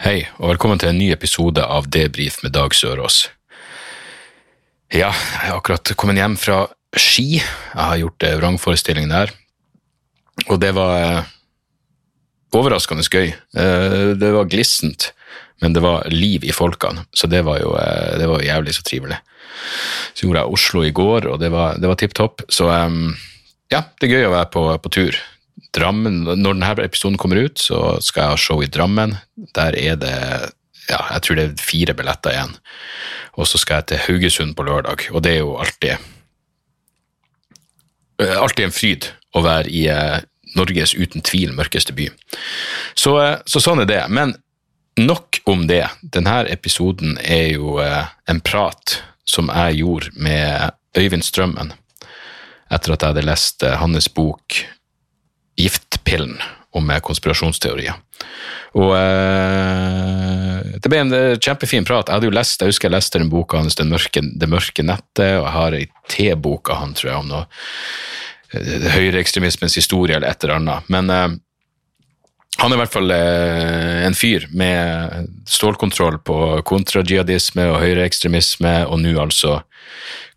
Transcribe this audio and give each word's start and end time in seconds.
Hei, 0.00 0.22
og 0.40 0.54
velkommen 0.54 0.78
til 0.80 0.94
en 0.94 0.96
ny 0.96 1.10
episode 1.12 1.60
av 1.60 1.84
Debrif 1.92 2.38
med 2.40 2.54
Dag 2.54 2.72
Sørås. 2.72 3.26
Ja, 4.88 5.10
jeg 5.12 5.42
har 5.42 5.58
akkurat 5.58 5.90
kommet 6.00 6.16
hjem 6.16 6.38
fra 6.40 6.62
Ski. 6.96 7.34
Jeg 7.36 7.76
har 7.76 7.98
gjort 8.00 8.24
eh, 8.24 8.38
vrangforestilling 8.38 9.10
der. 9.12 9.28
Og 10.46 10.56
det 10.62 10.70
var 10.78 10.94
eh, 11.02 11.28
overraskende 12.56 13.04
gøy. 13.04 13.28
Eh, 13.28 14.14
det 14.16 14.30
var 14.38 14.48
glissent, 14.48 15.10
men 15.60 15.76
det 15.76 15.84
var 15.84 16.08
liv 16.08 16.48
i 16.48 16.56
folkene, 16.56 17.04
så 17.12 17.28
det 17.28 17.44
var 17.44 17.60
jo 17.60 17.76
det 17.76 18.30
var 18.32 18.46
jævlig 18.46 18.78
så 18.78 18.86
trivelig. 18.88 19.20
Så 20.14 20.24
gjorde 20.24 20.46
jeg 20.46 20.56
Oslo 20.56 20.86
i 20.88 20.94
går, 20.96 21.28
og 21.28 21.44
det 21.44 21.52
var, 21.52 21.76
det 21.76 21.92
var 21.92 22.00
tipp 22.00 22.16
topp. 22.16 22.46
Så 22.48 22.72
ja, 22.72 23.84
det 23.84 24.08
er 24.08 24.16
gøy 24.16 24.30
å 24.30 24.32
være 24.38 24.48
på, 24.56 24.64
på 24.80 24.96
tur. 24.96 25.20
Drammen, 25.76 26.24
når 26.26 26.56
denne 26.56 26.70
episoden 26.82 27.18
kommer 27.20 27.38
ut, 27.44 27.60
så 27.62 27.98
skal 28.02 28.24
jeg 28.24 28.34
ha 28.34 28.40
show 28.40 28.62
i 28.64 28.70
Drammen. 28.70 29.14
Der 29.54 29.76
er 29.78 30.00
det 30.00 30.16
ja, 30.90 31.00
jeg 31.14 31.22
tror 31.24 31.38
det 31.38 31.44
er 31.44 31.62
fire 31.62 31.94
billetter 31.96 32.34
igjen. 32.34 32.56
Og 33.38 33.48
så 33.48 33.60
skal 33.60 33.80
jeg 33.80 33.90
til 33.90 34.02
Haugesund 34.06 34.56
på 34.58 34.66
lørdag, 34.66 35.06
og 35.14 35.22
det 35.24 35.36
er 35.36 35.42
jo 35.44 35.56
alltid 35.62 35.94
eh, 38.22 38.36
alltid 38.36 38.66
en 38.66 38.74
fryd 38.74 39.10
å 39.36 39.44
være 39.46 39.70
i 39.70 39.86
eh, 39.92 40.18
Norges 40.58 40.96
uten 40.98 41.22
tvil 41.26 41.54
mørkeste 41.54 41.94
by. 41.96 42.08
Så, 42.98 43.14
eh, 43.22 43.36
så 43.46 43.62
sånn 43.62 43.84
er 43.84 43.90
det. 43.90 44.02
Men 44.10 44.34
nok 44.98 45.40
om 45.50 45.66
det. 45.70 45.86
Denne 46.02 46.42
episoden 46.50 47.16
er 47.22 47.54
jo 47.54 47.78
en 47.80 48.40
prat 48.44 48.98
som 49.28 49.48
jeg 49.54 49.80
gjorde 49.84 50.10
med 50.18 50.74
Øyvind 50.98 51.24
Strømmen 51.24 51.72
etter 52.70 52.92
at 52.94 53.02
jeg 53.02 53.14
hadde 53.14 53.26
lest 53.26 53.64
hans 53.80 54.08
bok 54.14 54.58
Giftpillen 55.58 56.38
og 56.70 56.84
med 56.86 57.02
konspirasjonsteorier. 57.02 57.98
Og 58.78 58.92
eh, 58.94 60.78
det 60.78 60.90
ble 60.90 61.00
en 61.02 61.14
eh, 61.16 61.38
kjempefin 61.42 61.86
prat. 61.88 62.06
Jeg 62.06 62.20
hadde 62.20 62.28
jo 62.28 62.36
lest, 62.36 62.62
jeg 62.62 62.70
husker 62.70 62.86
jeg 62.86 62.94
leste 62.94 63.18
den 63.18 63.32
boka 63.32 63.58
hans, 63.58 63.74
'Det 63.74 63.88
mørke, 63.90 64.22
Det 64.22 64.48
mørke 64.48 64.84
nettet, 64.86 65.40
og 65.40 65.46
jeg 65.48 65.54
har 65.56 65.78
ei 65.78 65.86
T-bok 66.08 66.70
av 66.70 66.82
han, 66.84 66.94
tror 66.94 67.10
jeg, 67.10 67.18
om 67.18 67.30
noe 67.32 67.44
eh, 68.54 68.90
høyreekstremismens 68.94 69.74
historie 69.80 70.16
eller 70.16 70.30
et 70.30 70.44
eller 70.44 70.60
annet. 70.60 70.92
Men 70.92 71.10
eh, 71.10 71.28
han 72.58 72.72
er 72.72 72.76
i 72.76 72.80
hvert 72.82 72.92
fall 72.92 73.12
eh, 73.14 74.00
en 74.06 74.16
fyr 74.16 74.48
med 74.52 75.28
stålkontroll 75.48 76.18
på 76.26 76.38
kontrajihadisme 76.66 77.68
og 77.70 77.78
høyreekstremisme, 77.84 78.74
og 78.90 79.00
nå 79.00 79.14
altså 79.22 79.60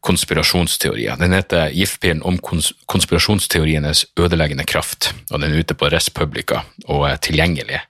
konspirasjonsteorier. 0.03 1.17
Den 1.20 1.33
heter 1.36 1.72
Giftpillen 1.73 2.22
om 2.28 2.38
kons 2.44 2.73
konspirasjonsteorienes 2.92 4.05
ødeleggende 4.20 4.67
kraft, 4.67 5.14
og 5.31 5.39
den 5.39 5.50
er 5.50 5.64
ute 5.64 5.75
på 5.80 5.89
Respublica 5.92 6.64
og 6.86 7.08
er 7.09 7.20
tilgjengelig 7.23 7.81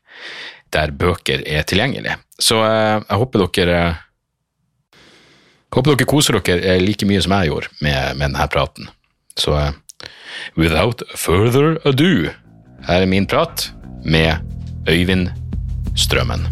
der 0.73 0.93
bøker 0.97 1.43
er 1.45 1.65
tilgjengelig. 1.67 2.17
Så 2.39 2.59
eh, 2.65 2.97
jeg 3.03 3.21
håper 3.21 3.45
dere 3.45 3.83
håper 5.73 5.93
dere 5.93 6.09
koser 6.09 6.39
dere 6.39 6.75
eh, 6.75 6.81
like 6.81 7.07
mye 7.09 7.21
som 7.23 7.35
jeg 7.37 7.51
gjorde 7.51 7.71
med, 7.81 8.17
med 8.17 8.29
denne 8.31 8.49
praten. 8.53 8.89
Så 9.37 9.55
without 10.59 11.05
further 11.15 11.77
ado, 11.87 12.29
her 12.87 13.05
er 13.05 13.09
min 13.09 13.29
prat 13.29 13.69
med 14.05 14.35
Øyvind 14.89 15.27
Strømmen. 15.95 16.47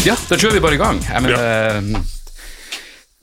Ja, 0.00 0.14
da 0.30 0.36
kjører 0.40 0.56
vi 0.56 0.60
bare 0.64 0.76
i 0.78 0.80
gang. 0.80 0.98
Jeg 1.04 1.22
mener, 1.26 1.88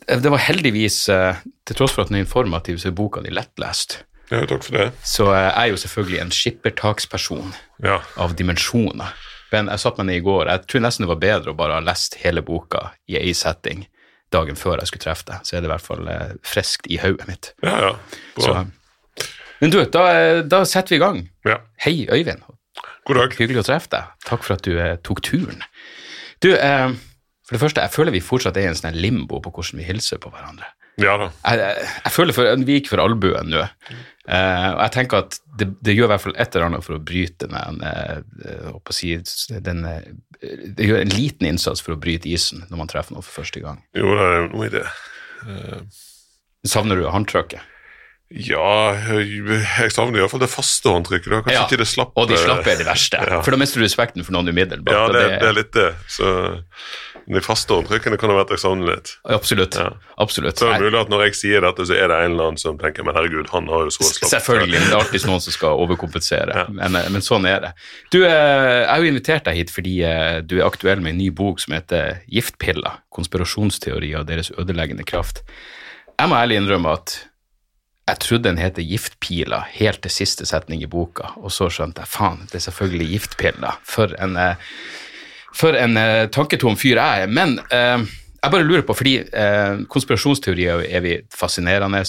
ja. 0.07 0.17
det 0.21 0.29
var 0.29 0.43
heldigvis, 0.45 0.97
eh, 1.09 1.39
til 1.65 1.77
tross 1.79 1.95
for 1.95 2.03
at 2.05 2.11
den 2.11 2.19
er 2.19 2.25
informativ, 2.25 2.77
så 2.81 2.91
er 2.91 2.95
boka 2.97 3.23
di 3.25 3.31
lettlest. 3.33 4.03
Ja, 4.29 4.43
takk 4.45 4.61
for 4.67 4.77
det. 4.77 4.85
Så 5.07 5.25
eh, 5.31 5.39
jeg 5.47 5.55
er 5.63 5.71
jo 5.73 5.79
selvfølgelig 5.81 6.19
en 6.21 6.33
skippertaksperson 6.38 7.49
Ja. 7.83 7.97
av 8.21 8.35
dimensjoner. 8.38 9.15
Men 9.51 9.71
jeg 9.71 9.81
satt 9.81 9.97
meg 9.97 10.09
ned 10.09 10.19
i 10.19 10.25
går. 10.27 10.51
Jeg 10.51 10.67
tror 10.67 10.83
nesten 10.85 11.05
det 11.07 11.11
var 11.15 11.21
bedre 11.23 11.53
å 11.53 11.57
bare 11.57 11.79
ha 11.79 11.83
lest 11.83 12.19
hele 12.21 12.43
boka 12.45 12.91
i 13.09 13.17
ei 13.17 13.33
setting 13.33 13.88
dagen 14.35 14.59
før 14.59 14.77
jeg 14.81 14.91
skulle 14.91 15.05
treffe 15.07 15.25
deg. 15.31 15.45
Så 15.47 15.55
er 15.55 15.63
det 15.63 15.69
i 15.71 15.73
hvert 15.73 15.88
fall 15.88 16.09
eh, 16.13 16.35
friskt 16.45 16.89
i 16.91 16.99
hodet 17.01 17.25
mitt. 17.31 17.53
Ja, 17.65 17.77
ja. 17.88 17.94
Så, 18.38 18.53
men 19.63 19.73
du, 19.73 19.79
da, 19.81 20.05
eh, 20.13 20.44
da 20.45 20.61
setter 20.67 20.94
vi 20.94 21.01
i 21.01 21.05
gang. 21.07 21.23
Ja. 21.47 21.57
Hei, 21.88 22.03
Øyvind. 22.11 22.44
God 23.07 23.17
dag. 23.21 23.33
Hyggelig 23.39 23.63
å 23.63 23.67
treffe 23.71 23.89
deg. 23.95 24.13
Takk 24.27 24.44
for 24.45 24.59
at 24.59 24.67
du 24.67 24.75
eh, 24.77 24.97
tok 25.07 25.23
turen. 25.25 25.63
Du, 26.44 26.52
eh, 26.53 26.90
for 27.48 27.56
det 27.56 27.64
første, 27.64 27.86
jeg 27.86 27.96
føler 27.96 28.16
vi 28.16 28.24
fortsatt 28.24 28.58
er 28.59 28.68
i 28.68 28.72
en 28.72 28.78
sånn 28.78 28.98
limbo 28.98 29.40
på 29.44 29.53
hvordan 29.56 29.81
vi 29.81 29.88
hilser 29.88 30.20
på 30.24 30.31
hverandre. 30.34 30.68
Ja 30.98 31.14
da. 31.22 31.28
Jeg, 31.46 31.59
jeg, 31.62 31.90
jeg 32.08 32.14
føler 32.16 32.34
for, 32.34 32.64
Vi 32.66 32.78
gikk 32.80 32.90
for 32.90 33.02
albuen 33.03 33.52
nå. 33.53 33.64
Eh, 34.28 34.70
og 34.74 34.81
jeg 34.81 34.94
tenker 34.96 35.22
at 35.24 35.38
det, 35.59 35.70
det 35.86 35.94
gjør 35.96 36.09
i 36.09 36.12
hvert 36.12 36.24
fall 36.25 36.36
et 36.36 36.56
eller 36.56 36.68
annet 36.68 36.84
for 36.84 36.98
å 36.98 37.03
bryte 37.06 37.48
den, 37.52 37.78
eh, 37.88 38.72
å 38.74 38.96
si, 38.96 39.14
den 39.64 39.86
eh, 39.88 40.09
Det 40.42 40.90
gjør 40.90 41.06
en 41.06 41.14
liten 41.14 41.48
innsats 41.48 41.84
for 41.86 41.96
å 41.96 42.02
bryte 42.02 42.28
isen 42.34 42.66
når 42.68 42.81
man 42.81 42.92
treffer 42.92 43.16
noen 43.16 43.25
for 43.25 43.44
første 43.44 43.64
gang. 43.64 43.80
Jo, 43.98 44.09
det 44.18 44.28
er 44.34 44.50
noe 44.52 44.68
i 44.68 44.74
det. 44.74 44.84
Savner 46.68 47.00
du 47.00 47.08
håndtrykket? 47.08 47.76
Ja, 48.27 48.91
jeg, 49.07 49.91
savner 49.95 50.19
iallfall 50.19 50.41
det 50.43 50.49
faste 50.51 50.91
håndtrykket. 50.91 51.29
da. 51.31 51.38
Kanskje 51.45 51.55
Ja, 51.55 51.65
ikke 51.67 51.79
det 51.79 51.88
slappe. 51.88 52.19
Og 52.19 52.27
de 52.27 52.39
slappe 52.41 52.73
er 52.73 52.81
det 52.81 52.88
verste. 52.88 53.21
Ja. 53.23 53.39
For 53.39 53.55
da 53.55 53.59
mister 53.61 53.79
du 53.79 53.85
respekten 53.85 54.25
for 54.27 54.35
noen 54.35 54.51
umiddelbart. 54.51 54.97
Ja, 54.97 55.05
det, 55.13 55.21
det 55.39 55.47
er 55.47 55.55
litt 55.55 55.71
det. 55.77 55.91
Så 56.11 56.33
de 57.27 57.41
faste 57.43 57.75
håndtrykkene 57.75 58.15
kan 58.19 58.31
ha 58.31 58.38
vært 58.38 58.51
jeg 58.55 58.61
savner 58.65 58.91
litt. 58.93 59.13
Absolutt. 59.31 59.77
Ja. 59.79 59.93
absolutt. 60.19 60.59
Så 60.59 60.67
er 60.67 60.79
det 60.79 60.89
mulig 60.89 60.99
at 60.99 61.09
når 61.11 61.23
jeg 61.25 61.38
sier 61.39 61.63
dette, 61.63 61.88
så 61.88 61.95
er 61.95 62.11
det 62.11 62.17
en 62.23 62.35
eller 62.35 62.49
annen 62.49 62.61
som 62.61 62.79
tenker 62.79 63.07
men 63.07 63.15
herregud, 63.15 63.47
han 63.51 63.67
har 63.71 63.88
jo 63.88 63.95
så 63.95 64.09
slapp. 64.09 64.31
Selvfølgelig, 64.31 64.79
det 64.79 64.91
er 64.91 64.97
alltid 64.99 65.27
noen 65.27 65.44
som 65.44 65.55
skal 65.55 65.83
overkompensere. 65.85 66.67
Men, 66.71 66.99
men 67.15 67.23
sånn 67.23 67.47
er 67.47 67.63
det. 67.63 67.71
Du, 68.15 68.21
eh, 68.21 68.31
jeg 68.31 68.91
har 68.91 69.03
jo 69.03 69.11
invitert 69.13 69.47
deg 69.47 69.59
hit 69.59 69.71
fordi 69.75 69.95
eh, 70.07 70.38
du 70.44 70.59
er 70.59 70.67
aktuell 70.67 71.03
med 71.03 71.15
en 71.15 71.19
ny 71.23 71.31
bok 71.35 71.63
som 71.63 71.75
heter 71.75 72.21
Giftpiller. 72.31 72.99
Konspirasjonsteorier 73.15 74.19
og 74.23 74.29
deres 74.31 74.51
ødeleggende 74.55 75.07
kraft. 75.07 75.44
Jeg 76.17 76.31
må 76.31 76.39
ærlig 76.39 76.61
innrømme 76.61 76.95
at 76.95 77.19
jeg 78.07 78.22
trodde 78.23 78.47
den 78.47 78.62
heter 78.62 78.85
giftpila 78.88 79.66
helt 79.73 80.00
til 80.06 80.13
siste 80.13 80.47
setning 80.47 80.84
i 80.84 80.90
boka, 80.90 81.34
og 81.41 81.51
så 81.51 81.68
skjønte 81.72 82.06
jeg 82.06 82.12
faen, 82.13 82.45
det 82.47 82.62
er 82.62 82.66
selvfølgelig 82.69 83.09
giftpiller. 83.12 83.81
For 83.84 84.13
en, 84.23 84.38
eh, 84.40 84.72
for 85.57 85.75
en 85.75 86.00
eh, 86.00 86.29
tanketom 86.31 86.78
fyr 86.79 86.95
jeg 86.95 87.25
er. 87.25 87.31
Men 87.31 87.57
eh, 87.73 88.06
jeg 88.38 88.53
bare 88.53 88.68
lurer 88.68 88.85
på, 88.88 88.95
fordi 88.95 89.18
eh, 89.28 89.84
konspirasjonsteorier 89.91 90.85
er 90.88 91.03
vi 91.03 91.15
fascinerende, 91.36 92.04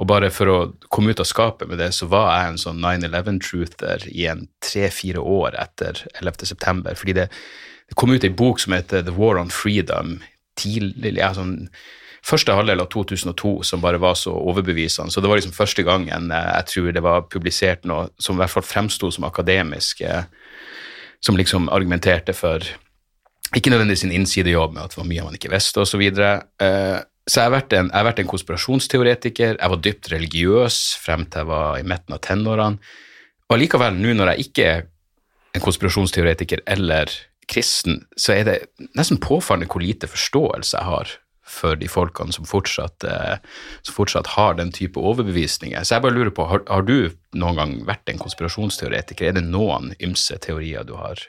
og 0.00 0.08
bare 0.08 0.30
for 0.32 0.48
å 0.48 0.58
komme 0.92 1.12
ut 1.12 1.20
av 1.20 1.28
skapet 1.28 1.68
med 1.68 1.80
det, 1.80 1.90
så 1.92 2.08
var 2.08 2.30
jeg 2.32 2.50
en 2.50 2.60
sånn 2.60 2.84
9-11-truther 2.84 4.06
i 4.12 4.26
en 4.32 4.46
tre-fire 4.64 5.20
år 5.20 5.56
etter 5.60 6.04
11. 6.22 6.46
september, 6.48 6.96
fordi 6.96 7.16
det, 7.20 7.26
det 7.88 7.98
kom 8.00 8.12
ut 8.12 8.24
ei 8.24 8.32
bok 8.32 8.62
som 8.62 8.76
heter 8.76 9.04
The 9.04 9.16
War 9.16 9.40
on 9.40 9.52
Freedom, 9.52 10.18
tidlig, 10.60 11.18
ja, 11.20 11.32
sånn 11.36 11.68
første 12.26 12.54
halvdel 12.54 12.82
av 12.82 12.90
2002 12.92 13.52
som 13.66 13.82
bare 13.82 14.00
var 14.02 14.16
så 14.18 14.32
overbevisende. 14.36 15.12
Så 15.12 15.22
det 15.22 15.30
var 15.30 15.40
liksom 15.40 15.56
første 15.56 15.84
gangen 15.86 16.30
eh, 16.34 16.50
jeg 16.60 16.68
tror 16.72 16.92
det 16.96 17.04
var 17.04 17.28
publisert 17.32 17.86
noe 17.88 18.08
som 18.20 18.36
i 18.36 18.42
hvert 18.42 18.54
fall 18.54 18.66
fremsto 18.66 19.10
som 19.14 19.26
akademisk, 19.28 20.02
eh, 20.04 20.24
som 21.24 21.38
liksom 21.38 21.68
argumenterte 21.72 22.34
for 22.36 22.64
ikke 23.56 23.72
nødvendigvis 23.72 24.04
en 24.06 24.14
innsidejobb 24.14 24.76
med 24.76 24.84
at 24.84 24.94
det 24.94 25.00
var 25.00 25.08
mye 25.10 25.24
man 25.26 25.38
ikke 25.38 25.50
visste, 25.52 25.82
osv. 25.82 26.02
Eh, 26.06 26.98
så 27.30 27.42
jeg 27.42 27.46
har, 27.46 27.54
vært 27.54 27.74
en, 27.76 27.90
jeg 27.90 27.98
har 27.98 28.06
vært 28.06 28.22
en 28.22 28.30
konspirasjonsteoretiker. 28.30 29.56
Jeg 29.58 29.72
var 29.72 29.82
dypt 29.84 30.10
religiøs 30.12 30.78
frem 31.02 31.26
til 31.26 31.44
jeg 31.44 31.50
var 31.50 31.78
i 31.78 31.86
midten 31.86 32.16
av 32.16 32.22
tenårene. 32.26 32.92
Og 33.50 33.58
likevel, 33.58 33.98
nå 33.98 34.14
når 34.14 34.32
jeg 34.32 34.46
ikke 34.46 34.66
er 34.68 34.86
en 35.54 35.62
konspirasjonsteoretiker 35.64 36.62
eller 36.70 37.10
kristen, 37.50 38.04
så 38.18 38.36
er 38.36 38.46
det 38.46 38.56
nesten 38.98 39.18
påfallende 39.22 39.70
hvor 39.70 39.82
lite 39.82 40.10
forståelse 40.10 40.76
jeg 40.76 40.86
har 40.86 41.14
for 41.50 41.78
de 41.80 41.88
folkene 41.90 42.34
som 42.34 42.46
fortsatt, 42.48 43.04
eh, 43.04 43.36
som 43.86 43.96
fortsatt 43.96 44.34
har 44.36 44.56
den 44.60 44.72
type 44.74 45.00
overbevisninger. 45.00 45.82
Så 45.82 45.96
jeg 45.96 46.06
bare 46.06 46.16
lurer 46.16 46.32
på, 46.34 46.46
har, 46.50 46.64
har 46.70 46.86
du 46.86 47.12
noen 47.34 47.60
gang 47.60 47.76
vært 47.88 48.10
en 48.12 48.22
konspirasjonsteoretiker? 48.22 49.30
Er 49.30 49.38
det 49.40 49.46
noen 49.48 49.92
ymse 50.00 50.38
teorier 50.42 50.86
du 50.86 50.96
har 51.00 51.22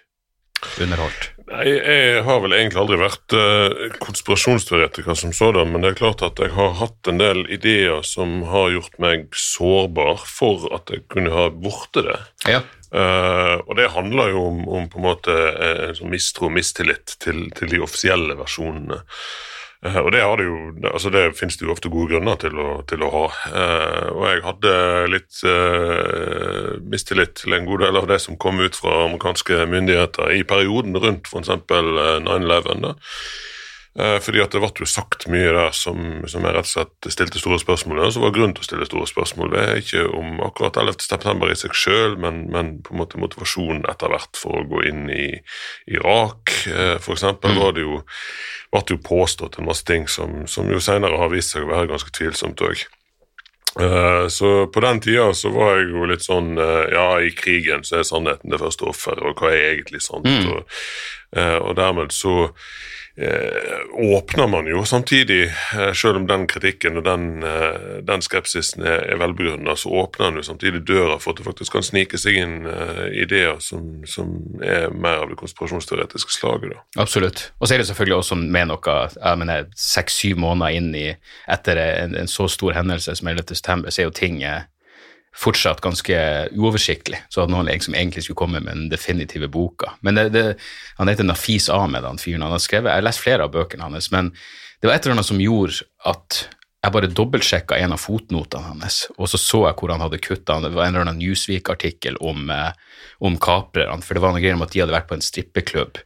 underholdt? 0.81 1.31
Nei, 1.51 1.65
jeg 1.67 2.21
har 2.23 2.41
vel 2.43 2.55
egentlig 2.55 2.79
aldri 2.79 2.97
vært 3.01 3.35
uh, 3.35 3.95
konspirasjonsteoretiker 4.03 5.17
som 5.17 5.33
sådan, 5.35 5.73
men 5.73 5.83
det 5.83 5.91
er 5.91 5.99
klart 5.99 6.23
at 6.25 6.39
jeg 6.39 6.53
har 6.55 6.77
hatt 6.79 7.09
en 7.09 7.19
del 7.19 7.43
ideer 7.51 8.05
som 8.07 8.39
har 8.47 8.71
gjort 8.75 8.99
meg 9.03 9.25
sårbar 9.35 10.23
for 10.29 10.69
at 10.75 10.93
jeg 10.93 11.07
kunne 11.11 11.33
ha 11.33 11.49
blitt 11.51 11.99
det. 11.99 12.19
Ja. 12.47 12.61
Uh, 12.91 13.57
og 13.65 13.75
det 13.79 13.91
handler 13.93 14.33
jo 14.33 14.45
om, 14.49 14.63
om 14.67 14.89
på 14.91 14.99
en 14.99 15.07
måte 15.07 15.37
sånn 15.97 16.11
mistro 16.11 16.49
og 16.49 16.55
mistillit 16.55 17.17
til, 17.23 17.45
til 17.57 17.71
de 17.71 17.83
offisielle 17.83 18.35
versjonene. 18.39 19.01
Uh, 19.81 19.97
og 19.97 20.11
det, 20.13 20.21
har 20.21 20.37
det, 20.37 20.45
jo, 20.45 20.57
altså 20.91 21.09
det 21.09 21.23
finnes 21.39 21.57
det 21.57 21.65
jo 21.65 21.73
ofte 21.73 21.89
gode 21.89 22.13
grunner 22.13 22.37
til 22.41 22.57
å, 22.61 22.69
til 22.85 23.01
å 23.01 23.09
ha. 23.15 23.23
Uh, 23.49 24.07
og 24.13 24.25
jeg 24.29 24.43
hadde 24.45 24.73
litt 25.09 25.39
uh, 25.49 26.75
mistillit 26.85 27.33
til 27.41 27.57
en 27.57 27.65
god 27.65 27.87
del 27.87 27.97
av 27.97 28.09
det 28.11 28.19
som 28.21 28.37
kom 28.37 28.61
ut 28.61 28.77
fra 28.77 29.07
amerikanske 29.07 29.65
myndigheter 29.71 30.35
i 30.37 30.43
perioden 30.45 30.97
rundt 31.01 31.31
f.eks. 31.31 31.49
9-11. 31.65 32.93
Eh, 33.99 34.17
fordi 34.23 34.39
at 34.39 34.53
det 34.55 34.61
ble 34.63 34.85
jo 34.85 34.87
sagt 34.87 35.25
mye 35.27 35.49
der 35.51 35.73
som, 35.75 36.21
som 36.31 36.45
jeg 36.47 36.55
rett 36.55 36.69
og 36.69 36.71
slett 36.71 37.07
stilte 37.11 37.41
store 37.41 37.57
spørsmål 37.59 37.99
og 38.05 38.13
så 38.15 38.21
var 38.23 38.31
grunn 38.37 38.53
til 38.55 38.63
å 38.63 38.67
stille 38.69 38.85
store 38.87 39.07
spørsmål 39.09 39.51
ved. 39.51 39.71
Ikke 39.81 40.05
om 40.15 40.39
akkurat 40.45 40.79
11. 40.79 41.03
september 41.03 41.51
i 41.51 41.57
seg 41.59 41.75
sjøl, 41.75 42.15
men, 42.21 42.45
men, 42.53 42.77
på 42.85 42.95
en 42.95 43.01
måte 43.01 43.19
motivasjonen 43.19 43.83
etter 43.91 44.13
hvert 44.13 44.39
for 44.39 44.61
å 44.61 44.69
gå 44.69 44.85
inn 44.87 45.09
i 45.11 45.25
Irak. 45.91 46.53
Eh, 46.71 46.95
for 47.03 47.17
eksempel 47.17 47.57
var 47.59 47.75
det 47.75 47.83
jo, 47.83 47.99
ble 48.71 48.83
det 48.87 48.95
jo 48.95 49.03
påstått 49.09 49.59
en 49.59 49.67
masse 49.67 49.83
ting 49.87 50.07
som, 50.07 50.45
som 50.47 50.71
jo 50.71 50.79
senere 50.79 51.19
har 51.19 51.33
vist 51.33 51.51
seg 51.51 51.67
å 51.67 51.73
være 51.73 51.91
ganske 51.91 52.15
tvilsomt 52.15 52.63
òg. 52.63 52.87
Uh, 53.71 54.27
så 54.27 54.65
på 54.67 54.81
den 54.83 54.97
tida 54.99 55.29
så 55.35 55.47
var 55.55 55.77
jeg 55.77 55.93
jo 55.93 56.01
litt 56.09 56.25
sånn 56.25 56.57
Ja, 56.59 57.05
i 57.23 57.29
krigen 57.31 57.85
så 57.87 58.01
er 58.01 58.03
sannheten 58.03 58.51
det 58.51 58.59
første 58.59 58.83
offeret, 58.91 59.23
og 59.23 59.39
hva 59.39 59.53
er 59.55 59.77
egentlig 59.77 60.01
sant? 60.03 60.27
Mm. 60.27 60.49
Og, 60.51 60.81
og, 61.39 61.69
dermed 61.79 62.11
så 62.11 62.49
Eh, 62.51 63.00
åpner 63.91 64.47
man 64.47 64.67
jo 64.67 64.85
samtidig, 64.85 65.43
eh, 65.43 65.93
selv 65.93 66.15
om 66.15 66.27
den 66.27 66.47
kritikken 66.47 66.97
og 66.97 67.03
den, 67.03 67.43
eh, 67.43 67.99
den 68.07 68.21
skepsisen 68.21 68.83
er, 68.83 69.03
er 69.11 69.19
velbegrunna, 69.19 69.75
så 69.75 69.89
åpner 69.89 70.31
man 70.31 70.39
jo 70.39 70.43
samtidig 70.43 70.87
døra 70.87 71.19
for 71.19 71.31
at 71.31 71.37
det 71.37 71.45
faktisk 71.45 71.75
kan 71.75 71.83
snike 71.83 72.17
seg 72.17 72.39
inn 72.39 72.57
ideer 73.13 73.59
som, 73.59 74.05
som 74.07 74.31
er 74.63 74.89
mer 74.93 75.25
av 75.25 75.29
det 75.29 75.37
konspirasjonsteoretiske 75.41 76.33
slaget. 76.33 76.71
Da. 76.71 77.01
Absolutt. 77.03 77.51
Og 77.59 77.67
så 77.67 77.75
er 77.75 77.83
det 77.83 77.87
selvfølgelig 77.91 78.17
også 78.17 78.35
med 78.41 78.71
noe 78.71 78.97
jeg 79.11 79.37
mener, 79.37 79.67
seks-syv 79.75 80.39
måneder 80.39 80.77
inn 80.77 80.91
i 80.95 81.07
etter 81.51 81.79
en, 81.81 82.15
en, 82.15 82.31
så 82.31 82.47
stor 82.47 82.75
hendelse 82.77 83.15
som 83.15 83.27
11. 83.27 83.55
september, 83.55 83.91
så 83.91 84.01
er 84.01 84.09
jo 84.09 84.15
ting 84.15 84.41
fortsatt 85.35 85.81
ganske 85.81 86.15
uoversiktlig. 86.57 87.21
Så 87.29 87.41
hadde 87.41 87.53
noen 87.53 87.69
liksom 87.69 87.95
egentlig 87.95 88.25
skulle 88.25 88.39
komme 88.41 88.59
med 88.59 88.75
den 88.75 88.89
definitive 88.91 89.47
boka. 89.51 89.93
Men 90.01 90.19
det, 90.19 90.29
det, 90.35 90.45
Han 90.97 91.07
heter 91.07 91.27
Nafis 91.27 91.69
Ahmed, 91.69 92.03
han 92.03 92.19
fyren. 92.19 92.43
Han 92.43 92.55
har 92.55 92.63
skrevet, 92.63 92.91
Jeg 92.91 93.01
har 93.01 93.07
lest 93.07 93.23
flere 93.23 93.47
av 93.47 93.53
bøkene 93.53 93.87
hans, 93.87 94.11
men 94.11 94.33
det 94.81 94.89
var 94.89 94.97
et 94.97 95.05
eller 95.05 95.19
annet 95.19 95.29
som 95.29 95.41
gjorde 95.41 95.85
at 96.09 96.43
jeg 96.81 96.93
bare 96.95 97.11
dobbeltsjekka 97.13 97.77
en 97.77 97.93
av 97.93 98.01
fotnotene 98.01 98.71
hans, 98.71 99.03
og 99.13 99.29
så 99.29 99.37
så 99.37 99.59
jeg 99.67 99.77
hvor 99.77 99.91
han 99.93 100.01
hadde 100.01 100.17
kutta. 100.17 100.57
Det 100.63 100.71
var 100.73 100.87
en 100.87 100.95
eller 100.95 101.05
annen 101.05 101.21
Newsweek-artikkel 101.21 102.17
om, 102.17 102.49
eh, 102.49 102.71
om 103.21 103.37
kaprerne, 103.37 104.01
for 104.01 104.17
det 104.17 104.23
var 104.23 104.33
noe 104.33 104.41
greier 104.41 104.57
om 104.57 104.65
at 104.65 104.73
de 104.73 104.81
hadde 104.81 104.95
vært 104.95 105.07
på 105.11 105.19
en 105.19 105.21
strippeklubb. 105.21 106.01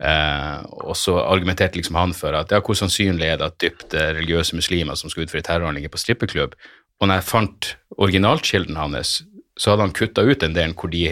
Eh, 0.00 0.64
og 0.88 0.96
så 0.96 1.18
argumenterte 1.20 1.78
liksom 1.78 1.94
han 2.00 2.14
for 2.16 2.34
at 2.34 2.50
ja, 2.50 2.58
hvor 2.64 2.74
sannsynlig 2.74 3.28
er 3.28 3.36
det 3.38 3.46
at 3.46 3.60
dypt 3.62 3.94
eh, 3.94 4.14
religiøse 4.16 4.56
muslimer 4.56 4.96
som 4.98 5.12
skal 5.12 5.28
utføre 5.28 5.44
terrorhandlinger 5.44 5.92
på 5.92 6.00
strippeklubb, 6.00 6.56
og 7.00 7.08
når 7.08 7.20
jeg 7.20 7.28
fant 7.28 7.70
originalkilden 8.00 8.78
hans, 8.78 9.22
så 9.58 9.72
hadde 9.72 9.86
han 9.86 9.94
kutta 9.94 10.24
ut 10.26 10.42
en 10.42 10.54
del 10.56 10.74
hvor 10.78 10.90
de 10.92 11.06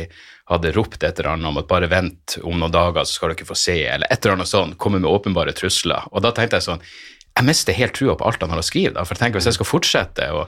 hadde 0.50 0.72
ropt 0.76 1.02
et 1.02 1.18
eller 1.20 1.34
annet 1.34 1.50
om 1.52 1.60
at 1.60 1.68
bare 1.70 1.88
vent 1.90 2.36
om 2.42 2.58
noen 2.58 2.74
dager, 2.74 3.06
så 3.06 3.18
skal 3.18 3.32
dere 3.32 3.48
få 3.48 3.56
se, 3.58 3.78
eller 3.86 4.10
et 4.10 4.24
eller 4.24 4.36
annet 4.36 4.50
sånt, 4.50 4.78
komme 4.82 5.00
med 5.00 5.10
åpenbare 5.10 5.54
trusler. 5.56 6.08
Og 6.12 6.24
da 6.24 6.32
tenkte 6.34 6.58
jeg 6.58 6.68
sånn 6.68 6.84
Jeg 7.32 7.46
mister 7.48 7.72
helt 7.72 7.94
trua 7.96 8.12
på 8.18 8.26
alt 8.28 8.42
han 8.44 8.50
har 8.52 8.60
å 8.60 8.66
skrive, 8.66 8.92
da, 8.98 9.06
for 9.06 9.16
jeg 9.16 9.22
tenker 9.22 9.40
hvis 9.40 9.48
jeg 9.48 9.56
skal 9.56 9.68
fortsette 9.70 10.26
å, 10.36 10.42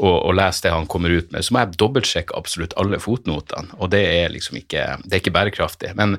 å, 0.00 0.10
å 0.24 0.30
lese 0.32 0.64
det 0.64 0.70
han 0.72 0.86
kommer 0.88 1.12
ut 1.12 1.34
med, 1.34 1.44
så 1.44 1.52
må 1.52 1.60
jeg 1.60 1.76
dobbeltsjekke 1.82 2.36
absolutt 2.38 2.72
alle 2.80 3.00
fotnotene, 3.02 3.76
og 3.76 3.90
det 3.92 4.00
er 4.08 4.32
liksom 4.32 4.56
ikke, 4.62 4.86
det 5.04 5.18
er 5.18 5.20
ikke 5.20 5.34
bærekraftig. 5.34 5.92
Men 5.98 6.16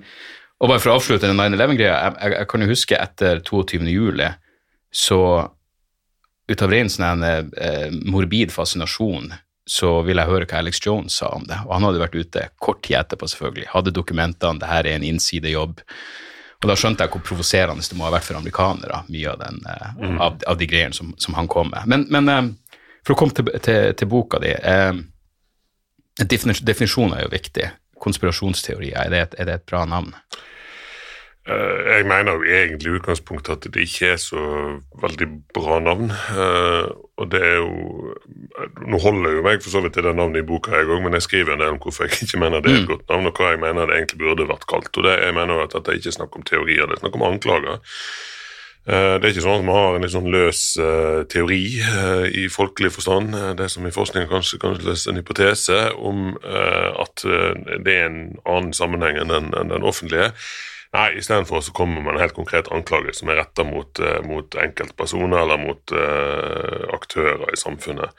og 0.62 0.70
bare 0.70 0.80
for 0.80 0.94
å 0.94 1.00
avslutte 1.00 1.28
den 1.28 1.42
9-11-greia, 1.42 1.96
jeg, 1.96 2.14
jeg, 2.22 2.36
jeg, 2.38 2.50
kan 2.52 2.64
jo 2.64 2.70
huske 2.70 3.00
etter 3.02 3.42
22. 3.44 3.82
juli 3.92 4.30
så 4.96 5.20
ut 6.48 6.62
av 6.62 6.72
ren 6.72 6.92
sånn 6.92 7.24
eh, 7.26 7.90
morbid 8.06 8.54
fascinasjon 8.54 9.34
så 9.66 9.90
ville 10.06 10.22
jeg 10.22 10.30
høre 10.30 10.46
hva 10.46 10.60
Alex 10.62 10.80
Jones 10.84 11.18
sa 11.18 11.32
om 11.34 11.46
det. 11.50 11.58
Og 11.66 11.74
han 11.74 11.88
hadde 11.88 12.02
vært 12.04 12.16
ute 12.16 12.44
kort 12.62 12.84
tid 12.86 13.00
etterpå, 13.00 13.28
selvfølgelig. 13.32 13.72
Hadde 13.72 13.94
dokumentene, 13.96 14.62
det 14.62 14.70
her 14.70 14.86
er 14.86 15.00
en 15.00 15.08
innsidejobb. 15.08 15.82
Og 16.62 16.68
da 16.70 16.76
skjønte 16.80 17.06
jeg 17.06 17.14
hvor 17.14 17.24
provoserende 17.26 17.84
det 17.86 17.98
må 17.98 18.06
ha 18.06 18.14
vært 18.14 18.28
for 18.28 18.38
amerikanere, 18.38 19.02
mye 19.10 19.32
av, 19.34 19.42
den, 19.42 19.58
eh, 19.72 19.90
mm. 19.98 20.20
av, 20.22 20.38
av, 20.46 20.60
de 20.62 20.70
greiene 20.70 20.98
som, 20.98 21.12
som, 21.22 21.36
han 21.38 21.50
kom 21.52 21.74
med. 21.74 21.90
Men, 21.90 22.06
men 22.14 22.32
eh, 22.32 22.80
for 23.06 23.16
å 23.16 23.20
komme 23.20 23.36
til, 23.38 23.50
til, 23.66 23.92
til 23.98 24.10
boka 24.10 24.42
di 24.42 24.54
eh, 24.56 24.94
Definisjonen 26.16 27.18
er 27.18 27.26
jo 27.26 27.34
viktig. 27.34 27.66
Konspirasjonsteorier, 28.00 28.96
er 29.02 29.12
det 29.12 29.24
et, 29.24 29.34
er 29.42 29.50
det 29.50 29.58
et 29.58 29.66
bra 29.68 29.82
navn? 29.90 30.14
Eh, 31.46 31.82
jeg 31.94 32.06
mener 32.10 32.40
jo 32.40 32.46
egentlig 32.50 32.90
i 32.90 32.96
utgangspunktet 32.98 33.52
at 33.54 33.66
det 33.74 33.84
ikke 33.86 34.16
er 34.16 34.22
så 34.22 34.42
veldig 34.98 35.28
bra 35.54 35.78
navn. 35.84 36.10
Eh, 36.10 36.88
og 37.22 37.30
det 37.32 37.42
er 37.42 37.60
jo 37.62 38.14
Nå 38.88 38.98
holder 39.00 39.36
jo 39.36 39.44
meg 39.46 39.62
for 39.62 39.74
så 39.74 39.82
vidt 39.84 39.94
til 39.98 40.06
det 40.08 40.16
navnet 40.16 40.42
i 40.42 40.48
boka, 40.48 40.72
jeg 40.74 40.88
òg, 40.88 41.02
men 41.04 41.14
jeg 41.18 41.26
skriver 41.26 41.54
en 41.54 41.62
del 41.62 41.76
om 41.76 41.80
hvorfor 41.84 42.08
jeg 42.08 42.26
ikke 42.26 42.40
mener 42.40 42.64
det 42.64 42.72
er 42.72 42.78
et 42.80 42.86
mm. 42.86 42.92
godt 42.94 43.10
navn, 43.12 43.28
og 43.30 43.40
hva 43.40 43.50
jeg 43.52 43.62
mener 43.62 43.90
det 43.90 43.98
egentlig 43.98 44.20
burde 44.22 44.48
vært 44.50 44.68
kalt. 44.72 44.90
Og 44.98 45.06
det, 45.06 45.16
Jeg 45.22 45.36
mener 45.36 45.54
jo 45.54 45.66
at 45.66 45.76
dette 45.76 45.96
ikke 46.00 46.12
er 46.12 46.18
snakk 46.18 46.38
om 46.40 46.46
teorier, 46.48 46.88
det 46.88 46.98
er 46.98 47.04
snakk 47.04 47.18
om 47.20 47.26
anklager. 47.28 47.80
Eh, 48.88 49.16
det 49.20 49.28
er 49.28 49.34
ikke 49.34 49.46
sånn 49.46 49.60
at 49.60 49.68
man 49.68 49.80
har 49.80 49.98
en 49.98 50.06
litt 50.06 50.16
sånn 50.16 50.32
løs 50.34 50.62
teori 51.34 51.64
i 52.42 52.46
folkelig 52.54 52.94
forstand, 52.96 53.38
det 53.60 53.70
som 53.74 53.86
i 53.86 53.96
forskningen 53.96 54.32
kanskje 54.32 54.62
kalles 54.64 55.06
en 55.06 55.20
hypotese, 55.22 55.82
om 55.98 56.32
at 56.42 57.26
det 57.26 58.00
er 58.00 58.08
en 58.08 58.24
annen 58.46 58.74
sammenheng 58.74 59.20
enn 59.22 59.52
den 59.54 59.86
offentlige. 59.86 60.32
Nei, 60.96 61.18
istedenfor 61.20 61.62
så 61.62 61.74
kommer 61.76 62.02
man 62.02 62.16
en 62.16 62.24
helt 62.24 62.38
konkret 62.38 62.72
anklage 62.72 63.14
som 63.18 63.30
er 63.30 63.42
retta 63.42 63.66
mot, 63.68 64.00
uh, 64.00 64.22
mot 64.24 64.56
enkeltpersoner 64.64 65.42
eller 65.42 65.60
mot 65.60 65.92
uh, 65.92 66.86
aktører 66.96 67.50
i 67.52 67.60
samfunnet. 67.60 68.16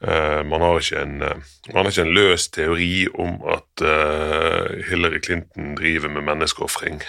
Uh, 0.00 0.40
man, 0.48 0.64
har 0.64 0.80
en, 1.00 1.18
man, 1.20 1.76
har 1.76 1.90
ikke 1.90 2.06
en, 2.06 2.14
løs 2.16 2.48
teori 2.52 3.06
om 3.12 3.36
at 3.52 3.84
Hillary 4.88 5.20
Clinton 5.24 5.74
driver 5.76 6.12
med 6.12 6.24
menneskeofring, 6.28 7.00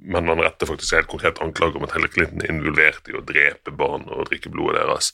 men 0.00 0.26
man 0.26 0.42
retter 0.42 0.66
faktisk 0.66 0.96
helt 0.96 1.10
konkret 1.10 1.38
anklage 1.42 1.78
om 1.78 1.86
at 1.86 1.94
Hillary 1.94 2.14
Clinton 2.14 2.42
er 2.42 2.52
involvert 2.54 3.10
i 3.10 3.14
å 3.18 3.24
drepe 3.26 3.74
barn 3.74 4.06
og 4.10 4.26
drikke 4.30 4.52
blodet 4.54 4.82
deres. 4.82 5.12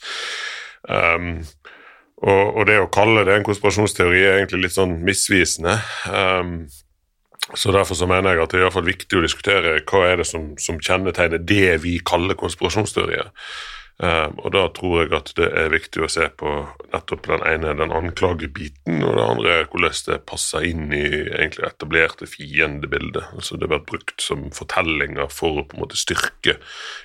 Um, 0.88 1.44
og, 2.24 2.56
og, 2.56 2.62
det 2.68 2.78
å 2.80 2.90
kalle 2.92 3.26
det 3.28 3.36
en 3.36 3.46
konspirasjonsteori 3.46 4.22
er 4.22 4.38
egentlig 4.38 4.66
litt 4.66 4.76
sånn 4.76 4.96
misvisende. 5.04 5.76
Um, 6.08 6.64
så 7.54 7.72
Derfor 7.72 7.94
så 7.94 8.06
mener 8.10 8.34
jeg 8.34 8.42
at 8.42 8.50
det 8.50 8.58
er 8.58 8.64
i 8.64 8.66
hvert 8.66 8.74
fall 8.74 8.90
viktig 8.90 9.18
å 9.18 9.24
diskutere 9.24 9.78
hva 9.86 10.02
er 10.08 10.20
det 10.20 10.26
som, 10.26 10.52
som 10.58 10.80
kjennetegner 10.82 11.42
det 11.42 11.78
vi 11.84 11.98
kaller 12.02 12.38
konspirasjonsteorier. 12.38 13.30
Um, 13.96 14.34
og 14.44 14.50
Da 14.52 14.66
tror 14.76 14.96
jeg 15.00 15.12
at 15.16 15.30
det 15.38 15.46
er 15.56 15.70
viktig 15.72 16.02
å 16.04 16.08
se 16.12 16.26
på 16.36 16.50
nettopp 16.92 17.30
den 17.30 17.44
ene, 17.48 17.72
den 17.78 17.94
anklagebiten, 17.96 19.00
og 19.00 19.14
det 19.16 19.24
andre 19.24 19.54
hvordan 19.72 19.94
det 20.10 20.18
passer 20.28 20.66
inn 20.68 20.90
i 20.92 21.04
egentlig 21.06 21.64
etablerte 21.70 22.28
fiendebildet. 22.28 23.30
Altså 23.32 23.56
Det 23.56 23.70
blir 23.70 23.86
brukt 23.88 24.20
som 24.20 24.50
fortellinger 24.52 25.30
for 25.32 25.62
å 25.62 25.64
på 25.64 25.78
en 25.78 25.86
måte 25.86 25.96
styrke 25.96 26.58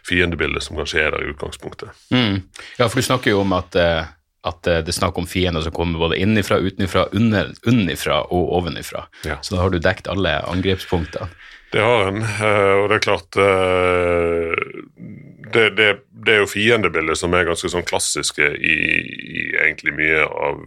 fiendebildet 0.07 0.67
som 0.67 0.81
kanskje 0.81 1.05
er 1.05 1.15
der 1.15 1.23
i 1.23 1.31
utgangspunktet. 1.31 1.95
Mm. 2.11 2.41
Ja, 2.75 2.89
for 2.89 2.99
du 2.99 3.07
snakker 3.07 3.37
jo 3.37 3.45
om 3.45 3.55
at 3.55 3.77
uh 3.79 4.09
at 4.47 4.67
eh, 4.67 4.81
det 4.81 4.93
er 4.93 4.97
snakk 4.97 5.17
om 5.21 5.29
fiender 5.29 5.63
som 5.65 5.73
kommer 5.75 6.01
både 6.01 6.19
innifra, 6.21 6.59
utenifra, 6.61 7.07
under, 7.17 7.53
unnifra 7.67 8.23
og 8.33 8.53
ovenifra. 8.59 9.05
Ja. 9.27 9.39
Så 9.41 9.55
da 9.55 9.63
har 9.63 9.73
du 9.73 9.81
dekt 9.81 10.09
alle 10.11 10.39
angrepspunktene. 10.49 11.29
Det 11.71 11.79
har 11.79 12.09
en, 12.09 12.19
eh, 12.19 12.73
og 12.81 12.89
det 12.91 12.97
er 12.97 13.03
klart 13.05 13.37
eh, 13.39 14.55
det, 15.53 15.65
det, 15.77 15.89
det 16.25 16.33
er 16.33 16.41
jo 16.41 16.49
fiendebildet 16.51 17.19
som 17.19 17.35
er 17.35 17.47
ganske 17.47 17.69
sånn 17.71 17.85
klassiske 17.87 18.49
i, 18.55 18.75
i, 19.07 19.45
egentlig 19.61 19.93
mye 19.95 20.25
av 20.25 20.59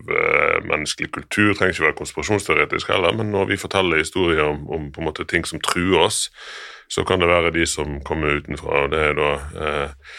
menneskelig 0.68 1.10
kultur. 1.12 1.50
Det 1.50 1.58
trenger 1.58 1.76
ikke 1.76 1.86
være 1.88 1.98
konspirasjonsteoretisk 2.00 2.92
heller, 2.92 3.16
men 3.16 3.32
når 3.32 3.52
vi 3.52 3.60
forteller 3.60 4.00
historier 4.00 4.44
om, 4.46 4.64
om, 4.72 4.88
på 4.92 5.02
en 5.02 5.08
måte 5.08 5.26
ting 5.28 5.44
som 5.48 5.60
truer 5.64 6.06
oss, 6.06 6.26
så 6.88 7.04
kan 7.04 7.20
det 7.20 7.30
være 7.30 7.52
de 7.54 7.66
som 7.68 7.98
kommer 8.04 8.40
utenfra. 8.40 8.84
og 8.84 8.90
det 8.92 9.02
er 9.08 9.16
da 9.18 9.30
eh, 9.66 10.10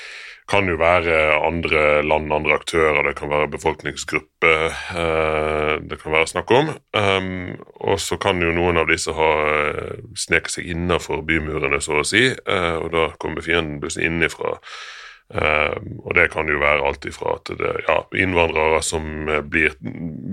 kan 0.49 0.67
jo 0.69 0.75
være 0.77 1.15
andre 1.41 2.03
land, 2.05 2.33
andre 2.33 2.59
aktører, 2.59 3.01
det 3.07 3.15
kan 3.17 3.31
være 3.31 3.49
befolkningsgrupper 3.55 4.65
eh, 4.93 5.71
det 5.89 5.97
kan 6.01 6.13
være 6.13 6.27
snakk 6.29 6.51
om. 6.53 6.69
Um, 6.93 7.55
og 7.81 7.99
så 8.01 8.17
kan 8.21 8.41
jo 8.41 8.53
noen 8.53 8.77
av 8.77 8.89
disse 8.89 9.13
ha 9.15 9.31
eh, 9.45 10.03
sneket 10.17 10.57
seg 10.57 10.69
innenfor 10.75 11.23
bymurene, 11.25 11.81
så 11.81 12.01
å 12.01 12.05
si, 12.05 12.27
eh, 12.29 12.75
og 12.77 12.91
da 12.93 13.07
kommer 13.21 13.45
fienden 13.45 13.81
plutselig 13.81 14.11
innifra. 14.11 14.59
Uh, 15.25 15.73
og 16.05 16.13
det 16.13 16.27
kan 16.35 16.45
jo 16.45 16.59
være 16.61 16.85
alt 16.85 17.07
ifra 17.09 17.39
at 17.39 17.49
det 17.57 17.71
ja, 17.87 17.95
innvandrere 18.21 18.77
som 18.85 19.25
blir 19.49 19.73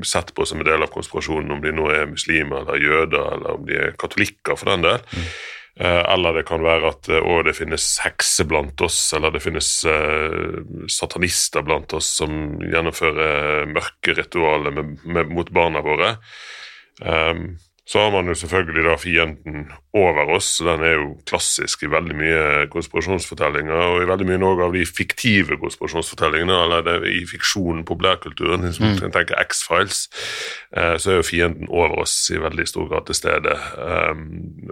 sett 0.05 0.35
på 0.37 0.45
som 0.45 0.61
en 0.61 0.69
del 0.69 0.85
av 0.85 0.93
konspirasjonen, 0.93 1.55
om 1.55 1.65
de 1.65 1.73
nå 1.73 1.89
er 1.95 2.11
muslimer 2.11 2.67
eller 2.67 2.85
jøder, 2.85 3.31
eller 3.39 3.57
om 3.57 3.65
de 3.65 3.81
er 3.87 3.97
katolikker, 3.97 4.59
for 4.61 4.69
den 4.75 4.85
del. 4.85 5.25
Uh, 5.81 6.03
eller 6.13 6.37
det 6.37 6.45
kan 6.49 6.65
være 6.65 6.93
at 6.93 7.09
å, 7.17 7.39
det 7.47 7.57
finnes 7.57 7.87
hekser 8.05 8.49
blant 8.51 8.81
oss, 8.85 8.99
eller 9.17 9.33
det 9.33 9.41
finnes 9.45 9.71
satanister 10.93 11.65
blant 11.65 11.95
oss 11.97 12.11
som 12.21 12.61
gjennomfører 12.61 13.71
mørke 13.73 14.17
ritualer 14.19 14.75
med, 14.77 14.97
med, 15.05 15.33
mot 15.33 15.53
barna 15.55 15.81
våre. 15.85 16.17
Um, 17.01 17.55
så 17.87 17.99
har 17.99 18.13
man 18.15 18.29
jo 18.31 18.35
selvfølgelig 18.39 18.85
da 18.87 18.95
fienden 18.97 19.65
over 19.95 20.29
oss. 20.37 20.55
Den 20.63 20.85
er 20.87 20.93
jo 20.95 21.09
klassisk 21.27 21.83
i 21.83 21.91
veldig 21.91 22.15
mye 22.15 22.45
konspirasjonsfortellinger, 22.71 23.75
og 23.75 24.05
i 24.05 24.09
veldig 24.11 24.29
mye 24.29 24.39
også 24.39 24.69
av 24.69 24.77
de 24.77 24.85
fiktive 24.87 25.59
konspirasjonsfortellingene, 25.59 26.61
eller 26.63 27.09
i 27.11 27.25
fiksjonen, 27.27 27.85
populærkulturen, 27.89 28.63
hvis 28.69 28.81
man 28.81 28.95
mm. 28.95 29.13
tenker 29.17 29.41
X-Files, 29.43 30.05
eh, 30.77 30.95
så 30.95 31.11
er 31.11 31.19
jo 31.19 31.27
fienden 31.27 31.71
over 31.71 32.05
oss 32.05 32.15
i 32.31 32.39
veldig 32.39 32.69
stor 32.71 32.87
grad 32.93 33.11
til 33.11 33.19
stede. 33.19 33.59
Um, 33.77 34.29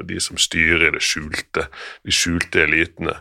de 0.07 0.21
som 0.23 0.39
styrer 0.39 0.95
det 0.95 1.03
skjulte, 1.03 1.67
de 2.07 2.15
skjulte 2.15 2.63
elitene. 2.63 3.19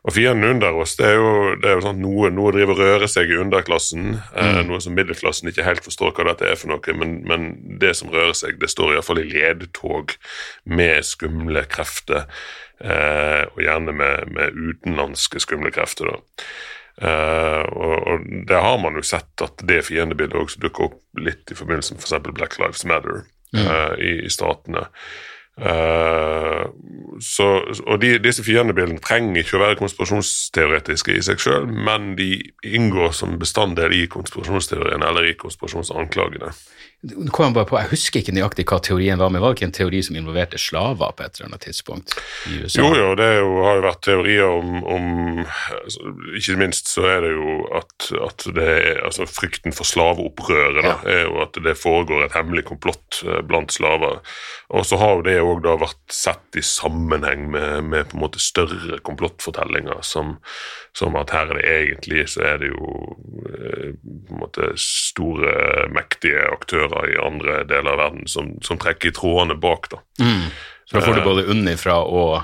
Og 0.00 0.14
fienden 0.16 0.48
under 0.48 0.78
oss, 0.80 0.94
det 0.96 1.10
er 1.10 1.18
jo, 1.18 1.32
det 1.60 1.68
er 1.68 1.74
jo 1.76 1.84
sånn 1.84 2.00
noe, 2.00 2.30
noe 2.32 2.54
driver 2.54 2.72
og 2.72 2.80
rører 2.80 3.10
seg 3.10 3.28
i 3.28 3.36
underklassen. 3.42 4.14
Eh, 4.32 4.56
mm. 4.56 4.70
Noe 4.70 4.80
som 4.80 4.96
middelklassen 4.96 5.50
ikke 5.50 5.66
helt 5.66 5.84
forstår 5.84 6.14
hva 6.16 6.30
dette 6.30 6.48
er 6.48 6.56
for 6.56 6.72
noe, 6.72 6.96
men, 6.96 7.18
men 7.28 7.50
det 7.82 7.92
som 7.98 8.12
rører 8.12 8.32
seg, 8.38 8.56
det 8.62 8.70
står 8.72 8.94
iallfall 8.94 9.20
i 9.20 9.28
ledtog 9.28 10.16
med 10.64 11.04
skumle 11.04 11.66
krefter. 11.68 12.24
Eh, 12.80 13.44
og 13.52 13.60
gjerne 13.60 13.92
med, 13.92 14.30
med, 14.32 14.56
utenlandske 14.56 15.42
skumle 15.44 15.72
krefter, 15.74 16.14
da. 16.14 16.46
Eh, 17.00 17.66
og, 17.68 17.96
og 18.08 18.24
det 18.48 18.60
har 18.60 18.78
man 18.80 18.96
jo 18.96 19.04
sett 19.04 19.44
at 19.44 19.60
det 19.68 19.82
fiendebildet 19.88 20.36
også 20.36 20.62
dukker 20.64 20.88
opp 20.88 21.20
litt 21.20 21.52
i 21.52 21.56
forbindelse 21.56 21.96
med 21.96 22.00
f.eks. 22.00 22.16
For 22.16 22.36
Black 22.36 22.56
Lives 22.60 22.86
Matter 22.88 23.22
mm. 23.52 23.66
eh, 23.66 23.92
i, 24.00 24.14
i 24.24 24.32
statene. 24.32 24.86
Uh, 25.60 26.70
så, 27.20 27.46
og 27.84 28.00
de, 28.00 28.14
Disse 28.24 28.44
fiendebildene 28.46 29.02
trenger 29.04 29.42
ikke 29.42 29.58
å 29.58 29.62
være 29.62 29.78
konspirasjonsteoretiske 29.80 31.18
i 31.18 31.24
seg 31.24 31.42
sjøl, 31.42 31.66
men 31.68 32.14
de 32.16 32.32
inngår 32.64 33.12
som 33.16 33.36
bestanddel 33.40 33.92
i 33.96 34.06
konspirasjonsteorien 34.10 35.04
eller 35.04 35.28
i 35.28 35.36
konspirasjonsanklagene. 35.40 36.54
Nå 37.00 37.30
kom 37.32 37.46
Jeg 37.48 37.56
bare 37.56 37.64
på, 37.64 37.78
jeg 37.80 37.88
husker 37.94 38.20
ikke 38.20 38.34
nøyaktig 38.36 38.66
hva 38.68 38.76
teorien 38.84 39.16
var, 39.16 39.30
men 39.32 39.40
var 39.40 39.54
det 39.54 39.60
ikke 39.60 39.68
en 39.70 39.76
teori 39.78 40.02
som 40.04 40.18
involverte 40.20 40.58
slaver 40.60 41.14
på 41.16 41.24
et 41.24 41.38
eller 41.38 41.48
annet 41.48 41.62
tidspunkt 41.64 42.12
i 42.50 42.58
USA? 42.60 42.82
Jo, 42.82 42.90
jo, 42.92 43.06
det 43.16 43.28
jo, 43.38 43.54
har 43.64 43.78
jo 43.78 43.84
vært 43.86 44.02
teorier 44.04 44.52
om, 44.52 44.74
om 44.84 45.06
altså, 45.40 46.12
Ikke 46.36 46.58
minst 46.60 46.92
så 46.92 47.06
er 47.08 47.24
det 47.24 47.30
jo 47.32 47.54
at, 47.78 48.10
at 48.28 48.44
det 48.58 48.66
er, 48.68 49.00
altså 49.08 49.24
frykten 49.30 49.72
for 49.72 49.88
slaveopprøret 49.88 50.84
ja. 50.84 50.98
er 51.08 51.24
jo 51.24 51.40
at 51.46 51.56
det 51.64 51.74
foregår 51.80 52.26
et 52.26 52.36
hemmelig 52.36 52.66
komplott 52.68 53.22
eh, 53.24 53.40
blant 53.48 53.72
slaver. 53.72 54.20
Og 54.68 54.84
så 54.86 55.00
har 55.00 55.16
jo 55.16 55.24
det 55.24 55.38
òg 55.40 55.64
vært 55.80 56.12
sett 56.12 56.60
i 56.60 56.64
sammenheng 56.64 57.48
med, 57.48 57.88
med, 57.88 58.10
på 58.10 58.18
en 58.18 58.24
måte 58.26 58.44
større 58.44 59.00
komplottfortellinger, 59.06 60.04
som, 60.04 60.36
som, 60.92 61.16
at 61.16 61.32
her 61.32 61.48
er 61.48 61.56
det 61.56 61.66
egentlig 61.70 62.28
så 62.34 62.44
er 62.52 62.60
det 62.60 62.70
jo 62.74 62.92
eh, 63.48 63.96
på 63.96 64.36
en 64.36 64.44
måte 64.44 64.72
store, 64.76 65.56
mektige 65.96 66.44
aktører 66.52 66.89
aktører 66.90 67.14
i 67.14 67.26
andre 67.26 67.64
deler 67.64 67.92
av 67.92 67.98
verden 67.98 68.26
som, 68.26 68.54
som 68.62 68.78
trekker 68.78 69.08
i 69.08 69.12
trådene 69.12 69.54
bak. 69.54 69.90
da. 69.90 70.00
Mm. 70.20 70.50
Så 70.84 70.96
da 70.96 71.04
får 71.04 71.14
du 71.14 71.20
eh, 71.20 71.24
både 71.24 71.44
unnifra 71.46 71.98
og 72.02 72.42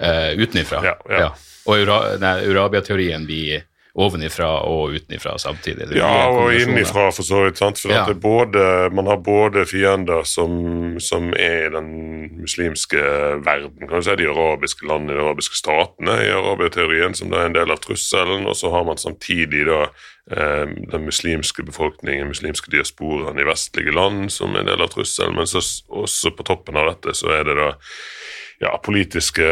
eh, 0.00 0.34
utenifra? 0.38 0.82
Ja, 0.84 0.96
ja. 1.08 1.20
ja. 1.20 1.30
Og 1.68 1.84
Urabia-teorien 1.84 3.26
blir 3.26 3.67
ovenifra 3.94 4.50
og 4.68 4.94
utenifra 4.96 5.36
samtidig? 5.38 5.88
Ja, 5.96 6.28
og 6.28 6.52
innifra, 6.54 7.08
for 7.14 7.26
så 7.26 7.44
vidt. 7.46 7.58
sant? 7.58 7.80
For 7.80 7.92
ja. 7.92 8.04
både, 8.12 8.90
Man 8.92 9.06
har 9.06 9.16
både 9.16 9.66
fiender 9.66 10.22
som, 10.24 11.00
som, 11.00 11.32
er 11.36 11.66
i 11.66 11.72
den 11.74 11.90
muslimske 12.40 13.00
verden, 13.46 13.88
kan 13.88 13.98
du 13.98 14.06
si, 14.06 14.18
de 14.18 14.28
arabiske 14.30 14.86
landene, 14.86 15.16
de 15.16 15.24
arabiske 15.24 15.56
statene 15.56 16.20
i 16.26 16.30
arabiateorien, 16.34 17.14
som 17.14 17.32
da 17.32 17.42
er 17.42 17.52
en 17.52 17.58
del 17.58 17.74
av 17.74 17.82
trusselen, 17.84 18.46
og 18.46 18.56
så 18.56 18.70
har 18.74 18.86
man 18.88 19.00
samtidig 19.00 19.66
da 19.68 19.88
Eh, 20.30 20.68
den 20.92 21.04
muslimske 21.04 21.62
befolkningen, 21.62 22.28
muslimske 22.28 22.68
diasporaen 22.70 23.38
i 23.40 23.46
vestlige 23.48 23.94
land 23.96 24.28
som 24.32 24.56
en 24.56 24.66
del 24.68 24.82
av 24.84 24.90
trusselen. 24.92 25.38
Men 25.38 25.48
så, 25.48 25.62
også 25.88 26.34
på 26.36 26.44
toppen 26.44 26.76
av 26.76 26.90
dette 26.90 27.14
så 27.16 27.30
er 27.32 27.46
det 27.48 27.54
da 27.56 27.70
ja, 28.58 28.80
politiske 28.84 29.46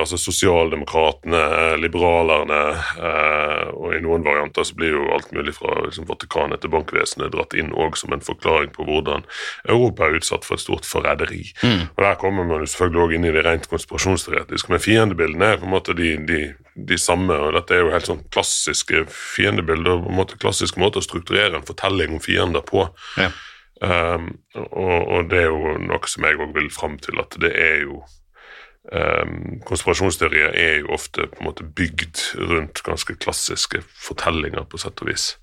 Altså 0.00 0.18
sosialdemokratene, 0.18 1.40
liberalerne, 1.80 2.60
eh, 3.00 3.68
og 3.72 3.94
i 3.96 4.00
noen 4.04 4.24
varianter 4.24 4.64
så 4.68 4.76
blir 4.76 4.94
jo 4.94 5.06
alt 5.14 5.30
mulig 5.32 5.54
fra 5.56 5.78
liksom, 5.86 6.06
Vatikanet 6.08 6.62
til 6.62 6.72
bankvesenet 6.72 7.32
dratt 7.34 7.56
inn 7.56 7.72
òg 7.72 7.96
som 8.00 8.12
en 8.14 8.24
forklaring 8.24 8.72
på 8.74 8.84
hvordan 8.88 9.24
Europa 9.68 10.06
er 10.06 10.18
utsatt 10.20 10.46
for 10.48 10.56
et 10.56 10.64
stort 10.64 10.88
forræderi. 10.88 11.42
Mm. 11.62 11.88
Og 11.96 12.04
Der 12.04 12.20
kommer 12.20 12.48
man 12.48 12.64
jo 12.64 12.70
selvfølgelig 12.72 13.04
òg 13.04 13.16
inn 13.16 13.28
i 13.28 13.34
det 13.36 13.44
rent 13.46 13.68
konspirasjonsteoretiske, 13.72 14.72
men 14.72 14.84
fiendebildene 14.84 15.52
er 15.52 15.60
på 15.60 15.68
en 15.68 15.74
måte 15.76 15.96
de, 15.96 16.14
de, 16.28 16.40
de, 16.76 17.00
samme. 17.00 17.36
og 17.36 17.56
Dette 17.56 17.76
er 17.76 17.84
jo 17.84 17.94
helt 17.94 18.08
sånn 18.12 18.24
klassiske 18.32 19.06
fiendebilder, 19.12 20.04
på 20.04 20.12
en 20.12 20.20
måte 20.20 20.40
klassiske 20.40 20.80
måter 20.80 21.00
å 21.00 21.08
strukturere 21.08 21.60
en 21.60 21.68
fortelling 21.68 22.16
om 22.16 22.24
fiender 22.24 22.64
på. 22.64 22.88
Ja. 23.20 23.32
Um, 23.80 24.34
og, 24.54 24.96
og, 25.08 25.28
det 25.32 25.46
er 25.46 25.46
jo 25.48 25.78
noe 25.80 26.08
som 26.12 26.26
jeg 26.28 26.36
òg 26.36 26.50
vil 26.52 26.68
fram 26.72 26.98
til, 27.00 27.16
at 27.22 27.32
det 27.40 27.54
er 27.56 27.86
jo 27.86 28.02
Um, 28.88 29.60
konspirasjonsteorier 29.68 30.54
er 30.56 30.78
jo 30.80 30.94
ofte 30.96 31.26
på 31.28 31.42
en 31.42 31.50
måte 31.50 31.66
bygd 31.76 32.22
rundt 32.40 32.80
ganske 32.86 33.14
klassiske 33.20 33.82
fortellinger, 33.84 34.64
på 34.64 34.80
sett 34.80 35.02
og 35.04 35.10
vis. 35.10 35.34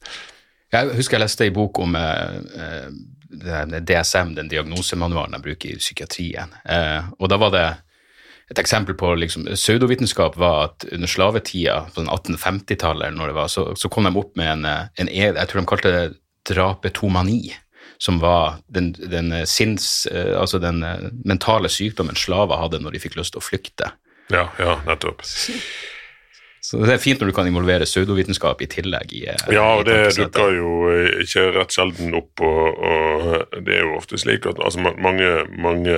Jeg 0.73 0.89
husker 0.97 1.15
jeg 1.15 1.23
leste 1.23 1.45
en 1.45 1.55
bok 1.55 1.79
om 1.79 1.93
uh, 1.95 2.89
DSM, 3.77 4.33
den 4.39 4.49
diagnosemanualen 4.51 5.37
jeg 5.37 5.45
bruker 5.45 5.69
i 5.69 5.83
psykiatrien. 5.83 6.57
Uh, 6.65 7.13
og 7.21 7.29
da 7.31 7.37
var 7.39 7.53
det 7.53 7.67
et 8.49 8.59
eksempel 8.63 8.97
på 8.97 9.13
liksom, 9.19 9.45
Pseudovitenskap 9.53 10.37
var 10.39 10.71
at 10.71 10.87
under 10.91 11.11
slavetida, 11.11 11.81
på 11.93 12.07
1850-tallet, 12.07 13.09
eller 13.09 13.19
når 13.19 13.31
det 13.31 13.37
var, 13.37 13.53
så, 13.53 13.69
så, 13.75 13.91
kom 13.91 14.07
de 14.07 14.15
opp 14.17 14.33
med 14.39 14.53
en, 14.55 14.65
en 14.97 15.13
Jeg 15.13 15.47
tror 15.47 15.61
de 15.61 15.69
kalte 15.69 15.93
det 15.93 16.05
drapetomani 16.47 17.41
som 17.97 18.21
var 18.21 18.61
den, 18.67 18.93
den, 18.93 19.31
eh, 19.31 19.45
sinns, 19.45 20.05
eh, 20.05 20.39
altså 20.39 20.59
den 20.61 20.83
eh, 20.83 21.09
mentale 21.25 21.69
sykdommen 21.69 22.15
slaver 22.15 22.61
hadde 22.61 22.81
når 22.83 22.95
de 22.95 23.05
fikk 23.07 23.17
lyst 23.17 23.35
til 23.35 23.41
å 23.41 23.47
flykte. 23.47 23.91
Ja, 24.33 24.49
ja, 24.59 24.79
nettopp. 24.85 25.23
Så 26.67 26.81
det 26.83 26.97
er 26.97 26.99
fint 26.99 27.21
når 27.21 27.31
du 27.31 27.35
kan 27.37 27.47
involvere 27.47 27.85
pseudovitenskap 27.87 28.61
i 28.61 28.67
tillegg. 28.67 29.13
I, 29.15 29.21
ja, 29.55 29.67
og 29.77 29.85
det 29.87 30.17
dukker 30.17 30.51
jo 30.57 30.71
ikke 31.23 31.45
rett 31.55 31.71
sjelden 31.71 32.17
opp, 32.17 32.43
og, 32.43 32.65
og 32.75 33.61
det 33.63 33.77
er 33.77 33.85
jo 33.85 33.95
ofte 33.95 34.19
slik 34.19 34.49
at 34.49 34.59
altså, 34.59 34.83
mange, 34.83 35.29
mange 35.55 35.95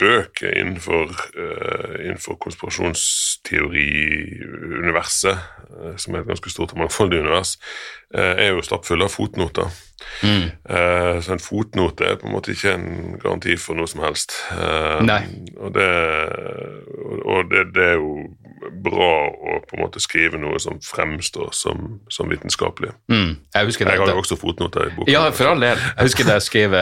bøker 0.00 0.54
innenfor, 0.56 1.12
uh, 1.36 2.00
innenfor 2.00 2.34
konspirasjonsteori-universet, 2.40 5.38
uh, 5.74 5.96
som 6.00 6.14
er 6.14 6.20
et 6.22 6.30
ganske 6.30 6.50
stort 6.52 6.72
og 6.74 6.80
mangfoldig 6.84 7.18
univers, 7.24 7.50
uh, 8.14 8.34
er 8.36 8.48
jo 8.54 8.64
stappfulle 8.64 9.04
av 9.06 9.12
fotnoter. 9.14 9.68
Mm. 10.20 10.50
så 11.24 11.32
en 11.32 11.42
fotnote 11.42 12.04
er 12.04 12.18
på 12.20 12.28
en 12.28 12.34
måte 12.34 12.52
ikke 12.52 12.72
en 12.74 13.16
garanti 13.20 13.54
for 13.60 13.78
noe 13.78 13.88
som 13.88 14.02
helst. 14.04 14.34
Nei. 15.06 15.20
Og, 15.56 15.72
det, 15.74 15.88
og 17.24 17.50
det, 17.52 17.64
det, 17.76 17.86
er 17.92 17.96
jo 18.00 18.12
bra 18.84 19.10
å 19.28 19.60
på 19.64 19.78
en 19.78 19.84
måte 19.84 20.02
skrive 20.02 20.40
noe 20.40 20.60
som 20.62 20.80
fremstår 20.84 21.54
som, 21.56 22.00
som 22.12 22.28
vitenskapelig. 22.32 22.92
Mm. 23.12 23.38
Jeg, 23.54 23.72
jeg 23.80 23.88
har 23.88 24.12
jo 24.12 24.20
også 24.20 24.38
fotnoter 24.40 24.90
i 24.90 24.94
boken. 24.96 25.12
Ja, 25.12 25.24
for 25.34 25.52
all 25.54 25.64
del. 25.64 25.80
Jeg 25.80 26.10
husker 26.10 26.28
da 26.28 26.38
jeg 26.38 26.48
skrev 26.48 26.76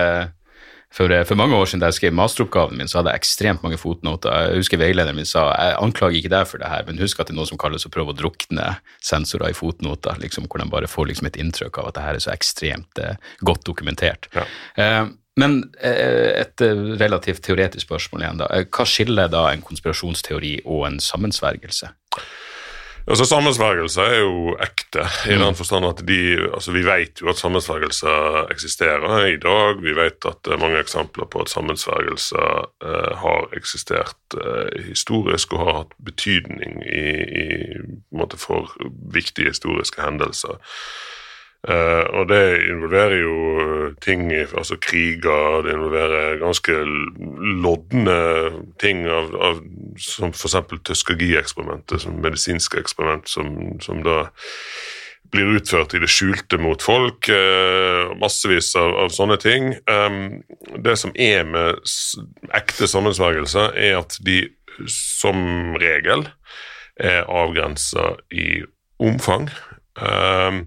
for, 0.94 1.12
eh, 1.12 1.24
for, 1.28 1.36
mange 1.36 1.56
år 1.56 1.68
siden 1.68 1.82
da 1.82 1.90
jeg 1.90 1.98
skrev 1.98 2.16
masteroppgaven 2.16 2.78
min, 2.80 2.88
så 2.88 3.00
hadde 3.00 3.12
jeg 3.12 3.22
ekstremt 3.22 3.62
mange 3.64 3.78
fotnoter. 3.80 4.32
Jeg 4.48 4.62
husker 4.62 4.80
veilederen 4.80 5.18
min 5.18 5.28
sa 5.28 5.48
jeg 5.52 5.78
anklager 5.82 6.18
ikke 6.20 6.32
deg 6.32 6.48
for 6.48 6.62
det 6.62 6.72
her, 6.72 6.84
men 6.88 7.00
husk 7.02 7.20
at 7.20 7.28
det 7.28 7.36
er 7.36 7.40
noe 7.40 7.50
som 7.50 7.60
kalles 7.60 7.86
å 7.86 7.92
prøve 7.92 8.14
å 8.14 8.18
drukne 8.18 8.74
sensorer 9.04 9.52
i 9.52 9.58
fotnoter, 9.58 10.18
liksom, 10.22 10.48
hvor 10.48 10.62
de 10.62 10.70
bare 10.72 10.90
får 10.90 11.12
liksom, 11.12 11.30
et 11.30 11.40
inntrykk 11.40 11.82
av 11.82 11.90
at 11.90 11.98
det 11.98 12.06
her 12.06 12.18
er 12.18 12.24
så 12.24 12.34
ekstremt 12.34 13.02
eh, 13.04 13.16
godt 13.44 13.66
dokumentert. 13.68 14.30
Ja. 14.36 14.46
Eh, 14.80 15.06
men 15.38 15.60
eh, 15.80 16.42
et 16.42 16.60
eh, 16.64 16.84
relativt 16.98 17.44
teoretisk 17.46 17.86
spørsmål 17.86 18.24
igjen. 18.24 18.42
da. 18.42 18.50
Hva 18.66 18.86
skiller 18.88 19.30
da 19.30 19.46
en 19.52 19.62
konspirasjonsteori 19.64 20.58
og 20.66 20.86
en 20.88 21.00
sammensvergelse? 21.02 21.92
Altså 23.08 23.24
Sammensvergelser 23.24 24.04
er 24.04 24.18
jo 24.20 24.50
ekte, 24.60 25.06
i 25.24 25.36
den 25.38 25.54
mm. 25.54 25.56
forstand 25.56 25.86
at 25.88 26.02
de, 26.04 26.18
altså 26.52 26.74
vi 26.74 26.82
vet 26.84 27.22
jo 27.22 27.30
at 27.32 27.40
sammensvergelser 27.40 28.50
eksisterer 28.52 29.30
i 29.30 29.38
dag. 29.40 29.80
Vi 29.80 29.94
vet 29.96 30.26
at 30.28 30.42
det 30.44 30.52
er 30.52 30.60
mange 30.60 30.80
eksempler 30.82 31.24
på 31.32 31.40
at 31.40 31.48
sammensvergelser 31.48 32.66
eh, 32.84 33.14
har 33.22 33.48
eksistert 33.56 34.36
eh, 34.36 34.90
historisk 34.90 35.56
og 35.56 35.64
har 35.64 35.78
hatt 35.78 35.96
betydning 36.04 36.82
i, 36.84 37.06
i 37.44 37.48
måte 38.12 38.36
for 38.36 38.76
viktige 39.14 39.54
historiske 39.54 40.04
hendelser. 40.04 40.60
Eh, 41.66 42.04
og 42.14 42.28
det 42.30 42.68
involverer 42.70 43.16
jo 43.18 43.36
eh, 43.62 43.94
ting, 44.04 44.28
altså 44.30 44.76
kriger, 44.78 45.64
det 45.66 45.72
involverer 45.74 46.38
ganske 46.38 46.76
lodne 47.64 48.20
ting 48.78 49.02
av, 49.10 49.34
av 49.34 49.58
som 49.98 50.30
f.eks. 50.30 50.54
Tuskegee-eksperimentet, 50.86 52.04
som 52.04 52.20
medisinske 52.22 52.78
eksperiment, 52.78 53.26
som, 53.26 53.50
som 53.82 54.04
da 54.06 54.28
blir 55.34 55.58
utført 55.58 55.92
i 55.92 56.00
det 56.00 56.08
skjulte 56.08 56.60
mot 56.62 56.82
folk. 56.82 57.28
Uh, 57.28 58.14
massevis 58.16 58.70
av, 58.78 58.94
av 59.02 59.12
sånne 59.12 59.36
ting. 59.42 59.74
Um, 59.90 60.38
det 60.84 60.94
som 61.02 61.12
er 61.20 61.42
med 61.44 61.82
ekte 62.56 62.88
sammensvergelser, 62.88 63.74
er 63.76 63.98
at 64.00 64.16
de 64.24 64.46
som 64.88 65.74
regel 65.82 66.24
er 66.96 67.28
avgrensa 67.28 68.14
i 68.32 68.62
omfang. 69.04 69.50
Um, 70.00 70.64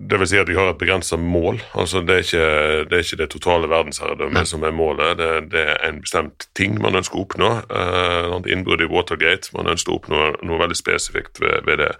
det 0.00 0.18
vil 0.20 0.28
si 0.30 0.38
at 0.40 0.48
vi 0.48 0.56
har 0.56 0.70
et 0.70 0.78
begrensa 0.80 1.16
mål. 1.20 1.60
altså 1.74 2.00
Det 2.00 2.14
er 2.14 2.24
ikke 2.24 2.84
det, 2.88 2.92
er 2.96 3.04
ikke 3.04 3.20
det 3.20 3.30
totale 3.30 3.68
verdensherredømmet 3.68 4.48
som 4.48 4.62
er 4.64 4.70
målet. 4.70 5.18
Det, 5.18 5.30
det, 5.52 5.64
er 5.68 5.88
en 5.88 6.00
bestemt 6.00 6.48
ting 6.56 6.80
man 6.80 6.96
ønsker 6.96 7.18
å 7.18 7.24
oppnå. 7.26 7.50
Uh, 7.68 8.40
innbrudd 8.48 8.80
i 8.80 8.88
Watergate. 8.88 9.52
Man 9.56 9.68
ønsker 9.68 9.92
å 9.92 10.00
oppnå 10.00 10.22
noe 10.40 10.62
veldig 10.62 10.78
spesifikt 10.78 11.42
ved, 11.42 11.60
ved 11.68 11.82
det. 11.84 11.92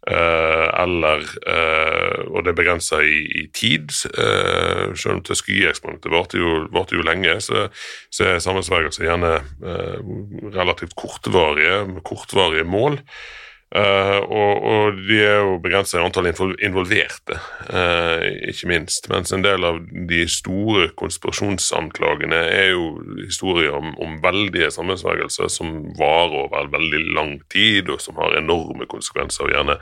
Uh, 0.00 0.68
eller 0.80 1.24
uh, 1.44 2.22
Og 2.32 2.44
det 2.44 2.52
er 2.52 2.60
begrensa 2.60 3.00
i, 3.04 3.24
i, 3.42 3.46
tid. 3.56 3.92
Uh, 4.12 4.92
selv 4.92 5.18
om 5.18 5.24
Tuskegee-eksperimentet 5.24 6.12
varte 6.12 6.40
jo, 6.40 6.64
varte 6.72 6.96
jo 6.96 7.04
lenge, 7.04 7.38
så, 7.44 7.68
så 8.12 8.34
er 8.34 8.40
sammensvergelser 8.44 9.08
gjerne 9.08 9.36
relativt 10.56 10.96
kortvarige, 10.96 12.02
kortvarige 12.04 12.68
mål. 12.68 13.00
Uh, 13.70 14.18
og, 14.26 14.62
og, 14.66 14.96
de 15.06 15.20
er 15.22 15.36
jo 15.44 15.58
begrensa 15.62 16.00
i 16.00 16.02
antall 16.02 16.26
involverte, 16.26 17.36
uh, 17.70 18.24
ikke 18.50 18.66
minst. 18.66 19.06
Mens 19.12 19.30
en 19.30 19.44
del 19.44 19.62
av 19.62 19.76
de 20.10 20.24
store 20.26 20.88
konspirasjonsanklagene 20.98 22.40
er 22.50 22.72
jo 22.72 22.88
historier 23.20 23.76
om, 23.78 23.92
om 24.02 24.16
veldige 24.24 24.72
sammensvergelser 24.74 25.46
som 25.54 25.84
varer 26.00 26.34
over 26.48 26.72
veldig 26.72 27.02
lang 27.14 27.36
tid, 27.54 27.92
og 27.94 28.02
som 28.02 28.18
har 28.18 28.34
enorme 28.40 28.90
konsekvenser, 28.90 29.46
og 29.46 29.54
gjerne 29.54 29.78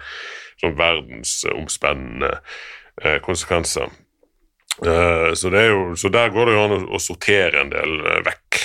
sånn 0.60 0.76
verdensomspennende 0.76 2.34
uh, 2.36 3.16
konsekvenser. 3.24 3.88
så, 4.78 5.48
jo, 5.48 5.80
så, 5.96 6.12
der 6.12 6.28
går 6.30 6.46
det 6.46 6.58
jo 6.58 6.66
an 6.66 6.76
å, 6.76 6.82
å 6.92 7.00
sortere 7.00 7.64
en 7.64 7.72
del 7.72 7.96
vekk. 8.28 8.60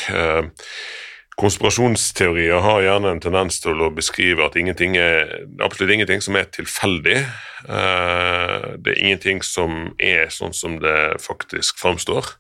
Konspirasjonsteorier 1.40 2.62
har 2.62 2.84
gjerne 2.86 3.16
en 3.16 3.22
tendens 3.24 3.58
til 3.64 3.80
å 3.82 3.90
beskrive 3.94 4.46
at 4.46 4.58
ingenting 4.60 4.98
er, 5.02 5.32
absolutt 5.66 5.96
ingenting 5.96 6.22
som 6.22 6.38
er 6.38 6.46
tilfeldig. 6.54 7.18
Eh, 7.66 8.68
det 8.78 8.94
er 8.94 9.02
ingenting 9.02 9.42
som 9.46 9.96
er 9.98 10.30
sånn 10.34 10.54
som 10.54 10.78
det 10.84 11.18
faktisk 11.24 11.82
framstår. 11.82 12.36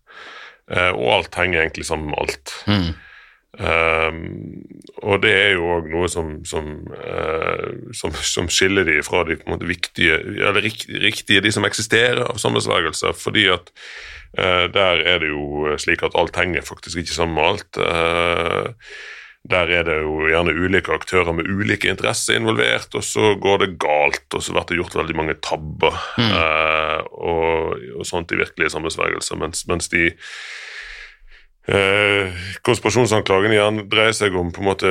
Eh, 0.69 0.91
og 0.93 1.09
alt 1.17 1.41
henger 1.41 1.63
egentlig 1.63 1.87
sammen 1.89 2.13
med 2.13 2.21
alt. 2.21 2.53
Mm. 2.69 2.93
Um, 3.53 4.63
og 5.05 5.19
det 5.21 5.31
er 5.37 5.51
jo 5.53 5.67
òg 5.75 5.89
noe 5.91 6.07
som, 6.09 6.39
som, 6.41 6.71
uh, 6.89 7.91
som, 7.93 8.09
som, 8.25 8.47
skiller 8.49 8.87
de 8.87 8.95
fra 9.05 9.21
de 9.27 9.35
på 9.37 9.45
en 9.45 9.53
måte 9.53 9.69
viktige, 9.69 10.15
eller 10.17 10.57
riktige, 10.57 11.43
de 11.45 11.51
som 11.53 11.67
eksisterer 11.67 12.23
av 12.25 12.41
sammensvergelser, 12.41 13.13
fordi 13.13 13.45
at 13.53 13.69
der 14.33 15.03
er 15.05 15.19
det 15.21 15.27
jo 15.29 15.75
slik 15.77 16.01
at 16.03 16.15
alt 16.17 16.37
henger 16.39 16.65
faktisk 16.65 16.97
ikke 17.03 17.13
sammen 17.13 17.35
med 17.37 17.49
alt. 17.51 17.77
Uh, 17.77 18.71
der 19.43 19.67
er 19.75 19.83
det 19.83 19.97
jo 19.99 20.29
gjerne 20.31 20.55
ulike 20.55 20.93
aktører 20.95 21.35
med 21.35 21.49
ulike 21.51 21.89
interesser 21.91 22.37
involvert, 22.39 22.93
og 22.95 23.03
så 23.03 23.33
går 23.43 23.57
det 23.59 23.73
galt, 23.81 24.23
og 24.31 24.43
så 24.43 24.55
blir 24.55 24.69
det 24.69 24.77
gjort 24.79 24.95
veldig 25.01 25.15
mange 25.19 25.35
tabber 25.43 25.97
mm. 26.15 26.29
og, 27.11 27.73
og, 27.97 28.05
sånt 28.07 28.31
i 28.31 28.39
virkelige 28.39 28.71
sammensvergelser, 28.71 29.41
mens, 29.41 29.65
mens 29.67 29.91
de 29.91 30.13
Eh, 31.63 32.39
konspirasjonsanklagene 32.67 33.55
igjen 33.55 33.77
dreier 33.87 34.15
seg 34.15 34.33
om 34.35 34.49
på 34.51 34.59
en 34.59 34.67
måte 34.67 34.89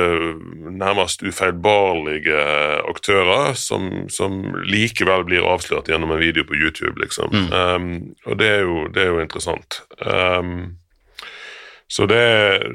nærmest 0.73 1.21
ufeilbarlige 1.21 2.45
aktører 2.89 3.53
som, 3.53 4.07
som, 4.09 4.39
likevel 4.65 5.27
blir 5.27 5.45
avslørt 5.45 5.91
gjennom 5.91 6.15
en 6.15 6.21
video 6.23 6.47
på 6.49 6.57
YouTube, 6.57 6.95
liksom. 7.03 7.29
Mm. 7.29 7.53
Um, 7.53 7.91
og 8.25 8.41
det 8.41 8.49
er, 8.55 8.65
jo, 8.65 8.87
det 8.89 9.05
er 9.05 9.11
jo, 9.11 9.21
interessant. 9.21 9.83
Um, 10.01 10.79
så, 11.85 12.09
det, 12.09 12.25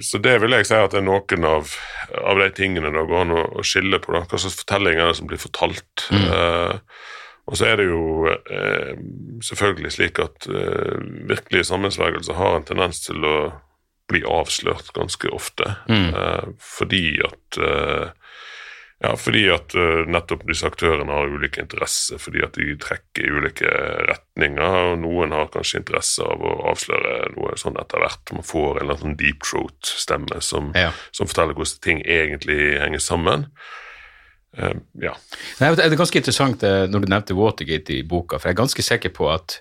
så, 0.06 0.22
det, 0.22 0.38
vil 0.44 0.54
jeg 0.54 0.70
si 0.70 0.78
at 0.78 0.94
det 0.94 1.02
er 1.02 1.08
noen 1.10 1.50
av, 1.50 1.74
av 2.22 2.38
de 2.38 2.50
tingene 2.54 2.94
det 2.94 3.06
går 3.10 3.24
an 3.26 3.34
å, 3.34 3.44
å 3.58 3.66
skille 3.66 3.98
på. 3.98 4.14
Da. 4.14 4.22
Hva 4.30 4.38
slags 4.38 4.60
fortellinger 4.62 5.10
er 5.10 5.18
som 5.18 5.26
blir 5.26 5.42
fortalt? 5.42 6.06
Mm. 6.14 6.28
Uh, 6.30 7.16
og 7.48 7.56
så 7.56 7.70
er 7.70 7.80
det 7.80 7.86
jo 7.88 8.28
eh, 8.28 8.98
selvfølgelig 9.40 9.92
slik 9.94 10.18
at 10.20 10.48
eh, 10.52 10.98
virkelige 11.30 11.64
sammensvergelser 11.64 12.36
har 12.36 12.58
en 12.58 12.66
tendens 12.68 13.00
til 13.06 13.24
å 13.24 13.36
bli 14.08 14.22
avslørt 14.24 14.92
ganske 14.96 15.28
ofte. 15.28 15.74
Mm. 15.88 16.14
Eh, 16.14 16.48
fordi 16.58 17.20
at 17.24 17.60
eh, 17.60 18.14
ja, 19.00 19.12
fordi 19.16 19.44
at 19.54 19.74
uh, 19.78 20.00
nettopp 20.10 20.40
disse 20.48 20.66
aktørene 20.66 21.14
har 21.14 21.30
ulike 21.30 21.60
interesser, 21.62 22.18
fordi 22.18 22.40
at 22.42 22.56
de 22.58 22.72
trekker 22.82 23.28
i 23.28 23.30
ulike 23.30 23.74
retninger. 24.08 24.78
og 24.90 24.96
Noen 25.04 25.30
har 25.36 25.52
kanskje 25.54 25.78
interesse 25.78 26.24
av 26.26 26.42
å 26.42 26.54
avsløre 26.72 27.28
noe 27.36 27.54
sånn 27.62 27.78
etter 27.78 28.02
hvert. 28.02 28.32
Man 28.34 28.46
får 28.48 28.80
en 28.82 28.90
sånn 28.98 29.14
deep 29.20 29.46
throat-stemme 29.46 30.40
som, 30.42 30.72
ja. 30.74 30.90
som, 31.14 31.30
forteller 31.30 31.54
hvordan 31.54 31.84
ting 31.86 32.02
egentlig 32.02 32.58
henger 32.82 33.04
sammen. 33.04 33.46
Uh, 34.58 34.74
ja. 34.98 35.14
Nei, 35.60 35.70
det 35.78 35.86
er 35.86 35.94
ganske 36.00 36.18
interessant 36.18 36.66
når 36.66 37.04
du 37.04 37.06
nevnte 37.06 37.38
Watergate 37.38 38.00
i 38.00 38.02
boka, 38.02 38.42
for 38.42 38.50
jeg 38.50 38.58
er 38.58 38.62
ganske 38.64 38.86
sikker 38.88 39.14
på 39.14 39.30
at 39.30 39.60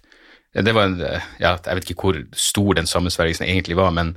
det 0.57 0.73
var 0.73 0.88
en, 0.89 0.97
ja, 1.38 1.51
Jeg 1.53 1.77
vet 1.77 1.89
ikke 1.91 2.07
hvor 2.07 2.17
stor 2.33 2.73
den 2.79 2.89
sammensvergelsen 2.89 3.45
egentlig 3.45 3.77
var, 3.77 3.93
men 3.93 4.15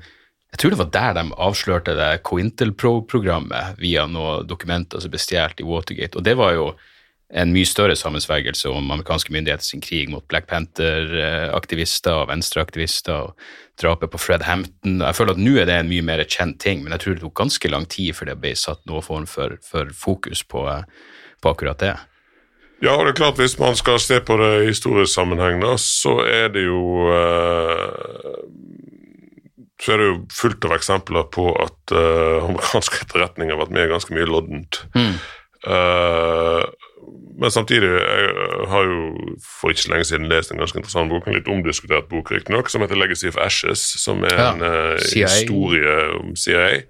jeg 0.51 0.59
tror 0.59 0.73
det 0.73 0.81
var 0.81 0.95
der 0.95 1.13
de 1.15 1.27
avslørte 1.39 1.95
det 1.95 2.23
Cointel-Pro-programmet 2.27 3.79
via 3.79 4.07
noen 4.11 4.49
dokumenter 4.51 5.03
som 5.03 5.13
ble 5.13 5.21
stjålet 5.23 5.63
i 5.63 5.67
Watergate. 5.67 6.19
Og 6.19 6.27
det 6.27 6.35
var 6.41 6.57
jo 6.57 6.73
en 7.31 7.53
mye 7.55 7.69
større 7.69 7.95
sammensvergelse 7.95 8.67
om 8.73 8.91
amerikanske 8.91 9.31
myndigheter 9.31 9.63
sin 9.63 9.83
krig 9.85 10.11
mot 10.11 10.27
Black 10.27 10.49
Panther-aktivister 10.51 12.25
og 12.25 12.33
venstreaktivister 12.33 13.29
og 13.29 13.45
drapet 13.79 14.11
på 14.11 14.19
Fred 14.19 14.43
Hampton. 14.43 14.99
Jeg 15.05 15.15
føler 15.15 15.39
at 15.39 15.43
nå 15.45 15.55
er 15.55 15.71
det 15.71 15.77
en 15.79 15.93
mye 15.93 16.07
mer 16.09 16.25
kjent 16.27 16.59
ting, 16.59 16.83
men 16.83 16.97
jeg 16.97 17.05
tror 17.05 17.15
det 17.15 17.23
tok 17.23 17.37
ganske 17.45 17.71
lang 17.71 17.87
tid 17.87 18.19
før 18.19 18.33
det 18.33 18.41
ble 18.43 18.57
satt 18.59 18.83
noen 18.91 19.07
form 19.07 19.29
for, 19.31 19.55
for 19.63 19.95
fokus 19.95 20.43
på, 20.43 20.67
på, 20.67 21.53
akkurat 21.55 21.79
det. 21.79 21.95
Ja, 22.83 22.97
og 22.97 23.05
det 23.07 23.15
er 23.15 23.21
klart 23.23 23.39
hvis 23.39 23.59
man 23.61 23.79
skal 23.79 24.03
se 24.03 24.19
på 24.25 24.35
det 24.41 24.51
i 24.65 24.71
historisk 24.73 25.15
sammenheng, 25.15 25.63
da, 25.63 25.77
så 25.79 26.19
er 26.27 26.51
det 26.51 26.67
jo 26.67 27.07
uh 27.07 28.60
så 29.81 29.95
er 29.95 30.01
det 30.01 30.09
jo 30.11 30.17
fullt 30.35 30.67
av 30.69 30.77
eksempler 30.77 31.29
på 31.33 31.47
at 31.57 31.95
uh, 31.97 32.47
amerikansk 32.51 33.01
etterretning 33.05 33.53
har 33.53 33.61
vært 33.63 33.75
med 33.75 33.91
ganske 33.93 34.15
mye 34.17 34.29
loddent. 34.29 34.83
Mm. 34.97 35.15
Uh, 35.65 36.65
men 37.41 37.53
samtidig 37.53 37.89
jeg 37.89 38.67
har 38.69 38.85
jo 38.85 39.37
for 39.45 39.73
ikke 39.73 39.85
så 39.87 39.93
lenge 39.95 40.09
siden 40.09 40.29
lest 40.29 40.53
en 40.53 40.61
ganske 40.61 40.77
interessant 40.79 41.13
bok, 41.13 41.27
en 41.27 41.37
litt 41.37 41.49
omdiskutert 41.49 42.11
bok 42.13 42.33
riktignok, 42.33 42.69
som 42.69 42.85
heter 42.85 42.99
'Legacy 42.99 43.29
of 43.29 43.41
Ashes', 43.41 43.87
som 44.05 44.25
er 44.25 44.37
ja, 44.37 44.53
en 44.53 44.63
uh, 44.63 45.01
historie 45.01 45.97
om 46.21 46.37
CIA. 46.37 46.83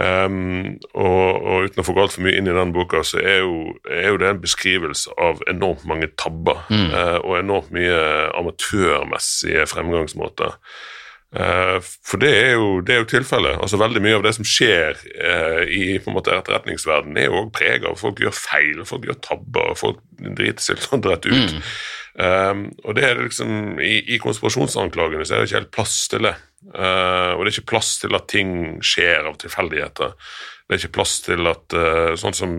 Um, 0.00 0.78
og, 0.94 1.42
og, 1.42 1.64
uten 1.66 1.82
å 1.82 1.84
få 1.84 1.92
galt 1.96 2.14
for 2.14 2.24
mye 2.24 2.38
inn 2.38 2.48
i 2.48 2.54
den 2.54 2.72
boka, 2.72 3.02
så 3.04 3.18
er 3.18 3.42
jo, 3.42 3.74
er 3.90 4.12
jo 4.12 4.20
det 4.22 4.28
en 4.30 4.40
beskrivelse 4.40 5.12
av 5.18 5.42
enormt 5.50 5.82
mange 5.90 6.08
tabber 6.16 6.62
mm. 6.70 6.86
uh, 6.94 7.18
og 7.18 7.34
enormt 7.40 7.74
mye 7.74 7.98
amatørmessige 8.38 9.66
fremgangsmåter. 9.68 10.56
Uh, 11.30 11.78
for 12.02 12.18
det 12.18 12.30
er 12.34 12.56
jo, 12.58 12.80
det 12.82 12.94
er 12.94 13.04
jo 13.04 13.10
tilfellet. 13.12 13.60
Altså 13.62 13.78
Veldig 13.78 14.02
mye 14.02 14.18
av 14.18 14.24
det 14.26 14.32
som 14.34 14.46
skjer 14.46 14.98
eh, 15.14 15.62
i 15.70 15.82
på 16.02 16.10
en 16.10 16.16
måte 16.16 16.34
etterretningsverdenen, 16.34 17.20
er 17.20 17.28
jo 17.28 17.44
òg 17.44 17.52
preget 17.54 17.86
av 17.86 17.98
folk 18.00 18.18
gjør 18.22 18.34
feil, 18.34 18.82
folk 18.88 19.06
gjør 19.06 19.20
tabber, 19.22 19.72
folk 19.78 20.02
driter 20.18 20.64
seg 20.64 20.82
sånn 20.82 21.06
rett 21.06 21.28
ut. 21.30 21.54
Mm. 21.54 21.64
Um, 22.20 22.62
og 22.82 22.96
det 22.98 23.04
er 23.06 23.20
liksom, 23.22 23.78
I, 23.78 24.00
i 24.10 24.18
konspirasjonsanklagene 24.20 25.24
så 25.24 25.36
er 25.36 25.44
det 25.44 25.50
ikke 25.50 25.60
helt 25.60 25.74
plass 25.78 25.96
til 26.10 26.26
det. 26.26 26.34
Uh, 26.74 27.36
og 27.36 27.44
det 27.44 27.52
er 27.52 27.54
ikke 27.54 27.70
plass 27.76 27.94
til 28.02 28.18
at 28.18 28.26
ting 28.28 28.52
skjer 28.84 29.30
av 29.30 29.38
tilfeldigheter. 29.40 30.18
Det 30.66 30.76
er 30.76 30.82
ikke 30.82 30.98
plass 30.98 31.16
til 31.24 31.46
at 31.50 31.74
Sånn 32.20 32.36
som 32.36 32.52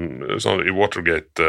sånn, 0.44 0.64
i 0.68 0.74
Watergate 0.76 1.46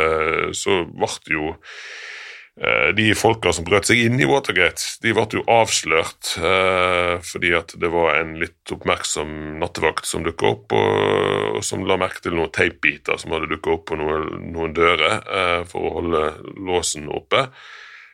så 0.54 0.76
ble 0.86 1.08
det 1.26 1.34
jo 1.34 1.48
Eh, 1.50 2.11
de 2.52 3.14
folka 3.16 3.48
som 3.56 3.64
brøt 3.64 3.88
seg 3.88 4.02
inn 4.04 4.20
i 4.20 4.26
Watergate, 4.28 4.84
de 5.00 5.14
ble 5.16 5.24
jo 5.38 5.44
avslørt 5.48 6.34
eh, 6.36 7.14
fordi 7.24 7.54
at 7.56 7.72
det 7.80 7.88
var 7.88 8.18
en 8.18 8.34
litt 8.42 8.74
oppmerksom 8.74 9.56
nattevakt 9.62 10.04
som 10.08 10.26
dukka 10.26 10.50
opp, 10.50 10.74
og, 10.76 11.62
som 11.64 11.86
la 11.88 11.96
merke 12.00 12.20
til 12.20 12.36
noen 12.36 12.52
teipbiter 12.52 13.16
som 13.16 13.32
hadde 13.32 13.48
dukka 13.54 13.72
opp 13.78 13.86
på 13.88 13.96
noen, 13.96 14.76
dører 14.76 15.22
eh, 15.24 15.62
for 15.70 15.88
å 15.88 15.94
holde 16.00 16.26
låsen 16.60 17.08
oppe. 17.12 17.46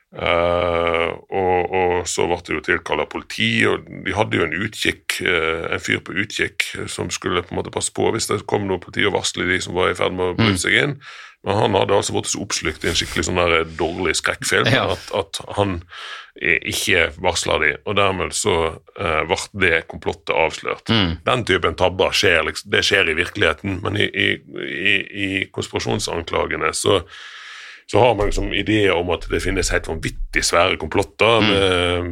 Og, 0.08 1.72
og, 1.76 1.90
så 2.08 2.24
ble 2.24 2.38
det 2.46 2.54
jo 2.54 2.62
tilkalla 2.64 3.04
politi, 3.12 3.50
og 3.68 3.84
de 4.06 4.14
hadde 4.16 4.38
jo 4.38 4.46
en 4.46 4.54
utkikk, 4.64 5.18
en 5.20 5.82
fyr 5.84 6.00
på 6.00 6.14
utkikk 6.22 6.64
som 6.88 7.10
skulle 7.12 7.42
på 7.44 7.52
en 7.52 7.58
måte 7.58 7.74
passe 7.74 7.92
på 7.92 8.06
hvis 8.14 8.30
det 8.30 8.38
kom 8.48 8.64
noe 8.70 8.80
politi 8.80 9.04
og 9.04 9.18
varsle 9.18 9.44
de 9.50 9.58
som 9.60 9.76
var 9.76 9.92
i 9.92 9.98
ferd 9.98 10.16
med 10.16 10.30
å 10.30 10.38
bryte 10.38 10.56
mm. 10.56 10.62
seg 10.64 10.78
inn. 10.80 10.96
Men 11.46 11.54
han 11.54 11.76
hadde 11.78 11.94
altså 11.94 12.16
vært 12.16 12.30
så 12.32 12.40
oppslukt 12.42 12.84
i 12.84 12.90
en 12.90 12.96
skikkelig 12.98 13.28
sånn 13.28 13.38
der 13.38 13.68
dårlig 13.78 14.16
skrekkfilm 14.18 14.66
Ja. 14.72 14.88
at, 14.96 15.10
at 15.14 15.38
han 15.56 15.76
eh, 16.40 16.58
ikke 16.72 17.08
varsla 17.22 17.60
de, 17.62 17.70
og 17.86 17.94
dermed 18.00 18.34
så 18.36 18.56
uh, 18.74 19.22
ble 19.28 19.38
det 19.62 19.84
komplottet 19.90 20.34
avslørt. 20.34 20.90
Den 21.24 21.46
typen 21.46 21.78
tabber 21.78 22.10
skjer, 22.16 22.42
liksom, 22.48 22.72
det 22.74 22.82
skjer 22.88 23.12
i 23.12 23.16
virkeligheten, 23.20 23.78
men 23.84 24.00
i, 24.02 24.08
i, 24.10 24.28
i, 24.66 24.94
i 25.24 25.28
konspirasjonsanklagene 25.54 26.74
så 26.74 27.04
så 27.90 27.98
har 27.98 28.14
man 28.14 28.28
liksom 28.28 28.52
ideer 28.52 28.92
om 28.92 29.08
at 29.14 29.24
det 29.30 29.40
finnes 29.40 29.70
helt 29.72 29.86
vanvittig 29.88 30.42
svære 30.44 30.76
komplotter 30.76 31.40
med, 31.40 32.10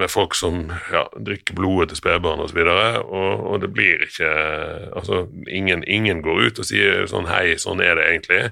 med 0.00 0.10
folk 0.12 0.36
som 0.36 0.66
ja, 0.92 1.06
drikker 1.16 1.56
blodet 1.56 1.88
til 1.92 2.02
spedbarn 2.02 2.42
osv., 2.44 2.44
og, 2.44 2.50
så 2.50 2.58
videre, 2.58 2.88
og, 3.02 3.46
og 3.52 3.62
det 3.62 3.70
blir 3.72 4.04
ikke 4.04 4.32
Altså, 4.94 5.24
ingen, 5.48 5.84
ingen 5.88 6.20
går 6.22 6.42
ut 6.44 6.60
og 6.60 6.68
sier 6.68 7.08
sånn 7.08 7.30
Hei, 7.30 7.56
sånn 7.60 7.80
er 7.80 7.96
det 7.96 8.04
egentlig. 8.10 8.42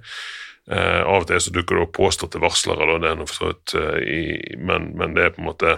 Eh, 0.70 1.02
av 1.02 1.24
og 1.24 1.28
til 1.28 1.42
så 1.44 1.52
dukker 1.52 1.76
det 1.76 1.84
opp 1.84 1.96
påståtte 1.98 2.40
varslere, 2.40 2.88
da, 2.88 2.98
det 3.02 3.10
er 3.10 3.20
noe 3.20 3.28
for 3.28 3.40
så 3.40 3.50
vidt, 3.52 3.74
eh, 3.76 3.98
i, 4.02 4.22
men, 4.62 4.92
men 4.96 5.16
det 5.16 5.26
er 5.26 5.36
på 5.36 5.44
en 5.44 5.50
måte 5.50 5.76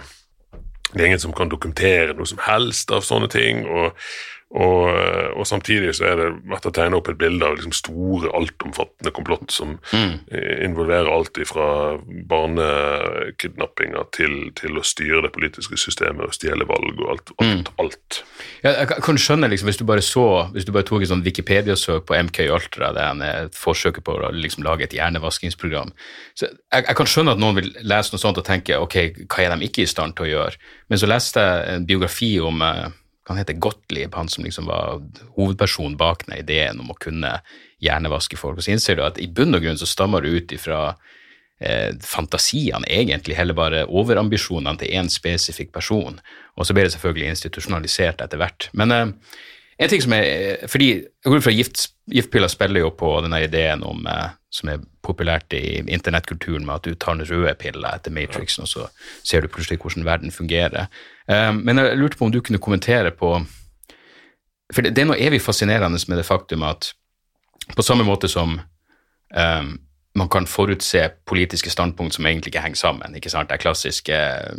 det 0.93 1.01
er 1.01 1.09
ingen 1.09 1.19
som 1.19 1.33
kan 1.35 1.51
dokumentere 1.51 2.13
noe 2.15 2.29
som 2.29 2.39
helst 2.45 2.91
av 2.93 3.03
sånne 3.03 3.27
ting. 3.33 3.65
og 3.67 3.97
og, 4.53 4.89
og 5.35 5.47
samtidig 5.47 5.95
så 5.97 6.05
er 6.11 6.19
det 6.19 6.27
vært 6.47 6.67
å 6.69 6.71
tegne 6.75 6.99
opp 6.99 7.09
et 7.09 7.17
bilde 7.19 7.43
av 7.43 7.57
liksom 7.57 7.73
store, 7.75 8.29
altomfattende 8.37 9.11
komplott 9.15 9.51
som 9.51 9.73
mm. 9.89 10.29
involverer 10.67 11.09
alt 11.11 11.39
fra 11.49 11.67
barnekidnappinger 12.29 14.05
til, 14.15 14.35
til 14.55 14.77
å 14.77 14.85
styre 14.85 15.23
det 15.25 15.33
politiske 15.35 15.79
systemet 15.81 16.29
og 16.29 16.37
stjele 16.37 16.67
valg 16.69 17.01
og 17.01 17.11
alt. 17.15 17.33
alt, 17.41 17.71
alt. 17.81 18.19
Ja, 18.61 18.75
jeg 18.77 18.87
kan- 18.93 19.21
skjønne 19.25 19.49
liksom, 19.49 19.71
hvis 19.71 19.81
du 19.81 19.85
bare 19.87 20.03
så, 20.05 20.49
hvis 20.53 20.67
du 20.67 20.71
bare 20.75 20.85
tok 20.87 21.01
et 21.01 21.09
sånn 21.09 21.25
Wikipedia-søk 21.25 22.05
på 22.05 22.17
MK 22.27 22.45
Altra, 22.53 22.91
det 22.93 23.01
er 23.01 23.45
et 23.47 23.57
forsøk 23.57 24.03
på 24.05 24.19
å 24.19 24.31
liksom, 24.35 24.63
lage 24.63 24.85
et 24.85 24.93
hjernevaskingsprogram, 24.93 25.91
så 26.37 26.47
jeg, 26.51 26.85
jeg 26.85 26.95
kan 26.99 27.09
skjønne 27.09 27.33
at 27.33 27.41
noen 27.41 27.57
vil 27.59 27.71
lese 27.81 28.13
noe 28.13 28.21
sånt 28.21 28.37
og 28.37 28.45
tenke 28.45 28.77
ok, 28.77 29.25
hva 29.25 29.41
er 29.41 29.55
de 29.55 29.67
ikke 29.67 29.83
i 29.83 29.89
stand 29.89 30.15
til 30.15 30.27
å 30.27 30.31
gjøre? 30.31 30.61
Men 30.91 31.01
så 31.01 31.09
leste 31.09 31.41
jeg 31.41 31.75
en 31.75 31.89
biografi 31.89 32.35
om 32.43 32.61
eh, 32.61 32.93
han 33.27 33.39
heter 33.41 33.57
Gottlieb, 33.57 34.13
han 34.15 34.29
som 34.29 34.45
liksom 34.45 34.67
var 34.69 35.01
hovedpersonen 35.37 35.97
bak 35.97 36.27
den 36.27 36.37
ideen 36.37 36.81
om 36.83 36.91
å 36.93 36.99
kunne 37.01 37.39
hjernevaske 37.83 38.37
folk. 38.37 38.59
Og 38.59 38.65
så 38.67 38.75
innser 38.75 38.99
du 38.99 39.05
at 39.05 39.19
i 39.21 39.27
bunn 39.27 39.57
og 39.57 39.65
grunn 39.65 39.79
så 39.81 39.89
stammer 39.89 40.21
det 40.21 40.33
ut 40.35 40.53
ifra 40.55 40.81
eh, 41.59 41.89
fantasiene, 42.05 42.85
egentlig, 42.85 43.37
heller 43.39 43.57
bare 43.57 43.87
overambisjonene 43.89 44.77
til 44.81 44.93
én 44.99 45.09
spesifikk 45.11 45.73
person. 45.75 46.19
Og 46.55 46.67
så 46.67 46.77
ble 46.77 46.85
det 46.85 46.93
selvfølgelig 46.95 47.33
institusjonalisert 47.33 48.21
etter 48.25 48.41
hvert. 48.41 48.69
Men 48.77 48.93
eh, 48.93 49.09
en 49.81 49.91
ting 49.91 50.05
som 50.05 50.13
er 50.15 50.65
fordi 50.71 50.89
går 51.25 51.43
fra 51.43 51.55
gift, 51.55 51.89
Giftpiller 52.05 52.51
spiller 52.51 52.85
jo 52.85 52.91
på 52.93 53.09
denne 53.25 53.41
ideen 53.41 53.81
om, 53.83 54.05
eh, 54.05 54.35
som 54.55 54.71
er 54.71 54.83
populært 55.03 55.53
i 55.57 55.81
internettkulturen, 55.83 56.65
med 56.65 56.79
at 56.79 56.87
du 56.87 56.95
tar 56.95 57.17
den 57.17 57.27
røde 57.27 57.53
pilla 57.59 57.95
etter 57.97 58.13
Matrixen, 58.15 58.63
og 58.63 58.71
så 58.71 58.87
ser 59.23 59.43
du 59.43 59.51
plutselig 59.51 59.81
hvordan 59.81 60.07
verden 60.07 60.31
fungerer. 60.31 60.87
Eh, 61.27 61.51
men 61.57 61.81
jeg 61.81 61.99
lurte 61.99 62.19
på 62.19 62.29
om 62.29 62.33
du 62.33 62.41
kunne 62.41 62.61
kommentere 62.61 63.11
på 63.11 63.37
For 64.73 64.81
det, 64.81 64.97
er 64.97 65.05
noe 65.05 65.21
evig 65.21 65.43
fascinerende 65.45 65.99
med 66.09 66.17
det 66.17 66.25
faktum 66.25 66.63
at 66.65 66.87
på 67.77 67.83
samme 67.85 68.01
måte 68.03 68.25
som 68.27 68.55
eh, 69.29 69.67
man 70.15 70.29
kan 70.31 70.47
forutse 70.47 71.09
politiske 71.27 71.69
standpunkt 71.69 72.15
som 72.15 72.25
egentlig 72.25 72.53
ikke 72.53 72.61
henger 72.63 72.79
sammen. 72.79 73.15
ikke 73.15 73.29
sant? 73.29 73.49
Det 73.49 73.57
er 73.57 73.63
klassisk 73.63 74.09
eh, 74.09 74.53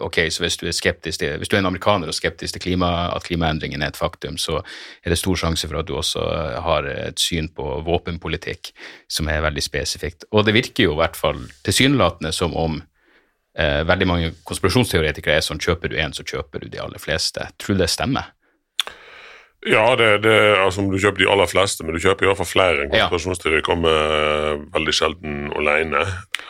ok, 0.00 0.18
så 0.30 0.44
hvis 0.44 0.56
du 0.60 0.66
er 0.68 0.76
skeptisk 0.76 1.18
til, 1.18 1.36
hvis 1.38 1.50
du 1.50 1.56
er 1.56 1.64
en 1.64 1.70
amerikaner 1.70 2.08
og 2.08 2.14
skeptisk 2.14 2.54
til 2.54 2.62
klima, 2.62 3.10
at 3.16 3.26
klimaendringen 3.26 3.82
er 3.82 3.90
et 3.90 3.98
faktum, 3.98 4.38
så 4.38 4.60
er 5.04 5.10
det 5.10 5.18
stor 5.18 5.34
sjanse 5.34 5.68
for 5.68 5.80
at 5.80 5.88
du 5.88 5.96
også 5.98 6.22
har 6.62 6.86
et 6.92 7.18
syn 7.18 7.50
på 7.50 7.80
våpenpolitikk 7.86 8.70
som 9.10 9.28
er 9.28 9.42
veldig 9.42 9.62
spesifikt. 9.66 10.28
Og 10.30 10.46
det 10.46 10.54
virker 10.54 10.86
jo 10.86 10.94
i 10.94 11.02
hvert 11.02 11.18
fall 11.18 11.42
tilsynelatende 11.66 12.32
som 12.32 12.54
om 12.54 12.78
eh, 13.58 13.82
veldig 13.86 14.06
mange 14.06 14.34
konspirasjonsteoretikere 14.46 15.40
er 15.40 15.46
sånn 15.46 15.62
kjøper 15.62 15.90
du 15.90 15.98
én, 15.98 16.14
så 16.14 16.22
kjøper 16.22 16.62
du 16.62 16.70
de 16.70 16.82
aller 16.82 17.02
fleste. 17.02 17.50
Tror 17.58 17.74
du 17.74 17.82
det 17.82 17.90
stemmer? 17.90 18.30
Ja, 19.68 19.96
det, 19.96 20.22
det, 20.24 20.56
altså, 20.56 20.80
du 20.88 20.96
kjøper 20.96 21.20
de 21.20 21.26
aller 21.28 21.48
fleste, 21.50 21.84
men 21.84 21.92
du 21.92 22.00
kjøper 22.00 22.24
i 22.24 22.28
hvert 22.30 22.38
fall 22.38 22.48
flere. 22.48 22.84
En 22.86 22.94
Ja. 22.96 23.08
kommer 23.60 23.92
eh, 23.92 24.62
veldig 24.72 24.94
sjelden 24.96 25.52
alene. 25.52 26.00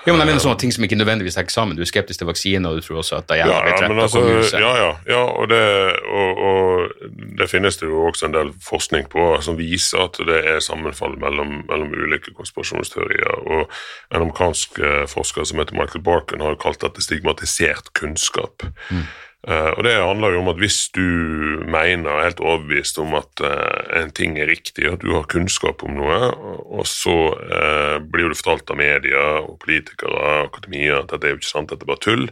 Ja, 0.06 0.12
men 0.12 0.20
jeg 0.20 0.28
mener 0.30 0.38
sånne 0.38 0.58
ting 0.62 0.70
som 0.72 0.84
ikke 0.86 0.94
nødvendigvis 0.94 1.36
er 1.36 1.48
sammen. 1.50 1.74
Du 1.76 1.82
er 1.82 1.90
skeptisk 1.90 2.22
til 2.22 2.28
vaksine, 2.30 2.68
og 2.68 2.78
du 2.78 2.86
tror 2.86 3.00
også 3.02 3.18
at 3.18 3.26
det 3.28 3.38
Ja, 3.40 3.48
ble 3.48 3.56
ja, 3.56 3.76
drept 3.80 3.88
men 3.90 3.98
altså, 4.04 4.22
ja, 4.60 4.70
ja, 4.78 4.92
ja 5.10 5.24
og, 5.26 5.48
det, 5.50 5.62
og, 6.06 6.38
og 6.38 7.10
det 7.38 7.50
finnes 7.50 7.76
det 7.82 7.88
jo 7.90 8.06
også 8.06 8.26
en 8.30 8.36
del 8.36 8.52
forskning 8.62 9.10
på 9.10 9.26
som 9.42 9.58
viser 9.58 10.06
at 10.06 10.14
det 10.30 10.38
er 10.46 10.60
sammenfall 10.62 11.18
mellom, 11.18 11.64
mellom 11.66 11.90
ulike 11.90 12.30
konspirasjonsteorier. 12.38 13.42
Og 13.42 13.66
en 14.14 14.22
amerikansk 14.22 14.78
eh, 14.78 15.02
forsker 15.10 15.44
som 15.50 15.58
heter 15.58 15.74
Michael 15.74 16.06
Barkin 16.06 16.40
har 16.46 16.54
jo 16.54 16.62
kalt 16.62 16.80
dette 16.86 17.02
stigmatisert 17.02 17.90
kunnskap. 17.98 18.62
Eh, 19.48 19.70
og 19.72 19.84
det 19.86 19.94
handler 19.96 20.34
jo 20.34 20.42
om 20.42 20.50
at 20.52 20.58
hvis 20.60 20.90
du 20.92 21.00
mener, 21.64 22.10
er 22.10 22.26
helt 22.28 22.42
overbevist 22.44 22.98
om 23.00 23.14
at 23.16 23.40
uh, 23.40 24.02
en 24.02 24.10
ting 24.12 24.36
er 24.36 24.50
riktig, 24.50 24.84
at 24.84 25.00
du 25.00 25.14
har 25.14 25.30
kunnskap 25.32 25.80
om 25.86 25.94
noe, 25.96 26.18
og, 26.60 26.84
så 26.88 27.14
uh, 27.38 27.96
blir 28.04 28.28
du 28.28 28.36
fortalt 28.36 28.68
av 28.72 28.80
media 28.80 29.22
og 29.40 29.56
politikere 29.64 30.12
og 30.12 30.50
akademia 30.50 31.00
at 31.00 31.14
dette 31.14 31.28
er 31.28 31.34
jo 31.34 31.40
ikke 31.40 31.52
sant, 31.54 31.72
dette 31.72 31.88
er 31.88 31.92
bare 31.92 32.04
tull, 32.04 32.28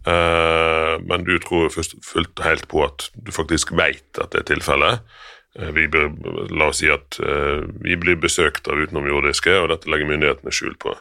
men 0.00 1.26
du 1.26 1.34
tror 1.44 1.66
først 1.68 1.98
fullt 2.08 2.40
og 2.40 2.46
helt 2.46 2.62
på 2.72 2.80
at 2.86 3.10
du 3.20 3.28
faktisk 3.36 3.74
vet 3.76 4.16
at 4.16 4.30
det 4.32 4.38
er 4.40 4.46
tilfellet. 4.48 5.02
Vi 5.76 5.84
blir, 5.92 6.06
la 6.56 6.70
oss 6.70 6.80
si 6.80 6.88
at 6.88 7.18
vi 7.84 7.98
blir 8.00 8.16
besøkt 8.16 8.70
av 8.72 8.80
utenomjordiske, 8.80 9.58
og 9.60 9.68
dette 9.74 9.92
legger 9.92 10.08
myndighetene 10.08 10.54
skjul 10.56 10.72
på. 10.80 10.94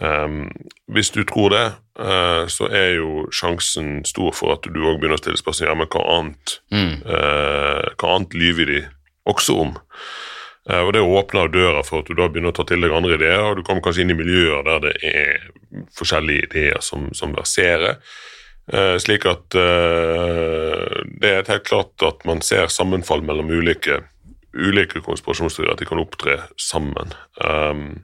Um, 0.00 0.48
hvis 0.88 1.12
du 1.12 1.20
tror 1.28 1.52
det, 1.52 1.66
så 2.00 2.68
er 2.72 2.94
jo 2.96 3.26
sjansen 3.34 4.00
stor 4.08 4.32
for 4.32 4.54
at 4.54 4.64
du 4.64 4.78
òg 4.80 5.00
begynner 5.00 5.18
å 5.18 5.20
stille 5.20 5.40
spørsmål 5.40 5.68
ja, 5.68 5.76
men 5.76 5.90
hva 5.92 6.04
annet, 6.16 6.54
eh, 6.72 7.88
hva 8.00 8.12
annet 8.14 8.36
lyver 8.40 8.70
de 8.72 8.80
også 9.28 9.58
om. 9.66 9.74
Eh, 10.68 10.80
og 10.80 10.92
Det 10.92 11.00
åpner 11.00 11.48
døra 11.48 11.82
for 11.86 12.02
at 12.02 12.10
du 12.10 12.14
da 12.14 12.28
begynner 12.28 12.52
å 12.52 12.56
ta 12.56 12.66
til 12.68 12.82
deg 12.84 12.92
andre 12.94 13.16
ideer, 13.18 13.42
og 13.44 13.56
du 13.58 13.64
kommer 13.66 13.84
kanskje 13.84 14.04
inn 14.04 14.14
i 14.14 14.18
miljøer 14.18 14.66
der 14.66 14.84
det 14.84 14.94
er 15.06 15.48
forskjellige 15.96 16.50
ideer 16.50 16.84
som, 16.84 17.08
som 17.16 17.34
verserer. 17.36 18.00
Eh, 18.70 18.96
slik 19.02 19.26
at 19.26 19.56
eh, 19.58 21.00
det 21.20 21.32
er 21.32 21.48
helt 21.48 21.66
klart 21.66 22.06
at 22.06 22.26
man 22.28 22.44
ser 22.44 22.70
sammenfall 22.70 23.24
mellom 23.26 23.50
ulike, 23.50 24.02
ulike 24.54 25.02
konspirasjonsteorier, 25.06 25.74
at 25.74 25.82
de 25.82 25.88
kan 25.88 26.02
opptre 26.02 26.38
sammen. 26.60 27.14
Um, 27.40 28.02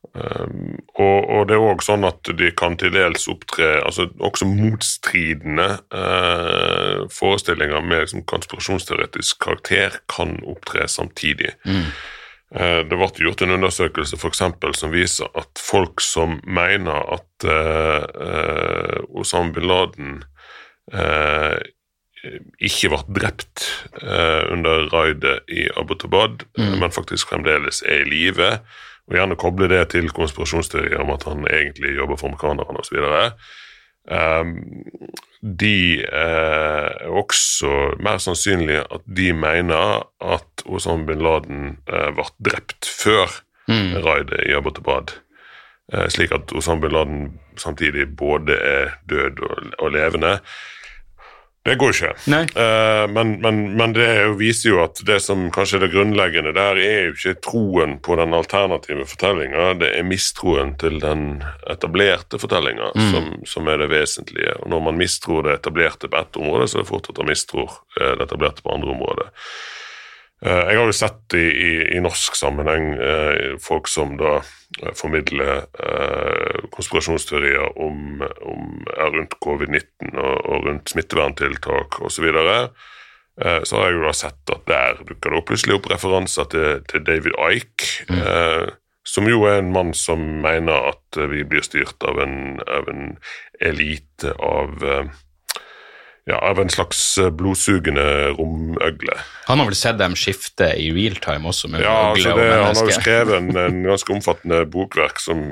Um, 0.00 0.78
og, 0.96 1.18
og 1.28 1.42
det 1.46 1.54
er 1.54 1.62
òg 1.70 1.82
sånn 1.84 2.06
at 2.08 2.26
de 2.34 2.48
kan 2.56 2.74
til 2.80 2.94
dels 2.94 3.28
opptre 3.30 3.66
altså 3.84 4.08
også 4.18 4.48
motstridende 4.48 5.66
eh, 5.94 7.02
forestillinger 7.12 7.84
med 7.84 8.06
liksom, 8.06 8.24
konspirasjonsteoretisk 8.32 9.38
karakter 9.44 10.00
kan 10.10 10.38
opptre 10.48 10.88
samtidig. 10.90 11.52
Eh, 11.68 12.80
det 12.88 12.96
ble 12.96 13.10
gjort 13.22 13.44
en 13.44 13.54
undersøkelse 13.58 14.18
for 14.18 14.32
eksempel, 14.32 14.74
som 14.74 14.90
viser 14.96 15.30
at 15.38 15.60
folk 15.60 16.02
som 16.02 16.40
mener 16.48 17.04
at 17.20 17.46
uh, 17.46 19.04
Osama 19.20 19.54
bin 19.54 19.68
Laden 19.70 20.22
ikke 22.60 22.88
ble 22.90 22.98
drept 23.20 23.62
under 24.02 24.88
raidet 24.90 25.46
i 25.48 25.68
Abbottabad, 25.78 26.42
men 26.58 26.92
faktisk 26.92 27.30
fremdeles 27.30 27.78
er 27.86 28.02
i 28.02 28.08
live, 28.10 28.48
og 29.10 29.16
gjerne 29.18 29.38
koble 29.38 29.66
det 29.70 29.82
til 29.90 30.10
konspirasjonsteorier 30.14 31.02
om 31.02 31.10
at 31.10 31.26
han 31.26 31.42
egentlig 31.50 31.96
jobber 31.98 32.20
for 32.20 32.30
amerikanerne 32.30 32.78
osv. 32.78 33.00
Um, 34.10 34.54
de 35.40 36.00
eh, 36.00 36.86
er 37.04 37.10
også 37.10 37.96
mer 38.00 38.20
sannsynlig 38.22 38.78
at 38.82 39.04
de 39.06 39.32
mener 39.36 40.04
at 40.20 40.64
Osama 40.64 41.04
bin 41.08 41.22
Laden 41.24 41.62
eh, 41.88 42.08
ble 42.16 42.26
drept 42.44 42.88
før 42.88 43.40
raidet 44.04 44.42
i 44.48 44.54
Abbottabad. 44.56 45.14
Eh, 45.92 46.08
slik 46.12 46.32
at 46.36 46.52
Osama 46.56 46.86
bin 46.86 46.96
Laden 46.96 47.22
samtidig 47.60 48.08
både 48.16 48.56
er 48.56 48.96
død 49.08 49.40
og, 49.46 49.72
og 49.78 49.92
levende. 49.96 50.38
Det 51.66 51.74
går 51.76 51.90
ikke. 51.92 52.10
Eh, 52.56 53.06
men, 53.12 53.34
men, 53.42 53.58
men 53.76 53.92
det 53.92 54.04
er 54.08 54.22
jo- 54.30 54.36
viser 54.40 54.70
jo 54.70 54.78
at 54.84 55.02
det 55.04 55.18
som 55.20 55.50
kanskje 55.52 55.76
er 55.76 55.82
det 55.84 55.90
grunnleggende 55.92 56.54
der, 56.56 56.78
er 56.80 57.02
jo 57.10 57.12
ikke 57.12 57.34
troen 57.44 57.98
på 58.00 58.16
den 58.16 58.32
alternative 58.32 59.04
fortellinga, 59.10 59.74
det 59.82 59.90
er 59.98 60.06
mistroen 60.08 60.72
til 60.80 60.96
den 61.02 61.42
etablerte 61.68 62.40
fortellinga 62.40 62.88
som, 63.10 63.28
som 63.44 63.68
er 63.68 63.76
det 63.84 63.90
vesentlige. 63.92 64.56
Og 64.62 64.70
når 64.72 64.80
man 64.88 64.96
mistror 65.02 65.44
det 65.44 65.58
etablerte 65.58 66.08
på 66.08 66.16
ett 66.22 66.40
område, 66.40 66.68
så 66.68 66.78
er 66.80 66.82
det 66.86 66.88
fort 66.94 67.10
at 67.12 67.20
man 67.20 67.28
mistror 67.34 67.68
eh, 68.00 68.14
det 68.16 68.24
etablerte 68.30 68.64
på 68.64 68.72
andre 68.74 68.96
områder. 68.96 69.28
Eh, 70.40 70.62
Jeg 70.72 70.78
har 70.78 70.86
jo 70.88 70.96
sett 70.96 71.34
i, 71.36 71.44
i, 71.44 71.72
i 71.96 72.00
norsk 72.00 72.36
sammenheng 72.38 72.94
eh, 72.96 73.58
folk 73.60 73.90
som 73.92 74.16
da 74.20 74.38
eh, 74.80 74.94
formidler 74.96 75.66
eh, 75.76 76.64
konspirasjonsteorier 76.72 77.76
om, 77.76 78.22
om 78.48 78.80
rundt 79.16 79.36
covid-19 79.44 80.14
og, 80.16 80.36
og 80.48 80.66
rundt 80.68 80.94
smitteverntiltak 80.94 82.00
osv. 82.08 82.30
Eh, 82.32 83.62
så 83.68 83.76
har 83.76 83.90
jeg 83.90 83.98
jo 83.98 84.06
da 84.08 84.16
sett 84.16 84.54
at 84.56 84.66
der 84.68 85.02
dukker 85.12 85.36
det 85.36 85.46
plutselig 85.48 85.76
opp 85.76 85.90
referanser 85.92 86.48
til, 86.52 86.84
til 86.88 87.04
David 87.04 87.36
Ike, 87.36 88.08
eh, 88.08 88.70
som 89.10 89.28
jo 89.28 89.44
er 89.48 89.60
en 89.60 89.72
mann 89.74 89.92
som 89.96 90.20
mener 90.44 90.92
at 90.94 91.20
vi 91.32 91.44
blir 91.48 91.64
styrt 91.66 92.00
av 92.06 92.20
en, 92.22 92.60
av 92.68 92.88
en 92.92 93.16
elite 93.60 94.32
av 94.40 94.84
eh, 94.84 95.12
ja, 96.28 96.38
av 96.38 96.60
en 96.60 96.70
slags 96.70 97.18
eh, 97.18 97.30
blodsugende 97.32 98.04
romøgle. 98.36 99.16
Han 99.48 99.58
har 99.58 99.68
vel 99.70 99.78
sett 99.78 99.98
dem 99.98 100.14
skifte 100.18 100.68
i 100.78 100.90
real 100.94 101.16
time 101.22 101.48
også, 101.50 101.70
med 101.72 101.82
Ja, 101.84 102.12
øgle 102.12 102.12
altså 102.12 102.32
og 102.32 102.38
det, 102.38 102.48
Han 102.52 102.76
har 102.76 102.90
jo 102.90 102.96
skrevet 102.98 103.36
en, 103.38 103.50
en 103.56 103.82
ganske 103.90 104.14
omfattende 104.14 104.60
bokverk 104.70 105.22
som, 105.22 105.42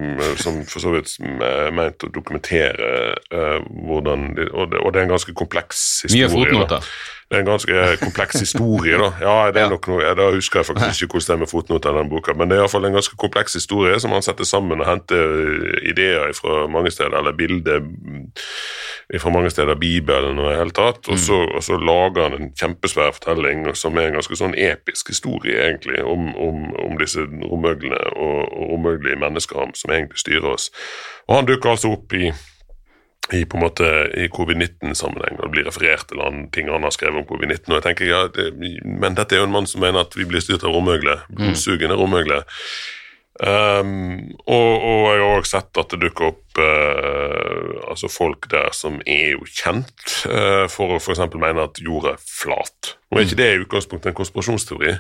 som 0.40 0.60
for 0.68 0.84
så 0.84 0.94
vidt 0.94 1.14
er 1.24 1.72
meint 1.74 2.04
å 2.04 2.12
dokumentere 2.14 2.92
uh, 3.32 3.58
hvordan 3.88 4.32
de, 4.36 4.48
og, 4.52 4.70
det, 4.72 4.82
og 4.82 4.92
det 4.92 5.02
er 5.02 5.08
en 5.08 5.14
ganske 5.16 5.34
kompleks 5.38 5.86
historie. 6.06 6.28
Mye 6.28 6.34
fotnoter. 6.36 6.76
Da. 6.78 7.16
Det 7.28 7.36
er 7.36 7.42
en 7.42 7.46
ganske 7.50 7.96
kompleks 8.00 8.40
historie, 8.40 8.96
da. 8.96 9.10
Ja, 9.20 9.50
det 9.52 9.60
er 9.60 9.68
nok 9.68 9.84
noe, 9.90 10.14
Da 10.16 10.30
husker 10.32 10.62
jeg 10.62 10.66
faktisk 10.66 11.02
ikke 11.02 11.18
hvordan 11.18 11.26
det 11.28 11.34
er 11.34 11.42
med 11.42 11.50
fotnoter 11.50 11.92
i 11.92 11.98
den 11.98 12.08
boka, 12.08 12.32
men 12.32 12.48
det 12.48 12.56
er 12.56 12.62
iallfall 12.62 12.88
en 12.88 12.96
ganske 12.96 13.18
kompleks 13.20 13.58
historie 13.58 13.98
som 14.00 14.14
han 14.16 14.24
setter 14.24 14.48
sammen 14.48 14.80
og 14.80 14.88
henter 14.88 15.34
ideer 15.90 16.32
fra 16.32 16.64
mange 16.72 16.90
steder, 16.90 17.18
eller 17.20 17.36
bilder 17.36 17.84
fra 19.20 19.30
mange 19.30 19.50
steder, 19.50 19.74
Bibelen 19.74 20.38
og 20.38 20.48
i 20.48 20.54
det 20.54 20.58
hele 20.62 20.76
tatt. 20.80 21.08
Og 21.08 21.18
så, 21.18 21.42
og 21.52 21.62
så 21.62 21.76
lager 21.76 22.30
han 22.30 22.40
en 22.40 22.50
kjempesvær 22.56 23.12
fortelling 23.20 23.68
som 23.76 24.00
er 24.00 24.08
en 24.08 24.18
ganske 24.22 24.36
sånn 24.36 24.56
episk 24.56 25.12
historie, 25.12 25.60
egentlig, 25.68 26.00
om, 26.04 26.32
om, 26.32 26.68
om 26.80 26.96
disse 27.00 27.28
romøglene 27.28 28.00
og, 28.16 28.40
og 28.56 28.72
romøglige 28.72 29.20
mennesker 29.20 29.76
som 29.76 29.92
egentlig 29.92 30.24
styrer 30.24 30.54
oss. 30.56 30.70
Og 31.28 31.36
han 31.36 31.48
dukker 31.48 31.76
altså 31.76 31.92
opp 31.92 32.16
i 32.16 32.32
i 33.32 33.44
på 33.44 33.58
en 33.58 33.64
måte 33.66 33.88
i 34.16 34.28
covid-19-sammenheng, 34.32 35.38
og 35.38 35.48
det 35.48 35.52
blir 35.56 35.66
referert 35.68 36.06
til 36.08 36.22
han, 36.24 36.46
ting 36.54 36.70
han 36.72 36.86
har 36.86 36.94
skrevet 36.94 37.20
om 37.20 37.26
covid-19. 37.28 37.68
og 37.68 37.76
jeg 37.78 37.86
tenker, 37.86 38.08
ja, 38.08 38.20
det, 38.32 38.52
Men 38.84 39.18
dette 39.18 39.36
er 39.36 39.42
jo 39.42 39.48
en 39.48 39.56
mann 39.56 39.68
som 39.68 39.82
mener 39.84 40.06
at 40.06 40.16
vi 40.16 40.24
blir 40.28 40.44
styrt 40.44 40.64
av 40.64 40.72
romøgle, 40.72 41.18
blodsugende 41.28 41.98
romøgle. 41.98 42.42
Um, 43.38 44.32
og, 44.50 44.70
og 44.82 45.02
jeg 45.12 45.20
har 45.22 45.36
også 45.36 45.52
sett 45.52 45.78
at 45.78 45.92
det 45.92 46.00
dukker 46.08 46.32
opp 46.32 46.47
altså 47.88 48.10
folk 48.12 48.48
der 48.52 48.70
som 48.76 49.00
er 49.06 49.34
jo 49.36 49.46
kjent 49.48 50.16
uh, 50.28 50.66
for 50.72 50.96
å 50.96 51.00
f.eks. 51.00 51.24
mene 51.34 51.66
at 51.68 51.80
jorda 51.82 52.16
er 52.16 52.22
flat. 52.22 52.96
Og 53.08 53.16
er 53.16 53.24
ikke 53.24 53.38
det 53.38 53.46
i 53.54 53.60
utgangspunktet 53.62 54.10
en 54.10 54.16
konspirasjonsteori? 54.18 54.90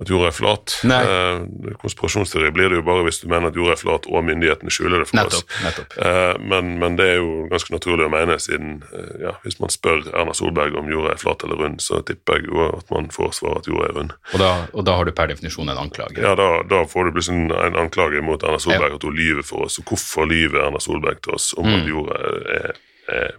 At 0.00 0.10
jorda 0.12 0.28
er 0.28 0.34
flat? 0.36 0.74
Uh, 0.84 1.72
konspirasjonsteori 1.80 2.50
blir 2.52 2.68
det 2.68 2.80
jo 2.80 2.84
bare 2.84 3.06
hvis 3.06 3.22
du 3.22 3.30
mener 3.32 3.48
at 3.48 3.56
jorda 3.56 3.72
er 3.72 3.80
flat 3.80 4.08
og 4.10 4.26
myndighetene 4.28 4.72
skjuler 4.72 5.00
det 5.00 5.08
for 5.08 5.22
oss. 5.22 5.38
Nettopp. 5.40 5.54
nettopp. 5.64 5.96
Eh, 6.04 6.34
men, 6.52 6.74
men 6.82 6.98
det 6.98 7.06
er 7.14 7.16
jo 7.22 7.46
ganske 7.48 7.72
naturlig 7.72 8.10
å 8.10 8.12
mene, 8.12 8.36
siden 8.42 8.74
eh, 8.92 9.14
ja, 9.24 9.32
hvis 9.44 9.56
man 9.62 9.72
spør 9.72 10.04
Erna 10.12 10.34
Solberg 10.36 10.76
om 10.76 10.90
jorda 10.92 11.14
er 11.14 11.22
flat 11.22 11.46
eller 11.46 11.62
rund, 11.64 11.80
så 11.84 12.02
tipper 12.04 12.40
jeg 12.40 12.50
jo 12.50 12.66
at 12.68 12.92
man 12.92 13.08
får 13.14 13.32
svar 13.40 13.62
at 13.62 13.70
jorda 13.70 13.88
er 13.88 13.96
rund. 13.96 14.14
Og 14.34 14.44
da, 14.44 14.50
og 14.74 14.86
da 14.90 14.98
har 15.00 15.08
du 15.08 15.14
per 15.16 15.32
definisjon 15.32 15.72
en 15.72 15.80
anklage. 15.80 16.20
Ja, 16.20 16.36
Da, 16.40 16.50
da 16.68 16.82
får 16.88 17.08
du 17.08 17.16
plutselig 17.16 17.46
en, 17.46 17.56
en 17.56 17.80
anklage 17.86 18.20
mot 18.24 18.44
Erna 18.44 18.60
Solberg 18.60 18.98
at 19.00 19.08
hun 19.08 19.16
lyver 19.16 19.48
for 19.48 19.64
oss. 19.64 19.80
Og 19.80 19.88
hvorfor 19.88 20.28
lyver 20.28 20.60
Erna 20.66 20.79
Solberg 20.84 21.22
til 21.24 21.36
oss 21.36 21.52
om 21.60 21.68
at 21.70 21.88
jorda 21.88 22.18
er, 22.56 22.80
er 23.10 23.38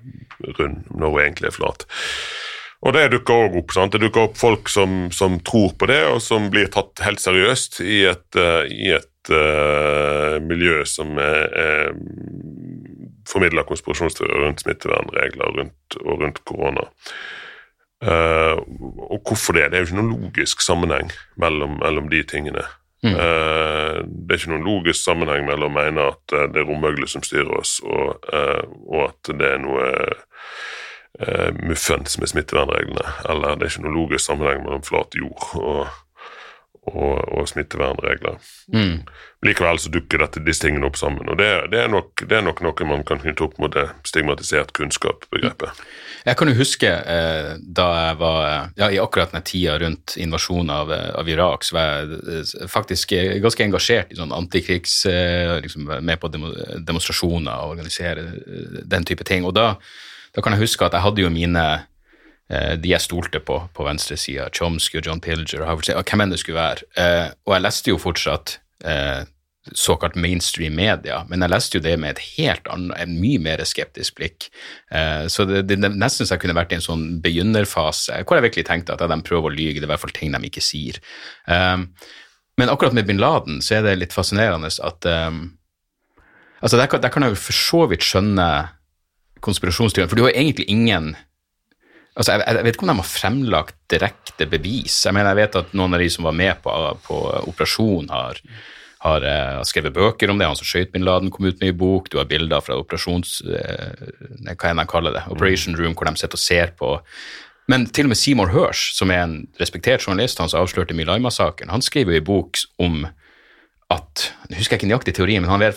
rund 0.59 0.81
når 0.91 1.13
hun 1.13 1.21
egentlig 1.25 1.51
er 1.51 1.57
flat? 1.57 1.87
Og 2.81 2.95
det 2.95 3.11
dukker 3.13 3.45
òg 3.45 3.57
opp. 3.59 3.73
sant? 3.75 3.93
Det 3.93 4.01
dukker 4.01 4.25
opp 4.25 4.39
folk 4.39 4.69
som, 4.71 5.11
som 5.13 5.37
tror 5.45 5.75
på 5.77 5.89
det, 5.91 6.01
og 6.09 6.21
som 6.23 6.49
blir 6.53 6.71
tatt 6.73 7.03
helt 7.05 7.21
seriøst 7.21 7.81
i 7.85 8.01
et, 8.09 8.25
uh, 8.37 8.65
i 8.65 8.89
et 8.95 9.33
uh, 9.33 10.41
miljø 10.41 10.81
som 10.89 11.13
er, 11.21 11.53
er 11.53 11.93
formidler 13.29 13.67
konspirasjonsteorier 13.69 14.41
rundt 14.47 14.65
smittevernregler 14.65 15.53
rundt, 15.59 15.99
og 16.01 16.25
rundt 16.25 16.41
korona. 16.49 16.87
Uh, 18.01 18.57
og 19.13 19.21
hvorfor 19.29 19.53
det? 19.53 19.69
Det 19.69 19.77
er 19.77 19.83
jo 19.83 19.91
ikke 19.91 19.99
noen 20.01 20.15
logisk 20.15 20.65
sammenheng 20.65 21.13
mellom, 21.41 21.77
mellom 21.83 22.09
de 22.09 22.23
tingene. 22.25 22.65
Eh, 23.09 24.01
det 24.05 24.35
er 24.35 24.37
ikke 24.37 24.51
noen 24.53 24.67
logisk 24.67 25.01
sammenheng 25.01 25.47
mellom 25.47 25.73
å 25.73 25.79
mene 25.79 26.03
at 26.11 26.35
eh, 26.37 26.45
det 26.53 26.61
er 26.61 26.67
romøgler 26.69 27.09
som 27.09 27.23
styrer 27.25 27.49
oss, 27.57 27.79
og, 27.81 28.21
eh, 28.29 28.61
og 28.85 29.07
at 29.07 29.33
det 29.39 29.55
er 29.55 29.63
noe 29.63 29.89
muffens 31.67 32.15
med 32.17 32.29
smittevernreglene. 32.31 33.03
Eller 33.29 33.57
det 33.59 33.67
er 33.67 33.73
ikke 33.73 33.83
noen 33.83 33.97
logisk 33.99 34.23
sammenheng 34.25 34.63
mellom 34.63 34.81
flat 34.85 35.17
jord 35.19 35.43
og, 35.59 35.81
og, 36.87 37.17
og 37.35 37.49
smittevernregler. 37.51 38.39
Mm. 38.73 39.03
Likevel 39.45 39.81
så 39.83 39.91
dukker 39.93 40.23
dette, 40.23 40.41
disse 40.47 40.63
tingene 40.63 40.87
opp 40.87 40.97
sammen. 40.97 41.29
og 41.29 41.37
det, 41.37 41.49
det, 41.73 41.83
er 41.83 41.91
nok, 41.91 42.23
det 42.23 42.39
er 42.39 42.45
nok 42.47 42.63
noe 42.63 42.87
man 42.89 43.03
kan 43.05 43.21
knytte 43.21 43.43
opp 43.45 43.59
mot 43.61 43.75
det 43.75 43.89
stigmatisert 44.07 44.73
kunnskap-begrepet. 44.77 45.83
Jeg 46.21 46.37
kan 46.37 46.51
jo 46.51 46.57
huske 46.59 46.89
eh, 46.89 47.55
da 47.61 47.85
jeg 47.97 48.17
var 48.19 48.43
ja, 48.77 48.89
i 48.93 48.99
akkurat 49.01 49.31
den 49.33 49.45
tida 49.47 49.77
rundt 49.81 50.13
invasjonen 50.21 50.69
av, 50.75 50.91
eh, 50.93 51.07
av 51.17 51.29
Irak, 51.29 51.65
så 51.65 51.77
var 51.77 51.87
jeg 51.87 52.19
eh, 52.35 52.67
faktisk 52.69 53.15
eh, 53.17 53.39
ganske 53.41 53.65
engasjert 53.65 54.13
i 54.13 54.19
sånn 54.19 54.35
antikrigs... 54.35 54.99
Eh, 55.09 55.57
liksom 55.65 55.89
med 55.89 56.21
på 56.21 56.29
demo, 56.29 56.51
demonstrasjoner 56.77 57.65
og 57.65 57.73
organisere 57.73 58.27
eh, 58.37 58.77
den 58.93 59.07
type 59.07 59.25
ting. 59.25 59.47
Og 59.49 59.55
da, 59.57 59.73
da 60.35 60.45
kan 60.45 60.53
jeg 60.53 60.67
huske 60.67 60.85
at 60.85 60.97
jeg 60.97 61.05
hadde 61.07 61.25
jo 61.25 61.33
mine 61.33 61.65
eh, 61.73 62.75
de 62.77 62.93
jeg 62.93 63.01
stolte 63.01 63.41
på 63.41 63.57
på 63.73 63.89
venstresida, 63.89 64.51
Chomsky 64.53 65.01
og 65.01 65.09
John 65.09 65.23
Pilger 65.25 65.65
og 65.65 65.71
Howard 65.71 65.89
hvem 66.05 66.25
enn 66.27 66.35
det 66.35 66.41
skulle 66.43 66.61
være. 66.61 66.89
Eh, 67.01 67.27
og 67.47 67.57
jeg 67.57 67.65
leste 67.65 67.95
jo 67.95 68.01
fortsatt 68.01 68.59
eh, 68.85 69.23
såkalt 69.77 70.15
mainstream 70.17 70.73
media, 70.75 71.19
men 71.29 71.43
jeg 71.43 71.53
leste 71.53 71.77
jo 71.77 71.83
det 71.85 71.93
med 72.01 72.15
et 72.15 72.23
helt 72.39 72.65
annet, 72.73 72.95
en 72.97 73.13
mye 73.21 73.41
mer 73.43 73.61
skeptisk 73.67 74.17
blikk. 74.17 74.47
Eh, 74.89 75.27
så 75.29 75.45
det, 75.45 75.63
det 75.69 75.77
nesten 75.81 76.25
så 76.25 76.33
jeg 76.33 76.43
kunne 76.43 76.57
vært 76.57 76.73
i 76.73 76.79
en 76.79 76.85
sånn 76.85 77.05
begynnerfase 77.21 78.23
hvor 78.25 78.39
jeg 78.39 78.47
virkelig 78.47 78.65
tenkte 78.71 78.97
at 78.97 79.05
de 79.05 79.19
prøver 79.27 79.51
å 79.51 79.53
lyge, 79.53 79.77
det 79.77 79.85
er 79.85 79.91
i 79.91 79.93
hvert 79.93 80.03
fall 80.07 80.15
ting 80.17 80.33
de 80.33 80.49
ikke 80.49 80.65
sier. 80.65 80.97
Eh, 81.45 81.77
men 82.57 82.73
akkurat 82.73 82.97
med 82.97 83.07
bin 83.09 83.21
Laden 83.21 83.61
så 83.61 83.77
er 83.77 83.85
det 83.85 83.99
litt 84.01 84.17
fascinerende 84.17 84.71
at 84.73 85.09
eh, 85.09 85.31
altså 86.61 86.81
der, 86.81 86.97
der 86.97 87.13
kan 87.13 87.27
jeg 87.27 87.35
jo 87.35 87.43
for 87.45 87.61
så 87.61 87.85
vidt 87.93 88.05
skjønne 88.05 88.47
konspirasjonsteorien, 89.45 90.09
for 90.09 90.17
du 90.17 90.25
har 90.27 90.37
egentlig 90.37 90.69
ingen 90.69 91.15
Altså, 92.11 92.33
jeg, 92.35 92.43
jeg 92.43 92.65
vet 92.65 92.75
ikke 92.75 92.83
om 92.83 92.89
de 92.91 92.99
har 92.99 93.07
fremlagt 93.07 93.75
direkte 93.87 94.45
bevis. 94.51 94.97
Jeg 95.05 95.15
mener, 95.15 95.31
jeg 95.31 95.45
vet 95.45 95.53
at 95.61 95.69
noen 95.79 95.95
av 95.95 96.01
de 96.03 96.09
som 96.11 96.25
var 96.27 96.33
med 96.35 96.57
på, 96.59 96.73
på 97.05 97.19
operasjonen, 97.47 98.09
har, 98.11 98.41
har 99.01 99.25
uh, 99.25 99.61
skrevet 99.65 99.95
bøker 99.95 100.29
om 100.29 100.37
det. 100.37 100.47
Han 100.49 100.57
som 100.57 100.67
skøyt 100.67 100.91
bin 100.93 101.05
Laden, 101.05 101.31
kom 101.33 101.47
ut 101.49 101.61
med 101.61 101.73
i 101.73 101.77
bok. 101.77 102.11
Du 102.11 102.19
har 102.19 102.29
bilder 102.29 102.61
fra 102.61 102.77
operasjons... 102.77 103.39
Uh, 103.45 104.11
hva 104.51 104.71
enn 104.71 104.81
de 104.81 104.85
kaller 104.89 105.15
det. 105.15 105.23
Operation 105.33 105.77
Room, 105.77 105.95
hvor 105.97 106.09
de 106.09 106.21
sitter 106.21 106.37
og 106.37 106.43
ser 106.43 106.75
på 106.77 106.97
Men 107.71 107.87
til 107.93 108.07
og 108.07 108.11
med 108.11 108.19
Seymour 108.19 108.51
Hersh, 108.51 108.91
som 108.97 109.13
er 109.13 109.23
en 109.23 109.35
respektert 109.61 110.03
journalist, 110.03 110.41
han 110.41 110.49
som 110.51 110.59
avslørte 110.59 110.97
Milaima-saken, 110.97 111.69
han 111.71 111.83
skriver 111.85 112.17
jo 112.17 112.19
i 112.19 112.25
bok 112.25 112.59
om 112.83 113.05
at 113.91 114.25
Jeg 114.49 114.61
husker 114.61 114.77
ikke 114.77 114.87
nøyaktig 114.87 115.13
teorien, 115.15 115.43
men 115.43 115.51
han 115.51 115.59
mente 115.59 115.75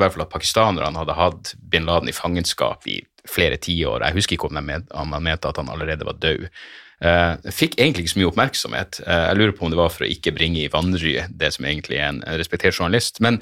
i 0.00 0.04
hvert 0.04 0.14
fall 0.14 0.24
at 0.24 0.32
pakistanerne 0.32 1.00
hadde 1.00 1.16
hatt 1.16 1.54
bin 1.72 1.88
Laden 1.88 2.08
i 2.08 2.16
fangenskap 2.16 2.86
i 2.88 3.00
flere 3.28 3.58
tiår. 3.60 4.04
Jeg 4.04 4.16
husker 4.16 4.36
ikke 4.36 4.48
om 4.48 4.60
han 4.60 5.24
mente 5.26 5.48
at 5.48 5.60
han 5.60 5.68
allerede 5.72 6.06
var 6.08 6.16
død. 6.22 6.46
Eh, 7.00 7.50
fikk 7.56 7.78
egentlig 7.78 8.04
ikke 8.04 8.12
så 8.12 8.20
mye 8.20 8.28
oppmerksomhet. 8.28 9.00
Eh, 9.06 9.24
jeg 9.30 9.38
lurer 9.38 9.54
på 9.56 9.64
om 9.64 9.72
det 9.72 9.80
var 9.80 9.92
for 9.92 10.04
å 10.04 10.10
ikke 10.10 10.34
bringe 10.36 10.60
i 10.60 10.70
vanry 10.72 11.16
det 11.32 11.52
som 11.54 11.64
egentlig 11.64 11.96
er 11.96 12.10
en, 12.10 12.22
en 12.26 12.36
respektert 12.40 12.76
journalist. 12.76 13.22
Men 13.24 13.40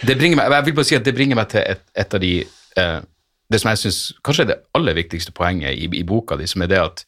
det 0.00 0.16
bringer 0.16 0.38
meg, 0.38 0.52
jeg 0.54 0.68
vil 0.68 0.76
bare 0.78 0.88
si 0.88 0.96
at 0.96 1.04
det 1.04 1.14
bringer 1.16 1.36
meg 1.36 1.50
til 1.52 1.66
et, 1.66 1.82
et 1.98 2.16
av 2.16 2.22
de 2.22 2.34
eh, 2.80 3.00
Det 3.50 3.58
som 3.58 3.72
jeg 3.72 3.78
synes 3.80 3.96
kanskje 4.22 4.44
er 4.44 4.48
det 4.52 4.60
aller 4.78 4.94
viktigste 4.94 5.32
poenget 5.34 5.74
i, 5.74 5.88
i 5.98 6.04
boka 6.06 6.36
di, 6.38 6.46
som 6.46 6.62
er 6.62 6.68
det 6.70 6.78
at 6.78 7.00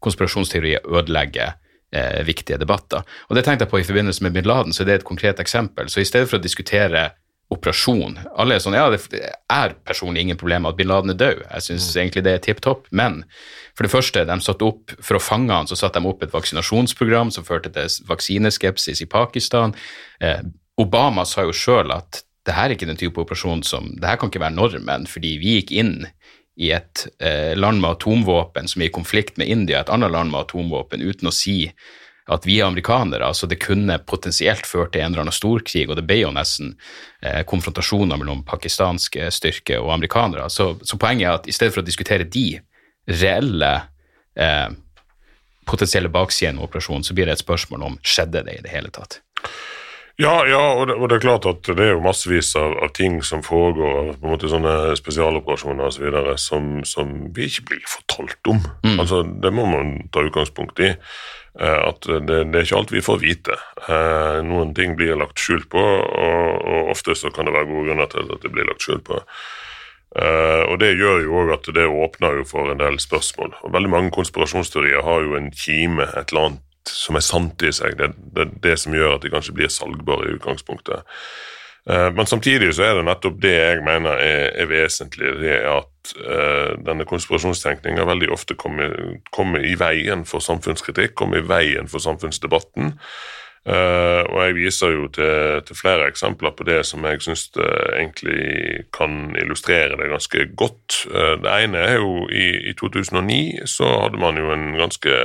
konspirasjonsteorier 0.00 0.86
ødelegger 0.88 1.50
eh, 1.92 2.22
viktige 2.24 2.56
debatter. 2.56 3.04
Og 3.28 3.36
det 3.36 3.44
tenkte 3.44 3.66
jeg 3.66 3.70
på 3.70 3.82
i 3.82 3.84
forbindelse 3.84 4.24
med 4.24 4.32
bin 4.32 4.48
Laden, 4.48 4.72
så 4.72 4.86
det 4.88 4.94
er 4.94 5.02
et 5.02 5.04
konkret 5.04 5.42
eksempel. 5.44 5.90
Så 5.92 6.00
i 6.00 6.08
stedet 6.08 6.30
for 6.30 6.38
å 6.38 6.42
diskutere 6.42 7.10
operasjon 7.50 8.18
Alle 8.38 8.56
er 8.56 8.62
sånn 8.62 8.76
Ja, 8.78 8.86
det 8.92 9.00
er 9.50 9.74
personlig 9.86 10.24
ingen 10.24 10.38
problem 10.40 10.68
at 10.68 10.78
bin 10.78 10.90
Laden 10.90 11.12
er 11.12 11.18
død. 11.18 11.42
Jeg 11.48 11.66
syns 11.66 11.88
egentlig 11.96 12.24
det 12.26 12.34
er 12.36 12.44
tipp 12.44 12.62
topp. 12.64 12.86
Men 12.94 13.24
for 13.74 13.86
det 13.86 13.92
første, 13.92 14.24
de 14.28 14.36
satte 14.44 14.66
opp, 14.66 14.94
for 15.02 15.18
å 15.18 15.22
fange 15.22 15.54
han, 15.54 15.68
så 15.70 15.78
satte 15.78 16.00
de 16.00 16.10
opp 16.10 16.22
et 16.22 16.34
vaksinasjonsprogram 16.34 17.32
som 17.34 17.46
førte 17.46 17.72
til 17.74 17.90
vaksineskepsis 18.08 19.02
i 19.02 19.08
Pakistan. 19.10 19.74
Eh, 20.22 20.42
Obama 20.80 21.26
sa 21.28 21.44
jo 21.46 21.54
sjøl 21.56 21.92
at 21.94 22.22
det 22.46 22.56
her 22.56 22.70
er 22.70 22.76
ikke 22.76 22.88
den 22.88 22.98
type 23.00 23.20
operasjon 23.20 23.62
som 23.66 23.90
Det 24.00 24.08
her 24.08 24.16
kan 24.20 24.30
ikke 24.30 24.42
være 24.42 24.56
normen, 24.56 25.06
fordi 25.10 25.36
vi 25.42 25.58
gikk 25.58 25.74
inn 25.76 25.94
i 26.60 26.70
et 26.76 27.06
eh, 27.22 27.56
land 27.56 27.80
med 27.80 27.96
atomvåpen 27.96 28.68
som 28.68 28.82
er 28.82 28.90
i 28.90 28.94
konflikt 28.94 29.38
med 29.40 29.48
India, 29.48 29.80
et 29.80 29.92
annet 29.92 30.12
land 30.12 30.32
med 30.32 30.44
atomvåpen, 30.44 31.02
uten 31.02 31.30
å 31.30 31.34
si 31.34 31.70
at 32.30 32.46
vi 32.46 32.60
er 32.60 32.68
amerikanere, 32.68 33.26
altså 33.26 33.48
det 33.50 33.58
kunne 33.62 33.98
potensielt 34.06 34.66
ført 34.68 34.92
til 34.94 35.02
en 35.02 35.12
eller 35.12 35.24
annen 35.24 35.34
storkrig, 35.34 35.88
og 35.88 35.98
det 35.98 36.06
ble 36.06 36.20
jo 36.22 36.34
nesten 36.34 36.76
eh, 37.22 37.42
konfrontasjoner 37.48 38.20
mellom 38.20 38.44
pakistanske 38.46 39.30
styrker 39.34 39.82
og 39.82 39.94
amerikanere. 39.96 40.46
Så, 40.50 40.72
så 40.86 40.98
poenget 41.00 41.26
er 41.26 41.38
at 41.40 41.50
i 41.50 41.56
stedet 41.56 41.74
for 41.74 41.82
å 41.82 41.88
diskutere 41.88 42.28
de 42.30 42.60
reelle 43.10 43.72
eh, 44.38 44.70
potensielle 45.70 46.12
baksidene 46.12 46.62
av 46.62 46.70
operasjonen, 46.70 47.04
så 47.06 47.16
blir 47.16 47.26
det 47.26 47.38
et 47.38 47.44
spørsmål 47.44 47.90
om 47.90 48.00
skjedde 48.06 48.44
det 48.46 48.60
i 48.60 48.64
det 48.64 48.72
hele 48.72 48.94
tatt. 48.94 49.20
Ja, 50.20 50.42
ja 50.44 50.60
og, 50.74 50.86
det, 50.88 50.96
og, 50.98 51.08
det, 51.08 51.16
er 51.16 51.24
klart 51.24 51.46
at 51.48 51.64
det 51.64 51.84
er 51.84 51.94
jo 51.94 52.04
massevis 52.04 52.52
av, 52.60 52.74
av 52.84 52.92
ting 52.96 53.20
som 53.24 53.42
foregår, 53.44 54.14
på 54.20 54.26
en 54.26 54.34
måte 54.34 54.50
sånne 54.52 54.94
spesialoperasjoner 54.98 55.88
osv. 55.88 56.08
Så 56.10 56.34
som, 56.44 56.70
som 56.88 57.14
vi 57.36 57.48
ikke 57.48 57.70
blir 57.70 57.86
fortalt 57.88 58.50
om. 58.52 58.60
Mm. 58.84 58.98
Altså, 59.00 59.22
Det 59.24 59.52
må 59.54 59.64
man 59.70 59.94
ta 60.12 60.24
utgangspunkt 60.26 60.82
i. 60.84 60.92
Eh, 61.60 61.80
at 61.88 62.06
det, 62.08 62.20
det, 62.26 62.56
er 62.56 62.64
ikke 62.64 62.78
alt 62.80 62.92
vi 62.94 63.04
får 63.04 63.18
vite. 63.20 63.56
Eh, 63.84 64.38
noen 64.46 64.72
ting 64.76 64.96
blir 64.96 65.18
lagt 65.20 65.40
skjult 65.42 65.68
på, 65.72 65.80
og, 65.80 66.62
og 66.64 66.94
ofte 66.94 67.16
så 67.18 67.32
kan 67.34 67.48
det 67.48 67.56
være 67.56 67.68
gode 67.68 67.90
grunner 67.90 68.08
til 68.12 68.32
at 68.32 68.46
det 68.46 68.52
blir 68.54 68.68
lagt 68.70 68.86
skjult 68.86 69.04
på. 69.08 69.20
Uh, 70.10 70.66
og 70.66 70.80
Det 70.82 70.96
gjør 70.98 71.20
jo 71.22 71.36
òg 71.38 71.52
at 71.54 71.68
det 71.70 71.84
åpner 71.86 72.40
jo 72.40 72.46
for 72.48 72.72
en 72.72 72.80
del 72.80 72.96
spørsmål. 72.98 73.52
Og 73.62 73.70
Veldig 73.76 73.92
mange 73.92 74.10
konspirasjonsteorier 74.16 75.04
har 75.06 75.22
jo 75.22 75.36
en 75.38 75.52
kime, 75.54 76.08
et 76.18 76.32
eller 76.32 76.48
annet 76.48 76.90
som 76.90 77.14
er 77.14 77.22
sant 77.22 77.62
i 77.62 77.70
seg. 77.70 77.94
Det 78.00 78.08
er 78.08 78.16
det, 78.18 78.48
det, 78.64 78.74
som 78.82 78.96
gjør 78.96 79.14
at 79.14 79.22
de 79.22 79.30
kanskje 79.30 79.54
blir 79.54 79.70
salgbare 79.70 80.26
i 80.26 80.34
utgangspunktet. 80.34 81.06
Uh, 81.88 82.10
men 82.14 82.26
samtidig 82.28 82.74
så 82.76 82.84
er 82.84 82.98
det 82.98 83.06
nettopp 83.08 83.40
det 83.42 83.54
jeg 83.56 83.82
mener 83.86 84.20
er, 84.20 84.46
er 84.62 84.70
vesentlig. 84.70 85.32
Det 85.40 85.52
er 85.56 85.66
at 85.72 86.14
uh, 86.20 86.76
denne 86.86 87.06
konspirasjonstenkninga 87.08 88.04
veldig 88.08 88.30
ofte 88.34 88.56
kommer, 88.58 88.94
kommer, 89.32 89.64
i 89.64 89.76
veien 89.80 90.26
for 90.28 90.44
samfunnskritikk, 90.44 91.16
kommer 91.18 91.40
i 91.40 91.46
veien 91.48 91.88
for 91.90 92.02
samfunnsdebatten. 92.04 92.96
Uh, 93.60 94.24
og 94.32 94.38
jeg 94.40 94.54
viser 94.56 94.94
jo 94.94 95.08
til, 95.12 95.60
til, 95.68 95.76
flere 95.76 96.06
eksempler 96.08 96.54
på 96.56 96.64
det 96.64 96.78
som 96.88 97.04
jeg 97.04 97.20
syns 97.20 97.42
egentlig 97.60 98.86
kan 98.96 99.34
illustrere 99.36 99.98
det 100.00 100.08
ganske 100.12 100.46
godt. 100.56 101.02
Uh, 101.12 101.36
det 101.42 101.56
ene 101.66 101.82
er 101.84 101.98
jo 102.00 102.24
i, 102.32 102.70
i 102.70 102.76
2009 102.80 103.66
så 103.68 103.90
hadde 104.06 104.20
man 104.22 104.40
jo 104.40 104.48
en 104.54 104.72
ganske 104.80 105.18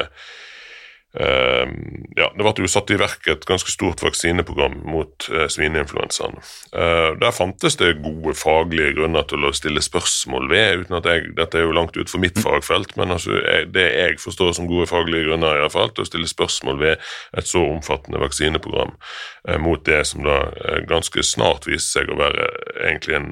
ja, 1.15 2.27
Det 2.35 2.43
ble 2.43 2.65
jo 2.65 2.69
satt 2.71 2.91
i 2.91 2.97
verk 2.99 3.27
et 3.31 3.45
ganske 3.47 3.71
stort 3.71 4.01
vaksineprogram 4.03 4.77
mot 4.87 5.27
uh, 5.31 5.45
svineinfluensaen. 5.51 6.37
Uh, 6.75 7.15
der 7.21 7.35
fantes 7.35 7.77
det 7.79 7.93
gode 8.03 8.35
faglige 8.35 8.93
grunner 8.97 9.23
til 9.29 9.45
å 9.47 9.53
stille 9.55 9.83
spørsmål 9.83 10.49
ved, 10.51 10.83
uten 10.83 10.97
at 10.99 11.07
jeg, 11.09 11.29
dette 11.37 11.59
er 11.59 11.67
jo 11.67 11.75
langt 11.75 11.95
utenfor 11.95 12.23
mitt 12.23 12.39
fagfelt, 12.43 12.95
men 12.99 13.15
altså, 13.15 13.37
jeg, 13.37 13.69
det 13.75 13.85
jeg 13.93 14.19
forstår 14.23 14.55
som 14.57 14.69
gode 14.71 14.89
faglige 14.91 15.29
grunner, 15.29 15.55
i 15.55 15.63
hvert 15.65 15.75
fall, 15.75 15.93
til 15.95 16.05
å 16.05 16.09
stille 16.09 16.31
spørsmål 16.31 16.81
ved 16.83 17.07
et 17.37 17.49
så 17.49 17.63
omfattende 17.63 18.21
vaksineprogram 18.23 18.95
uh, 18.95 19.59
mot 19.63 19.83
det 19.87 20.03
som 20.09 20.25
da 20.25 20.41
ganske 20.89 21.23
snart 21.23 21.67
viste 21.69 21.99
seg 21.99 22.11
å 22.11 22.19
være 22.19 22.49
egentlig 22.81 23.15
en, 23.17 23.29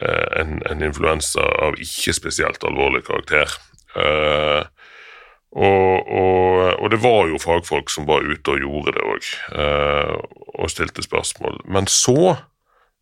en, 0.00 0.58
en 0.68 0.84
influensa 0.84 1.44
av 1.64 1.78
ikke 1.80 2.14
spesielt 2.16 2.64
alvorlig 2.66 3.04
karakter. 3.08 3.56
Uh, 3.96 4.68
og, 5.50 6.06
og, 6.06 6.78
og, 6.78 6.86
det 6.92 7.00
var 7.02 7.26
jo 7.26 7.40
fagfolk 7.42 7.90
som 7.90 8.06
var 8.06 8.22
ute 8.22 8.52
og 8.54 8.62
gjorde 8.62 8.94
det 8.94 9.02
òg, 9.02 9.30
eh, 9.58 10.14
og 10.54 10.70
stilte 10.70 11.02
spørsmål. 11.02 11.58
Men 11.66 11.90
så 11.90 12.36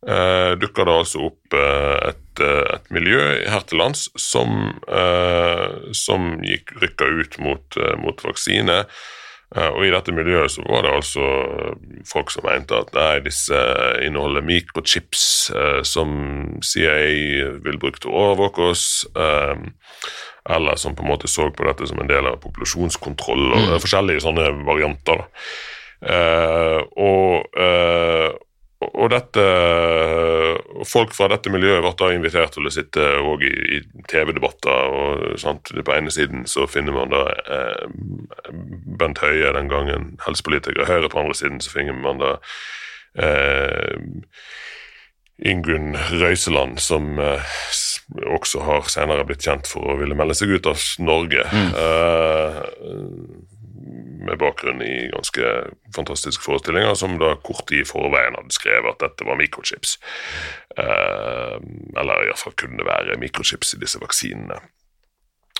eh, 0.09 0.55
dukka 0.57 0.87
det 0.87 0.95
altså 0.95 1.27
opp 1.27 1.53
eh, 1.53 2.09
et, 2.09 2.41
eh, 2.41 2.65
et, 2.73 2.89
miljø 2.95 3.21
her 3.53 3.67
til 3.69 3.83
lands 3.83 4.07
som, 4.17 4.73
eh, 4.89 5.93
som 5.93 6.31
gikk 6.41 6.73
rykka 6.81 7.11
ut 7.21 7.39
mot, 7.45 7.79
mot 8.01 8.25
vaksine. 8.25 8.81
Eh, 9.55 9.69
og 9.69 9.85
I 9.85 9.91
dette 9.93 10.13
miljøet 10.13 10.53
så 10.53 10.65
var 10.67 10.85
det 10.85 10.93
altså 10.93 11.27
folk 12.09 12.33
som 12.33 12.45
mente 12.45 12.77
at 12.77 12.93
nei, 12.97 13.13
disse 13.25 13.59
inneholder 14.05 14.45
mikrochips 14.45 15.27
som 15.87 16.11
CIA 16.65 17.49
vil 17.63 17.79
bruke 17.81 18.01
til 18.01 18.13
å 18.13 18.25
overvåke 18.29 18.69
oss. 18.71 18.87
Eh, 19.17 19.69
eller 20.49 20.75
som 20.75 20.95
på 20.95 21.03
en 21.03 21.11
måte 21.11 21.29
så 21.29 21.49
på 21.53 21.65
dette 21.67 21.87
som 21.89 21.99
en 22.01 22.09
del 22.09 22.25
av 22.29 22.39
populasjonskontroll 22.43 23.51
og 23.51 23.65
mm. 23.67 23.75
forskjellige 23.83 24.23
sånne 24.23 24.47
varianter. 24.65 25.25
Uh, 25.99 26.79
og, 26.95 27.49
uh, 27.59 28.31
og 28.79 29.09
dette 29.11 29.43
Folk 30.87 31.11
fra 31.11 31.27
dette 31.31 31.51
miljøet 31.51 31.83
ble 31.83 31.91
da 31.99 32.11
invitert 32.15 32.53
til 32.55 32.69
å 32.69 32.71
sitte 32.71 33.03
i, 33.43 33.51
i 33.75 33.79
TV-debatter. 34.07 34.93
og 34.95 35.39
sant, 35.41 35.73
På 35.85 35.95
ene 35.95 36.13
siden 36.13 36.45
så 36.47 36.67
finner 36.71 36.95
man 36.95 37.11
da 37.11 37.25
eh, 37.27 37.83
Bent 38.99 39.19
Høie, 39.23 39.51
den 39.55 39.67
gangen 39.71 40.13
helsepolitiker. 40.23 40.87
Høyre 40.87 41.11
på 41.11 41.19
andre 41.19 41.35
siden 41.35 41.59
så 41.63 41.75
finner 41.75 41.99
man 41.99 42.23
da 42.23 42.37
Ingunn 45.39 45.97
Røiseland, 46.21 46.79
som 46.79 47.17
også 47.19 48.63
har 48.63 48.87
senere 48.91 49.25
blitt 49.27 49.43
kjent 49.43 49.67
for 49.67 49.91
å 49.91 49.97
ville 49.99 50.15
melde 50.17 50.37
seg 50.37 50.53
ut 50.55 50.69
av 50.69 50.79
Norge. 51.03 51.43
Mm. 51.51 51.71
Uh, 51.75 52.61
med 54.25 54.39
bakgrunn 54.41 54.81
i 54.81 55.09
ganske 55.13 55.51
fantastiske 55.95 56.43
forestillinger, 56.43 56.93
som 56.99 57.17
da 57.21 57.33
kort 57.43 57.67
tid 57.69 57.83
i 57.83 57.87
forveien 57.87 58.37
hadde 58.37 58.55
skrevet 58.55 58.95
at 58.95 59.05
dette 59.05 59.27
var 59.27 59.39
mikrochips. 59.39 59.95
Eh, 60.77 61.55
eller 61.99 62.27
iallfall 62.27 62.57
kunne 62.59 62.79
det 62.81 62.89
være 62.89 63.19
mikrochips 63.21 63.75
i 63.75 63.81
disse 63.83 64.01
vaksinene. 64.01 64.59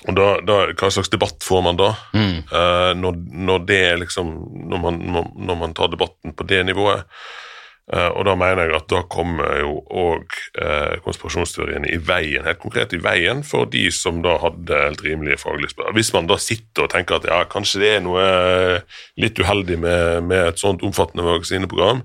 Og 0.08 0.16
da, 0.16 0.28
da, 0.44 0.62
Hva 0.72 0.88
slags 0.92 1.12
debatt 1.12 1.44
får 1.44 1.62
man 1.66 1.76
da? 1.80 1.90
Mm. 2.16 2.38
eh, 2.40 2.90
når, 2.96 3.20
når, 3.50 3.64
det 3.68 3.84
liksom 4.06 4.32
når 4.70 4.82
man, 4.86 5.00
når 5.36 5.60
man 5.60 5.76
tar 5.76 5.92
debatten 5.92 6.36
på 6.36 6.46
det 6.48 6.64
nivået? 6.68 7.04
Uh, 7.90 8.06
og 8.14 8.22
da 8.28 8.36
mener 8.38 8.68
jeg 8.68 8.76
at 8.76 8.90
da 8.92 9.00
kommer 9.10 9.56
jo 9.64 9.80
òg 9.98 10.34
uh, 10.62 10.94
konspirasjonsteoriene 11.02 11.90
i 11.90 11.98
veien, 11.98 12.46
helt 12.46 12.60
konkret 12.62 12.92
i 12.94 13.00
veien 13.02 13.42
for 13.46 13.66
de 13.70 13.88
som 13.94 14.20
da 14.22 14.36
hadde 14.38 14.82
helt 14.84 15.02
rimelige 15.02 15.40
faglige 15.42 15.72
spørsmål. 15.72 15.96
Hvis 15.98 16.12
man 16.14 16.28
da 16.30 16.36
sitter 16.38 16.86
og 16.86 16.92
tenker 16.92 17.18
at 17.18 17.26
ja, 17.26 17.40
kanskje 17.50 17.80
det 17.82 17.88
er 17.96 18.04
noe 18.04 18.26
uh, 18.26 19.00
litt 19.18 19.40
uheldig 19.42 19.80
med, 19.82 20.28
med 20.30 20.52
et 20.52 20.62
sånt 20.62 20.84
omfattende 20.86 21.26
vaksineprogram, 21.32 22.04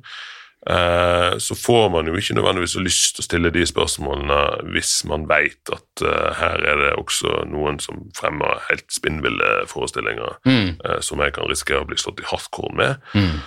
så 0.65 1.53
får 1.53 1.91
man 1.93 2.07
jo 2.09 2.15
ikke 2.17 2.33
nødvendigvis 2.39 2.73
lyst 2.81 3.11
til 3.13 3.21
å 3.21 3.25
stille 3.27 3.49
de 3.53 3.61
spørsmålene 3.69 4.39
hvis 4.73 4.95
man 5.05 5.27
vet 5.29 5.69
at 5.69 6.01
her 6.39 6.63
er 6.71 6.79
det 6.79 6.95
også 6.97 7.43
noen 7.51 7.77
som 7.83 7.99
fremmer 8.17 8.63
helt 8.71 8.87
spinnville 8.89 9.51
forestillinger 9.69 10.39
mm. 10.49 10.71
som 11.05 11.21
jeg 11.21 11.35
kan 11.37 11.45
risikere 11.51 11.83
å 11.83 11.89
bli 11.91 11.99
slått 12.01 12.23
i 12.23 12.25
hardcore 12.31 12.73
med. 12.81 13.05
Mm. 13.13 13.37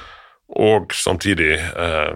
Og 0.48 0.94
samtidig 0.96 1.54
eh, 1.58 2.14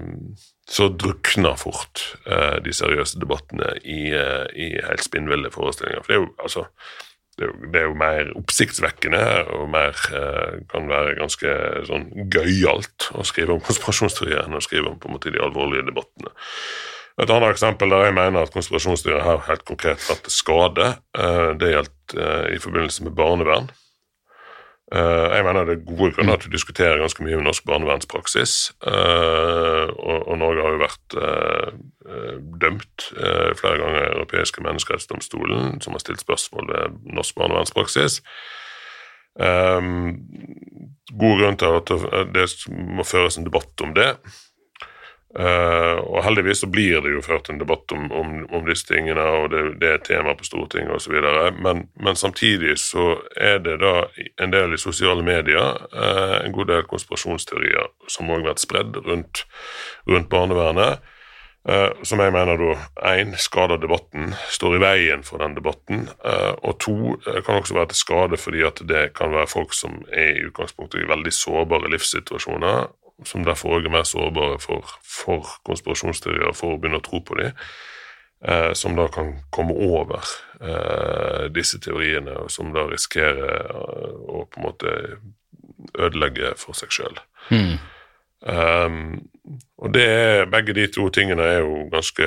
så 0.73 0.89
drukner 0.89 1.59
fort 1.61 2.05
eh, 2.25 2.59
de 2.65 2.73
seriøse 2.73 3.21
debattene 3.21 3.75
i, 3.85 4.13
eh, 4.17 4.47
i 4.57 4.69
helt 4.81 5.05
spinnville 5.05 5.53
forestillinger. 5.53 6.05
For 6.05 6.13
det 6.13 6.19
er 6.19 6.23
jo 6.23 6.31
altså 6.41 6.69
det 7.39 7.47
er, 7.47 7.49
jo, 7.49 7.69
det 7.73 7.81
er 7.81 7.87
jo, 7.87 7.95
mer 7.97 8.31
oppsiktsvekkende 8.37 9.21
og 9.57 9.69
mer 9.73 9.97
eh, 10.13 10.59
kan 10.69 10.89
være 10.91 11.15
ganske 11.17 11.53
sånn 11.89 12.11
gøyalt 12.33 13.09
å 13.17 13.25
skrive 13.25 13.57
om 13.57 13.63
konspirasjonsteorier 13.65 14.45
enn 14.45 14.59
å 14.59 14.65
skrive 14.65 14.91
om 14.91 14.99
på 15.01 15.09
en 15.09 15.17
måte 15.17 15.33
de 15.33 15.41
alvorlige 15.41 15.87
debattene. 15.89 16.33
Et 17.21 17.29
annet 17.29 17.53
eksempel 17.53 17.93
der 17.93 18.07
jeg 18.07 18.17
mener 18.17 18.45
at 18.45 18.53
konspirasjonsteorier 18.53 19.25
har 19.25 19.47
helt 19.49 19.65
konkret 19.69 20.05
vært 20.09 20.29
skade, 20.33 20.91
eh, 21.17 21.49
det 21.61 21.73
gjaldt 21.73 22.17
eh, 22.17 22.47
i 22.53 22.61
forbindelse 22.61 23.09
med 23.09 23.17
barnevern. 23.17 23.73
Uh, 24.93 25.33
jeg 25.33 25.45
mener 25.47 25.65
det 25.65 25.75
er 25.79 25.85
gode 25.89 26.11
grunner 26.13 26.37
til 26.37 26.51
å 26.51 26.53
diskutere 26.53 26.99
ganske 27.01 27.25
mye 27.25 27.39
med 27.39 27.47
norsk 27.47 27.65
barnevernspraksis. 27.65 28.57
Uh, 28.85 29.89
og, 29.97 30.35
Norge 30.37 30.67
har 30.67 30.75
jo 30.75 30.83
vært 30.83 31.17
uh, 31.17 31.71
dømt 32.61 33.07
flere 33.57 33.79
ganger 33.81 34.03
i 34.03 34.11
Europeiske 34.11 34.65
menneskerettsdomstolen, 34.65 35.81
som 35.81 35.97
har 35.97 36.03
stilt 36.03 36.21
spørsmål 36.21 36.69
ved 36.69 36.99
norsk 37.17 37.39
barnevernspraksis. 37.41 38.21
god 41.23 41.39
grunn 41.41 41.57
til 41.57 41.79
at 41.79 41.93
det 42.35 42.45
må 42.69 43.05
føres 43.07 43.39
en 43.39 43.47
debatt 43.49 43.87
om 43.87 43.95
det. 43.97 44.11
Uh, 45.33 45.97
og 46.13 46.19
heldigvis 46.27 46.61
så 46.61 46.69
blir 46.69 46.99
det 47.01 47.15
jo 47.15 47.23
ført 47.25 47.47
en 47.49 47.61
debatt 47.61 47.93
om, 47.97 48.11
om, 48.13 48.33
om 48.53 48.67
disse 48.69 48.85
tingene, 48.91 49.23
og 49.23 49.47
det, 49.55 49.63
det 49.81 49.89
er 49.89 50.03
tema 50.05 50.35
på 50.37 50.45
Stortinget 50.45 50.93
osv. 50.93 51.15
Men, 51.57 51.87
men 51.97 52.21
samtidig 52.21 52.77
så 52.83 53.15
er 53.41 53.63
det 53.65 53.79
da 53.81 53.95
en 54.45 54.53
del 54.53 54.77
i 54.77 54.81
sosiale 54.81 55.25
medier, 55.25 55.81
uh, 55.97 56.37
en 56.43 56.53
god 56.53 56.69
del 56.75 56.85
konspirasjonsteorier 56.91 57.89
som 58.13 58.29
òg 58.29 58.43
har 58.43 58.53
vært 58.53 58.67
spredd 58.67 59.01
rundt, 59.09 59.47
rundt 60.11 60.29
barnevernet. 60.33 61.01
Uh, 61.65 61.89
som 62.05 62.21
jeg 62.21 62.35
mener 62.35 62.61
da 62.61 62.77
én 63.15 63.33
skader 63.41 63.81
debatten, 63.81 64.35
står 64.53 64.77
i 64.77 64.85
veien 64.85 65.25
for 65.25 65.41
den 65.41 65.57
debatten. 65.57 66.11
og 66.61 66.77
to 66.83 67.17
kan 67.25 67.63
også 67.63 67.79
være 67.79 67.95
til 67.95 68.05
skade 68.05 68.37
fordi 68.37 68.67
at 68.69 68.83
det 68.85 69.13
kan 69.17 69.33
være 69.33 69.49
folk 69.49 69.73
som 69.73 70.03
er 70.13 70.35
i 70.37 70.49
utgangspunktet 70.51 71.07
i 71.07 71.09
veldig 71.09 71.33
sårbare 71.33 71.89
livssituasjoner, 71.95 72.91
som 73.29 73.45
derfor 73.47 73.79
òg 73.79 73.89
er 73.89 73.95
mer 73.95 74.07
sårbare 74.09 74.59
for, 74.63 74.89
for 75.03 75.49
konspirasjonsteorier, 75.69 76.55
for 76.57 76.75
å 76.75 76.81
begynne 76.81 77.01
å 77.01 77.05
tro 77.07 77.23
på 77.25 77.39
dem, 77.41 77.55
eh, 78.45 78.73
som 78.79 78.97
da 78.99 79.09
kan 79.13 79.35
komme 79.55 79.75
over 79.75 80.27
eh, 80.61 81.49
disse 81.55 81.81
teoriene, 81.83 82.37
og 82.45 82.51
som 82.51 82.73
da 82.75 82.87
risikerer 82.91 83.57
eh, 83.67 84.13
å 84.29 84.45
på 84.47 84.61
en 84.61 84.69
måte 84.69 84.97
ødelegge 85.99 86.55
for 86.61 86.79
seg 86.79 86.95
sjøl. 86.95 87.19
Mm. 87.51 87.75
Um, 88.43 89.29
og 89.79 89.93
det 89.95 90.03
er, 90.03 90.49
Begge 90.51 90.75
de 90.75 90.89
to 90.91 91.05
tingene 91.15 91.45
er 91.47 91.61
jo 91.63 91.85
ganske 91.93 92.27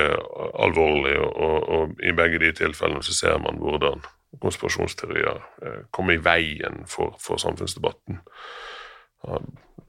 alvorlige, 0.63 1.19
og, 1.19 1.33
og, 1.43 1.69
og 1.79 2.03
i 2.03 2.13
begge 2.15 2.39
de 2.39 2.53
tilfellene 2.55 3.03
så 3.03 3.15
ser 3.15 3.41
man 3.43 3.59
hvordan 3.59 4.03
konspirasjonsteorier 4.41 5.41
eh, 5.63 5.81
kommer 5.91 6.15
i 6.15 6.23
veien 6.23 6.83
for, 6.91 7.15
for 7.23 7.39
samfunnsdebatten. 7.39 8.19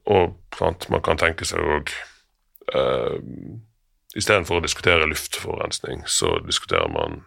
Og 0.07 0.37
sant, 0.55 0.89
man 0.93 1.03
kan 1.03 1.19
tenke 1.19 1.47
seg 1.47 1.63
òg 1.63 1.93
uh, 2.75 3.17
Istedenfor 4.17 4.57
å 4.57 4.63
diskutere 4.63 5.05
luftforurensning, 5.05 5.99
så 6.09 6.37
diskuterer 6.41 6.87
man 6.89 7.19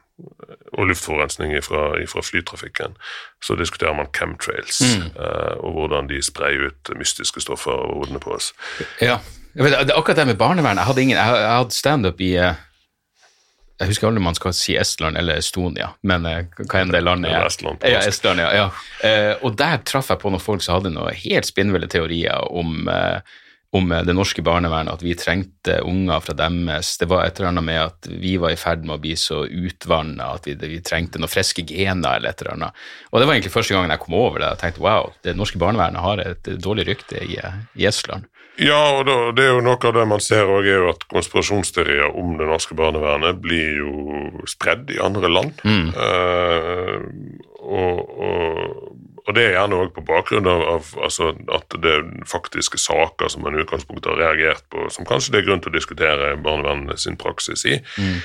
og 0.72 0.88
luftforurensning 0.88 1.52
fra, 1.64 2.22
flytrafikken, 2.22 2.96
så 3.44 3.56
diskuterer 3.56 3.94
man 3.96 4.08
chemtrails 4.16 4.80
mm. 4.80 5.04
uh, 5.16 5.54
og 5.64 5.76
hvordan 5.76 6.10
de 6.10 6.20
sprer 6.24 6.66
ut 6.68 6.90
mystiske 6.98 7.40
stoffer 7.44 7.72
over 7.72 8.02
hodene 8.02 8.20
på 8.22 8.34
oss. 8.36 8.50
Ja, 9.00 9.20
vet, 9.54 9.76
Akkurat 9.94 10.18
det 10.18 10.26
med 10.32 10.40
barnevern 10.40 10.78
Jeg 10.78 10.86
hadde, 10.86 11.02
ingen, 11.02 11.16
jeg, 11.16 11.40
jeg 11.44 11.54
hadde 11.56 11.76
standup 11.76 12.20
i 12.20 12.32
uh, 12.40 12.58
Jeg 13.80 13.94
husker 13.94 14.10
aldri 14.10 14.20
om 14.20 14.26
man 14.28 14.36
skal 14.36 14.52
si 14.56 14.74
Estland 14.76 15.16
eller 15.16 15.40
Estonia, 15.40 15.90
men 16.04 16.26
uh, 16.28 16.42
hva 16.60 16.82
enn 16.82 16.92
det 16.92 17.00
landet 17.00 17.32
er. 17.32 17.46
Estland, 17.48 17.84
ja, 17.88 18.02
Estland, 18.04 18.42
ja, 18.44 18.50
ja. 18.52 18.66
og 19.40 19.56
der 19.56 19.80
traff 19.88 20.12
jeg 20.12 20.20
på 20.20 20.32
noen 20.32 20.42
folk 20.42 20.64
som 20.64 20.76
hadde 20.76 20.92
noen 20.92 21.16
helt 21.16 21.48
spinnville 21.48 21.88
teorier 21.88 22.44
om 22.52 22.90
om 23.72 23.92
det 24.06 24.14
norske 24.14 24.42
barnevernet, 24.42 24.96
at 24.98 25.02
vi 25.02 25.12
trengte 25.14 25.76
unger 25.86 26.22
fra 26.24 26.34
deres. 26.34 26.96
Det 26.98 27.06
var 27.10 27.22
et 27.22 27.38
eller 27.38 27.52
annet 27.52 27.66
med 27.68 27.78
at 27.84 28.08
vi 28.10 28.32
var 28.42 28.50
i 28.50 28.58
ferd 28.58 28.82
med 28.82 28.96
å 28.96 29.02
bli 29.02 29.14
så 29.18 29.44
utvanna 29.46 30.32
at 30.34 30.48
vi, 30.48 30.56
vi, 30.58 30.80
trengte 30.82 31.22
noen 31.22 31.30
friske 31.30 31.62
gener 31.68 32.18
eller 32.18 32.32
et 32.32 32.42
eller 32.42 32.56
annet. 32.56 32.80
Og 33.12 33.20
det 33.20 33.28
var 33.28 33.36
egentlig 33.36 33.54
første 33.54 33.76
gangen 33.76 33.94
jeg 33.94 34.02
kom 34.02 34.18
over 34.18 34.42
det. 34.42 34.50
Jeg 34.56 34.62
tenkte 34.64 34.84
wow, 34.88 35.12
det 35.22 35.36
norske 35.38 35.62
barnevernet 35.62 36.02
har 36.02 36.24
et 36.24 36.50
dårlig 36.58 36.88
rykte 36.90 37.22
i, 37.22 37.38
i 37.78 37.86
Estland. 37.86 38.26
Ja, 38.58 38.80
og 38.98 39.06
da, 39.08 39.14
det 39.36 39.46
er 39.46 39.54
jo 39.54 39.62
noe 39.64 39.78
av 39.78 39.94
det 39.96 40.06
man 40.10 40.20
ser 40.24 40.50
òg, 40.50 40.66
er 40.66 40.82
jo 40.82 40.90
at 40.90 41.06
konspirasjonsteorier 41.12 42.10
om 42.18 42.34
det 42.40 42.48
norske 42.50 42.76
barnevernet 42.76 43.38
blir 43.40 43.78
jo 43.80 43.92
spredd 44.50 44.90
i 44.92 44.98
andre 45.00 45.30
land. 45.32 45.62
Mm. 45.64 45.92
Uh, 45.96 46.98
og, 47.60 48.02
og 48.26 48.98
og 49.30 49.36
det 49.36 49.44
er 49.46 49.52
gjerne 49.54 49.78
òg 49.78 49.92
på 49.94 50.02
bakgrunn 50.08 50.48
av, 50.50 50.62
av 50.66 50.86
altså, 51.06 51.30
at 51.54 51.74
det 51.82 51.90
er 51.92 52.06
faktiske 52.26 52.80
saker 52.82 53.30
som 53.30 53.44
man 53.44 53.54
i 53.54 53.62
utgangspunktet 53.62 54.10
har 54.10 54.18
reagert 54.18 54.64
på, 54.72 54.88
som 54.90 55.06
kanskje 55.06 55.34
det 55.34 55.42
er 55.42 55.46
grunn 55.46 55.62
til 55.62 55.70
å 55.70 55.76
diskutere 55.76 56.32
barnevernet 56.42 56.98
sin 56.98 57.18
praksis 57.20 57.62
i. 57.68 57.76
Mm. 58.00 58.16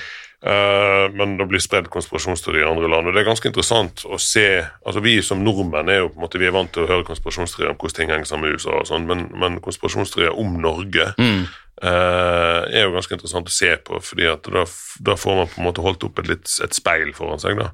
Uh, 0.44 1.08
men 1.16 1.38
det 1.38 1.46
blir 1.48 1.62
spredd 1.64 1.86
konspirasjonsteorier 1.90 2.66
i 2.66 2.68
andre 2.68 2.90
land. 2.92 3.08
og 3.08 3.14
Det 3.16 3.22
er 3.22 3.28
ganske 3.30 3.48
interessant 3.48 4.02
å 4.04 4.18
se 4.20 4.44
altså 4.84 5.00
Vi 5.00 5.14
som 5.24 5.40
nordmenn 5.42 5.88
er 5.88 6.02
jo 6.02 6.10
på 6.10 6.20
en 6.20 6.26
måte, 6.26 6.40
vi 6.42 6.50
er 6.50 6.54
vant 6.54 6.70
til 6.74 6.84
å 6.84 6.90
høre 6.90 7.06
konspirasjonsteorier 7.08 7.72
om 7.72 7.78
hvordan 7.80 7.96
ting 7.96 8.12
henger 8.12 8.28
sammen 8.28 8.50
med 8.50 8.60
USA, 8.60 8.74
og 8.82 8.90
sånn, 8.90 9.08
men, 9.08 9.24
men 9.32 9.56
konspirasjonsteorier 9.64 10.36
om 10.36 10.58
Norge 10.60 11.08
mm. 11.16 11.40
uh, 11.80 12.68
er 12.68 12.84
jo 12.84 12.92
ganske 12.98 13.16
interessant 13.16 13.48
å 13.48 13.56
se 13.56 13.72
på. 13.88 14.02
fordi 14.04 14.28
at 14.28 14.52
da, 14.52 14.66
da, 15.08 15.16
får 15.16 15.40
man 15.40 15.50
på 15.54 15.62
en 15.62 15.68
måte 15.70 15.86
holdt 15.88 16.04
opp 16.04 16.20
et, 16.20 16.30
litt, 16.34 16.52
et 16.62 16.76
speil 16.76 17.16
foran 17.16 17.42
seg. 17.42 17.64
da 17.64 17.72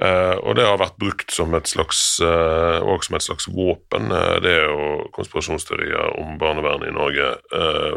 Uh, 0.00 0.38
og 0.40 0.56
det 0.56 0.64
har 0.64 0.78
vært 0.80 0.96
brukt 0.98 1.34
som 1.34 1.52
et 1.54 1.68
slags, 1.68 2.00
uh, 2.24 2.80
som 3.04 3.16
et 3.18 3.24
slags 3.26 3.44
våpen, 3.52 4.08
uh, 4.08 4.38
det 4.40 4.54
er 4.56 4.64
jo 4.64 5.10
konspirasjonsteorier 5.12 6.16
om 6.18 6.38
barnevernet 6.40 6.88
i 6.88 6.94
Norge, 6.96 7.28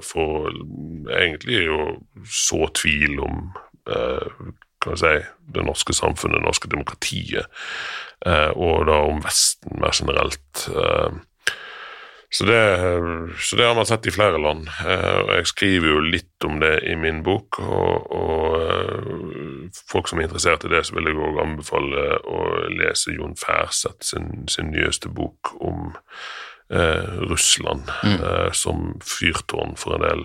for 0.04 0.52
egentlig 1.16 1.64
jo 1.70 1.80
så 2.28 2.68
tvil 2.76 3.22
om 3.24 3.48
kan 3.86 4.98
si, 5.00 5.14
det 5.56 5.64
norske 5.66 5.94
samfunnet, 5.98 6.40
det 6.40 6.46
norske 6.46 6.70
demokratiet, 6.72 7.48
og 8.58 8.86
da 8.90 9.00
om 9.06 9.22
Vesten 9.24 9.80
mer 9.82 9.94
generelt. 9.94 10.66
Så 12.38 12.46
det, 12.46 12.90
så 13.40 13.56
det, 13.56 13.66
har 13.66 13.76
man 13.76 13.86
sett 13.86 14.08
i 14.08 14.12
flere 14.12 14.42
land. 14.42 14.68
Eh, 14.68 15.20
og 15.22 15.30
Jeg 15.38 15.48
skriver 15.48 15.88
jo 15.88 16.00
litt 16.04 16.44
om 16.44 16.58
det 16.60 16.74
i 16.84 16.96
min 17.00 17.22
bok. 17.24 17.62
Og, 17.64 18.10
og 18.12 18.58
eh, 18.60 19.70
folk 19.92 20.10
som 20.10 20.20
er 20.20 20.28
interessert 20.28 20.66
i 20.68 20.72
det, 20.74 20.82
så 20.84 20.98
vil 20.98 21.08
jeg 21.08 21.22
òg 21.22 21.40
anbefale 21.46 22.18
å 22.28 22.42
lese 22.74 23.16
Jon 23.16 23.38
Færseth 23.40 24.04
sin, 24.10 24.50
sin 24.52 24.74
nyeste 24.74 25.14
bok 25.16 25.54
om 25.64 25.94
eh, 26.74 27.18
Russland 27.30 27.92
mm. 28.04 28.20
eh, 28.20 28.52
som 28.52 28.94
fyrtårn 29.04 29.76
for 29.80 29.98
en 29.98 30.06
del 30.06 30.24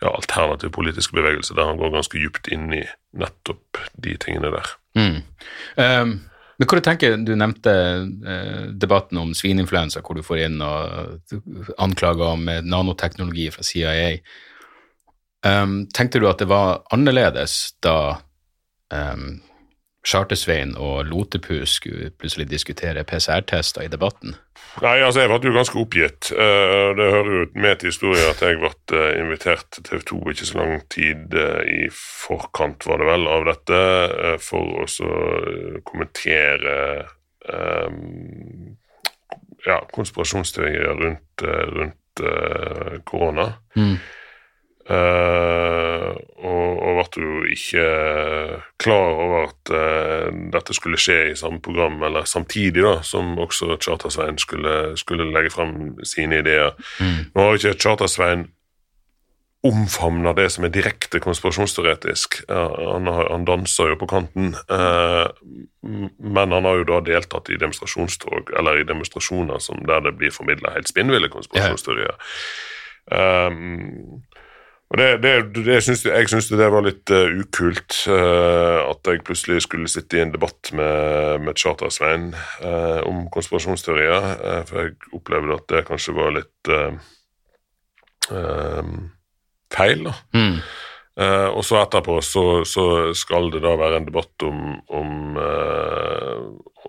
ja, 0.00 0.12
alternative 0.12 0.72
politiske 0.74 1.16
bevegelser, 1.16 1.58
der 1.58 1.72
han 1.72 1.80
går 1.80 1.96
ganske 1.96 2.20
dypt 2.20 2.48
inn 2.54 2.70
i 2.76 2.84
nettopp 3.18 3.82
de 3.94 4.16
tingene 4.20 4.54
der. 4.54 4.78
Mm. 4.98 5.18
Um 5.80 6.14
men 6.54 6.68
hva 6.70 6.78
du 6.78 6.84
tenker, 6.86 7.16
Du 7.18 7.32
nevnte 7.34 7.72
eh, 8.30 8.66
debatten 8.78 9.18
om 9.18 9.32
svineinfluensa, 9.34 10.04
hvor 10.06 10.14
du 10.14 10.22
får 10.22 10.44
inn 10.44 10.60
og 10.62 11.34
anklager 11.82 12.36
om 12.36 12.46
nanoteknologi 12.46 13.48
fra 13.50 13.66
CIA. 13.66 14.12
Um, 15.44 15.82
tenkte 15.92 16.22
du 16.22 16.28
at 16.30 16.38
det 16.40 16.46
var 16.48 16.84
annerledes 16.94 17.74
da 17.84 18.22
um, 18.94 19.42
Chartersveien 20.04 20.74
og 20.76 21.06
Lotepus 21.08 21.78
skulle 21.78 22.10
plutselig 22.18 22.50
diskutere 22.50 23.04
PCR-tester 23.08 23.86
i 23.86 23.92
debatten? 23.92 24.36
Nei, 24.82 24.98
altså 25.06 25.22
jeg 25.22 25.30
ble 25.30 25.50
jo 25.50 25.54
ganske 25.54 25.78
oppgitt. 25.78 26.30
Eh, 26.34 26.88
det 26.98 27.10
hører 27.12 27.30
jo 27.38 27.44
med 27.62 27.78
til 27.78 27.92
historien 27.92 28.30
at 28.32 28.42
jeg 28.42 28.58
ble 28.58 28.72
eh, 28.98 29.20
invitert 29.22 29.68
til 29.72 29.86
TV 29.86 30.02
2 30.10 30.18
ikke 30.32 30.48
så 30.48 30.58
lang 30.58 30.72
tid 30.92 31.36
eh, 31.38 31.60
i 31.84 31.90
forkant, 31.94 32.86
var 32.88 33.00
det 33.00 33.08
vel, 33.08 33.28
av 33.30 33.46
dette, 33.48 33.82
for 34.42 34.82
å 34.82 35.10
kommentere 35.86 36.74
um, 37.46 38.74
ja, 39.64 39.78
konspirasjonsteorier 39.94 40.98
rundt, 41.00 41.44
rundt 41.44 42.24
uh, 42.24 42.98
korona. 43.06 43.46
Mm. 43.78 43.96
Uh, 44.84 46.12
og, 46.44 46.72
og 46.84 46.98
ble 47.14 47.22
jo 47.24 47.44
ikke 47.54 47.84
klar 48.76 49.14
over 49.16 49.46
at 49.46 49.70
uh, 49.72 50.26
dette 50.52 50.76
skulle 50.76 51.00
skje 51.00 51.30
i 51.30 51.38
samme 51.40 51.62
program, 51.64 52.02
eller 52.04 52.28
samtidig 52.28 52.84
da, 52.84 52.98
som 53.06 53.38
også 53.40 53.78
Charter-Svein 53.80 54.36
skulle, 54.38 54.92
skulle, 55.00 55.30
legge 55.32 55.54
frem 55.54 55.94
sine 56.04 56.42
ideer. 56.44 56.76
Mm. 57.00 57.32
Nå 57.32 57.46
har 57.46 57.54
jo 57.54 57.62
ikke 57.62 57.80
Charter-Svein 57.86 58.44
omfavna 59.64 60.34
det 60.36 60.50
som 60.52 60.66
er 60.66 60.74
direkte 60.74 61.22
konspirasjonsteoretisk. 61.24 62.42
Uh, 62.50 62.76
han, 62.92 63.08
han, 63.08 63.48
danser 63.48 63.94
jo 63.94 63.98
på 64.04 64.10
kanten, 64.12 64.52
uh, 64.68 65.32
men 65.80 66.52
han 66.52 66.68
har 66.68 66.82
jo 66.82 66.88
da 66.92 67.00
deltatt 67.08 67.48
i 67.48 67.56
demonstrasjonstog, 67.56 68.52
eller 68.58 68.82
i 68.82 68.88
demonstrasjoner 68.88 69.64
som, 69.64 69.80
der 69.88 70.04
det 70.04 70.18
blir 70.20 70.36
formidla 70.36 70.76
helt 70.76 70.92
spinnville 70.92 71.32
konspirasjonsteorier. 71.32 72.12
Yeah. 72.20 73.48
Um, 73.48 74.24
og 74.94 75.00
det, 75.00 75.22
det, 75.22 75.64
det 75.66 75.82
synes, 75.82 76.04
Jeg 76.04 76.28
syns 76.30 76.48
det 76.54 76.66
var 76.70 76.84
litt 76.86 77.10
uh, 77.10 77.26
ukult 77.42 77.96
uh, 78.06 78.86
at 78.86 79.08
jeg 79.10 79.24
plutselig 79.26 79.64
skulle 79.64 79.90
sitte 79.90 80.20
i 80.20 80.22
en 80.22 80.30
debatt 80.30 80.70
med, 80.70 81.40
med 81.42 81.58
Charter-Svein 81.58 82.28
uh, 82.62 83.00
om 83.02 83.24
konspirasjonsteorier, 83.34 84.28
for 84.68 84.84
jeg 84.84 84.94
opplevde 85.18 85.56
at 85.56 85.66
det 85.72 85.82
kanskje 85.88 86.14
var 86.14 86.36
litt 86.36 86.70
feil. 89.74 90.04
da. 90.06 90.12
Mm. 90.32 90.60
og 91.54 91.64
så 91.66 91.80
etterpå 91.82 92.20
så, 92.24 92.44
så, 92.64 92.84
skal 93.14 93.50
det 93.52 93.60
da 93.66 93.74
være 93.76 93.98
en 94.00 94.06
debatt 94.06 94.46
om, 94.46 94.60
om, 94.88 95.10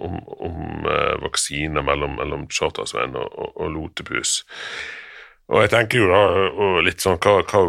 om, 0.05 0.15
om 0.47 0.87
vaksine 1.25 1.83
mellom, 1.89 2.15
mellom 2.21 2.45
Charter-Svein 2.53 3.17
og, 3.17 3.33
og, 3.33 3.51
og 3.57 3.73
Lotepus. 3.73 4.43
Og 5.51 5.61
jeg 5.61 5.73
tenker 5.75 6.01
jo 6.01 6.07
da 6.09 6.79
litt 6.85 7.03
sånn 7.03 7.19
hva, 7.21 7.37
hva, 7.45 7.67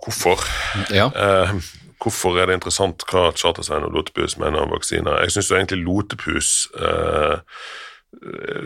Hvorfor? 0.00 0.46
Ja. 0.94 1.10
Eh, 1.12 1.58
hvorfor 2.00 2.38
er 2.38 2.48
det 2.48 2.58
interessant 2.58 3.04
hva 3.10 3.28
Charterstein 3.36 3.84
og 3.88 3.96
Lotepus 3.96 4.38
mener 4.40 4.64
om 4.64 4.72
vaksiner? 4.72 5.20
Jeg 5.24 5.36
syns 5.36 5.52
egentlig 5.52 5.82
Lotepus 5.84 6.52
eh, 6.78 7.60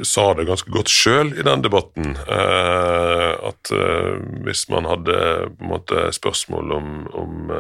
sa 0.07 0.29
det 0.39 0.47
ganske 0.47 0.71
godt 0.73 0.93
sjøl 0.93 1.33
i 1.35 1.47
den 1.47 1.65
debatten. 1.65 2.15
Eh, 2.23 3.33
at 3.51 3.73
eh, 3.75 4.15
hvis 4.47 4.69
man 4.71 4.87
hadde 4.91 5.19
på 5.57 5.67
en 5.67 5.73
måte 5.73 6.07
spørsmål 6.15 6.77
om, 6.79 6.93
om 7.19 7.55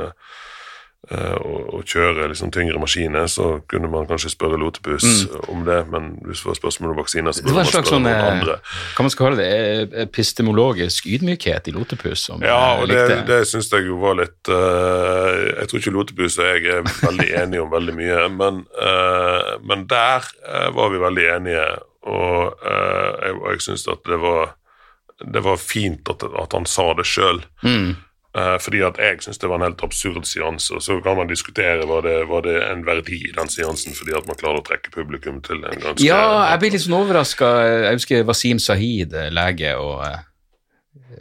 eh, 1.10 1.32
Eh, 1.32 1.34
å, 1.34 1.80
kjøre 1.82 2.28
liksom 2.30 2.52
tyngre 2.54 2.78
maskiner, 2.78 3.26
så 3.26 3.56
kunne 3.66 3.88
man 3.90 4.06
kanskje 4.06 4.30
spørre 4.30 4.54
Lotepus 4.60 5.02
mm. 5.02 5.32
om 5.50 5.64
det, 5.66 5.80
men 5.90 6.12
hvis 6.28 6.44
det 6.44 6.46
var 6.46 6.58
spørsmål 6.60 6.92
om 6.92 7.00
vaksiner, 7.00 7.34
så 7.34 7.42
burde 7.42 7.56
man 7.56 7.66
spørre 7.66 7.90
sånn, 7.90 8.06
noen 8.06 8.26
andre. 8.28 8.54
Hva 8.94 9.06
man 9.08 9.12
skal 9.12 9.26
kalle 9.26 9.42
det? 9.42 10.02
Epistemologisk 10.04 11.08
ydmykhet 11.10 11.66
i 11.72 11.74
Lotepus? 11.74 12.28
ja, 12.46 12.60
og 12.78 12.86
det, 12.92 13.02
det 13.26 13.40
syns 13.50 13.72
jeg 13.74 13.88
jo 13.88 13.98
var 13.98 14.14
litt 14.20 14.50
uh, 14.52 15.34
Jeg 15.58 15.66
tror 15.68 15.82
ikke 15.82 15.94
Lotepus 15.96 16.38
og 16.38 16.48
jeg 16.52 16.70
er 16.70 16.86
veldig 16.86 17.28
enige 17.42 17.64
om 17.64 17.74
veldig 17.74 17.96
mye, 17.98 18.22
men, 18.38 18.62
uh, 18.78 19.58
men 19.66 19.84
der 19.90 20.30
uh, 20.46 20.70
var 20.78 20.94
vi 20.94 21.02
veldig 21.02 21.26
enige, 21.34 21.66
og 22.06 22.62
jeg, 22.62 23.34
jeg 23.42 23.66
syns 23.66 23.88
at 23.90 24.06
det 24.06 24.22
var, 24.22 24.54
det 25.34 25.42
var 25.42 25.58
fint 25.58 26.14
at, 26.14 26.22
at 26.30 26.54
han 26.54 26.70
sa 26.70 26.92
det 26.98 27.10
sjøl. 27.10 27.42
Mm. 27.66 27.98
Uh, 28.32 28.56
fordi 28.64 28.78
at 28.80 28.96
jeg 28.96 29.18
syns 29.20 29.40
det 29.42 29.48
var 29.50 29.58
en 29.60 29.66
helt 29.66 29.82
absurd 29.84 30.24
seanse. 30.24 30.72
Og 30.72 30.80
så 30.80 30.96
kan 31.04 31.18
man 31.18 31.28
diskutere 31.28 31.84
var 31.88 32.00
det, 32.06 32.14
var 32.30 32.46
det 32.46 32.54
en 32.64 32.84
verdi 32.86 33.18
i 33.28 33.32
den 33.36 33.50
seansen 33.52 33.92
fordi 33.92 34.14
at 34.16 34.28
man 34.28 34.38
klarer 34.40 34.62
å 34.62 34.64
trekke 34.64 34.92
publikum 34.94 35.42
til 35.44 35.60
en 35.60 35.82
ganske 35.82 36.06
Ja, 36.06 36.48
jeg 36.54 36.62
blir 36.62 36.72
litt 36.72 36.84
sånn 36.86 36.96
overraska. 36.96 37.50
Jeg 37.84 38.00
husker 38.00 38.24
Wasim 38.24 38.62
Sahid, 38.62 39.12
eh, 39.12 39.28
lege 39.32 39.76
og 39.76 40.06
eh, 40.08 40.22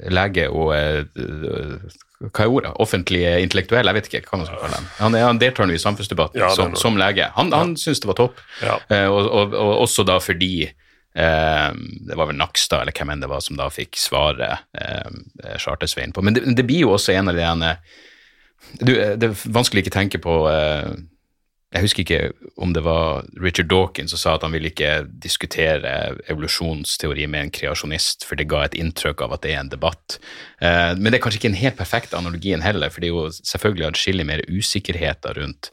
Lege 0.07 0.47
og 0.49 0.71
hva 0.71 2.45
er 2.45 2.53
ordet? 2.53 2.71
Offentlig 2.79 3.19
intellektuell? 3.43 3.89
Jeg 3.89 3.97
vet 3.97 4.07
ikke 4.07 4.21
hva 4.29 4.39
man 4.39 4.47
skal 4.47 4.61
kalle 4.61 4.77
ham. 4.79 4.87
Han, 5.01 5.17
han 5.19 5.41
deltar 5.41 5.67
nå 5.67 5.75
i 5.75 5.81
samfunnsdebatten 5.83 6.39
ja, 6.39 6.49
som, 6.55 6.77
som, 6.79 6.95
lege. 6.97 7.27
Han, 7.35 7.51
han 7.53 7.75
syns 7.77 8.01
det 8.01 8.07
var 8.09 8.17
topp, 8.17 8.39
ja. 8.63 8.77
og, 9.09 9.19
og, 9.19 9.55
og, 9.57 9.73
også 9.83 10.07
da 10.07 10.15
fordi 10.23 10.53
Eh, 10.63 10.80
det 11.13 12.15
var 12.15 12.29
vel 12.29 12.39
Nakstad 12.39 12.85
eller 12.85 12.95
hvem 12.95 13.09
enn 13.11 13.23
det 13.23 13.27
var 13.31 13.43
som 13.43 13.57
da 13.59 13.67
fikk 13.71 13.99
svaret 13.99 14.63
eh, 14.79 15.57
Charter-Svein 15.59 16.13
på. 16.15 16.23
Men 16.23 16.37
det, 16.37 16.45
det, 16.55 16.63
blir 16.67 16.85
jo 16.85 16.93
også 16.95 17.15
en 17.15 17.31
av 17.31 17.35
de 17.35 17.43
ene 17.43 17.75
du, 18.79 18.93
Det 18.93 19.27
er 19.27 19.47
vanskelig 19.51 19.83
ikke 19.83 19.95
tenke 19.95 20.21
på 20.21 20.35
eh, 20.47 20.91
Jeg 21.73 21.85
husker 21.85 22.03
ikke 22.05 22.49
om 22.61 22.71
det 22.75 22.83
var 22.85 23.25
Richard 23.41 23.71
Dawkins 23.71 24.13
som 24.13 24.21
sa 24.21 24.35
at 24.37 24.45
han 24.45 24.53
ville 24.55 24.71
ikke 24.71 25.05
diskutere 25.23 25.93
evolusjonsteori 26.31 27.27
med 27.31 27.47
en 27.47 27.53
kreasjonist, 27.59 28.25
for 28.27 28.39
det 28.39 28.49
ga 28.51 28.65
et 28.67 28.77
inntrykk 28.79 29.23
av 29.25 29.35
at 29.35 29.43
det 29.45 29.55
er 29.55 29.63
en 29.63 29.71
debatt. 29.71 30.19
Eh, 30.63 30.91
men 30.95 31.09
det 31.09 31.19
er 31.19 31.25
kanskje 31.25 31.41
ikke 31.41 31.51
en 31.53 31.63
helt 31.63 31.79
perfekt 31.79 32.15
analogien 32.17 32.63
heller, 32.63 32.91
for 32.91 33.03
det 33.03 33.09
er 33.09 33.15
jo 33.15 33.31
selvfølgelig 33.39 33.89
atskillig 33.89 34.27
mer 34.27 34.45
usikkerheter 34.51 35.39
rundt 35.41 35.71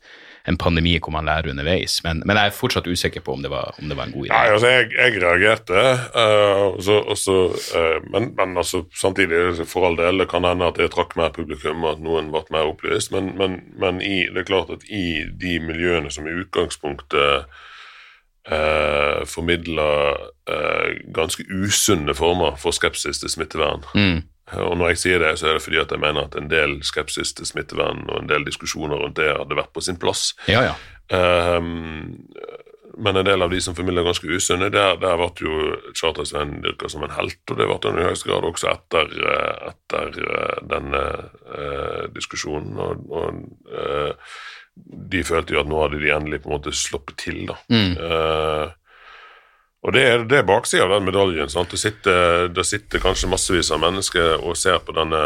en 0.48 0.58
pandemi 0.58 0.94
hvor 0.98 1.12
man 1.14 1.28
lærer 1.28 1.50
underveis. 1.52 1.98
Men, 2.04 2.22
men, 2.26 2.36
jeg 2.36 2.50
er 2.50 2.56
fortsatt 2.56 2.88
usikker 2.88 3.24
på 3.24 3.36
om 3.36 3.44
det 3.44 3.50
var, 3.52 3.74
om 3.82 3.90
det 3.90 3.96
var 3.98 4.08
en 4.08 4.14
god 4.16 4.26
idé. 4.26 4.32
Nei, 4.32 4.54
altså, 4.54 4.72
jeg, 4.72 4.88
jeg 4.96 5.22
reagerte, 5.22 5.84
uh, 6.14 6.64
også, 6.72 6.98
også, 7.14 7.36
uh, 7.76 8.08
men, 8.12 8.30
men 8.38 8.56
altså, 8.56 8.82
samtidig, 8.96 9.66
for 9.68 9.88
all 9.88 9.98
del, 10.00 10.22
det 10.22 10.28
kan 10.32 10.46
hende 10.48 10.70
at 10.70 10.80
jeg 10.80 10.92
trakk 10.94 11.16
mer 11.20 11.34
publikum, 11.36 11.84
og 11.84 11.96
at 11.96 12.04
noen 12.04 12.32
ble 12.34 12.44
mer 12.54 12.70
opplyst. 12.72 13.12
Men, 13.14 13.34
men, 13.40 13.60
men 13.80 14.02
i, 14.04 14.22
det 14.32 14.44
er 14.44 14.50
klart 14.52 14.72
at 14.74 14.86
i 14.88 15.22
de 15.40 15.58
miljøene 15.64 16.12
som 16.14 16.28
i 16.28 16.36
utgangspunktet 16.44 17.46
uh, 18.48 19.20
formidler 19.28 20.26
ganske 21.12 21.44
usunne 21.52 22.14
former 22.16 22.54
for 22.56 22.72
skepsis 22.72 23.18
til 23.20 23.28
smittevern 23.28 23.82
mm 23.92 24.22
og 24.56 24.78
når 24.80 24.94
jeg 24.94 25.00
sier 25.02 25.24
det, 25.24 25.34
så 25.40 25.50
er 25.50 25.58
det 25.58 25.64
fordi 25.64 25.80
at 25.82 25.92
jeg 25.92 26.00
mener 26.00 26.28
at 26.28 26.36
en 26.38 26.48
del 26.50 26.78
skepsis 26.86 27.34
til 27.36 27.48
smittevern 27.48 28.06
og 28.08 28.22
en 28.22 28.30
del 28.30 28.46
diskusjoner 28.48 29.00
rundt 29.00 29.18
det 29.20 29.28
hadde 29.34 29.58
vært 29.58 29.74
på 29.76 29.84
sin 29.84 30.00
plass. 30.00 30.32
Ja, 30.48 30.70
ja. 30.70 30.76
Um, 31.08 32.24
men 32.98 33.16
en 33.16 33.26
del 33.26 33.42
av 33.42 33.52
de 33.52 33.60
som 33.62 33.76
formidler 33.78 34.06
ganske 34.06 34.26
usunne, 34.26 34.70
der, 34.74 34.96
der 34.98 35.20
ble 35.20 35.28
jo 35.44 35.58
Charter-Svein 35.94 36.58
dyrka 36.64 36.90
som 36.90 37.04
en 37.06 37.14
helt, 37.14 37.38
og 37.46 37.60
det 37.60 37.68
ble 37.68 37.78
han 37.84 38.00
i 38.00 38.06
høyeste 38.08 38.30
grad 38.30 38.46
også 38.48 38.72
etter, 38.72 39.12
eh, 39.22 39.68
etter 39.70 40.18
eh, 40.24 40.56
denne 40.72 41.02
uh, 41.46 42.08
diskusjonen. 42.16 42.80
Og, 42.82 43.04
og 43.14 43.38
uh, 43.70 44.34
de 45.14 45.22
følte 45.26 45.54
jo 45.54 45.62
at 45.62 45.70
nå 45.70 45.78
hadde 45.84 46.02
de 46.02 46.10
endelig 46.14 46.42
på 46.42 46.50
en 46.50 46.56
måte 46.56 46.74
sluppet 46.74 47.20
til, 47.22 47.44
da. 47.52 47.58
Mm. 47.70 47.94
Uh, 48.02 48.74
og 49.86 49.92
det 49.94 50.02
er, 50.02 50.22
det 50.26 50.40
er 50.40 50.46
baksida 50.46 50.88
av 50.88 50.90
den 50.96 51.06
medaljen. 51.06 51.50
sant? 51.52 51.70
Det 51.70 51.78
sitter, 51.78 52.48
det 52.50 52.64
sitter, 52.66 52.98
kanskje 52.98 53.30
massevis 53.30 53.70
av 53.70 53.78
mennesker 53.84 54.42
og 54.42 54.58
ser 54.58 54.80
på 54.82 54.94
denne 54.96 55.20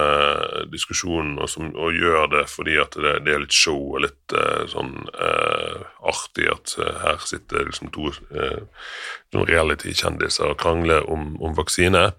diskusjonen 0.73 1.39
og, 1.41 1.49
som, 1.49 1.71
og 1.73 1.97
gjør 1.97 2.29
det 2.35 2.43
fordi 2.53 2.77
at 2.83 2.99
det, 3.01 3.15
det, 3.25 3.33
er 3.33 3.45
litt 3.47 3.57
show 3.57 3.95
og 3.95 4.05
litt 4.05 4.37
uh, 4.37 4.67
sånn 4.69 4.93
uh, 5.17 5.81
artig 6.13 6.51
at 6.53 6.77
uh, 6.77 6.91
her 7.01 7.25
sitter 7.25 7.65
liksom 7.71 7.89
to 7.97 8.13
reality-kjendiser 9.33 10.53
og 10.53 10.61
krangler 10.61 11.09
om, 11.09 11.33
om 11.41 11.57
vaksine. 11.57 12.11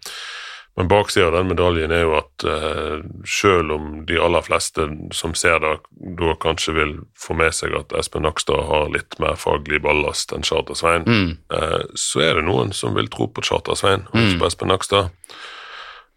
Men 0.75 0.87
baksida 0.87 1.27
av 1.27 1.35
den 1.35 1.51
medaljen 1.51 1.91
er 1.93 2.01
jo 2.01 2.15
at 2.17 2.43
eh, 2.49 3.03
selv 3.29 3.75
om 3.75 3.89
de 4.09 4.17
aller 4.17 4.41
fleste 4.41 4.87
som 5.13 5.35
ser 5.37 5.59
det, 5.61 5.73
da 6.17 6.33
kanskje 6.41 6.73
vil 6.73 6.93
få 7.19 7.35
med 7.37 7.53
seg 7.53 7.75
at 7.77 7.93
Espen 7.99 8.25
Nakstad 8.25 8.65
har 8.71 8.89
litt 8.93 9.19
mer 9.21 9.37
faglig 9.37 9.83
ballast 9.85 10.33
enn 10.33 10.45
Charter-Svein, 10.47 11.05
mm. 11.05 11.29
eh, 11.53 11.83
så 11.93 12.23
er 12.25 12.39
det 12.39 12.47
noen 12.47 12.73
som 12.73 12.97
vil 12.97 13.11
tro 13.13 13.29
på 13.29 13.45
Charter-Svein 13.45 14.07
og 14.09 14.17
ikke 14.17 14.33
mm. 14.33 14.41
på 14.41 14.49
Espen 14.49 14.73
Nakstad. 14.73 15.13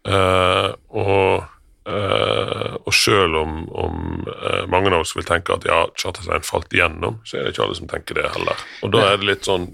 Eh, 0.07 0.71
og 0.89 1.53
og 1.87 2.91
selv 2.91 3.37
om, 3.39 3.61
om 3.79 4.25
mange 4.67 4.89
av 4.91 5.05
oss 5.05 5.13
vil 5.15 5.23
tenke 5.23 5.55
at 5.55 5.63
ja, 5.63 5.85
Charter-Svein 5.95 6.43
falt 6.43 6.73
igjennom, 6.75 7.21
så 7.23 7.37
er 7.37 7.45
det 7.45 7.53
ikke 7.53 7.63
alle 7.63 7.77
som 7.77 7.87
tenker 7.87 8.17
det 8.17 8.25
heller. 8.33 8.65
Og 8.83 8.91
da 8.91 9.05
er 9.05 9.21
det 9.21 9.29
litt 9.29 9.47
sånn 9.47 9.69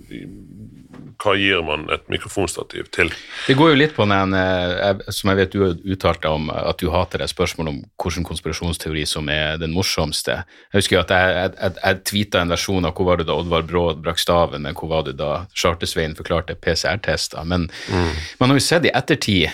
hva 1.21 1.33
gir 1.37 1.63
man 1.65 1.85
et 1.93 2.05
mikrofonstativ 2.11 2.89
til? 2.95 3.11
Det 3.47 3.55
går 3.59 3.73
jo 3.73 3.79
litt 3.79 3.95
på 3.95 4.05
den, 4.09 4.35
eh, 4.37 5.03
som 5.09 5.31
jeg 5.31 5.39
vet 5.41 5.53
du 5.53 5.59
har 5.63 5.75
uttalt 5.95 6.23
deg 6.23 6.31
om, 6.31 6.49
at 6.53 6.79
du 6.79 6.89
hater 6.93 7.23
det 7.23 7.29
spørsmål 7.31 7.71
om 7.71 7.81
hvilken 8.01 8.27
konspirasjonsteori 8.27 9.05
som 9.09 9.29
er 9.29 9.59
den 9.61 9.75
morsomste. 9.75 10.39
Jeg 10.71 10.81
husker 10.81 11.03
at 11.03 11.13
jeg, 11.13 11.35
jeg, 11.51 11.75
jeg, 11.79 12.01
tweeta 12.09 12.41
en 12.41 12.55
versjon 12.55 12.89
av 12.89 12.95
hvor 12.97 13.11
var 13.11 13.21
du 13.21 13.27
da 13.27 13.37
Oddvar 13.37 13.67
Brå 13.67 13.85
brakk 13.99 14.21
staven, 14.21 14.65
men 14.65 14.77
hvor 14.77 14.91
var 14.91 15.05
du 15.07 15.13
da 15.17 15.45
Chartersveien 15.53 16.17
forklarte 16.17 16.57
PCR-tester. 16.59 17.45
Men 17.45 17.69
mm. 17.89 18.11
man 18.39 18.51
har 18.51 18.59
jo 18.59 18.65
sett 18.71 18.89
i 18.89 18.93
ettertid 18.93 19.51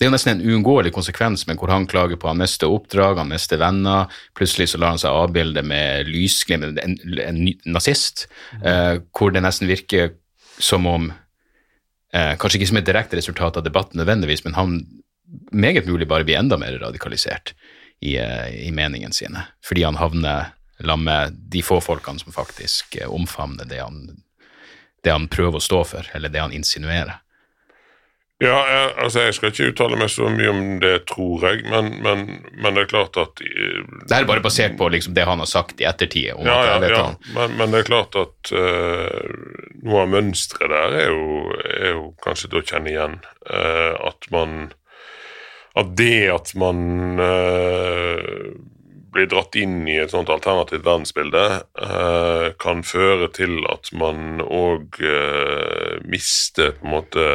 det 0.00 0.06
er 0.06 0.08
jo 0.08 0.14
nesten 0.14 0.38
en 0.38 0.46
uunngåelig 0.48 0.94
konsekvens 0.96 1.42
med 1.44 1.58
hvor 1.60 1.68
han 1.68 1.84
klager 1.84 2.16
på 2.16 2.30
han 2.30 2.38
mister 2.40 2.72
oppdrag, 2.72 3.18
han 3.20 3.28
mister 3.28 3.58
venner. 3.60 4.08
Plutselig 4.32 4.70
så 4.72 4.78
lar 4.80 4.94
han 4.94 5.00
seg 5.02 5.12
avbilde 5.12 5.60
med 5.60 6.08
lysglimt, 6.08 6.64
en, 6.64 6.78
en, 6.80 7.18
en 7.20 7.40
nazist, 7.68 8.24
mm. 8.54 8.62
uh, 8.64 8.94
hvor 9.12 9.34
det 9.34 9.42
nesten 9.44 9.68
virker 9.68 10.14
som 10.60 10.86
om 10.86 11.10
eh, 12.12 12.36
Kanskje 12.38 12.60
ikke 12.60 12.70
som 12.70 12.80
et 12.80 12.88
direkte 12.88 13.18
resultat 13.18 13.58
av 13.58 13.66
debatten 13.66 14.00
nødvendigvis, 14.00 14.44
men 14.44 14.56
han 14.58 14.78
meget 15.52 15.86
mulig 15.86 16.08
bare 16.08 16.26
blir 16.26 16.38
enda 16.38 16.58
mer 16.60 16.78
radikalisert 16.82 17.54
i, 18.00 18.16
eh, 18.16 18.66
i 18.66 18.70
meningene 18.70 19.14
sine. 19.14 19.46
Fordi 19.64 19.84
han 19.86 20.00
havner 20.00 20.52
sammen 20.80 21.04
med 21.04 21.38
de 21.52 21.62
få 21.62 21.80
folkene 21.84 22.20
som 22.22 22.34
faktisk 22.34 22.96
eh, 22.96 23.10
omfavner 23.10 23.68
det 23.68 23.82
han, 23.82 24.22
det 25.04 25.12
han 25.12 25.28
prøver 25.28 25.60
å 25.60 25.64
stå 25.64 25.82
for, 25.84 26.12
eller 26.14 26.32
det 26.32 26.42
han 26.42 26.56
insinuerer. 26.56 27.20
Ja, 28.40 28.56
jeg, 28.64 28.84
altså 29.04 29.24
jeg 29.26 29.34
skal 29.36 29.50
ikke 29.52 29.66
uttale 29.68 29.96
meg 30.00 30.08
så 30.08 30.30
mye 30.32 30.48
om 30.48 30.60
det, 30.80 30.94
tror 31.10 31.42
jeg, 31.44 31.60
men, 31.68 31.90
men, 32.00 32.22
men 32.56 32.76
det 32.76 32.86
er 32.86 32.88
klart 32.88 33.18
at 33.20 33.42
uh, 33.44 33.80
Det 34.08 34.16
er 34.16 34.28
bare 34.28 34.40
basert 34.40 34.78
på 34.80 34.86
liksom, 34.94 35.12
det 35.16 35.26
han 35.28 35.42
har 35.42 35.48
sagt 35.50 35.80
i 35.82 35.86
ettertid? 35.88 36.30
ja, 36.46 36.54
ja, 36.70 36.78
ja. 36.88 37.02
Men, 37.34 37.58
men, 37.58 37.74
det 37.74 37.82
er 37.82 37.90
klart 37.90 38.16
at 38.16 38.52
uh, 38.56 39.34
noe 39.84 40.06
av 40.06 40.14
mønsteret 40.14 40.72
der 40.72 40.96
er 41.02 41.12
jo, 41.12 41.26
er 41.68 41.92
jo, 41.92 42.06
kanskje 42.24 42.48
til 42.48 42.62
å 42.62 42.64
kjenne 42.70 42.94
igjen. 42.94 43.18
Uh, 43.44 43.92
at 44.08 44.30
man 44.32 44.70
At 45.76 45.92
det 45.98 46.30
at 46.32 46.54
man 46.58 46.80
blir 49.10 49.28
dratt 49.30 49.54
inn 49.58 49.84
i 49.86 49.98
et 50.00 50.10
sånt 50.10 50.30
alternativt 50.30 50.82
verdensbilde, 50.86 51.44
kan 52.62 52.82
føre 52.86 53.28
til 53.34 53.62
at 53.70 53.90
man 53.94 54.42
òg 54.42 54.98
mister 56.10 56.74
på 56.78 56.86
en 56.86 56.94
måte 56.94 57.28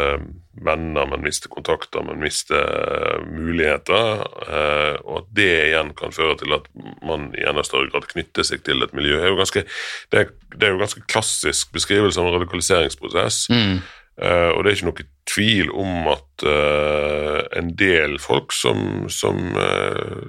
venner, 0.64 1.08
man 1.10 1.24
mister 1.26 1.52
kontakter, 1.52 2.04
man 2.06 2.22
mister 2.22 2.62
uh, 2.62 3.26
muligheter. 3.28 4.24
Uh, 4.46 4.96
og 5.04 5.18
at 5.22 5.32
det 5.38 5.50
igjen 5.70 5.92
kan 5.98 6.16
føre 6.16 6.38
til 6.40 6.56
at 6.56 6.70
man 7.06 7.32
i 7.36 7.44
enda 7.48 7.66
større 7.66 7.90
grad 7.92 8.08
knytter 8.12 8.48
seg 8.48 8.64
til 8.68 8.86
et 8.86 8.96
miljø. 8.96 9.18
Det 9.20 9.28
er 9.28 9.34
jo 9.34 9.42
ganske, 9.42 9.66
det 10.12 10.22
er, 10.22 10.32
det 10.56 10.68
er 10.68 10.76
jo 10.76 10.82
ganske 10.84 11.04
klassisk 11.12 11.74
beskrivelse 11.76 12.22
av 12.22 12.30
en 12.30 12.38
radikaliseringsprosess. 12.40 13.46
Mm. 13.52 13.84
Uh, 14.16 14.52
og 14.56 14.64
det 14.64 14.72
er 14.72 14.80
ikke 14.80 14.92
noe 14.92 15.10
tvil 15.26 15.72
om 15.74 16.08
at 16.12 16.44
uh, 16.46 17.40
en 17.58 17.72
del 17.78 18.18
folk 18.22 18.54
som, 18.54 19.08
som 19.10 19.40
uh, 19.58 20.22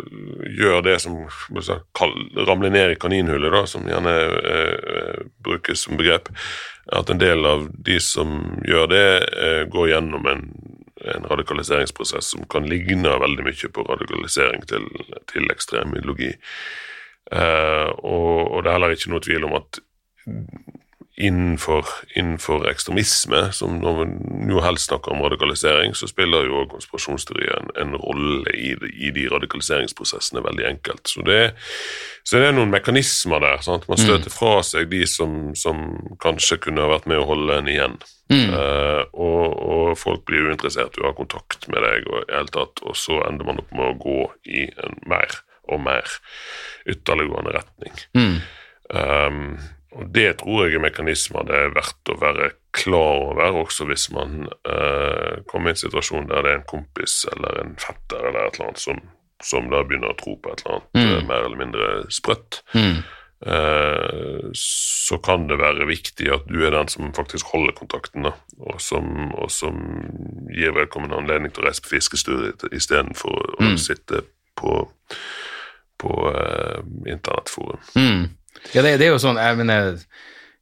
gjør 0.57 0.80
det 0.86 0.97
som 1.05 1.18
si, 1.61 1.76
ramler 2.49 2.72
ned 2.72 2.94
i 2.94 3.01
kaninhullet, 3.01 3.53
da, 3.53 3.64
som 3.68 3.88
gjerne 3.88 4.14
brukes 5.44 5.84
som 5.84 6.01
begrep, 6.01 6.30
at 6.97 7.11
en 7.12 7.20
del 7.20 7.44
av 7.49 7.68
de 7.86 7.99
som 8.03 8.38
gjør 8.66 8.88
det, 8.92 9.07
går 9.72 9.90
gjennom 9.90 10.26
en, 10.30 10.44
en, 11.03 11.28
radikaliseringsprosess 11.28 12.32
som 12.34 12.47
kan 12.51 12.68
ligne 12.70 13.11
veldig 13.20 13.47
mye 13.47 13.70
på 13.74 13.84
radikalisering 13.88 14.64
til, 14.70 14.86
til 15.32 15.51
ekstrem 15.53 15.97
ideologi. 15.99 16.30
Og, 17.34 18.38
og 18.55 18.62
det 18.62 18.70
er 18.70 18.76
heller 18.76 18.94
ikke 18.94 19.11
noe 19.12 19.24
tvil 19.26 19.49
om 19.49 19.57
at 19.59 19.80
innenfor, 21.16 21.86
innenfor, 22.14 22.66
ekstremisme, 22.68 23.46
som 23.52 23.78
når 23.80 23.98
vi 23.98 24.06
nå 24.50 24.60
helst 24.60 24.90
snakker 24.90 25.14
om 25.14 25.22
radikalisering, 25.24 25.94
så 25.96 26.08
spiller 26.10 26.44
jo 26.44 26.66
konspirasjonsteorier 26.68 27.54
en, 27.56 27.70
en, 27.80 27.94
rolle 28.00 28.52
i, 28.52 28.74
i, 28.92 29.12
de 29.16 29.24
radikaliseringsprosessene 29.32 30.42
veldig 30.44 30.66
enkelt. 30.68 31.08
Så 31.08 31.24
det, 31.24 31.40
så 32.20 32.36
det 32.36 32.50
er 32.50 32.56
noen 32.58 32.74
mekanismer 32.74 33.40
der. 33.40 33.64
Sant? 33.64 33.88
Man 33.88 34.00
støter 34.00 34.28
mm. 34.28 34.34
fra 34.34 34.58
seg 34.66 34.90
de 34.92 35.06
som, 35.08 35.54
som, 35.56 35.86
kanskje 36.20 36.60
kunne 36.66 36.84
ha 36.84 36.92
vært 36.92 37.08
med 37.08 37.22
å 37.22 37.28
holde 37.30 37.56
en 37.62 37.70
igjen. 37.72 37.96
Mm. 38.28 38.52
Uh, 38.52 39.02
og, 39.14 39.42
og, 39.56 39.88
folk 39.96 40.26
blir 40.28 40.50
uinteressert 40.50 40.98
i 40.98 41.04
å 41.04 41.08
ha 41.08 41.16
kontakt 41.16 41.64
med 41.72 41.80
deg, 41.80 42.10
og, 42.10 42.26
i 42.26 42.36
hele 42.36 42.52
tatt, 42.52 42.84
og 42.84 42.98
så 42.98 43.22
ender 43.24 43.48
man 43.48 43.62
opp 43.62 43.72
med 43.72 43.88
å 43.88 43.96
gå 44.02 44.20
i 44.52 44.66
en 44.84 45.00
mer 45.08 45.40
og 45.72 45.80
mer 45.82 46.18
ytterliggående 46.86 47.56
retning. 47.56 47.96
Mm. 48.18 48.36
Um, 48.92 49.40
og 49.97 50.09
Det 50.12 50.38
tror 50.42 50.66
jeg 50.66 50.76
er 50.76 50.84
mekanismer 50.84 51.47
det 51.49 51.57
er 51.57 51.74
verdt 51.74 52.11
å 52.12 52.18
være 52.20 52.51
klar 52.76 53.22
over, 53.30 53.62
også 53.62 53.86
hvis 53.88 54.11
man 54.12 54.44
eh, 54.68 55.42
kommer 55.49 55.72
i 55.72 55.76
en 55.76 55.80
situasjon 55.80 56.28
der 56.28 56.44
det 56.44 56.53
er 56.53 56.59
en 56.61 56.68
kompis 56.68 57.22
eller 57.32 57.62
en 57.62 57.76
fetter 57.80 58.28
eller 58.28 58.44
et 58.44 58.59
eller 58.59 58.68
annet 58.68 58.82
som, 58.82 59.01
som 59.42 59.70
da 59.72 59.80
begynner 59.86 60.12
å 60.12 60.18
tro 60.20 60.36
på 60.36 60.53
et 60.53 60.64
eller 60.64 60.76
annet 60.76 60.99
mm. 61.01 61.14
uh, 61.14 61.22
mer 61.30 61.47
eller 61.47 61.62
mindre 61.62 61.88
sprøtt. 62.12 62.61
Mm. 62.76 63.01
Uh, 63.47 64.53
så 64.57 65.18
kan 65.24 65.49
det 65.49 65.59
være 65.61 65.88
viktig 65.88 66.28
at 66.32 66.47
du 66.49 66.61
er 66.64 66.76
den 66.76 66.92
som 66.92 67.12
faktisk 67.16 67.53
holder 67.55 67.76
kontakten, 67.80 68.28
da, 68.28 68.34
og 68.61 68.80
som, 68.84 69.30
og 69.32 69.49
som 69.53 69.80
gir 70.53 70.76
vedkommende 70.76 71.20
anledning 71.20 71.53
til 71.53 71.64
å 71.64 71.70
reise 71.70 71.84
på 71.84 71.97
fisketur 71.97 72.51
istedenfor 72.68 73.57
mm. 73.57 73.68
å 73.68 73.76
sitte 73.80 74.26
på, 74.57 74.82
på 76.01 76.16
internettforum. 77.09 77.80
Mm. 77.97 78.26
Ja, 78.74 78.82
det, 78.82 78.96
det, 79.00 79.06
er 79.06 79.12
jo 79.14 79.20
sånn 79.22 79.38
jeg 79.40 79.58
mener, 79.60 80.00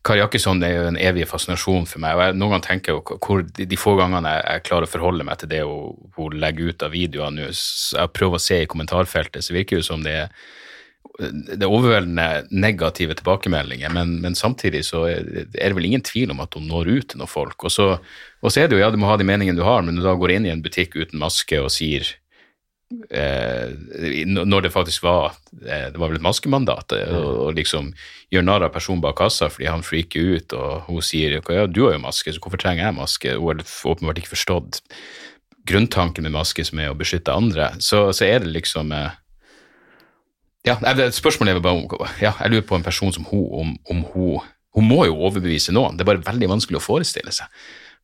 Kari 0.05 0.21
Jakkesson 0.21 0.61
er 0.67 0.75
jo 0.75 0.89
en 0.91 1.01
evig 1.01 1.29
fascinasjon 1.31 1.87
for 1.89 2.03
meg. 2.05 2.19
og 2.19 2.25
jeg, 2.27 2.37
Noen 2.41 2.57
ganger 2.57 2.67
tenker 2.67 2.93
jeg 2.93 3.21
hvor 3.25 3.47
de, 3.47 3.69
de 3.71 3.79
få 3.81 3.95
gangene 4.01 4.35
jeg, 4.37 4.45
jeg, 4.51 4.67
klarer 4.69 4.89
å 4.89 4.93
forholde 4.97 5.29
meg 5.29 5.41
til 5.41 5.53
det 5.55 5.63
hun, 5.65 5.95
hun 6.19 6.37
legger 6.43 6.75
ut 6.75 6.85
av 6.85 6.93
videoer 6.93 7.33
nå, 7.33 7.49
jeg 7.49 8.15
prøver 8.19 8.41
å 8.41 8.45
se 8.45 8.61
i 8.65 8.69
kommentarfeltet, 8.71 9.47
så 9.47 9.57
virker 9.57 9.81
det 9.81 9.89
som 9.89 10.05
det 10.05 10.19
er 10.27 10.37
det 11.15 11.63
er 11.63 11.71
overveldende 11.71 12.49
negative 12.51 13.15
tilbakemeldinger, 13.21 13.93
men, 13.95 14.17
men, 14.23 14.35
samtidig 14.35 14.81
så 14.89 15.05
er 15.07 15.23
det 15.53 15.75
vel 15.77 15.87
ingen 15.87 16.03
tvil 16.03 16.33
om 16.35 16.41
at 16.43 16.57
hun 16.57 16.67
når 16.67 16.91
ut 16.91 17.09
til 17.13 17.21
noen 17.21 17.31
folk. 17.31 17.67
Og 17.69 17.71
så, 17.71 17.87
og 18.43 18.51
så 18.51 18.63
er 18.63 18.69
det 18.69 18.79
jo, 18.79 18.83
ja, 18.83 18.91
du 18.91 18.99
må 18.99 19.07
ha 19.11 19.19
de 19.21 19.27
meningene 19.29 19.61
du 19.61 19.63
har, 19.67 19.85
men 19.87 19.95
du 19.95 20.03
da 20.03 20.17
går 20.19 20.35
inn 20.35 20.49
i 20.49 20.51
en 20.51 20.65
butikk 20.65 20.97
uten 20.99 21.23
maske 21.23 21.61
og 21.61 21.71
sier 21.71 22.09
eh, 23.11 23.73
Når 24.27 24.67
det 24.67 24.73
faktisk 24.75 25.05
var 25.05 25.35
eh, 25.65 25.91
det 25.93 26.01
var 26.01 26.11
vel 26.11 26.19
et 26.19 26.25
maskemandat, 26.25 26.95
og, 27.09 27.29
og 27.47 27.59
liksom 27.59 27.93
gjør 28.35 28.47
narr 28.47 28.67
av 28.67 28.73
personen 28.75 29.03
bak 29.05 29.19
kassa 29.21 29.51
fordi 29.53 29.69
han 29.71 29.85
freaker 29.87 30.35
ut, 30.37 30.57
og 30.59 30.89
hun 30.89 31.05
sier 31.05 31.37
ja, 31.39 31.67
du 31.67 31.85
har 31.87 31.97
jo 31.97 32.05
maske, 32.07 32.33
så 32.33 32.43
hvorfor 32.43 32.61
trenger 32.61 32.89
jeg 32.89 32.99
maske? 32.99 33.37
Hun 33.37 33.53
har 33.53 33.77
åpenbart 33.93 34.23
ikke 34.23 34.35
forstått 34.35 34.83
grunntanken 35.69 36.27
med 36.27 36.35
maske, 36.35 36.65
som 36.65 36.81
er 36.81 36.93
å 36.93 36.99
beskytte 36.99 37.35
andre. 37.35 37.71
Så, 37.81 38.07
så 38.17 38.27
er 38.27 38.43
det 38.45 38.53
liksom 38.53 38.93
eh, 38.95 39.15
ja, 40.65 40.77
Spørsmålet 41.13 41.55
er 41.55 41.65
bare 41.65 41.77
om 41.77 42.05
ja, 42.23 42.33
Jeg 42.41 42.53
lurer 42.53 42.67
på 42.69 42.77
en 42.79 42.85
person 42.85 43.13
som 43.13 43.27
hun, 43.29 43.47
om, 43.53 43.73
om 43.91 44.05
hun 44.15 44.45
Hun 44.75 44.89
må 44.89 45.05
jo 45.07 45.19
overbevise 45.29 45.73
noen. 45.73 45.95
Det 45.95 46.03
er 46.03 46.09
bare 46.09 46.27
veldig 46.27 46.49
vanskelig 46.51 46.81
å 46.81 46.83
forestille 46.83 47.31
seg. 47.31 47.47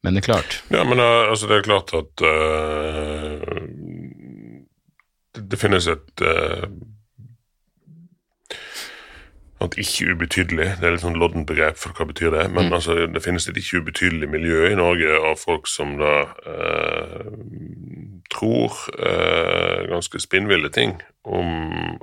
Men 0.05 0.15
det 0.15 0.23
er 0.23 0.29
klart. 0.31 0.61
Ja, 0.71 0.85
men 0.87 1.01
uh, 1.03 1.29
altså, 1.29 1.49
det 1.51 1.57
er 1.59 1.65
klart 1.67 1.91
at 1.99 2.23
uh, 2.23 3.60
det, 5.37 5.59
finnes 5.61 5.87
et 5.91 6.25
uh, 6.27 6.67
at 9.61 9.77
ikke 9.79 10.15
ubetydelig, 10.15 10.69
det 10.81 10.87
er 10.87 10.95
litt 10.95 11.03
sånn 11.05 11.19
loddent 11.21 11.49
begrep 11.49 11.77
for 11.77 11.93
hva 11.97 12.07
betyr 12.09 12.33
det, 12.33 12.47
men 12.49 12.71
mm. 12.71 12.77
altså, 12.79 12.95
det 13.13 13.21
finnes 13.21 13.45
et 13.49 13.59
ikke 13.61 13.83
ubetydelig 13.85 14.29
miljø 14.33 14.71
i 14.71 14.79
Norge 14.79 15.19
av 15.21 15.37
folk 15.37 15.69
som 15.69 15.99
da 16.01 16.15
eh, 16.49 17.27
tror 18.33 18.79
eh, 18.97 19.83
ganske 19.91 20.23
spinnville 20.23 20.73
ting 20.73 20.97
om, 21.29 21.51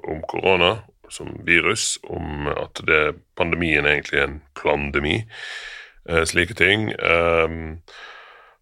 om, 0.06 0.22
korona 0.30 0.76
som 1.10 1.34
virus, 1.48 1.96
om 2.06 2.46
at 2.52 2.84
det, 2.86 3.02
pandemien 3.40 3.90
egentlig 3.90 4.22
er 4.22 4.28
en 4.28 4.38
plandemi, 4.60 5.24
eh, 6.06 6.24
slike 6.30 6.60
ting. 6.62 6.92
Eh, 6.94 7.58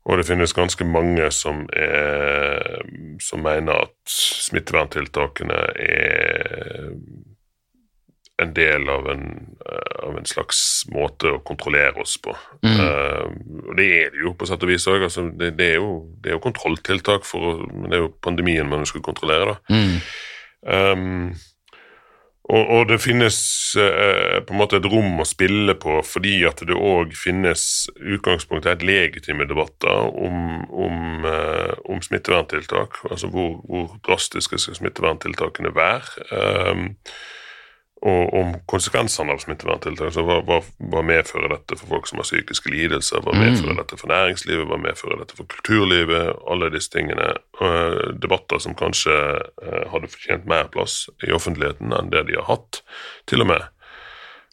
og 0.05 0.19
det 0.19 0.27
finnes 0.27 0.53
ganske 0.53 0.85
mange 0.85 1.29
som, 1.33 1.63
er, 1.73 2.83
som 3.21 3.41
mener 3.41 3.87
at 3.87 4.17
smitteverntiltakene 4.45 5.61
er 5.81 6.91
en 8.43 8.51
del 8.53 8.89
av 8.91 9.07
en, 9.09 9.23
uh, 9.63 10.07
av 10.09 10.17
en, 10.19 10.27
slags 10.27 10.59
måte 10.91 11.31
å 11.31 11.41
kontrollere 11.47 12.03
oss 12.03 12.17
på. 12.21 12.35
Mm. 12.65 12.75
Uh, 12.75 13.61
og 13.69 13.73
det 13.79 13.87
er 14.01 14.13
det 14.13 14.21
jo 14.25 14.35
på 14.37 14.47
sett 14.49 14.63
og 14.65 14.71
vis 14.73 14.87
òg. 14.91 15.07
Altså, 15.07 15.25
det, 15.31 15.53
det, 15.55 15.71
det, 15.79 16.29
er 16.29 16.35
jo 16.35 16.43
kontrolltiltak, 16.43 17.25
for, 17.27 17.63
men 17.71 17.89
det 17.89 17.97
er 17.97 18.05
jo 18.05 18.13
pandemien 18.27 18.69
man 18.69 18.85
skal 18.89 19.05
kontrollere. 19.05 19.55
da. 19.55 19.79
Mm. 19.79 19.99
Um, 20.65 21.29
og, 22.45 22.61
og, 22.61 22.81
det 22.91 22.99
finnes 23.01 23.37
eh, 23.81 24.37
på 24.45 24.53
en 24.53 24.59
måte 24.59 24.77
et 24.77 24.87
rom 24.89 25.21
å 25.21 25.25
spille 25.25 25.73
på 25.81 25.97
fordi 26.05 26.35
at 26.45 26.61
det 26.67 26.77
òg 26.77 27.15
finnes 27.17 27.87
utgangspunktet 27.97 28.69
helt 28.69 28.85
legitime 28.85 29.47
debatter 29.49 30.11
om, 30.13 30.65
om, 30.69 31.25
om 31.89 32.03
smitteverntiltak. 32.05 33.01
Altså 33.09 33.31
hvor, 33.33 33.57
hvor 33.65 33.95
drastiske 34.05 34.61
skal 34.61 34.77
smitteverntiltakene 34.77 35.73
være. 35.73 36.29
Um, 36.29 36.91
og 38.05 38.33
om 38.37 38.51
konsekvensene 38.69 39.33
av 39.33 39.41
smitteverntiltak. 39.41 40.11
Så 40.13 40.23
hva, 40.27 40.37
hva, 40.45 40.59
hva, 40.91 41.01
medfører 41.05 41.49
dette 41.55 41.77
for 41.79 41.95
folk 41.95 42.09
som 42.09 42.21
har 42.21 42.27
psykiske 42.27 42.69
lidelser? 42.69 43.23
Hva 43.25 43.33
medfører 43.33 43.73
mm. 43.73 43.79
dette 43.81 43.97
for 43.97 44.11
næringslivet? 44.11 44.67
Hva 44.69 44.77
medfører 44.81 45.23
dette 45.23 45.37
for 45.39 45.49
kulturlivet? 45.49 46.35
Alle 46.51 46.69
disse 46.73 46.93
tingene. 46.93 47.31
Uh, 47.57 48.13
debatter 48.21 48.61
som 48.61 48.77
kanskje 48.77 49.15
uh, 49.15 49.83
hadde 49.93 50.11
fortjent 50.11 50.45
mer 50.49 50.69
plass 50.73 51.05
i 51.25 51.33
offentligheten 51.33 51.95
enn 51.95 52.11
det 52.13 52.27
de 52.29 52.37
har 52.37 52.49
hatt, 52.49 52.83
til 53.31 53.41
og 53.45 53.49
med. 53.55 53.65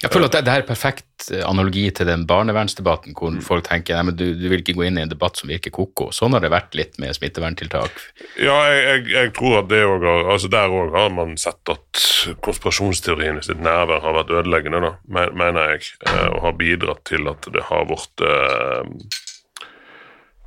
Jeg 0.03 0.11
føler 0.11 0.27
at 0.27 0.35
det, 0.35 0.43
det 0.49 0.55
er 0.55 0.65
perfekt 0.67 1.29
eh, 1.31 1.45
analogi 1.47 1.85
til 1.95 2.09
den 2.11 2.25
barnevernsdebatten 2.27 3.15
hvor 3.15 3.31
mm. 3.37 3.43
folk 3.47 3.69
tenker 3.69 3.95
nei, 3.95 4.09
men 4.09 4.19
du, 4.19 4.25
du, 4.35 4.49
vil 4.51 4.65
ikke 4.65 4.75
gå 4.75 4.89
inn 4.89 4.99
i 4.99 5.05
en 5.05 5.13
debatt 5.13 5.39
som 5.39 5.53
virker 5.53 5.75
ko-ko. 5.75 6.09
Sånn 6.15 6.35
har 6.35 6.43
det 6.43 6.51
vært 6.51 6.75
litt 6.79 6.99
med 7.03 7.15
smitteverntiltak. 7.15 8.03
Ja, 8.43 8.57
jeg, 8.73 8.83
jeg, 8.83 9.05
jeg 9.15 9.33
tror 9.39 9.61
at 9.61 9.71
det 9.71 9.85
òg 9.87 10.07
har 10.09 10.33
altså 10.35 10.51
Der 10.53 10.75
òg 10.75 10.97
har 10.97 11.15
man 11.15 11.37
sett 11.41 11.71
at 11.71 12.05
konspirasjonsteoriene 12.43 13.45
sitt 13.47 13.63
nærvær 13.63 14.03
har 14.03 14.19
vært 14.19 14.35
ødeleggende, 14.41 14.83
da, 14.83 15.27
mener 15.31 15.77
jeg, 15.77 15.93
eh, 16.09 16.29
og 16.33 16.49
har 16.49 16.59
bidratt 16.59 17.05
til 17.09 17.31
at 17.31 17.53
det 17.55 17.69
har 17.71 17.87
vært 17.91 18.27
eh, 18.27 19.21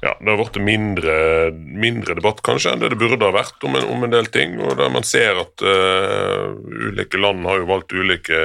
ja, 0.03 0.11
det 0.19 0.29
har 0.29 0.37
blitt 0.37 0.59
mindre, 0.61 1.15
mindre, 1.55 2.15
debatt 2.19 2.43
kanskje 2.45 2.75
enn 2.75 2.83
det 2.83 2.91
det 2.93 2.99
burde 2.99 3.25
ha 3.25 3.33
vært 3.33 3.63
om 3.65 3.77
en, 3.79 3.87
om 3.89 4.03
en 4.05 4.13
del 4.13 4.27
ting. 4.29 4.59
og 4.61 4.75
der 4.77 4.91
Man 4.93 5.07
ser 5.07 5.39
at 5.41 5.63
uh, 5.65 6.51
ulike 6.91 7.17
land 7.17 7.47
har 7.47 7.61
jo 7.61 7.69
valgt 7.71 7.95
ulike 7.95 8.41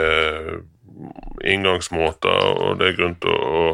inngangsmåter, 1.44 2.50
og 2.60 2.80
det 2.80 2.90
er 2.90 2.98
grunn 2.98 3.16
til 3.22 3.32
å, 3.32 3.64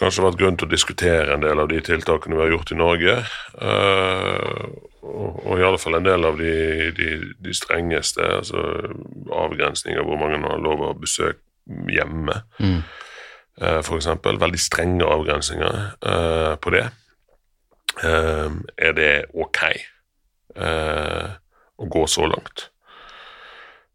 kanskje 0.00 0.24
vært 0.24 0.38
grunn 0.40 0.56
til 0.60 0.68
å 0.68 0.72
diskutere 0.72 1.34
en 1.34 1.44
del 1.44 1.60
av 1.60 1.68
de 1.70 1.80
tiltakene 1.84 2.38
vi 2.38 2.44
har 2.44 2.54
gjort 2.54 2.72
i 2.72 2.78
Norge. 2.78 3.16
Uh, 3.60 4.64
og, 5.00 5.40
og, 5.44 5.52
i 5.58 5.66
alle 5.66 5.80
fall 5.80 5.98
en 5.98 6.06
del 6.06 6.24
av 6.28 6.40
de, 6.40 6.54
de, 6.96 7.10
de 7.40 7.54
strengeste, 7.56 8.24
altså 8.40 8.64
avgrensninger 9.34 10.04
hvor 10.06 10.20
mange 10.20 10.40
har 10.44 10.62
lov 10.62 10.84
å 10.88 10.96
besøke 10.98 11.40
hjemme, 11.90 12.34
mm. 12.58 12.78
eh, 13.60 13.78
f.eks. 13.78 14.08
Veldig 14.24 14.58
strenge 14.58 15.06
avgrensninger 15.06 15.76
uh, 16.02 16.54
på 16.60 16.72
det. 16.74 16.88
er 18.00 18.92
det 18.96 19.12
ok 19.34 19.58
å 21.80 21.88
gå 21.90 22.02
så 22.08 22.26
langt? 22.30 22.69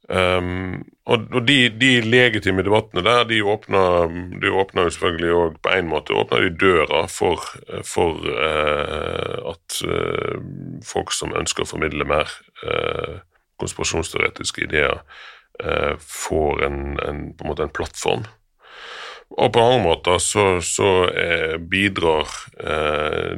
Um, 0.06 0.84
og, 1.10 1.24
og 1.34 1.48
de, 1.48 1.70
de, 1.82 1.90
legitime 2.06 2.62
debattene 2.62 3.02
der, 3.06 3.24
de 3.26 3.40
åpner, 3.42 4.12
de 4.42 4.52
jo 4.52 4.90
selvfølgelig 4.94 5.32
òg 5.34 5.56
på 5.66 5.72
en 5.74 5.88
måte 5.90 6.14
åpner 6.14 6.46
de 6.46 6.52
døra 6.62 7.08
for, 7.10 7.42
for 7.82 8.22
uh, 8.30 9.50
at 9.50 9.80
uh, 9.82 10.38
folk 10.86 11.14
som 11.14 11.34
ønsker 11.34 11.66
å 11.66 11.72
formidle 11.72 12.06
mer 12.06 12.30
uh, 12.62 13.18
konspirasjonsteoretiske 13.62 14.68
ideer, 14.68 15.02
får 16.04 16.66
en, 16.66 16.80
en, 17.00 17.20
på 17.32 17.46
en 17.46 17.48
måte 17.48 17.64
en 17.64 17.72
plattform. 17.72 18.26
Og 19.34 19.50
på 19.52 19.60
andre 19.60 19.82
måter 19.84 20.20
så, 20.22 20.44
så 20.64 20.90
eh, 21.10 21.56
bidrar 21.60 22.30
eh, 22.62 23.34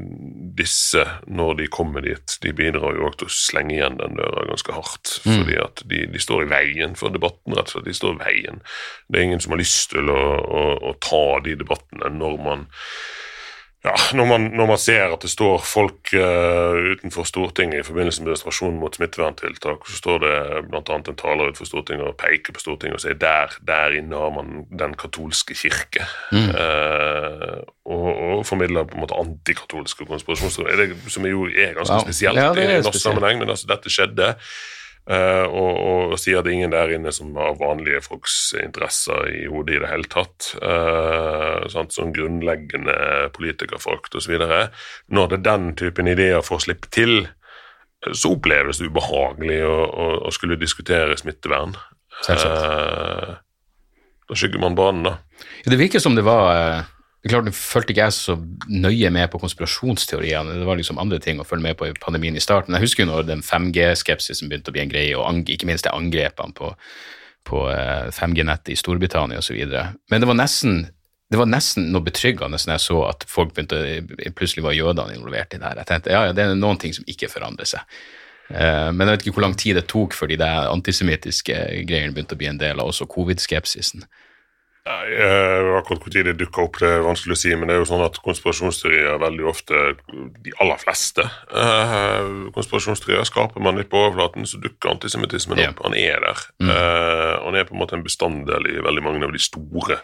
disse, 0.60 1.06
når 1.26 1.56
de 1.62 1.68
kommer 1.74 2.04
dit, 2.06 2.36
de 2.44 2.52
bidrar 2.54 2.98
jo 2.98 3.08
også 3.08 3.22
til 3.22 3.30
å 3.30 3.36
slenge 3.38 3.74
igjen 3.78 3.98
den 4.02 4.20
døra 4.20 4.44
ganske 4.50 4.76
hardt. 4.76 5.16
Mm. 5.24 5.32
Fordi 5.32 5.58
at 5.64 5.84
de, 5.90 6.04
de, 6.12 6.22
står 6.22 6.44
i 6.44 6.50
veien 6.52 6.98
for 7.00 7.16
debatten, 7.16 7.56
rett 7.56 7.72
og 7.72 7.78
slett. 7.78 7.88
De 7.88 7.98
står 7.98 8.18
i 8.18 8.22
veien. 8.26 8.62
Det 9.08 9.22
er 9.22 9.30
ingen 9.30 9.42
som 9.42 9.56
har 9.56 9.64
lyst 9.64 9.94
til 9.96 10.12
å, 10.14 10.22
å, 10.38 10.66
å 10.92 10.94
ta 11.02 11.24
de 11.48 11.56
debattene 11.64 12.12
når 12.20 12.38
man 12.46 12.68
ja, 13.88 13.96
når 14.18 14.28
man, 14.30 14.46
når 14.60 14.70
man, 14.70 14.80
ser 14.82 15.14
at 15.16 15.24
det 15.24 15.30
står 15.32 15.62
folk 15.66 16.12
uh, 16.14 16.94
utenfor 16.94 17.28
Stortinget 17.28 17.82
i 17.82 17.88
forbindelse 17.88 18.22
med 18.22 18.32
demonstrasjonen 18.32 18.80
mot 18.82 18.96
smitteverntiltak, 18.96 19.88
så 19.88 20.00
står 20.02 20.22
det 20.24 20.36
bl.a. 20.70 20.84
en 20.98 21.20
taler 21.20 21.50
utenfor 21.50 21.70
Stortinget 21.70 22.12
og 22.12 22.18
peker 22.20 22.56
på 22.56 22.64
Stortinget 22.64 23.00
og 23.00 23.04
sier 23.06 23.20
der, 23.22 23.58
der 23.68 23.98
inne 24.00 24.22
har 24.22 24.34
man 24.36 24.64
den 24.70 24.96
katolske 25.00 25.58
kirke. 25.58 26.06
Mm. 26.32 26.54
Uh, 26.54 27.60
og, 27.88 28.08
og, 28.12 28.46
formidler 28.48 28.88
på 28.88 28.98
en 28.98 29.06
måte 29.06 29.18
antikatolske 29.18 30.08
konspirasjonsteorier, 30.10 30.98
som 31.12 31.28
jo 31.28 31.48
er 31.48 31.78
ganske 31.78 31.96
wow. 31.96 32.04
spesielt 32.06 32.40
ja, 32.40 32.52
i 32.52 32.82
norsk 32.84 33.02
sammenheng, 33.02 33.40
men 33.42 33.56
altså 33.56 33.70
dette 33.72 33.92
skjedde. 33.94 34.34
Uh, 35.08 35.46
og, 35.48 35.72
og, 35.72 36.02
og 36.12 36.20
sier 36.20 36.42
at 36.42 36.48
det 36.48 36.58
ingen 36.58 36.74
der 36.74 36.92
inne 36.92 37.14
som 37.16 37.32
har 37.40 37.56
vanlige 37.62 38.02
folks 38.04 38.52
interesser 38.60 39.30
i 39.32 39.46
hodet 39.48 39.78
i 39.78 39.82
det 39.84 39.92
hele 39.92 40.10
tatt. 40.12 40.50
Sånn, 41.72 41.92
sånn 41.94 42.12
grunnleggende 42.16 42.98
politikerforakt 43.36 44.20
osv. 44.20 44.36
Når 45.08 45.32
det 45.32 45.40
er 45.40 45.46
den 45.48 45.70
typen 45.80 46.12
ideer 46.12 46.44
får 46.44 46.66
slippe 46.68 46.92
til, 46.92 47.30
så 48.12 48.36
oppleves 48.36 48.82
det 48.82 48.92
ubehagelig 48.92 49.62
å, 49.66 49.78
å, 49.88 50.10
å 50.28 50.34
skulle 50.36 50.60
diskutere 50.60 51.18
smittevern. 51.20 51.76
Uh, 52.28 53.38
da 54.28 54.38
skygger 54.38 54.62
man 54.62 54.76
banen, 54.78 55.06
da. 55.08 55.18
Ja, 55.64 55.72
det 55.72 55.80
virker 55.80 56.04
som 56.04 56.18
det 56.18 56.26
var 56.28 56.88
det 57.24 57.32
er 57.32 57.34
klart, 57.34 57.56
fulgte 57.58 57.94
ikke 57.94 58.04
jeg 58.06 58.14
så 58.14 58.36
nøye 58.70 59.10
med 59.12 59.26
på 59.34 59.40
konspirasjonsteoriene. 59.42 60.60
Det 60.60 60.68
var 60.68 60.78
liksom 60.78 61.00
andre 61.02 61.18
ting 61.20 61.42
å 61.42 61.46
følge 61.48 61.66
med 61.66 61.78
på 61.80 61.88
i 61.90 61.96
pandemien 61.98 62.38
i 62.38 62.44
starten. 62.44 62.76
Jeg 62.78 62.86
husker 62.86 63.04
jo 63.04 63.10
når 63.10 63.26
den 63.28 63.42
5G-skepsisen 63.44 64.52
begynte 64.52 64.72
å 64.72 64.76
bli 64.76 64.84
en 64.84 64.92
greie, 64.92 65.16
og 65.18 65.50
ikke 65.50 65.68
minst 65.68 65.88
de 65.88 65.96
angrepene 65.96 66.54
på, 66.56 66.70
på 67.50 67.64
5G-nettet 68.14 68.72
eh, 68.72 68.78
i 68.78 68.80
Storbritannia 68.80 69.42
osv. 69.42 69.58
Men 70.12 70.24
det 70.24 70.30
var 70.30 70.40
nesten 70.40 70.86
det 71.28 71.40
var 71.42 71.50
nesten 71.52 71.90
noe 71.92 72.06
betryggende 72.06 72.56
når 72.56 72.78
jeg 72.78 72.84
så 72.86 73.02
at 73.10 73.26
folk 73.28 73.52
begynte, 73.56 73.82
plutselig 74.38 74.64
var 74.64 74.78
jødene 74.78 75.18
involvert 75.18 75.52
i 75.52 75.60
det 75.60 75.68
her. 75.68 75.82
Jeg 75.82 75.90
tenkte 75.90 76.14
ja, 76.14 76.22
ja, 76.30 76.36
det 76.38 76.46
er 76.46 76.56
noen 76.56 76.80
ting 76.80 76.96
som 76.96 77.08
ikke 77.10 77.28
forandrer 77.34 77.68
seg. 77.68 77.98
Eh, 78.48 78.88
men 78.94 79.04
jeg 79.04 79.18
vet 79.18 79.26
ikke 79.26 79.36
hvor 79.36 79.48
lang 79.50 79.58
tid 79.60 79.76
det 79.76 79.90
tok 79.92 80.16
før 80.16 80.32
de 80.32 80.40
antisemittiske 80.48 81.58
greiene 81.90 82.16
begynte 82.16 82.38
å 82.38 82.40
bli 82.40 82.48
en 82.54 82.62
del 82.62 82.80
av 82.80 82.94
også 82.94 83.10
covid-skepsisen. 83.12 84.08
Nei, 84.88 85.08
eh, 85.20 85.78
Akkurat 85.78 86.06
når 86.06 86.30
det 86.30 86.36
dukker 86.40 86.68
opp, 86.68 86.80
det 86.80 86.88
er 86.88 87.04
vanskelig 87.04 87.36
å 87.36 87.40
si, 87.40 87.52
men 87.56 87.68
det 87.68 87.76
er 87.76 87.82
jo 87.82 87.90
sånn 87.90 88.06
at 88.06 88.20
konspirasjonsteorier 88.24 89.20
veldig 89.22 89.48
ofte, 89.50 89.82
de 90.46 90.54
aller 90.64 90.80
fleste 90.82 91.26
eh, 91.28 92.30
konspirasjonsteorier, 92.56 93.28
skaper 93.28 93.64
man 93.64 93.80
litt 93.80 93.92
på 93.92 94.00
overflaten, 94.06 94.48
så 94.48 94.62
dukker 94.64 94.94
antisemittismen 94.94 95.60
opp. 95.66 95.82
Han 95.86 95.98
er 95.98 96.22
der. 96.24 96.44
Mm. 96.64 96.72
Eh, 96.72 97.34
han 97.44 97.58
er 97.58 97.68
på 97.68 97.76
en 97.76 97.82
måte 97.84 97.98
en 97.98 98.06
bestanddel 98.06 98.70
i 98.72 98.78
veldig 98.86 99.04
mange 99.04 99.28
av 99.28 99.36
de 99.36 99.44
store 99.44 100.00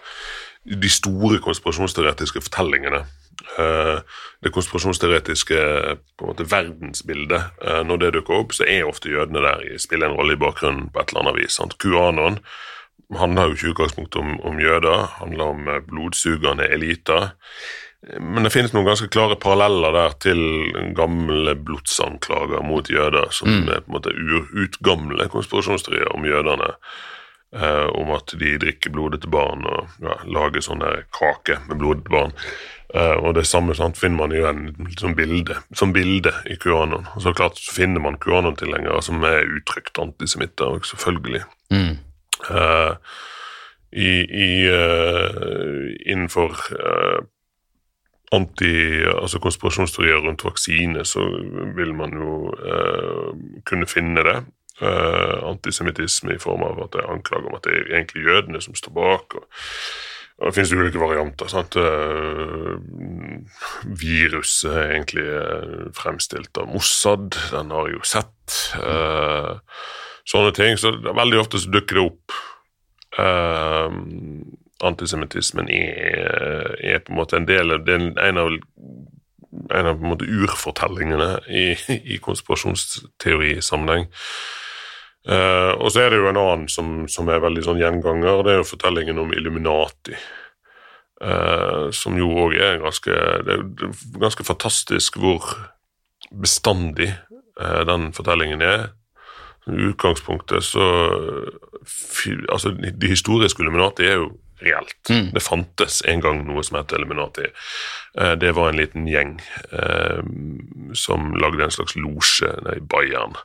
de 0.64 0.88
store 0.88 1.42
konspirasjonsteoretiske 1.44 2.40
fortellingene. 2.40 3.02
Det 4.40 4.52
konspirasjonsteoretiske 4.56 5.58
på 6.16 6.24
en 6.24 6.30
måte 6.30 6.46
verdensbildet, 6.48 7.60
når 7.84 8.00
det 8.00 8.12
dukker 8.16 8.46
opp, 8.46 8.56
så 8.56 8.64
er 8.72 8.88
ofte 8.88 9.12
jødene 9.12 9.44
der 9.44 9.66
i 9.68 9.74
spiller 9.84 10.08
en 10.08 10.16
rolle 10.16 10.38
i 10.38 10.40
bakgrunnen 10.40 10.88
på 10.88 11.02
et 11.02 11.12
eller 11.12 11.26
annet 11.26 11.42
vis. 11.42 11.58
sant? 11.60 11.76
QAnon 11.84 12.40
handler 13.20 13.50
jo 13.50 13.58
ikke 13.58 13.68
i 13.68 13.72
utgangspunktet 13.74 14.20
om, 14.22 14.36
om 14.48 14.60
jøder, 14.62 15.08
handler 15.20 15.56
om 15.56 15.68
eh, 15.68 15.82
blodsugende 15.88 16.68
eliter. 16.72 17.32
Men 18.20 18.44
det 18.44 18.52
finnes 18.52 18.74
noen 18.76 18.90
ganske 18.90 19.08
klare 19.08 19.38
paralleller 19.40 19.96
der 19.96 20.16
til 20.26 20.42
gamle 20.98 21.56
blodsanklager 21.56 22.66
mot 22.68 22.90
jøder, 22.92 23.30
som 23.32 23.64
er 23.64 23.86
på 23.86 23.94
en 23.94 23.96
måte 23.96 24.16
utgamle 24.66 25.30
konspirasjonsteorier 25.32 26.12
om 26.12 26.28
jødene. 26.28 26.74
Eh, 27.54 27.86
om 27.86 28.10
at 28.16 28.34
de 28.40 28.56
drikker 28.58 28.90
blodet 28.90 29.20
til 29.22 29.30
barn 29.30 29.62
og 29.70 29.92
ja, 30.02 30.16
lager 30.26 30.64
sånne 30.66 30.88
kake 31.14 31.60
med 31.68 31.78
blodet 31.78 32.08
til 32.08 32.16
barn. 32.16 32.34
Eh, 32.94 33.18
og 33.20 33.36
det 33.38 33.46
samme 33.46 33.76
sant, 33.78 34.00
finner 34.00 34.24
man 34.24 34.34
igjen 34.34 34.88
som 34.98 35.14
bilde, 35.18 35.60
som 35.78 35.94
bilde 35.94 36.34
i 36.50 36.58
QAnon. 36.58 37.06
Og 37.14 37.22
så 37.22 37.34
klart 37.38 37.62
så 37.62 37.76
finner 37.76 38.02
man 38.02 38.18
QAnon-tilhengere 38.22 39.04
som 39.06 39.22
er 39.30 39.46
uttrykt 39.46 40.02
antisemitter, 40.02 40.80
selvfølgelig. 40.90 41.44
Mm. 41.74 41.94
Eh, 42.50 42.96
i, 43.94 44.10
i, 44.26 44.66
eh, 44.66 46.12
innenfor 46.12 46.58
eh, 46.74 47.20
anti, 48.34 49.04
altså 49.06 49.40
konspirasjonsteorier 49.40 50.24
rundt 50.26 50.46
vaksine, 50.46 51.06
så 51.06 51.22
vil 51.78 51.94
man 51.94 52.16
jo 52.18 52.32
kunne 53.70 53.86
finne 53.86 54.24
det. 54.26 54.40
Antisemittisme 55.46 56.34
i 56.34 56.42
form 56.42 56.64
av 56.66 56.82
at 56.82 56.96
det 56.96 57.04
er 57.04 57.12
anklager 57.14 57.52
om 57.52 57.60
at 57.60 57.68
det 57.68 57.76
er 57.78 57.92
egentlig 58.00 58.26
jødene 58.26 58.62
som 58.66 58.74
står 58.74 58.96
bak. 58.98 59.36
og 59.38 59.46
Det 60.48 60.56
finnes 60.56 60.74
ulike 60.74 60.98
varianter. 61.00 61.46
sant? 61.54 61.78
Viruset 64.02 64.72
er 64.74 64.96
egentlig 64.96 65.28
fremstilt 65.94 66.58
av 66.58 66.74
Mossad, 66.74 67.38
den 67.54 67.70
har 67.70 67.94
jo 67.94 68.02
sett. 68.02 68.58
Eh, 68.82 69.62
sånne 70.30 70.54
ting. 70.56 70.78
Så 70.80 70.94
veldig 71.04 71.40
ofte 71.42 71.62
så 71.62 71.72
dukker 71.74 72.00
det 72.00 72.06
opp. 72.08 72.38
Eh, 73.20 73.98
antisemittismen 74.84 75.70
er, 75.72 76.74
er 76.84 77.04
på 77.04 77.14
en 77.14 77.20
måte 77.22 77.40
en 77.40 77.48
del 77.48 77.76
av 77.76 77.88
er 77.88 78.10
en 78.28 78.42
av, 78.42 78.52
en 79.78 79.90
av 79.92 80.04
en 80.04 80.26
urfortellingene 80.26 81.30
i, 81.48 81.66
i 82.16 82.20
konspirasjonsteorisammenheng. 82.24 84.10
Eh, 85.24 85.72
og 85.80 85.92
så 85.94 86.04
er 86.04 86.12
det 86.12 86.20
jo 86.20 86.30
en 86.32 86.40
annen 86.42 86.70
som, 86.72 87.04
som 87.12 87.30
er 87.32 87.44
veldig 87.44 87.64
sånn 87.64 87.80
gjenganger, 87.80 88.42
det 88.44 88.56
er 88.56 88.60
jo 88.60 88.72
fortellingen 88.74 89.22
om 89.24 89.36
Illuminati. 89.36 90.18
Uh, 91.24 91.88
som 91.96 92.18
jo 92.20 92.26
òg 92.42 92.56
er 92.60 92.82
ganske 92.82 93.14
Det 93.46 93.54
er 93.54 93.62
ganske 94.20 94.44
fantastisk 94.44 95.16
hvor 95.22 95.46
bestandig 96.34 97.14
uh, 97.62 97.86
den 97.88 98.10
fortellingen 98.18 98.66
er. 98.66 98.90
I 99.68 99.90
utgangspunktet 99.92 100.64
så 100.64 100.86
Altså, 102.52 102.72
de 102.72 103.08
historiske 103.10 103.60
Illuminati 103.60 104.06
er 104.08 104.22
jo 104.22 104.28
reelt. 104.64 104.96
Det 105.34 105.44
fantes 105.44 106.02
en 106.08 106.22
gang 106.24 106.44
noe 106.48 106.64
som 106.64 106.78
het 106.80 106.94
Illuminati. 106.96 107.50
Eh, 108.20 108.36
det 108.40 108.54
var 108.56 108.70
en 108.70 108.80
liten 108.80 109.10
gjeng 109.10 109.34
eh, 109.72 110.22
som 110.96 111.34
lagde 111.36 111.66
en 111.66 111.76
slags 111.76 111.98
losje 112.00 112.54
i 112.76 112.80
Bayern. 112.80 113.36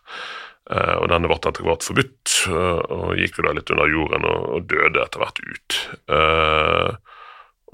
Eh, 0.71 0.97
og 1.01 1.09
denne 1.13 1.31
ble 1.31 1.39
etter 1.41 1.65
hvert 1.65 1.87
forbudt, 1.87 2.35
eh, 2.53 2.81
og 2.95 3.19
gikk 3.19 3.41
jo 3.41 3.47
da 3.49 3.55
litt 3.57 3.73
under 3.75 3.89
jorden 3.91 4.27
og, 4.29 4.49
og 4.55 4.67
døde 4.71 5.05
etter 5.05 5.25
hvert 5.25 5.43
ut. 5.43 5.79
Eh, 6.13 6.91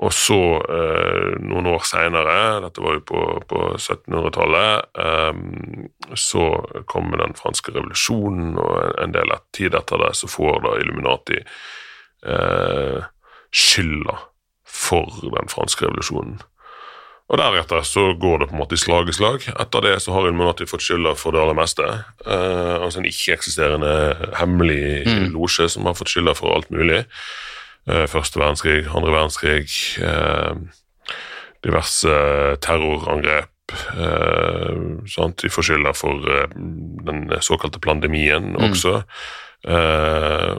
og 0.02 0.10
så, 0.12 0.38
eh, 0.74 1.34
noen 1.38 1.68
år 1.70 1.84
seinere, 1.86 2.60
dette 2.64 2.82
var 2.82 2.96
jo 2.96 3.02
på, 3.06 3.20
på 3.46 3.60
1700-tallet, 3.78 4.88
eh, 4.98 6.16
så 6.18 6.46
kom 6.90 7.12
den 7.14 7.36
franske 7.38 7.74
revolusjonen, 7.76 8.56
og 8.58 8.98
en, 9.02 9.14
del 9.14 9.30
av 9.36 9.44
tid 9.54 9.76
etter 9.78 10.02
det 10.02 10.10
så 10.18 10.30
får 10.30 10.64
da 10.66 10.74
Illuminati 10.82 11.38
eh, 11.38 13.06
skylda 13.54 14.18
for 14.66 15.14
den 15.22 15.52
franske 15.52 15.86
revolusjonen. 15.86 16.42
Og 17.32 17.40
deretter 17.40 17.86
så 17.86 18.10
går 18.20 18.42
det 18.42 18.50
på 18.50 18.58
en 18.58 18.60
måte 18.60 18.76
i 18.76 18.82
slag 18.82 19.08
i 19.08 19.14
slag. 19.16 19.46
Etter 19.54 19.86
det 19.86 19.94
så 20.04 20.12
har 20.12 20.26
Illuminati 20.26 20.66
fått 20.68 20.84
skylda 20.84 21.14
for 21.16 21.32
det 21.32 21.40
aller 21.40 21.56
meste. 21.56 21.86
Eh, 22.26 22.74
altså 22.82 23.00
en 23.00 23.08
ikke-eksisterende 23.08 23.94
hemmelig 24.42 25.06
losje 25.32 25.70
som 25.72 25.86
har 25.88 25.96
fått 25.96 26.12
skylda 26.12 26.34
for 26.36 26.52
alt 26.52 26.68
mulig. 26.74 27.04
Eh, 27.88 28.06
Første 28.08 28.40
verdenskrig, 28.40 28.84
andre 28.96 29.12
verdenskrig, 29.12 29.68
eh, 30.02 30.54
diverse 31.64 32.14
terrorangrep. 32.64 33.50
Eh, 33.96 34.76
sant? 35.08 35.40
De 35.42 35.50
får 35.50 35.68
skylda 35.68 35.94
for 35.96 36.20
den 37.04 37.28
såkalte 37.40 37.80
plandemien 37.80 38.54
også. 38.56 39.02
Eh, 39.64 40.54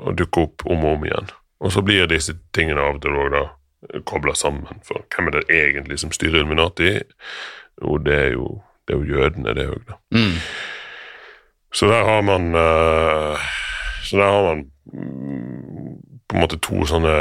og 0.00 0.16
dukker 0.18 0.48
opp 0.48 0.66
om 0.66 0.84
og 0.84 0.98
om 0.98 1.04
igjen. 1.06 1.30
Og 1.60 1.72
så 1.72 1.82
blir 1.84 2.06
disse 2.10 2.34
tingene 2.56 2.80
av 2.80 2.98
og 2.98 3.02
til 3.02 4.02
kobla 4.08 4.34
sammen. 4.34 4.80
For 4.86 5.04
hvem 5.14 5.30
er 5.30 5.38
det 5.38 5.46
egentlig 5.50 5.98
som 6.02 6.12
styrer 6.12 6.40
Illuminati? 6.40 7.00
Jo, 7.80 7.96
det 8.04 8.16
er 8.16 8.30
jo, 8.34 8.60
det 8.86 8.96
er 8.96 9.00
jo 9.00 9.16
jødene, 9.16 9.54
det 9.56 9.68
òg, 9.70 9.82
da. 9.88 9.98
Mm. 10.16 10.36
Så 11.72 11.86
der 11.86 12.04
har 12.04 12.22
man 12.26 12.54
eh, 12.54 13.50
Så 14.02 14.16
der 14.18 14.26
har 14.26 14.42
man 14.42 14.64
mm, 14.92 15.39
på 16.30 16.36
en 16.36 16.44
måte 16.44 16.60
to 16.62 16.84
sånne 16.86 17.14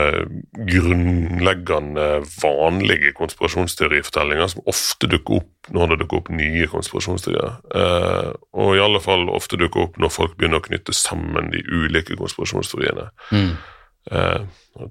grunnleggende 0.69 2.07
vanlige 2.43 3.11
konspirasjonsteorifortellinger 3.17 4.51
som 4.53 4.69
ofte 4.69 5.09
dukker 5.09 5.39
opp 5.39 5.71
når 5.73 5.91
det 5.93 5.99
dukker 6.03 6.21
opp 6.21 6.29
nye 6.37 6.69
konspirasjonsteorier. 6.69 7.57
Eh, 7.81 8.29
og 8.61 8.75
i 8.77 8.83
alle 8.85 9.01
fall 9.01 9.25
ofte 9.33 9.57
dukker 9.57 9.87
opp 9.87 9.97
når 10.01 10.13
folk 10.13 10.37
begynner 10.37 10.61
å 10.61 10.67
knytte 10.67 10.93
sammen 10.93 11.49
de 11.53 11.63
ulike 11.65 12.17
konspirasjonsteoriene. 12.19 13.09
Mm. 13.33 13.51
Eh, 14.13 14.87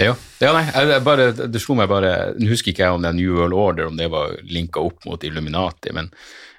Ja, 0.00 0.14
ja 0.40 0.52
nei, 0.56 0.62
jeg, 0.70 0.88
jeg 0.88 1.04
bare, 1.04 1.26
det 1.36 1.60
slo 1.60 1.74
meg 1.76 1.90
bare 1.92 2.32
Nå 2.38 2.48
husker 2.48 2.72
ikke 2.72 2.86
jeg 2.86 2.96
om 2.96 3.02
det 3.04 3.10
er 3.10 3.18
New 3.18 3.34
World 3.36 3.56
Order, 3.56 3.90
om 3.90 3.98
det 3.98 4.08
var 4.12 4.38
linka 4.48 4.80
opp 4.80 5.04
mot 5.04 5.24
Illuminati, 5.26 5.92
men 5.92 6.08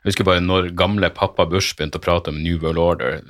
jeg 0.03 0.11
husker 0.11 0.27
bare 0.27 0.43
når 0.43 0.73
gamle 0.75 1.07
pappa 1.15 1.45
Bush 1.47 1.77
begynte 1.77 1.97
å 1.97 2.03
prate 2.03 2.29
om 2.33 2.41
New 2.43 2.57
World 2.59 2.81
Order, 2.83 3.21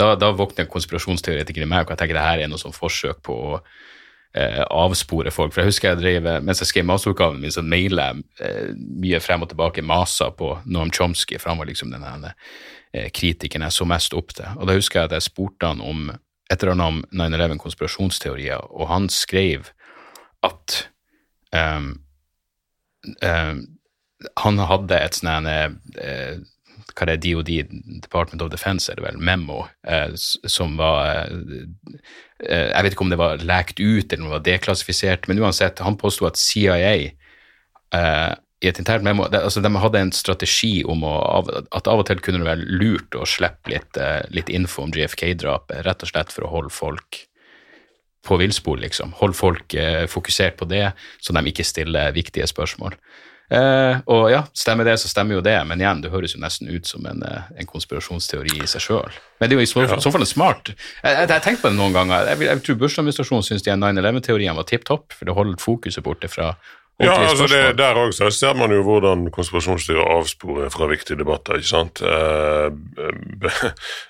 da, 0.00 0.14
da 0.16 0.30
våkner 0.32 0.70
konspirasjonsteoretikeren 0.72 1.68
i 1.68 1.70
meg, 1.70 1.84
og 1.84 1.92
jeg 1.92 2.00
tenker 2.00 2.16
det 2.16 2.24
her 2.24 2.40
er 2.40 2.48
noe 2.48 2.60
sånn 2.60 2.72
forsøk 2.72 3.20
på 3.28 3.36
å 3.36 3.58
eh, 3.60 4.62
avspore 4.64 5.30
folk. 5.34 5.52
For 5.52 5.60
jeg 5.60 5.74
husker 5.74 5.92
jeg 5.92 6.00
drev, 6.00 6.30
mens 6.46 6.64
jeg 6.64 6.70
skrev 6.70 6.88
masteroppgaven 6.88 7.36
min, 7.42 7.52
så 7.52 7.60
maila 7.60 8.08
jeg 8.08 8.24
eh, 8.48 8.72
mye 9.04 9.20
frem 9.20 9.44
og 9.44 9.52
tilbake 9.52 9.84
masa 9.84 10.30
på 10.32 10.54
Noam 10.64 10.94
Chomsky, 10.96 11.36
for 11.36 11.52
han 11.52 11.60
var 11.60 11.68
liksom 11.68 11.92
den 11.92 12.08
eh, 12.08 13.10
kritikeren 13.12 13.68
jeg 13.68 13.76
så 13.76 13.88
mest 13.92 14.16
opp 14.16 14.32
til. 14.38 14.56
Og 14.56 14.70
da 14.70 14.78
husker 14.80 15.02
jeg 15.02 15.12
at 15.12 15.18
jeg 15.18 15.28
spurte 15.28 15.68
han 15.68 15.84
om 15.84 16.08
et 16.50 16.62
eller 16.62 16.74
annet 16.74 16.86
om 16.86 17.02
9-11 17.12 17.60
konspirasjonsteorier, 17.62 18.64
og 18.72 18.88
han 18.90 19.08
skrev 19.12 19.70
at 20.42 20.78
um, 21.54 21.92
um, 23.22 23.62
han 24.38 24.58
hadde 24.70 24.98
et 24.98 25.18
sånn 25.18 25.48
eh, 25.50 26.36
hva 26.92 27.08
det 27.08 27.14
er 27.14 27.22
DOD, 27.22 27.50
Department 28.04 28.42
of 28.44 28.50
Defense, 28.52 28.90
er 28.90 28.98
det 28.98 29.06
vel, 29.06 29.18
memo, 29.22 29.62
eh, 29.88 30.12
som 30.16 30.76
var 30.80 31.24
eh, 31.24 31.66
eh, 32.44 32.68
Jeg 32.68 32.84
vet 32.84 32.96
ikke 32.96 33.06
om 33.06 33.12
det 33.12 33.20
var 33.20 33.42
lekt 33.42 33.80
ut 33.80 34.12
eller 34.12 34.22
om 34.22 34.30
det 34.30 34.36
var 34.36 34.46
deklassifisert, 34.46 35.28
men 35.28 35.40
uansett, 35.42 35.82
han 35.84 35.98
påsto 36.00 36.28
at 36.28 36.40
CIA 36.40 36.94
eh, 37.96 38.32
i 38.62 38.70
et 38.70 38.78
internt 38.78 39.02
memo 39.02 39.26
det, 39.30 39.42
altså 39.42 39.60
De 39.64 39.72
hadde 39.82 40.00
en 40.00 40.12
strategi 40.14 40.84
om 40.88 41.02
å, 41.06 41.16
at 41.74 41.90
av 41.90 42.02
og 42.02 42.06
til 42.08 42.22
kunne 42.22 42.42
det 42.42 42.48
være 42.48 42.78
lurt 42.78 43.18
å 43.18 43.26
slippe 43.28 43.72
litt, 43.72 43.98
eh, 43.98 44.22
litt 44.30 44.52
info 44.52 44.86
om 44.86 44.94
JFK-drapet, 44.94 45.82
rett 45.86 46.06
og 46.06 46.12
slett 46.12 46.32
for 46.34 46.46
å 46.46 46.52
holde 46.52 46.74
folk 46.74 47.24
på 48.22 48.38
villspor, 48.38 48.78
liksom. 48.78 49.16
Holde 49.18 49.34
folk 49.34 49.74
eh, 49.74 50.06
fokusert 50.10 50.60
på 50.60 50.70
det, 50.70 50.92
så 51.20 51.34
de 51.34 51.42
ikke 51.50 51.66
stiller 51.66 52.14
viktige 52.14 52.46
spørsmål. 52.46 52.94
Eh, 53.52 53.98
og 54.08 54.30
ja, 54.32 54.44
stemmer 54.56 54.86
det, 54.86 54.94
så 55.02 55.10
stemmer 55.10 55.36
jo 55.36 55.42
det, 55.44 55.58
men 55.68 55.82
igjen, 55.82 56.00
det 56.04 56.12
høres 56.12 56.32
jo 56.32 56.40
nesten 56.40 56.70
ut 56.72 56.88
som 56.88 57.04
en, 57.08 57.20
eh, 57.26 57.50
en 57.60 57.68
konspirasjonsteori 57.68 58.62
i 58.62 58.68
seg 58.70 58.84
sjøl. 58.86 59.18
Men 59.42 59.50
det 59.50 59.56
er 59.56 59.60
jo 59.60 59.66
i 59.66 59.68
så, 59.68 59.84
så 60.00 60.12
fall 60.14 60.24
smart 60.28 60.70
Jeg, 60.70 60.76
jeg, 61.02 61.28
jeg 61.28 61.58
på 61.60 61.68
det 61.68 61.76
noen 61.76 61.96
ganger. 61.96 62.30
Jeg, 62.30 62.46
jeg 62.48 62.62
tror 62.64 62.78
Bush-administrasjonen 62.80 63.44
syns 63.44 63.66
de 63.66 63.74
9-11-teoriene 63.74 64.56
var 64.56 64.68
tipp 64.70 64.86
topp, 64.88 65.10
for 65.18 65.28
det 65.28 65.36
holder 65.36 65.60
fokuset 65.60 66.06
borte 66.06 66.30
fra 66.32 66.54
Ja, 67.00 67.14
altså 67.16 67.46
det. 67.50 67.76
Der 67.78 67.94
også 67.98 68.28
ser 68.30 68.54
man 68.54 68.70
jo 68.70 68.82
hvordan 68.86 69.24
konspirasjonsstyret 69.34 70.04
avsporer 70.12 70.68
fra 70.70 70.86
viktige 70.86 71.16
debatter. 71.18 71.56
ikke 71.58 71.68
sant? 71.70 72.02
Eh, 72.02 72.68
b- 72.70 73.48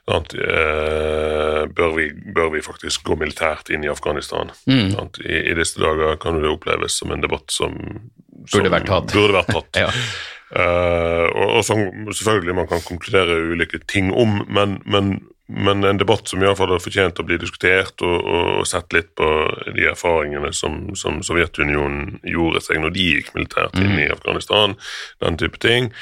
Eh, 0.08 0.12
eh, 0.12 1.66
bør, 1.72 1.94
vi, 1.96 2.08
bør 2.34 2.50
vi 2.52 2.60
faktisk 2.64 3.04
gå 3.06 3.16
militært 3.16 3.70
inn 3.72 3.84
i 3.86 3.88
Afghanistan? 3.92 4.50
Sant? 4.66 5.18
I, 5.24 5.38
I 5.52 5.54
disse 5.56 5.80
dager 5.80 6.18
kan 6.20 6.40
det 6.42 6.50
oppleves 6.50 6.98
som 7.00 7.12
en 7.14 7.22
debatt 7.24 7.48
som, 7.54 7.78
som 8.46 8.60
Burde 8.60 8.74
vært 8.74 8.90
tatt. 8.90 9.12
Burde 9.14 9.38
vært 9.40 9.52
tatt. 9.56 9.80
Ja. 9.86 9.88
Eh, 10.52 11.28
og, 11.32 11.46
og 11.56 11.62
som 11.64 11.78
selvfølgelig 12.12 12.54
man 12.58 12.66
kan 12.68 12.82
konkludere 12.84 13.38
ulike 13.54 13.78
ting 13.88 14.10
om, 14.12 14.42
men, 14.52 14.82
men, 14.84 15.14
men 15.52 15.84
en 15.84 16.00
debatt 16.00 16.28
som 16.28 16.42
iallfall 16.42 16.72
har 16.74 16.82
fortjent 16.82 17.20
å 17.20 17.26
bli 17.28 17.38
diskutert 17.40 18.02
og, 18.06 18.18
og, 18.20 18.66
sett 18.68 18.92
litt 18.96 19.12
på 19.18 19.28
de 19.76 19.86
erfaringene 19.92 20.52
som, 20.56 20.84
som 20.98 21.20
Sovjetunionen 21.24 22.18
gjorde 22.26 22.62
seg 22.64 22.82
når 22.82 22.94
de 22.96 23.08
gikk 23.08 23.32
militært 23.36 23.76
inn 23.80 23.98
i 24.00 24.10
Afghanistan, 24.12 24.76
den 25.24 25.40
type 25.40 25.60
ting. 25.62 25.92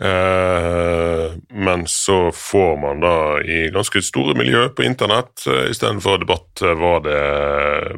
Eh, 0.00 1.30
men 1.56 1.86
så 1.88 2.18
får 2.36 2.74
man 2.82 3.00
da 3.00 3.40
i 3.40 3.70
ganske 3.72 4.02
store 4.04 4.34
miljø 4.36 4.66
på 4.76 4.84
internett 4.84 5.46
eh, 5.48 5.70
istedenfor 5.72 6.20
debatt 6.20 6.60
uh, 6.60 6.74
var 6.76 7.00
det, 7.06 7.22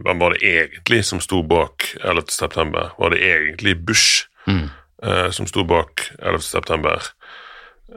Hvem 0.04 0.22
var 0.22 0.36
det 0.36 0.44
egentlig 0.46 1.00
som 1.08 1.18
sto 1.18 1.42
bak 1.42 1.88
11. 1.98 2.30
september? 2.30 2.92
Var 3.02 3.14
det 3.14 3.24
egentlig 3.26 3.74
Bush 3.82 4.28
eh, 4.46 5.30
som 5.34 5.50
sto 5.50 5.66
bak 5.66 6.06
11. 6.22 6.46
september? 6.46 7.10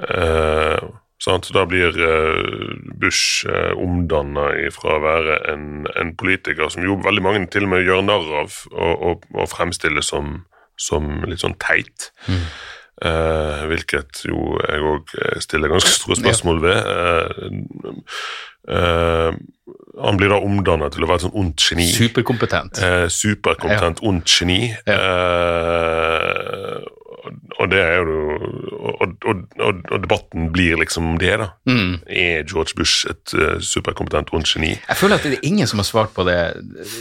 Eh, 0.09 0.81
sant? 1.21 1.47
Så 1.47 1.55
da 1.55 1.65
blir 1.69 1.95
eh, 1.95 2.41
Bush 3.01 3.45
uh, 3.49 3.73
omdanna 3.79 4.49
fra 4.75 4.97
å 4.97 5.03
være 5.03 5.39
en, 5.53 5.65
en 5.97 6.13
politiker 6.17 6.71
som 6.73 6.85
jo 6.85 6.99
veldig 7.03 7.25
mange 7.25 7.45
til 7.53 7.67
og 7.67 7.75
med 7.75 7.85
gjør 7.85 8.05
narr 8.07 8.35
av 8.43 8.59
og, 8.71 9.07
og, 9.11 9.31
og 9.37 9.49
fremstiller 9.51 10.05
som, 10.05 10.41
som 10.81 11.03
litt 11.29 11.45
sånn 11.45 11.59
teit. 11.61 12.11
Eh, 13.01 13.61
hvilket 13.65 14.19
jo 14.29 14.59
jeg 14.61 14.83
òg 14.85 15.13
stiller 15.41 15.71
ganske 15.71 15.89
store 15.95 16.19
spørsmål 16.19 16.59
ved. 16.61 16.89
Eh, 16.91 17.95
eh, 18.75 19.31
han 20.05 20.19
blir 20.19 20.29
da 20.29 20.37
omdannet 20.37 20.93
til 20.93 21.05
å 21.05 21.09
være 21.09 21.23
et 21.23 21.25
sånn 21.25 21.39
ondt 21.41 21.65
geni. 21.65 21.87
Superkompetent. 21.89 22.77
Eh, 22.85 23.07
superkompetent, 23.09 24.03
ondt 24.05 24.29
geni. 24.29 24.69
Eh, 24.69 24.85
og- 27.59 27.69
det 27.71 27.79
er 27.79 27.97
jo 28.01 28.17
og, 28.81 29.13
og, 29.25 29.43
og, 29.59 30.01
debatten 30.01 30.49
blir 30.51 30.77
liksom 30.81 31.17
det, 31.21 31.37
da. 31.39 31.49
Er 32.09 32.43
George 32.49 32.75
Bush 32.75 33.05
et 33.09 33.33
uh, 33.37 33.59
superkompetent, 33.59 34.33
ondt 34.33 34.49
geni? 34.53 34.73
Jeg 34.75 34.97
føler 34.97 35.15
at 35.19 35.23
det 35.27 35.37
er 35.39 35.47
ingen 35.47 35.67
som 35.69 35.79
har 35.79 35.87
svart 35.87 36.13
på 36.15 36.25
det, 36.27 36.39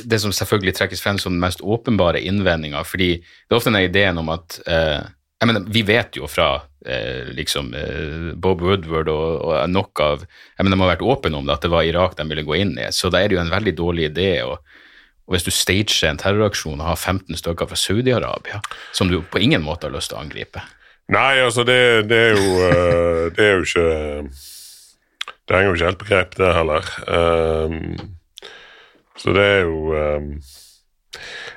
det 0.06 0.20
som 0.20 0.32
selvfølgelig 0.32 0.76
trekkes 0.78 1.02
frem 1.02 1.18
som 1.18 1.32
den 1.32 1.40
mest 1.42 1.62
åpenbare 1.62 2.20
innvendinga, 2.20 2.84
fordi 2.84 3.16
det 3.20 3.50
er 3.50 3.58
ofte 3.58 3.72
den 3.72 3.82
ideen 3.88 4.20
om 4.20 4.28
at 4.36 4.60
uh, 4.68 5.08
jeg 5.40 5.48
mener, 5.48 5.64
Vi 5.72 5.82
vet 5.88 6.16
jo 6.20 6.28
fra 6.28 6.50
eh, 6.84 7.30
liksom 7.32 7.72
eh, 7.74 8.32
Bob 8.36 8.60
Woodward 8.60 9.08
og, 9.08 9.40
og 9.48 9.70
nok 9.72 10.02
av 10.04 10.24
jeg 10.26 10.66
mener, 10.66 10.76
De 10.76 10.82
har 10.82 10.92
vært 10.92 11.06
åpne 11.14 11.38
om 11.38 11.46
det, 11.48 11.54
at 11.56 11.64
det 11.64 11.72
var 11.72 11.88
Irak 11.88 12.16
de 12.18 12.26
ville 12.28 12.44
gå 12.44 12.58
inn 12.60 12.74
i, 12.76 12.90
så 12.92 13.08
da 13.12 13.22
er 13.22 13.30
det 13.30 13.38
jo 13.38 13.44
en 13.44 13.52
veldig 13.52 13.74
dårlig 13.78 14.10
idé. 14.10 14.30
Og, 14.44 14.60
og 15.30 15.36
hvis 15.36 15.46
du 15.46 15.52
stager 15.54 16.08
en 16.08 16.18
terroraksjon 16.18 16.80
og 16.80 16.88
har 16.88 16.98
15 16.98 17.38
stykker 17.38 17.70
fra 17.70 17.78
Saudi-Arabia, 17.78 18.58
som 18.90 19.06
du 19.06 19.20
på 19.22 19.38
ingen 19.38 19.62
måte 19.62 19.86
har 19.86 19.94
lyst 19.94 20.10
til 20.10 20.18
å 20.18 20.24
angripe 20.24 20.64
Nei, 21.10 21.38
altså, 21.42 21.62
det, 21.66 22.06
det 22.10 22.18
er 22.18 22.34
jo 22.34 22.64
eh, 22.66 23.24
Det 23.34 23.44
er 23.46 23.52
jo 23.56 23.66
ikke 23.66 23.86
Det 25.46 25.54
henger 25.54 25.68
jo 25.70 25.76
ikke 25.76 25.88
helt 25.88 26.00
på 26.00 26.08
grep, 26.10 26.34
det 26.38 26.50
heller. 26.54 26.90
Um, 27.10 28.10
så 29.18 29.32
det 29.34 29.46
er 29.54 29.64
jo 29.66 29.94
um, 29.94 30.28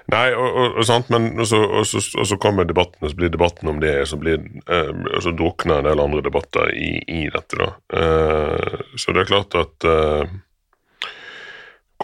Nei, 0.10 0.24
og, 0.34 0.48
og, 0.48 0.80
og 0.82 0.88
sant, 0.88 1.12
men 1.14 1.28
og 1.38 1.46
så, 1.50 1.60
så, 1.86 2.02
så 2.02 2.38
kommer 2.42 2.66
debatten, 2.66 3.06
og 3.06 3.14
så 3.14 3.18
blir 3.18 3.34
debatten 3.34 3.70
om 3.70 3.78
det, 3.82 3.94
og 4.02 4.10
så, 4.10 4.18
blir, 4.20 4.42
og 4.68 5.22
så 5.24 5.32
drukner 5.38 5.80
en 5.80 5.88
del 5.88 6.02
andre 6.02 6.24
debatter 6.26 6.74
i, 6.76 6.90
i 7.08 7.22
dette, 7.32 7.60
da. 7.62 7.70
Uh, 7.94 8.82
så 9.00 9.14
det 9.14 9.24
er 9.24 9.30
klart 9.30 9.56
at 9.62 9.88
uh, 9.88 10.34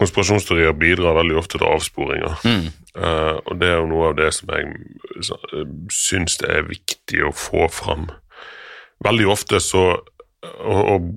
konspirasjonsteorier 0.00 0.76
bidrar 0.78 1.18
veldig 1.20 1.36
ofte 1.40 1.58
til 1.58 1.68
avsporinger. 1.68 2.40
Eh, 2.44 3.36
og 3.44 3.52
det 3.60 3.68
er 3.70 3.78
jo 3.78 3.90
noe 3.90 4.10
av 4.10 4.16
det 4.18 4.30
som 4.34 4.50
jeg 4.50 4.70
uh, 5.20 5.66
syns 5.94 6.40
det 6.42 6.48
er 6.50 6.70
viktig 6.70 7.26
å 7.28 7.34
få 7.36 7.68
fram. 7.72 8.08
Veldig 9.04 9.28
ofte 9.32 9.60
så 9.64 9.84
og, 10.40 10.78
og 10.88 11.08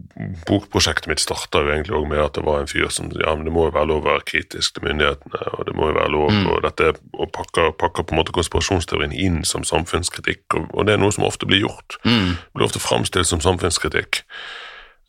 bokprosjektet 0.47 1.07
mitt 1.07 1.21
starta 1.23 1.61
jo 1.63 1.71
egentlig 1.71 1.95
òg 1.95 2.07
med 2.11 2.19
at 2.19 2.35
det 2.35 2.43
var 2.43 2.59
en 2.59 2.67
fyr 2.67 2.89
som 2.91 3.07
ja, 3.15 3.31
men 3.37 3.47
det 3.47 3.53
må 3.55 3.69
jo 3.69 3.75
være 3.75 3.89
lov 3.93 4.01
å 4.01 4.09
være 4.09 4.25
kritisk 4.27 4.75
til 4.75 4.87
myndighetene, 4.89 5.43
og 5.55 5.67
det 5.69 5.75
må 5.79 5.87
jo 5.89 5.95
være 5.95 6.11
lov 6.11 6.39
og 6.51 6.57
dette 6.65 6.89
og 7.13 7.31
pakker, 7.35 7.71
pakker 7.79 8.03
på 8.03 8.15
en 8.15 8.19
måte 8.19 8.35
konspirasjonsteorien 8.35 9.15
inn 9.15 9.41
som 9.47 9.63
samfunnskritikk, 9.67 10.43
og, 10.57 10.67
og 10.73 10.87
det 10.87 10.97
er 10.97 11.03
noe 11.03 11.15
som 11.15 11.27
ofte 11.27 11.47
blir 11.47 11.63
gjort. 11.63 11.97
Det 12.03 12.59
blir 12.59 12.67
ofte 12.67 12.83
framstilt 12.83 13.29
som 13.29 13.43
samfunnskritikk. 13.43 14.25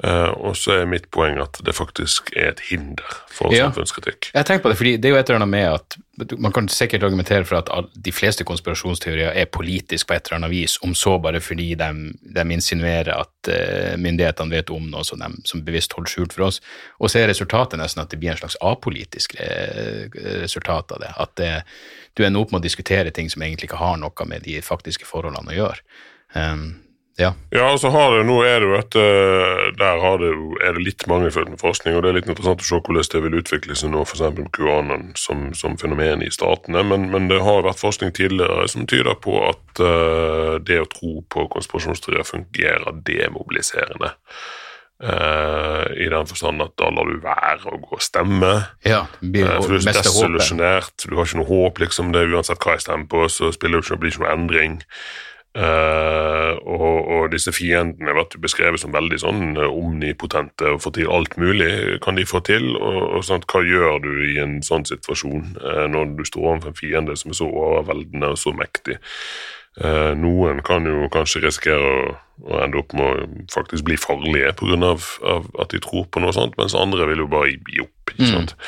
Eh, 0.02 0.30
og 0.42 0.56
så 0.58 0.80
er 0.80 0.88
mitt 0.90 1.04
poeng 1.14 1.36
at 1.38 1.60
det 1.62 1.70
faktisk 1.76 2.32
er 2.34 2.48
et 2.50 2.64
hinder 2.66 3.06
for 3.30 3.54
Ja. 3.54 3.68
samfunnskritikk. 3.68 4.32
Jeg 4.34 4.44
tenker 4.44 4.62
på 4.62 4.68
det, 4.68 4.76
fordi 4.76 4.96
det 4.96 5.04
er 5.04 5.14
jo 5.14 5.20
et 5.20 5.30
eller 5.30 5.40
annet 5.42 5.48
med 5.48 5.72
at 5.74 5.96
Man 6.38 6.52
kan 6.52 6.68
sikkert 6.68 7.02
argumentere 7.02 7.44
for 7.44 7.56
at 7.56 7.88
de 8.04 8.12
fleste 8.12 8.44
konspirasjonsteorier 8.44 9.32
er 9.34 9.46
politiske 9.46 10.06
på 10.06 10.14
et 10.14 10.26
eller 10.26 10.36
annet 10.36 10.50
vis, 10.50 10.78
om 10.82 10.94
så 10.94 11.18
bare 11.18 11.40
fordi 11.40 11.74
de, 11.74 12.12
de 12.22 12.52
insinuerer 12.52 13.10
at 13.18 13.48
uh, 13.48 13.96
myndighetene 13.98 14.50
vet 14.50 14.70
om 14.70 14.90
noe 14.90 15.02
som 15.02 15.18
de 15.18 15.26
som 15.44 15.64
bevisst 15.64 15.92
holder 15.92 16.10
skjult 16.10 16.32
for 16.32 16.44
oss. 16.46 16.60
Og 17.00 17.10
så 17.10 17.18
er 17.18 17.26
resultatet 17.26 17.80
nesten 17.80 18.02
at 18.02 18.10
det 18.10 18.20
blir 18.20 18.30
en 18.30 18.36
slags 18.36 18.56
apolitisk 18.62 19.34
re 19.40 20.08
resultat 20.44 20.92
av 20.92 21.00
det. 21.00 21.12
At 21.18 21.34
det, 21.34 21.64
du 22.14 22.22
ender 22.22 22.40
opp 22.40 22.52
med 22.52 22.62
å 22.62 22.62
diskutere 22.62 23.10
ting 23.10 23.28
som 23.28 23.42
egentlig 23.42 23.64
ikke 23.72 23.82
har 23.82 23.96
noe 23.98 24.26
med 24.26 24.46
de 24.46 24.62
faktiske 24.62 25.10
forholdene 25.10 25.50
å 25.50 25.58
gjøre. 25.58 25.82
Um, 26.34 26.83
ja. 27.16 27.34
Ja, 27.54 27.68
og 27.70 27.78
så 27.78 27.92
har 27.94 28.10
det, 28.16 28.24
nå 28.26 28.40
er 28.42 28.58
det 28.58 28.66
jo 28.66 28.74
et 28.74 28.96
eh, 28.98 29.68
Der 29.78 30.00
har 30.02 30.16
det 30.18 30.32
er 30.66 30.74
det 30.74 30.82
litt 30.82 31.04
mangelfullt 31.06 31.52
med 31.52 31.60
forskning, 31.62 31.94
og 31.94 32.02
det 32.02 32.10
er 32.10 32.16
litt 32.16 32.30
interessant 32.30 32.64
å 32.64 32.66
se 32.66 32.80
hvordan 32.80 33.10
det 33.12 33.20
vil 33.26 33.36
utvikle 33.38 33.76
seg 33.78 33.92
nå, 33.92 34.02
f.eks. 34.02 34.40
QAnon 34.56 35.12
som, 35.18 35.46
som 35.54 35.78
fenomen 35.78 36.24
i 36.26 36.32
statene. 36.34 36.82
Men, 36.82 37.06
men 37.12 37.28
det 37.30 37.38
har 37.44 37.62
vært 37.66 37.82
forskning 37.82 38.10
tidligere 38.16 38.66
som 38.72 38.88
tyder 38.90 39.14
på 39.22 39.36
at 39.46 39.82
uh, 39.84 40.56
det 40.58 40.80
å 40.82 40.90
tro 40.90 41.14
på 41.30 41.46
konspirasjonsteorier 41.52 42.26
fungerer 42.26 42.98
demobiliserende. 43.06 44.14
Uh, 45.04 45.84
I 45.98 46.06
den 46.10 46.26
forstand 46.30 46.62
at 46.64 46.74
da 46.80 46.88
lar 46.94 47.10
du 47.10 47.18
være 47.22 47.70
å 47.70 47.78
gå 47.82 47.98
og 47.98 48.02
stemme. 48.02 48.52
ja 48.86 49.04
blir 49.20 49.46
uh, 49.50 49.60
For 49.60 49.74
du 49.74 49.78
er 49.78 50.00
desillusjonert, 50.00 51.06
du 51.06 51.14
har 51.14 51.28
ikke 51.28 51.42
noe 51.42 51.50
håp, 51.50 51.78
liksom. 51.82 52.10
Det 52.14 52.26
Uansett 52.30 52.62
hva 52.62 52.74
jeg 52.74 52.86
stemmer 52.86 53.10
på, 53.10 53.22
så 53.30 53.52
spiller 53.54 53.78
det 53.78 53.86
ikke, 53.86 54.00
blir 54.02 54.10
det 54.10 54.16
ikke 54.16 54.24
noe 54.24 54.34
endring. 54.34 54.76
Eh, 55.54 56.52
og, 56.66 57.08
og 57.14 57.28
disse 57.30 57.52
fiendene 57.54 58.24
du 58.32 58.40
beskrevet 58.42 58.82
som 58.82 58.94
veldig 58.94 59.20
sånn 59.22 59.42
eh, 59.54 59.70
omnipotente 59.70 60.72
og 60.74 60.80
får 60.82 60.96
til 60.96 61.12
alt 61.14 61.36
mulig, 61.38 62.00
kan 62.02 62.18
de 62.18 62.26
få 62.26 62.42
til. 62.46 62.72
Og, 62.74 62.98
og 63.18 63.26
sånt, 63.26 63.46
hva 63.50 63.62
gjør 63.62 64.00
du 64.02 64.10
i 64.32 64.40
en 64.42 64.58
sånn 64.66 64.86
situasjon 64.88 65.54
uh, 65.62 65.84
når 65.90 66.16
du 66.18 66.24
står 66.26 66.48
overfor 66.48 66.72
en 66.72 66.80
fiende 66.80 67.18
som 67.20 67.30
er 67.30 67.38
så 67.38 67.50
overveldende 67.50 68.32
og 68.34 68.40
så 68.40 68.54
mektig? 68.56 68.98
Uh, 69.78 70.10
noen 70.18 70.60
kan 70.66 70.86
jo 70.86 71.06
kanskje 71.14 71.44
risikere 71.46 71.86
å, 71.86 72.12
å 72.50 72.60
ende 72.62 72.78
opp 72.82 72.94
med 72.94 73.06
å 73.06 73.46
faktisk 73.54 73.86
bli 73.86 73.98
farlige 73.98 74.56
pga. 74.58 74.94
Av 75.30 75.50
at 75.62 75.70
de 75.70 75.82
tror 75.82 76.08
på 76.10 76.22
noe 76.22 76.34
sånt, 76.34 76.58
mens 76.58 76.74
andre 76.78 77.06
vil 77.12 77.26
jo 77.26 77.30
bare 77.30 77.54
gi 77.54 77.82
opp. 77.86 78.14
ikke 78.16 78.32
sant? 78.32 78.58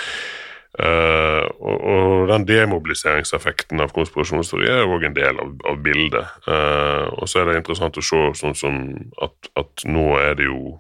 Eh, 0.77 1.45
og, 1.61 1.77
og 1.81 2.27
den 2.29 2.45
demobiliseringseffekten 2.49 3.81
av 3.81 3.95
konspirasjonsteori 3.97 4.69
er 4.69 4.85
òg 4.85 5.07
en 5.09 5.17
del 5.17 5.41
av, 5.41 5.55
av 5.73 5.79
bildet. 5.85 6.35
Uh, 6.45 7.09
og 7.17 7.31
så 7.31 7.41
er 7.41 7.49
det 7.49 7.61
interessant 7.63 7.97
å 7.97 8.05
se 8.05 8.21
sånn 8.43 8.57
som 8.59 8.77
at, 9.25 9.51
at 9.57 9.87
nå 9.89 10.11
er 10.21 10.37
det 10.37 10.51
jo 10.51 10.77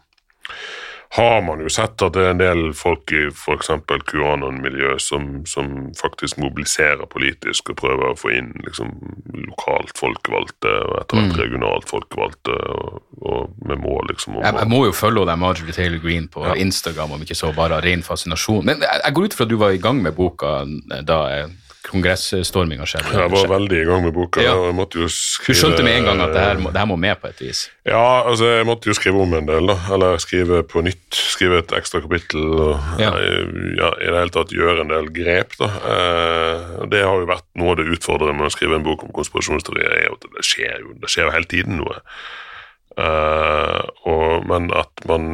har 1.14 1.42
man 1.42 1.60
jo 1.62 1.70
sett 1.72 2.02
at 2.02 2.14
det 2.16 2.22
er 2.24 2.32
en 2.34 2.40
del 2.40 2.62
folk 2.76 3.12
i 3.14 3.26
f.eks. 3.30 3.70
QAnon-miljøet 4.10 5.02
som, 5.02 5.28
som 5.48 5.90
faktisk 5.96 6.40
mobiliserer 6.42 7.06
politisk 7.10 7.70
og 7.72 7.78
prøver 7.80 8.10
å 8.10 8.18
få 8.18 8.32
inn 8.36 8.50
liksom, 8.66 8.92
lokalt 9.46 9.94
folkevalgte 9.98 10.72
og 10.86 10.96
etter 11.00 11.20
hvert 11.20 11.40
regionalt 11.40 11.88
folkevalgte, 11.90 12.56
og, 12.76 12.98
og 13.22 13.68
med 13.68 13.82
mål 13.84 14.10
liksom 14.12 14.38
om 14.38 14.44
Jeg, 14.44 14.58
jeg 14.60 14.72
må 14.72 14.82
jo 14.88 14.96
følge 14.96 15.26
den 15.30 15.42
Marjorie 15.42 15.76
Taylor 15.76 16.02
Green 16.02 16.26
på 16.32 16.46
Instagram, 16.56 17.16
om 17.16 17.22
ikke 17.26 17.38
så 17.38 17.52
bare 17.56 17.78
av 17.78 17.86
ren 17.86 18.04
fascinasjon. 18.06 18.64
Men 18.66 18.82
jeg, 18.82 19.02
jeg 19.04 19.16
går 19.16 19.30
ut 19.30 19.38
fra 19.38 19.46
at 19.46 19.54
du 19.54 19.60
var 19.60 19.76
i 19.76 19.82
gang 19.82 20.02
med 20.02 20.16
boka 20.18 20.58
da 21.06 21.20
eh, 21.32 21.54
kongressstorminga 21.86 22.86
skjedde. 22.88 23.12
Jeg 23.14 23.30
var 23.32 23.48
veldig 23.50 23.78
i 23.78 23.84
gang 23.88 24.04
med 24.04 24.14
boka. 24.16 24.42
Ja. 24.42 24.54
jeg 24.66 24.74
måtte 24.76 25.00
jo 25.00 25.08
skrive... 25.12 25.54
Du 25.56 25.60
skjønte 25.60 25.84
med 25.86 25.98
en 26.00 26.08
gang 26.10 26.22
at 26.24 26.32
det 26.34 26.44
her, 26.44 26.60
må, 26.62 26.72
det 26.74 26.82
her 26.82 26.88
må 26.90 26.96
med 27.00 27.20
på 27.22 27.30
et 27.30 27.42
vis? 27.44 27.60
Ja, 27.86 28.22
altså 28.28 28.48
jeg 28.50 28.66
måtte 28.68 28.90
jo 28.90 28.96
skrive 28.98 29.22
om 29.22 29.36
en 29.38 29.48
del, 29.48 29.70
da. 29.70 29.76
Eller 29.94 30.18
skrive 30.22 30.62
på 30.66 30.82
nytt. 30.86 31.06
Skrive 31.16 31.60
et 31.62 31.76
ekstra 31.78 32.02
kapittel. 32.04 32.46
Og 32.66 33.02
Ja. 33.02 33.12
ja. 33.12 33.92
i 34.00 34.08
det 34.10 34.16
hele 34.18 34.34
tatt 34.34 34.54
gjøre 34.54 34.86
en 34.86 34.94
del 34.94 35.12
grep, 35.14 35.54
da. 35.60 35.70
Eh, 35.92 36.86
det 36.92 37.04
har 37.06 37.20
jo 37.22 37.30
vært 37.30 37.46
noe 37.60 37.74
av 37.76 37.80
det 37.82 37.90
utfordrende 37.96 38.38
med 38.40 38.50
å 38.50 38.54
skrive 38.56 38.80
en 38.80 38.86
bok 38.86 39.06
om 39.06 39.14
konspirasjonsteorier, 39.16 39.94
er 40.02 40.10
at 40.14 40.26
det 40.26 40.46
skjer 40.46 40.82
jo, 40.82 40.96
det 41.02 41.12
skjer 41.12 41.28
jo 41.30 41.36
hele 41.36 41.50
tiden 41.52 41.80
noe. 41.82 42.00
Eh, 42.96 43.82
og, 44.08 44.46
men 44.48 44.70
at 44.72 45.06
man 45.08 45.26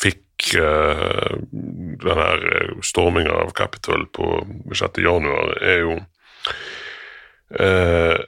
fikk 0.00 0.22
uh, 0.56 1.36
den 1.50 2.22
her 2.24 2.44
storminga 2.86 3.34
av 3.44 3.54
Capitol 3.56 4.06
på 4.14 4.40
6. 4.72 5.02
januar, 5.04 5.54
er 5.60 5.82
jo 5.84 5.96
uh, 7.60 8.18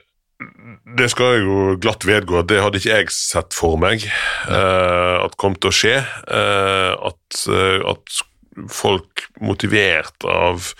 det 0.97 1.07
skal 1.11 1.35
jeg 1.35 1.45
jo 1.45 1.57
glatt 1.81 2.05
vedgå 2.07 2.41
at 2.41 2.49
det 2.51 2.59
hadde 2.61 2.79
ikke 2.79 2.97
jeg 2.97 3.13
sett 3.15 3.55
for 3.55 3.79
meg 3.81 4.03
uh, 4.49 5.23
at 5.23 5.37
kom 5.39 5.55
til 5.55 5.71
å 5.71 5.75
skje. 5.75 5.95
Eh, 6.03 6.91
at 7.09 7.43
eh, 7.49 7.79
at 7.93 8.21
folk 8.69 9.25
motivert 9.41 10.25
av 10.29 10.73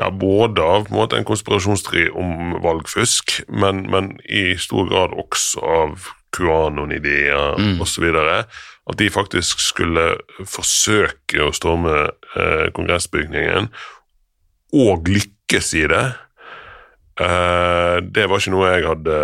ja, 0.00 0.08
både 0.10 0.62
av 0.62 0.88
en, 0.88 0.94
måte, 0.96 1.18
en 1.18 1.26
konspirasjonsteori 1.28 2.08
om 2.18 2.56
valgfusk, 2.64 3.36
men, 3.54 3.84
men, 3.92 4.16
i 4.26 4.56
stor 4.58 4.88
grad 4.90 5.14
også 5.14 5.62
av 5.62 6.08
QAnon-ideer 6.34 7.60
mm. 7.60 7.76
osv. 7.84 8.08
At 8.90 8.98
de 9.00 9.08
faktisk 9.10 9.62
skulle 9.64 10.02
forsøke 10.44 11.40
å 11.40 11.54
storme 11.56 11.94
eh, 12.36 12.68
kongressbygningen, 12.76 13.70
og 14.74 15.08
lykkes 15.08 15.70
i 15.80 15.86
det. 15.88 16.04
Eh, 17.20 17.96
det 18.04 18.26
var 18.28 18.42
ikke 18.42 18.52
noe 18.52 18.72
jeg 18.72 18.88
hadde 18.88 19.18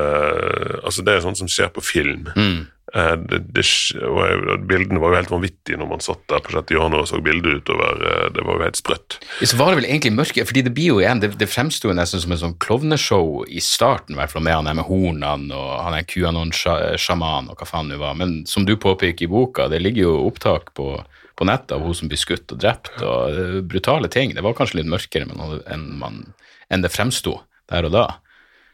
Altså, 0.86 1.02
det 1.02 1.16
er 1.16 1.24
sånt 1.24 1.40
som 1.40 1.50
skjer 1.50 1.72
på 1.74 1.82
film. 1.84 2.28
Mm. 2.38 2.68
Eh, 2.90 3.16
det, 3.30 3.62
og 4.02 4.64
bildene 4.66 4.98
var 4.98 5.12
jo 5.12 5.18
helt 5.20 5.30
vanvittige 5.30 5.78
når 5.78 5.90
man 5.92 6.02
satt 6.02 6.22
der 6.30 6.42
på 6.42 6.54
6. 6.56 6.72
januar 6.74 7.04
og 7.04 7.10
så 7.10 7.20
bildet 7.22 7.60
utover. 7.62 8.00
Eh, 8.02 8.24
det 8.34 8.44
var 8.46 8.58
jo 8.58 8.66
helt 8.66 8.80
sprøtt. 8.80 9.18
Så 9.42 9.58
var 9.60 9.70
det 9.70 9.80
vel 9.80 9.88
egentlig 9.90 10.14
mørke, 10.16 10.44
fordi 10.48 10.64
det 10.66 10.74
blir 10.74 10.94
jo 10.94 10.98
igjen, 11.02 11.22
det, 11.22 11.32
det 11.38 11.50
fremsto 11.50 11.92
nesten 11.94 12.22
som 12.22 12.34
en 12.34 12.42
sånn 12.42 12.56
klovneshow 12.62 13.44
i 13.46 13.62
starten, 13.62 14.16
i 14.16 14.20
hvert 14.20 14.34
fall 14.34 14.44
med 14.46 14.58
han 14.58 14.70
der 14.70 14.78
med 14.80 14.88
hornene 14.88 15.56
og 15.56 15.70
han 15.84 15.96
er 15.96 16.08
QAnon-sjaman 16.10 17.52
og 17.52 17.60
hva 17.60 17.68
faen 17.68 17.92
det 17.92 18.00
var. 18.02 18.18
Men 18.18 18.40
som 18.50 18.66
du 18.66 18.74
påpeker 18.80 19.28
i 19.28 19.30
boka, 19.30 19.68
det 19.70 19.82
ligger 19.84 20.08
jo 20.08 20.16
opptak 20.26 20.72
på, 20.78 20.96
på 21.38 21.48
nettet 21.48 21.76
av 21.76 21.86
hun 21.86 21.96
som 21.96 22.10
blir 22.10 22.20
skutt 22.20 22.50
og 22.50 22.62
drept, 22.62 22.96
og 23.06 23.62
brutale 23.70 24.10
ting. 24.10 24.34
Det 24.34 24.44
var 24.44 24.58
kanskje 24.58 24.80
litt 24.80 24.90
mørkere 24.90 25.30
enn, 25.70 25.86
man, 26.02 26.24
enn 26.70 26.82
det 26.82 26.92
fremsto 26.94 27.38
der 27.70 27.86
og 27.86 27.94
da. 27.94 28.08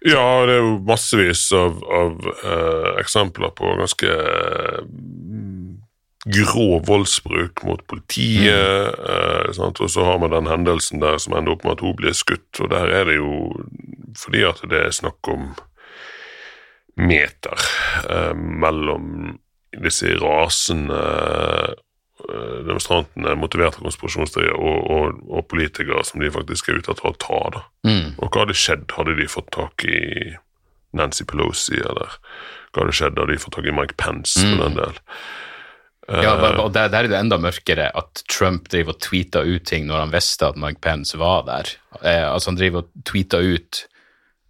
Ja, 0.04 0.44
det 0.46 0.58
er 0.58 0.62
jo 0.62 0.74
massevis 0.86 1.46
av, 1.56 1.78
av 1.84 2.26
eh, 2.44 2.90
eksempler 3.00 3.54
på 3.56 3.76
ganske 3.80 4.18
grå 6.26 6.42
grov 6.46 6.88
voldsbruk 6.88 7.62
mot 7.68 7.84
politiet. 7.86 8.50
Mm. 8.98 9.54
Uh, 9.54 9.68
og 9.70 9.90
så 9.90 10.04
har 10.08 10.18
man 10.18 10.34
den 10.34 10.48
hendelsen 10.50 10.98
der 10.98 11.20
som 11.22 11.36
ender 11.38 11.54
opp 11.54 11.62
med 11.62 11.76
at 11.76 11.84
hun 11.86 11.94
blir 12.00 12.16
skutt, 12.18 12.50
og 12.58 12.72
der 12.72 12.90
er 12.90 13.06
det 13.06 13.20
jo 13.20 13.54
fordi 14.18 14.42
at 14.48 14.58
det 14.66 14.80
er 14.88 14.96
snakk 14.96 15.30
om 15.30 15.52
meter 16.98 17.62
mellom 18.34 19.36
disse 19.84 20.16
rasende 20.18 20.98
Eh, 20.98 21.72
demonstrantene 22.16 23.34
motiverte 23.36 23.82
konspirasjonsteorier 23.84 24.56
og, 24.56 24.76
og, 24.90 25.18
og, 25.28 25.46
politikere 25.50 26.04
som 26.06 26.22
de 26.22 26.32
faktisk 26.32 26.70
er 26.70 26.80
ute 26.80 26.94
etter 26.94 27.10
å 27.10 27.16
ta. 27.20 27.40
da. 27.52 27.64
Mm. 27.88 28.14
Og 28.16 28.30
hva 28.30 28.44
hadde 28.44 28.56
skjedd 28.56 28.94
hadde 28.96 29.16
de 29.18 29.28
fått 29.30 29.50
tak 29.54 29.84
i 29.84 30.00
Nancy 30.96 31.26
Pelosi, 31.28 31.76
eller 31.76 32.16
hva 32.72 32.84
hadde 32.84 32.96
skjedd 32.96 33.20
hadde 33.20 33.34
de 33.34 33.42
fått 33.42 33.58
tak 33.58 33.68
i 33.68 33.74
Mike 33.76 33.98
Pence 34.00 34.40
mm. 34.40 34.54
for 34.54 34.64
den 34.64 34.78
del? 34.80 35.02
Ja, 36.06 36.36
eh, 36.38 36.60
og 36.62 36.70
der, 36.74 36.88
der, 36.92 37.04
er 37.04 37.10
det 37.10 37.18
enda 37.18 37.38
mørkere 37.42 37.90
at 37.98 38.22
Trump 38.30 38.70
driver 38.70 38.94
og 38.94 39.02
tweeta 39.02 39.42
ut 39.42 39.66
ting 39.66 39.88
når 39.88 40.04
han 40.04 40.14
visste 40.14 40.48
at 40.48 40.58
Mike 40.60 40.80
Pence 40.84 41.18
var 41.18 41.44
der. 41.48 41.72
Eh, 42.00 42.24
altså 42.24 42.52
Han 42.52 42.60
driver 42.60 42.84
og 42.84 43.06
tweeta 43.08 43.40
ut 43.42 43.82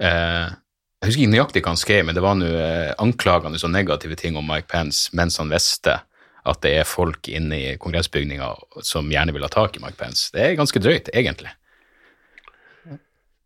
eh, 0.04 0.52
Jeg 1.00 1.08
husker 1.08 1.22
ikke 1.22 1.32
nøyaktig 1.32 1.62
hva 1.64 1.72
han 1.72 1.80
skrev, 1.80 2.02
men 2.06 2.16
det 2.18 2.24
var 2.24 2.36
noe 2.36 2.60
eh, 2.60 2.92
anklagende 3.02 3.62
og 3.62 3.72
negative 3.72 4.18
ting 4.20 4.36
om 4.36 4.46
Mike 4.46 4.68
Pence 4.70 5.16
mens 5.16 5.40
han 5.40 5.50
visste 5.52 6.02
at 6.46 6.62
det 6.62 6.72
er 6.80 6.88
folk 6.88 7.28
inne 7.28 7.58
i 7.58 7.76
kongressbygninga 7.80 8.48
som 8.86 9.10
gjerne 9.10 9.34
vil 9.34 9.44
ha 9.46 9.50
tak 9.52 9.76
i 9.76 9.82
Mike 9.82 9.98
Pence. 10.00 10.28
Det 10.34 10.42
er 10.44 10.58
ganske 10.58 10.82
drøyt, 10.82 11.10
egentlig. 11.14 11.52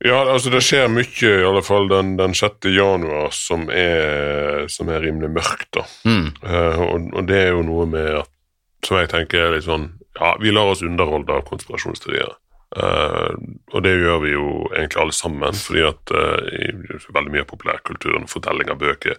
Ja, 0.00 0.22
altså 0.24 0.48
det 0.48 0.62
skjer 0.64 0.88
mye, 0.88 1.28
i 1.28 1.44
alle 1.44 1.60
fall 1.64 1.90
den, 1.90 2.14
den 2.16 2.32
6. 2.36 2.70
januar, 2.72 3.34
som 3.36 3.66
er, 3.68 4.64
som 4.72 4.88
er 4.88 5.02
rimelig 5.04 5.28
mørkt. 5.34 5.68
da. 5.76 5.84
Mm. 6.08 6.30
Uh, 6.40 6.84
og, 6.86 7.10
og, 7.12 7.26
det 7.28 7.40
er 7.42 7.50
jo 7.52 7.64
noe 7.68 7.84
med 7.88 8.22
at, 8.22 8.30
som 8.86 8.96
jeg 8.96 9.10
tenker 9.12 9.44
er 9.44 9.58
litt 9.58 9.66
sånn 9.68 9.90
Ja, 10.16 10.32
vi 10.40 10.52
lar 10.52 10.72
oss 10.72 10.80
underholde 10.84 11.36
av 11.36 11.44
konspirasjonsteorier. 11.48 12.32
Uh, 12.76 13.34
og 13.74 13.82
det 13.82 13.96
gjør 13.98 14.20
vi 14.22 14.30
jo 14.30 14.44
egentlig 14.70 15.00
alle 15.02 15.14
sammen, 15.14 15.56
fordi 15.58 15.80
at 15.88 16.12
uh, 16.14 17.14
veldig 17.16 17.32
mye 17.34 17.42
av 17.42 17.48
populærkulturen, 17.50 18.28
fortellinger, 18.30 18.76
bøker, 18.78 19.16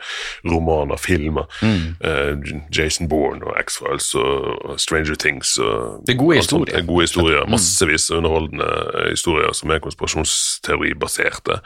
romaner, 0.47 0.99
filmer 0.99 1.49
mm. 1.59 1.81
uh, 1.99 2.53
Jason 2.71 3.09
Bourne 3.11 3.43
og 3.43 3.57
X-Files 3.59 4.07
og 4.15 4.79
Stranger 4.79 5.19
Things 5.19 5.57
og 5.59 6.05
Det 6.07 6.15
er 6.15 6.19
gode 6.21 6.37
historier. 6.39 6.77
er 6.79 6.87
gode 6.87 7.07
historier, 7.09 7.43
mm. 7.43 7.51
Massevis 7.51 8.07
underholdende 8.11 8.69
historier 9.09 9.51
som 9.57 9.75
er 9.75 9.83
konspirasjonsteoribaserte. 9.83 11.59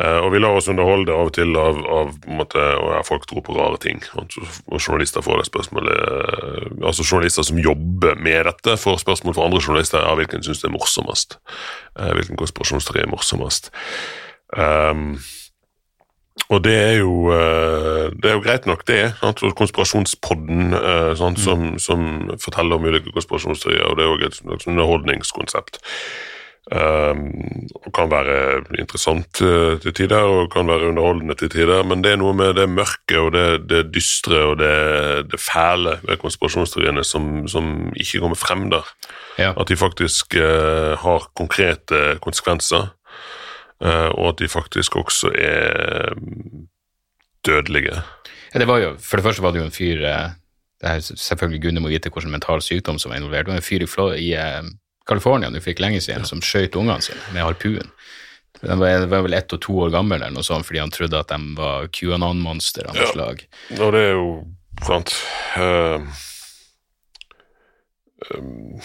og 0.00 0.32
vi 0.32 0.38
lar 0.38 0.58
oss 0.58 0.68
underholde 0.68 1.14
av 1.14 1.30
og 1.30 1.34
til 1.34 1.54
av, 1.56 1.78
av 1.86 2.12
måte, 2.26 2.58
og 2.58 3.06
folk 3.06 3.26
tror 3.30 3.44
på 3.46 3.54
rare 3.54 3.78
ting. 3.78 4.02
Og 4.18 4.80
journalister 4.80 5.22
får 5.22 5.42
det 5.42 5.46
spørsmålet 5.46 5.98
Altså 6.80 7.04
journalister 7.04 7.44
som 7.44 7.58
jobber 7.58 8.16
med 8.18 8.44
dette, 8.48 8.76
får 8.80 9.02
spørsmål 9.04 9.34
fra 9.36 9.46
andre 9.46 9.60
journalister 9.62 10.02
ja, 10.02 10.14
hvilken 10.16 10.42
syns 10.42 10.62
det 10.62 10.70
er 10.70 10.74
morsommest 10.74 11.19
morsomst. 11.20 11.38
Uh, 11.98 12.12
hvilken 12.14 12.36
konspirasjonsteori 12.36 13.00
er 13.00 13.10
morsomst. 13.10 13.70
Um, 14.56 15.18
og 16.48 16.64
det 16.64 16.74
er 16.74 16.96
jo 16.98 17.30
uh, 17.30 18.10
det 18.22 18.30
er 18.30 18.34
jo 18.34 18.42
greit 18.42 18.66
nok, 18.66 18.86
det. 18.86 19.14
Sant? 19.20 19.40
Konspirasjonspodden 19.56 20.74
uh, 20.74 21.16
sant? 21.16 21.38
Mm. 21.38 21.44
Som, 21.44 21.78
som, 21.78 22.30
forteller 22.40 22.76
om 22.76 22.84
ulike 22.84 23.12
konspirasjonsteorier, 23.12 23.84
og 23.84 23.96
det 23.96 24.04
er 24.04 24.14
òg 24.14 24.26
et, 24.26 24.40
et 24.54 24.66
underholdningskonsept. 24.66 25.80
Um, 26.70 27.32
og 27.74 27.88
kan 27.90 28.06
være 28.12 28.60
interessant 28.78 29.40
uh, 29.42 29.74
til 29.82 29.90
tider 29.90 30.22
og 30.22 30.52
kan 30.52 30.68
være 30.70 30.92
underholdende 30.92 31.34
til 31.34 31.50
tider, 31.50 31.82
men 31.82 32.04
det 32.04 32.12
er 32.12 32.20
noe 32.20 32.30
med 32.38 32.52
det 32.54 32.68
mørke 32.70 33.16
og 33.18 33.32
det, 33.34 33.46
det 33.66 33.80
dystre 33.90 34.38
og 34.52 34.60
det, 34.60 34.76
det 35.32 35.40
fæle 35.42 35.96
ved 36.04 36.20
konspirasjonsteoriene 36.22 37.02
som, 37.02 37.48
som, 37.50 37.90
ikke 37.96 38.20
kommer 38.22 38.38
frem 38.38 38.68
der. 38.70 38.86
Ja. 39.34 39.50
At 39.58 39.66
de 39.66 39.76
faktisk 39.80 40.36
uh, 40.38 40.94
har 41.02 41.26
konkrete 41.34 42.20
konsekvenser, 42.22 42.92
uh, 43.82 44.10
og 44.14 44.28
at 44.28 44.38
de 44.38 44.48
faktisk 44.48 44.96
også 44.96 45.32
er 45.34 46.14
um, 46.14 46.68
dødelige. 47.46 47.98
Ja, 48.54 48.62
det 48.62 48.68
var 48.70 48.78
jo, 48.78 48.92
For 49.02 49.18
det 49.18 49.26
første 49.26 49.42
var 49.42 49.50
det 49.50 49.64
jo 49.64 49.66
en 49.66 49.74
fyr 49.74 50.06
det 50.80 50.88
er 50.88 51.00
Selvfølgelig 51.00 51.62
Gunne 51.62 51.82
må 51.82 51.90
vite 51.90 52.14
hvilken 52.14 52.30
mental 52.30 52.62
sykdom 52.62 52.98
som 52.98 53.10
var 53.10 53.18
involvert. 53.18 53.46
Det 53.46 53.52
var 53.52 53.58
en 53.58 53.66
fyr 53.66 53.82
i, 53.82 54.30
i 54.30 54.32
California 55.08 55.50
du 55.50 55.60
fikk 55.62 55.80
lenge 55.82 56.00
siden, 56.04 56.26
som 56.28 56.42
skjøt 56.44 56.76
ungene 56.78 57.02
sine 57.04 57.20
med 57.34 57.46
harpuen. 57.46 57.90
Den 58.60 58.78
var, 58.78 59.06
var, 59.06 59.22
vel 59.24 59.34
ett 59.34 59.52
og 59.56 59.60
to 59.64 59.76
år 59.86 59.92
gammel 59.94 60.20
eller 60.20 60.34
noe 60.34 60.44
sånt, 60.44 60.66
fordi 60.68 60.82
han 60.82 60.92
trodde 60.92 61.20
at 61.20 61.30
de 61.32 61.54
var 61.56 61.88
QAnon-monster 61.96 62.90
av 62.90 62.96
noe 62.96 63.06
ja. 63.06 63.12
slag. 63.14 63.44
Og 63.78 63.92
det 63.94 64.02
er 64.04 64.12
jo 64.18 64.26
sant 64.84 65.14
uh, 65.60 66.00
um, 68.34 68.80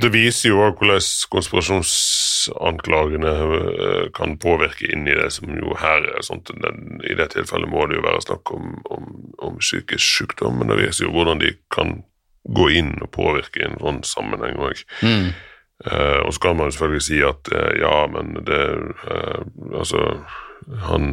Det 0.00 0.10
viser 0.14 0.54
jo 0.54 0.56
hvordan 0.64 1.00
konspirasjonsanklagene 1.34 3.32
uh, 3.44 4.08
kan 4.16 4.38
påvirke 4.40 4.88
inn 4.88 5.04
i 5.04 5.18
det 5.20 5.30
som 5.36 5.52
jo 5.52 5.76
her 5.82 6.00
er 6.14 6.24
sånt. 6.24 6.48
Den, 6.64 6.76
I 7.04 7.14
det 7.18 7.28
tilfellet 7.36 7.68
må 7.72 7.84
det 7.90 8.00
jo 8.00 8.08
være 8.08 8.24
snakk 8.24 8.44
om, 8.56 8.64
om, 8.88 9.04
om 9.50 9.54
psykisk 9.60 10.04
sykdom, 10.22 10.54
men 10.62 10.72
det 10.72 10.80
viser 10.80 11.10
jo 11.10 11.14
hvordan 11.18 11.44
de 11.44 11.50
kan 11.72 11.98
gå 12.54 12.70
inn 12.78 12.94
og 13.02 13.10
påvirke 13.14 13.62
i 13.62 13.66
en 13.66 13.78
sånn 13.80 14.02
sammenheng 14.06 14.58
òg. 14.62 14.82
Mm. 15.02 15.30
Uh, 15.84 16.24
og 16.24 16.32
så 16.32 16.40
kan 16.40 16.56
man 16.56 16.72
selvfølgelig 16.72 17.04
si 17.04 17.20
at 17.20 17.50
uh, 17.52 17.72
ja, 17.76 18.06
men 18.08 18.38
det 18.48 18.62
uh, 19.04 19.44
Altså, 19.76 20.22
han 20.88 21.12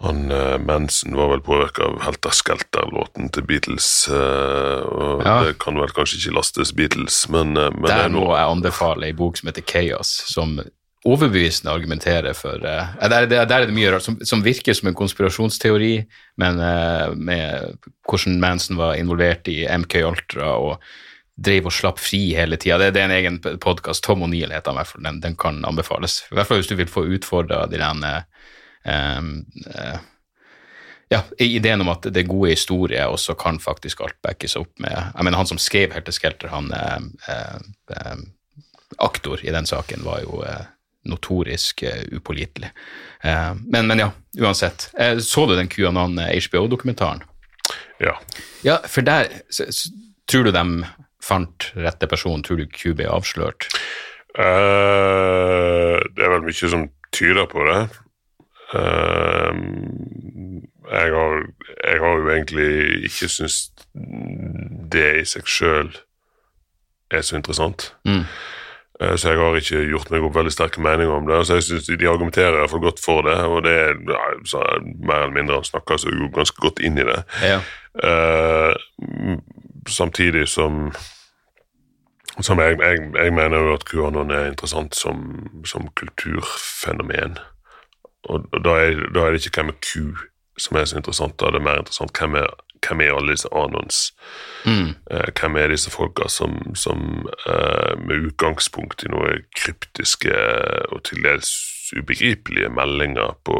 han 0.00 0.32
Mensen 0.64 1.12
var 1.12 1.28
vel 1.28 1.42
påvirka 1.44 1.84
av 1.84 1.98
Helter 2.00 2.32
Skelter-låten 2.32 3.28
til 3.28 3.44
Beatles. 3.44 4.08
og 4.08 5.20
ja. 5.26 5.34
Det 5.44 5.58
kan 5.60 5.76
vel 5.76 5.92
kanskje 5.92 6.22
ikke 6.22 6.38
lastes 6.38 6.72
Beatles, 6.72 7.18
men, 7.28 7.52
men 7.52 7.90
er 7.92 8.08
noe 8.08 8.32
jeg 8.32 8.54
anbefale 8.54 9.10
ei 9.10 9.12
bok 9.12 9.36
som 9.36 9.50
heter 9.50 9.66
Chaos, 9.68 10.14
som 10.32 10.56
overbevisende 11.08 11.72
argumentere 11.72 12.34
for 12.36 12.60
uh, 12.60 12.96
der, 13.00 13.26
der, 13.26 13.46
der, 13.48 13.54
er 13.62 13.68
det 13.68 13.76
mye 13.76 13.92
rart 13.94 14.04
som, 14.04 14.18
som, 14.26 14.42
virker 14.44 14.76
som 14.76 14.90
en 14.90 14.96
konspirasjonsteori, 14.96 15.94
men 16.40 16.60
uh, 16.60 17.14
med 17.16 17.78
hvordan 18.08 18.40
Manson 18.42 18.76
var 18.76 18.98
involvert 19.00 19.48
i 19.48 19.62
MK 19.64 19.96
Ultra 20.04 20.52
og 20.60 20.84
drev 21.40 21.70
og 21.70 21.72
slapp 21.72 22.02
fri 22.02 22.34
hele 22.36 22.58
tida. 22.60 22.76
Det, 22.82 22.90
det, 22.92 23.00
er 23.00 23.08
en 23.08 23.16
egen 23.16 23.38
podkast. 23.62 24.04
Tom 24.04 24.26
O'Neill 24.26 24.52
heter 24.52 24.74
han 24.74 24.76
i 24.76 24.82
hvert 24.82 24.90
fall. 24.90 25.04
Den, 25.06 25.20
den, 25.24 25.36
kan 25.40 25.62
anbefales. 25.64 26.20
I 26.28 26.36
hvert 26.36 26.50
fall 26.50 26.60
hvis 26.60 26.68
du 26.68 26.76
vil 26.76 26.90
få 26.90 27.06
utfordra 27.16 27.62
de 27.70 27.80
der 27.80 28.26
uh, 28.84 30.02
ja, 31.10 31.22
ideen 31.40 31.80
om 31.80 31.88
at 31.94 32.10
det 32.12 32.28
gode 32.28 32.52
historier, 32.52 33.08
også 33.08 33.34
kan 33.40 33.56
faktisk 33.58 34.04
alt 34.04 34.20
backes 34.22 34.52
opp 34.60 34.76
med 34.78 34.92
jeg 34.92 35.24
mener 35.26 35.40
Han 35.40 35.48
som 35.48 35.58
skrev 35.58 35.90
Helter 35.96 36.14
Skelter, 36.14 36.52
han 36.52 36.68
aktor 38.98 39.42
i 39.42 39.50
den 39.50 39.66
saken, 39.66 40.04
var 40.06 40.20
jo 40.22 40.44
notorisk 41.08 41.82
uh, 41.82 42.02
upålitelig. 42.16 42.70
Uh, 43.24 43.54
men, 43.66 43.86
men, 43.86 43.98
ja, 43.98 44.10
uansett. 44.38 44.90
Uh, 45.00 45.18
så 45.18 45.46
du 45.46 45.56
den 45.56 45.68
QAnon 45.68 46.18
HBO-dokumentaren? 46.18 47.22
Ja. 48.00 48.20
Ja, 48.62 48.80
For 48.88 49.00
der 49.04 49.28
Tror 50.30 50.44
du 50.46 50.52
de 50.54 50.84
fant 51.24 51.72
rette 51.74 52.06
person? 52.06 52.42
Tror 52.42 52.56
du 52.60 52.66
Q 52.70 52.94
ble 52.94 53.08
avslørt? 53.10 53.66
det 54.30 56.22
er 56.22 56.30
vel 56.30 56.44
mye 56.46 56.68
som 56.70 56.84
tyder 57.10 57.48
på 57.50 57.64
det. 57.66 57.80
Jeg, 60.86 61.08
har, 61.16 61.34
jeg 61.82 61.98
har 62.04 62.14
jo 62.14 62.30
egentlig 62.30 62.68
ikke 63.10 63.26
syntes 63.26 63.56
det 64.94 65.08
i 65.18 65.26
seg 65.26 65.50
sjøl 65.50 65.90
er 67.10 67.26
så 67.26 67.36
interessant. 67.40 67.90
Mm. 68.06 68.22
Eh, 69.00 69.16
Så 69.16 69.30
jeg 69.32 69.38
har 69.38 69.56
ikke 69.56 69.84
gjort 69.90 70.10
meg 70.10 70.24
opp 70.26 70.34
veldig 70.36 70.52
sterke 70.52 70.82
meninger 70.84 71.12
om 71.12 71.26
det. 71.26 71.46
Så 71.46 71.54
jeg 71.54 71.62
synes 71.62 71.86
De 71.86 72.08
argumenterer 72.08 72.56
i 72.56 72.60
hvert 72.60 72.70
fall 72.70 72.84
godt 72.84 73.04
for 73.04 73.22
det, 73.22 73.38
og 73.44 73.62
det 73.64 73.72
er 73.72 73.94
ja, 74.08 74.24
mer 75.06 75.22
eller 75.24 75.36
mindre 75.36 75.60
han 75.60 75.64
snakker 75.64 75.96
seg 75.96 76.20
ganske 76.34 76.60
godt 76.60 76.82
inn 76.84 76.98
i 76.98 77.06
det. 77.08 77.22
Ja. 77.42 77.60
Uh, 78.04 78.74
samtidig 79.88 80.48
som 80.48 80.92
som 82.40 82.60
jeg, 82.62 82.78
jeg, 82.80 82.98
jeg 83.14 83.32
mener 83.34 83.58
jo 83.58 83.74
at 83.74 83.84
QAnon 83.84 84.30
er 84.30 84.46
interessant 84.46 84.94
som, 84.96 85.16
som 85.66 85.88
kulturfenomen. 85.98 87.38
Og, 88.28 88.46
og 88.52 88.64
da, 88.64 88.76
er, 88.80 89.02
da 89.14 89.26
er 89.26 89.34
det 89.34 89.42
ikke 89.44 89.60
hvem 89.60 89.72
er 89.74 89.80
Q 89.84 90.14
som 90.60 90.76
er 90.76 90.84
så 90.84 91.00
interessant, 91.00 91.40
da 91.40 91.48
er 91.48 91.56
det 91.56 91.62
mer 91.64 91.80
interessant 91.82 92.16
hvem 92.16 92.38
er, 92.40 92.48
hvem 92.86 93.02
er 93.04 93.16
alle 93.16 93.34
disse 93.36 93.50
anons. 93.56 93.98
Mm. 94.64 94.94
Eh, 95.10 95.28
hvem 95.40 95.56
er 95.56 95.72
disse 95.72 95.90
folka 95.92 96.28
som, 96.28 96.56
som 96.74 97.28
eh, 97.46 97.92
med 98.00 98.30
utgangspunkt 98.30 99.04
i 99.04 99.12
noe 99.12 99.40
kryptiske 99.56 100.34
og 100.90 101.04
til 101.08 101.22
dels 101.26 101.52
ubegripelige 101.96 102.68
meldinger 102.70 103.34
på, 103.44 103.58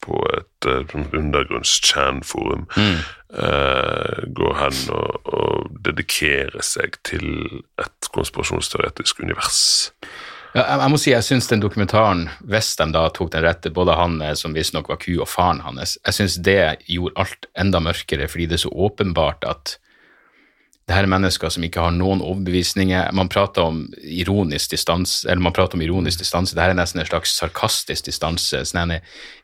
på 0.00 0.20
et 0.32 0.68
uh, 0.70 0.94
undergrunns-chan-forum 1.12 2.66
eh, 2.72 4.22
går 4.38 4.54
hen 4.60 4.78
og, 4.96 5.28
og 5.28 5.76
dedikerer 5.84 6.64
seg 6.64 6.96
til 7.04 7.28
et 7.82 8.10
konspirasjonsteoretisk 8.16 9.20
univers. 9.26 9.92
Ja, 10.56 10.62
jeg, 10.64 10.80
jeg 10.80 10.92
må 10.92 10.98
si 11.00 11.10
jeg 11.12 11.24
syns 11.26 11.50
den 11.50 11.60
dokumentaren, 11.60 12.22
hvis 12.48 12.70
de 12.80 12.86
da 12.94 13.02
tok 13.12 13.34
den 13.34 13.44
rette, 13.44 13.72
både 13.76 13.96
han 13.98 14.14
eh, 14.24 14.32
som 14.40 14.56
visstnok 14.56 14.88
var 14.88 15.00
ku, 15.02 15.12
og 15.20 15.28
faren 15.28 15.60
hans, 15.66 15.98
jeg 16.00 16.16
syns 16.16 16.38
det 16.46 16.60
gjorde 16.88 17.12
alt 17.20 17.48
enda 17.60 17.82
mørkere, 17.84 18.28
fordi 18.32 18.48
det 18.48 18.56
er 18.56 18.64
så 18.64 18.72
åpenbart 18.72 19.44
at 19.44 19.76
det 20.86 20.94
her 20.94 21.02
er 21.02 21.10
mennesker 21.10 21.50
som 21.50 21.64
ikke 21.66 21.82
har 21.82 21.94
noen 21.96 22.20
overbevisninger. 22.22 23.08
Man 23.18 23.26
prater 23.30 23.64
om 23.66 23.80
ironisk 24.06 24.70
distanse, 24.70 25.26
eller 25.26 25.42
man 25.42 25.54
prater 25.54 25.74
om 25.74 25.82
ironisk 25.82 26.20
distanse. 26.22 26.54
Det 26.54 26.62
her 26.62 26.70
er 26.70 26.78
nesten 26.78 27.02
en 27.02 27.08
slags 27.08 27.32
sarkastisk 27.34 28.06
distanse, 28.06 28.60
sånn 28.70 28.94
en 28.94 29.00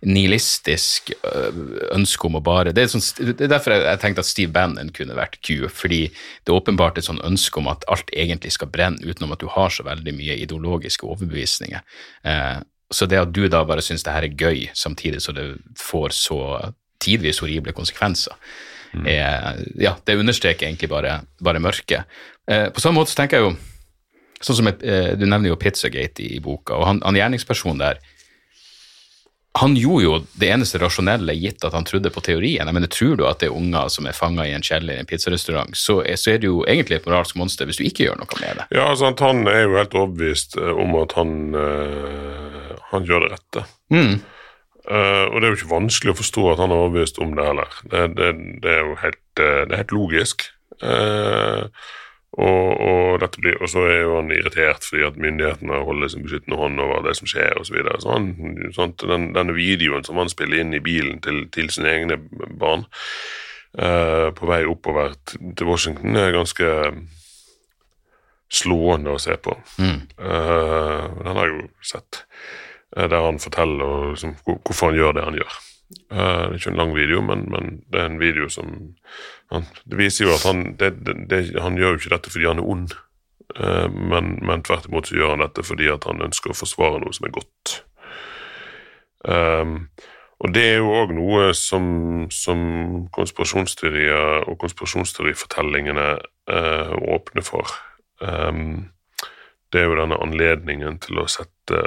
nihilistisk 0.07 1.11
øh, 1.18 1.59
ønske 1.99 2.28
om 2.28 2.38
å 2.38 2.45
bare 2.47 2.70
Det 2.70 2.84
er, 2.84 2.93
sånn, 2.95 3.03
det 3.32 3.49
er 3.49 3.51
derfor 3.57 3.74
jeg 3.74 4.03
tenkte 4.05 4.22
at 4.22 4.30
Steve 4.30 4.55
Bannon 4.55 4.95
kunne 4.95 5.18
vært 5.18 5.40
Q, 5.43 5.66
fordi 5.66 6.05
det 6.12 6.53
er 6.53 6.61
åpenbart 6.61 7.03
et 7.03 7.11
sånn 7.11 7.22
ønske 7.26 7.59
om 7.59 7.72
at 7.74 7.88
alt 7.90 8.14
egentlig 8.14 8.55
skal 8.55 8.70
brenne, 8.70 9.03
utenom 9.03 9.34
at 9.34 9.43
du 9.43 9.51
har 9.51 9.74
så 9.74 9.82
veldig 9.88 10.14
mye 10.14 10.38
ideologiske 10.45 11.09
overbevisninger. 11.11 11.82
Eh, 12.22 12.59
så 12.93 13.09
det 13.11 13.18
at 13.18 13.34
du 13.34 13.49
da 13.51 13.64
bare 13.66 13.82
syns 13.82 14.07
det 14.07 14.14
her 14.14 14.28
er 14.28 14.38
gøy, 14.38 14.68
samtidig 14.78 15.24
så 15.26 15.34
det 15.34 15.57
får 15.80 16.14
så 16.14 16.38
tidvis 17.03 17.43
horrible 17.43 17.74
konsekvenser, 17.74 18.38
er, 18.93 19.61
ja, 19.80 19.97
det 20.05 20.18
understreker 20.20 20.68
egentlig 20.68 20.90
bare, 20.93 21.20
bare 21.40 21.62
mørket. 21.62 22.09
Eh, 22.49 22.68
på 22.74 22.80
samme 22.80 23.01
måte 23.01 23.14
så 23.14 23.22
tenker 23.22 23.40
jeg 23.40 23.51
jo 23.51 23.55
Sånn 24.43 24.57
som 24.59 24.66
eh, 24.66 25.12
Du 25.14 25.22
nevner 25.22 25.53
jo 25.53 25.59
Pizzagate 25.61 26.24
i, 26.24 26.32
i 26.36 26.40
boka, 26.43 26.74
og 26.74 26.88
han, 26.88 27.03
han 27.07 27.14
gjerningspersonen 27.14 27.78
der 27.78 28.01
han 29.61 29.74
gjorde 29.76 30.05
jo 30.05 30.12
det 30.40 30.49
eneste 30.49 30.78
rasjonelle, 30.80 31.34
gitt 31.36 31.64
at 31.66 31.74
han 31.76 31.84
trodde 31.84 32.09
på 32.12 32.22
teorien. 32.24 32.64
Jeg 32.64 32.74
mener, 32.74 32.88
Tror 32.88 33.18
du 33.20 33.26
at 33.28 33.43
det 33.43 33.51
er 33.51 33.57
unger 33.57 33.90
som 33.93 34.07
er 34.09 34.16
fanga 34.16 34.47
i 34.49 34.55
en 34.57 34.64
kjeller 34.64 34.97
i 34.97 35.03
en 35.03 35.09
pizzarestaurant, 35.09 35.76
så 35.76 36.01
så 36.16 36.32
er 36.32 36.38
det 36.40 36.49
jo 36.49 36.62
egentlig 36.64 36.97
et 36.97 37.07
moralsk 37.07 37.36
monster 37.36 37.68
hvis 37.68 37.76
du 37.76 37.84
ikke 37.84 38.07
gjør 38.07 38.22
noe 38.22 38.40
med 38.40 38.62
det. 38.62 38.66
Ja, 38.72 38.88
sant, 38.97 39.20
Han 39.20 39.47
er 39.47 39.66
jo 39.66 39.76
helt 39.76 39.95
overbevist 39.95 40.57
eh, 40.57 40.72
om 40.72 40.97
at 41.03 41.12
han, 41.12 41.55
øh, 41.55 42.72
han 42.93 43.05
gjør 43.05 43.26
det 43.26 43.32
rette. 43.34 43.64
Mm. 43.93 44.22
Eh, 44.91 45.24
og 45.30 45.39
det 45.39 45.47
er 45.47 45.53
jo 45.53 45.59
ikke 45.61 45.74
vanskelig 45.76 46.12
å 46.12 46.18
forstå 46.18 46.45
at 46.53 46.62
han 46.62 46.72
er 46.74 46.80
overbevist 46.83 47.20
om 47.22 47.35
det 47.39 47.47
heller. 47.47 47.74
Det, 47.87 48.07
det, 48.18 48.30
det 48.64 48.72
er 48.72 48.80
jo 48.83 48.95
helt, 49.03 49.26
eh, 49.39 49.61
det 49.66 49.74
er 49.74 49.83
helt 49.85 49.95
logisk. 49.95 50.49
Uh, 50.83 51.68
og, 52.33 52.80
og, 52.83 53.24
blir, 53.39 53.59
og 53.62 53.68
så 53.70 53.85
er 53.87 54.01
jo 54.01 54.16
han 54.16 54.33
irritert 54.35 54.83
fordi 54.83 55.05
at 55.07 55.18
myndighetene 55.20 55.76
holder 55.87 56.11
sin 56.11 56.24
beskyttende 56.24 56.59
hånd 56.59 56.80
over 56.83 57.05
det 57.05 57.12
som 57.18 57.28
skjer 57.30 57.61
osv. 57.61 57.68
Så 57.68 57.76
videre. 57.76 58.01
så 58.03 58.16
han, 58.16 58.26
sånt, 58.74 59.05
den, 59.07 59.28
denne 59.37 59.55
videoen 59.55 60.03
som 60.03 60.18
han 60.18 60.33
spiller 60.33 60.64
inn 60.64 60.74
i 60.74 60.83
bilen 60.83 61.20
til, 61.22 61.45
til 61.55 61.70
sine 61.70 61.93
egne 61.93 62.18
barn 62.59 62.83
uh, 63.78 64.33
på 64.35 64.49
vei 64.51 64.64
oppover 64.66 65.14
til 65.28 65.68
Washington, 65.68 66.18
er 66.18 66.35
ganske 66.35 66.72
slående 68.53 69.14
å 69.14 69.22
se 69.22 69.39
på. 69.39 69.55
Mm. 69.78 70.03
Uh, 70.18 71.07
den 71.22 71.37
har 71.37 71.47
jeg 71.47 71.55
jo 71.55 71.68
sett. 71.95 72.24
Eh, 72.97 73.09
der 73.09 73.26
han 73.26 73.40
forteller 73.43 74.11
liksom, 74.12 74.36
hvorfor 74.45 74.90
han 74.90 74.99
gjør 74.99 75.16
det 75.18 75.24
han 75.28 75.38
gjør. 75.40 75.61
Eh, 76.11 76.16
det 76.16 76.51
er 76.51 76.59
ikke 76.59 76.72
en 76.72 76.80
lang 76.80 76.95
video, 76.97 77.20
men, 77.20 77.47
men 77.53 77.72
det 77.93 78.01
er 78.01 78.11
en 78.11 78.20
video 78.20 78.49
som 78.49 78.74
han, 79.53 79.66
Det 79.84 79.99
viser 79.99 80.26
jo 80.26 80.34
at 80.34 80.45
han 80.49 80.76
det, 80.80 80.93
det, 81.30 81.61
Han 81.61 81.76
gjør 81.76 81.95
jo 81.95 82.01
ikke 82.01 82.14
dette 82.14 82.32
fordi 82.32 82.49
han 82.49 82.62
er 82.62 82.68
ond, 82.74 82.95
eh, 83.57 83.88
men, 83.93 84.38
men 84.43 84.64
tvert 84.64 84.88
imot 84.88 85.09
så 85.09 85.18
gjør 85.18 85.36
han 85.36 85.45
dette 85.45 85.64
fordi 85.66 85.90
at 85.93 86.09
han 86.09 86.24
ønsker 86.24 86.53
å 86.53 86.59
forsvare 86.59 87.03
noe 87.03 87.12
som 87.12 87.28
er 87.28 87.36
godt. 87.36 87.76
Um, 89.22 89.76
og 90.43 90.51
det 90.55 90.62
er 90.66 90.80
jo 90.80 90.95
òg 90.99 91.12
noe 91.14 91.53
som, 91.55 91.84
som 92.34 92.62
konspirasjonsteorier 93.14 94.49
og 94.51 94.57
konspirasjonsteorifortellingene 94.59 96.09
uh, 96.51 96.95
åpner 97.14 97.47
for. 97.47 97.70
Um, 98.18 98.90
det 99.72 99.80
er 99.80 99.88
jo 99.88 99.98
denne 99.98 100.20
anledningen 100.20 100.98
til 101.02 101.22
å 101.22 101.28
sette 101.30 101.78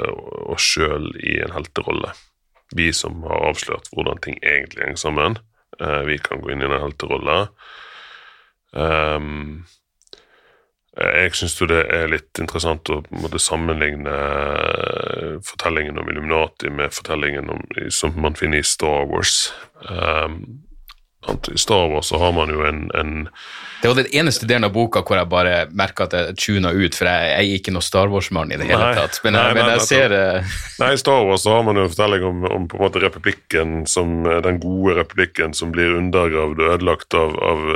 oss 0.50 0.64
sjøl 0.74 1.12
i 1.22 1.38
en 1.44 1.54
helterolle. 1.54 2.12
Vi 2.74 2.90
som 2.96 3.22
har 3.28 3.46
avslørt 3.52 3.90
hvordan 3.94 4.18
ting 4.24 4.38
egentlig 4.42 4.82
henger 4.82 5.02
sammen, 5.02 5.38
eh, 5.78 6.02
vi 6.08 6.18
kan 6.18 6.42
gå 6.42 6.52
inn 6.52 6.64
i 6.66 6.70
den 6.70 6.82
helterolle. 6.82 7.46
Um, 8.72 9.64
jeg 10.96 11.34
syns 11.36 11.54
det 11.60 11.82
er 11.92 12.08
litt 12.08 12.40
interessant 12.40 12.88
å 12.88 13.02
en 13.04 13.22
måte, 13.22 13.38
sammenligne 13.42 14.12
eh, 14.16 15.34
fortellingen 15.44 16.00
om 16.00 16.08
Illuminati 16.08 16.72
med 16.72 16.94
fortellingen 16.96 17.52
om, 17.52 17.60
som 17.92 18.16
man 18.20 18.36
finner 18.38 18.64
i 18.64 18.66
Star 18.66 19.04
Wars. 19.10 19.52
Um, 19.84 20.64
I 21.52 21.58
Star 21.60 21.90
Wars 21.92 22.08
så 22.10 22.18
har 22.22 22.32
man 22.32 22.50
jo 22.50 22.64
en, 22.64 22.86
en 22.96 23.28
Det 23.82 23.90
var 23.90 23.98
den 23.98 24.08
eneste 24.16 24.46
delen 24.48 24.64
av 24.64 24.72
boka 24.72 25.02
hvor 25.04 25.18
jeg 25.20 25.28
bare 25.30 25.54
merka 25.76 26.06
at 26.06 26.14
jeg 26.16 26.36
tuna 26.40 26.70
ut, 26.72 26.96
for 26.96 27.08
jeg, 27.10 27.26
jeg 27.32 27.50
er 27.50 27.58
ikke 27.60 27.74
noe 27.74 27.84
Star 27.84 28.08
Wars-mann 28.12 28.54
i 28.54 28.58
det 28.60 28.68
hele 28.70 28.86
Nei. 28.88 28.94
tatt. 28.96 29.20
Men, 29.24 29.36
Nei, 29.36 29.42
jeg, 29.50 29.58
men 29.58 29.68
nei, 29.68 29.74
jeg 29.76 29.84
ser 29.86 30.14
eh, 30.16 30.54
Nei, 30.80 30.88
I 30.96 31.00
Star 31.02 31.26
Wars 31.28 31.44
så 31.44 31.56
har 31.58 31.66
man 31.66 31.80
jo 31.80 31.84
en 31.84 31.92
fortelling 31.92 32.24
om, 32.30 32.46
om 32.56 32.68
på 32.72 32.78
en 32.80 32.84
måte 32.86 33.02
republikken 33.04 33.76
som 33.90 34.16
den 34.24 34.60
gode 34.62 34.96
republikken 35.00 35.54
som 35.56 35.74
blir 35.76 35.98
undergravd 35.98 36.62
og 36.64 36.72
ødelagt 36.78 37.18
av, 37.20 37.36
av, 37.50 37.66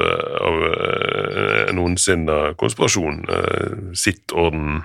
av 0.49 0.65
eh, 0.71 1.61
en 1.69 1.85
ondsinna 1.85 2.41
konspirasjon. 2.61 3.23
eh, 3.29 3.79
Sitt 4.01 4.33
orden. 4.33 4.83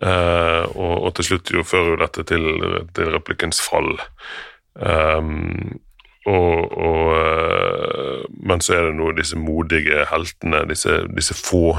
Eh, 0.00 0.64
og, 0.70 0.94
og 1.04 1.14
til 1.18 1.26
slutt 1.32 1.50
jo 1.52 1.66
fører 1.66 1.94
jo 1.96 2.00
dette 2.06 2.24
til, 2.30 2.46
til 2.96 3.10
republikkens 3.12 3.60
fall. 3.66 3.96
Um, 4.80 5.80
og, 6.30 6.78
og, 6.78 7.06
eh, 7.18 8.26
men 8.46 8.62
så 8.62 8.76
er 8.76 8.88
det 8.88 8.98
nå 8.98 9.10
disse 9.18 9.38
modige 9.38 10.04
heltene, 10.10 10.62
disse, 10.70 11.02
disse 11.16 11.36
få 11.36 11.78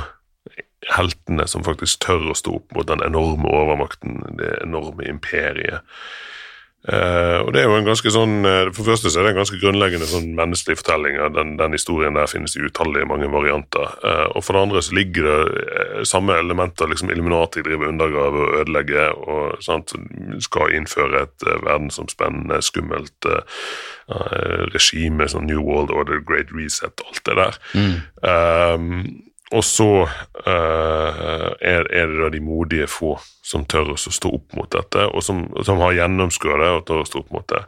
heltene 0.89 1.45
som 1.49 1.65
faktisk 1.65 2.01
tør 2.05 2.31
å 2.31 2.37
stå 2.37 2.57
opp 2.57 2.75
mot 2.75 2.89
den 2.89 3.03
enorme 3.05 3.49
overmakten, 3.53 4.21
det 4.39 4.55
enorme 4.63 5.05
imperiet. 5.09 5.85
Eh, 6.81 7.39
og 7.45 7.51
det 7.53 7.61
er 7.61 7.67
jo 7.69 7.75
en 7.77 7.85
ganske 7.85 8.09
sånn 8.09 8.39
uh, 8.41 8.71
For 8.73 8.87
første 8.87 9.11
så 9.13 9.19
er 9.21 9.27
det 9.27 9.31
en 9.35 9.41
ganske 9.43 9.59
grunnleggende 9.61 10.07
sånn 10.09 10.31
menneskelig 10.37 10.79
fortelling. 10.79 11.17
Ja. 11.19 11.27
Den, 11.33 11.53
den 11.59 11.77
historien 11.77 12.17
der 12.17 12.29
finnes 12.31 12.57
i 12.57 12.63
utallige 12.65 13.05
mange 13.09 13.29
varianter. 13.29 13.93
Uh, 14.01 14.25
og 14.33 14.45
for 14.45 14.57
det 14.57 14.63
andre 14.65 14.81
så 14.85 14.97
ligger 14.97 15.29
det 15.29 16.07
samme 16.09 16.39
elementer. 16.41 16.89
liksom 16.89 17.13
Illuminati 17.13 17.61
driver 17.65 17.91
undergrave 17.91 18.45
og 18.45 18.59
ødelegger 18.63 19.13
og 19.21 19.61
sant, 19.61 19.93
skal 20.41 20.73
innføre 20.73 21.25
et 21.27 21.45
verdensomspennende, 21.61 22.61
skummelt 22.65 23.29
regime, 24.73 25.27
sånn 25.29 25.45
New 25.47 25.61
World 25.63 25.91
Order, 25.95 26.19
Great 26.27 26.49
Reset, 26.51 27.03
alt 27.05 27.21
det 27.29 27.37
der. 27.37 27.59
Um, 28.25 29.30
og 29.51 29.63
så 29.67 29.89
uh, 30.07 31.49
er, 31.59 31.87
er 31.91 32.07
det 32.07 32.19
da 32.21 32.29
de 32.31 32.39
modige 32.43 32.87
få 32.87 33.17
som 33.43 33.65
tør 33.67 33.93
å 33.93 33.97
stå 33.99 34.31
opp 34.37 34.55
mot 34.55 34.69
dette, 34.71 35.07
og 35.11 35.23
som, 35.25 35.43
som 35.67 35.81
har 35.83 35.97
gjennomskua 35.97 36.59
det 36.61 36.69
og 36.71 36.85
tør 36.87 37.03
å 37.03 37.09
stå 37.09 37.23
opp 37.23 37.33
mot 37.35 37.47
det. 37.51 37.61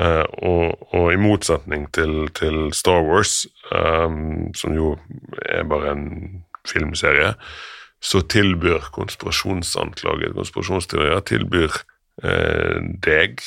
Uh, 0.00 0.24
og, 0.48 0.86
og 0.96 1.10
i 1.12 1.20
motsetning 1.20 1.86
til, 1.94 2.24
til 2.34 2.70
Star 2.74 3.04
Wars, 3.06 3.44
um, 3.70 4.50
som 4.58 4.74
jo 4.74 4.96
er 5.46 5.66
bare 5.70 5.94
en 5.94 6.06
filmserie, 6.66 7.34
så 8.00 8.24
tilbyr 8.32 8.90
konspirasjonsanklaget, 8.96 10.34
konspirasjonsteorier, 10.34 11.22
tilbyr 11.30 11.82
uh, 12.24 12.78
deg 13.06 13.44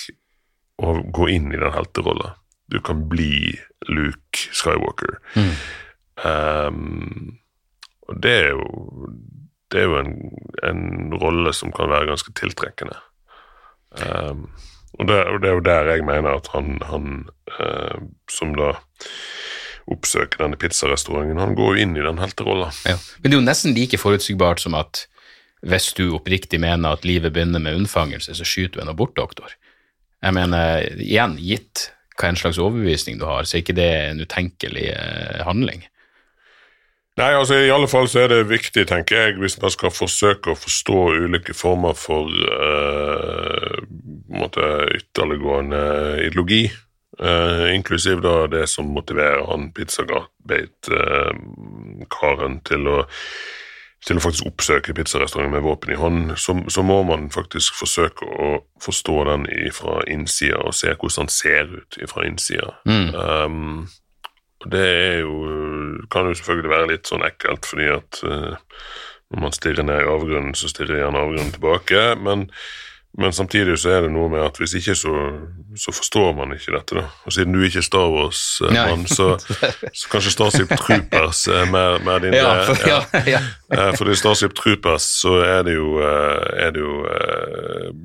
å 0.80 1.00
gå 1.14 1.32
inn 1.36 1.52
i 1.52 1.60
den 1.60 1.74
helterolla. 1.74 2.36
Du 2.72 2.80
kan 2.86 3.04
bli 3.12 3.58
Luke 3.92 4.48
Skywalker. 4.56 5.20
Um, 6.24 7.43
og 8.10 8.20
det 8.24 8.36
er 8.44 8.52
jo, 8.52 8.68
det 9.72 9.82
er 9.82 9.90
jo 9.90 9.98
en, 10.02 10.14
en 10.64 11.18
rolle 11.22 11.54
som 11.56 11.72
kan 11.76 11.92
være 11.92 12.12
ganske 12.12 12.36
tiltrekkende. 12.40 13.00
Um, 14.04 14.48
Og 14.94 15.08
det, 15.10 15.16
og 15.26 15.40
det 15.42 15.50
er 15.50 15.56
jo 15.58 15.62
der 15.66 15.88
jeg 15.90 16.04
mener 16.06 16.36
at 16.38 16.48
han, 16.54 16.76
han 16.86 17.06
uh, 17.50 17.98
som 18.30 18.52
da 18.54 18.76
oppsøker 19.90 20.44
denne 20.44 20.60
pizzarestauranten, 20.62 21.40
han 21.42 21.56
går 21.58 21.74
jo 21.74 21.82
inn 21.82 21.96
i 21.98 22.04
den 22.06 22.22
helterolla. 22.22 22.68
Ja. 22.86 22.94
Men 23.18 23.26
det 23.26 23.34
er 23.34 23.42
jo 23.42 23.48
nesten 23.48 23.74
like 23.74 23.98
forutsigbart 23.98 24.62
som 24.62 24.78
at 24.78 25.08
hvis 25.66 25.90
du 25.98 26.14
oppriktig 26.14 26.60
mener 26.62 26.94
at 26.94 27.08
livet 27.10 27.34
begynner 27.34 27.64
med 27.64 27.80
unnfangelse, 27.80 28.36
så 28.38 28.46
skyter 28.46 28.78
du 28.78 28.84
en 28.84 28.94
abortdoktor. 28.94 29.58
Jeg 30.22 30.38
mener, 30.38 30.86
igjen, 31.02 31.40
gitt 31.42 31.88
hva 32.20 32.30
en 32.30 32.38
slags 32.38 32.62
overbevisning 32.62 33.18
du 33.18 33.26
har, 33.26 33.50
så 33.50 33.58
er 33.58 33.66
ikke 33.66 33.80
det 33.82 33.90
en 34.12 34.22
utenkelig 34.22 34.88
eh, 34.94 35.42
handling. 35.48 35.88
Nei, 37.19 37.34
altså 37.38 37.53
I 37.61 37.69
alle 37.69 37.88
fall 37.90 38.07
så 38.10 38.19
er 38.23 38.27
det 38.31 38.49
viktig, 38.49 38.88
tenker 38.90 39.15
jeg, 39.19 39.38
hvis 39.41 39.61
man 39.61 39.72
skal 39.73 39.91
forsøke 39.94 40.52
å 40.53 40.56
forstå 40.57 40.99
ulike 41.27 41.53
former 41.53 41.94
for 41.98 42.23
uh, 42.26 43.77
måte, 44.34 44.64
ytterliggående 44.98 45.84
ideologi, 46.26 46.64
uh, 47.22 47.76
inklusiv 47.76 48.18
da 48.26 48.48
det 48.49 48.65
som 48.72 48.85
motiverer 48.95 49.45
han 49.52 49.72
pizzagate-karen 49.77 52.56
uh, 52.57 52.64
til 52.65 52.81
til 54.03 54.19
å 54.19 54.23
faktisk 54.23 54.49
oppsøke 54.49 54.95
pizzarestauranten 54.98 55.56
med 55.56 55.64
våpen 55.64 55.94
i 55.94 55.99
hånd, 55.99 56.34
så, 56.40 56.56
så, 56.68 56.84
må 56.84 56.99
man 57.07 57.30
faktisk 57.31 57.77
forsøke 57.80 58.27
å 58.27 58.49
forstå 58.84 59.18
den 59.30 59.45
fra 59.76 60.02
innsida 60.11 60.60
og 60.60 60.76
se 60.76 60.91
hvordan 60.91 61.30
den 61.30 61.31
ser 61.31 61.72
ut 61.77 61.99
fra 62.11 62.26
innsida. 62.27 62.73
Mm. 62.90 63.14
Um, 63.15 63.85
det 64.72 64.84
er 64.84 65.18
jo, 65.23 65.34
kan 66.14 66.30
jo 66.30 66.38
selvfølgelig 66.38 66.72
være 66.72 66.90
litt 66.94 67.10
sånn 67.10 67.26
ekkelt, 67.27 67.68
fordi 67.68 67.90
at 67.91 68.22
uh, 68.27 68.56
når 69.34 69.44
man 69.48 69.56
stirrer 69.56 69.88
ned 69.88 70.03
i 70.03 70.10
avgrunnen, 70.14 70.56
så 70.57 70.69
stirrer 70.72 71.02
gjerne 71.02 71.23
avgrunnen 71.23 71.53
tilbake. 71.56 72.03
Men, 72.22 72.48
men, 73.18 73.34
samtidig 73.34 73.77
så 73.80 73.90
er 73.94 74.06
det 74.06 74.11
noe 74.14 74.30
med 74.31 74.41
at 74.45 74.57
hvis 74.61 74.73
ikke, 74.80 74.95
så, 74.98 75.14
så 75.77 75.94
forstår 75.94 76.31
man 76.38 76.53
ikke 76.56 76.73
dette. 76.76 76.95
da. 76.98 77.03
Og 77.26 77.35
siden 77.35 77.53
du 77.53 77.61
ikke 77.64 77.81
er 77.84 77.85
Star 77.85 78.10
Wars-mann, 78.14 79.06
så, 79.07 79.35
så, 79.99 80.10
kanskje 80.11 80.34
Starship 80.34 80.73
Troopers 80.77 81.48
er 81.48 81.69
mer, 81.72 81.99
mer 82.06 82.23
din 82.23 82.34
ja, 82.40 82.56
for, 82.68 82.88
ja, 82.88 83.03
ja. 83.27 83.44
Eh, 83.73 83.95
Fordi 83.98 84.14
Starship 84.15 84.53
Troopers 84.53 85.02
så 85.02 85.40
er 85.41 85.64
det 85.65 85.73
jo, 85.73 85.95
eh, 85.98 86.65
er 86.68 86.76
det 86.76 86.84
jo 86.84 86.99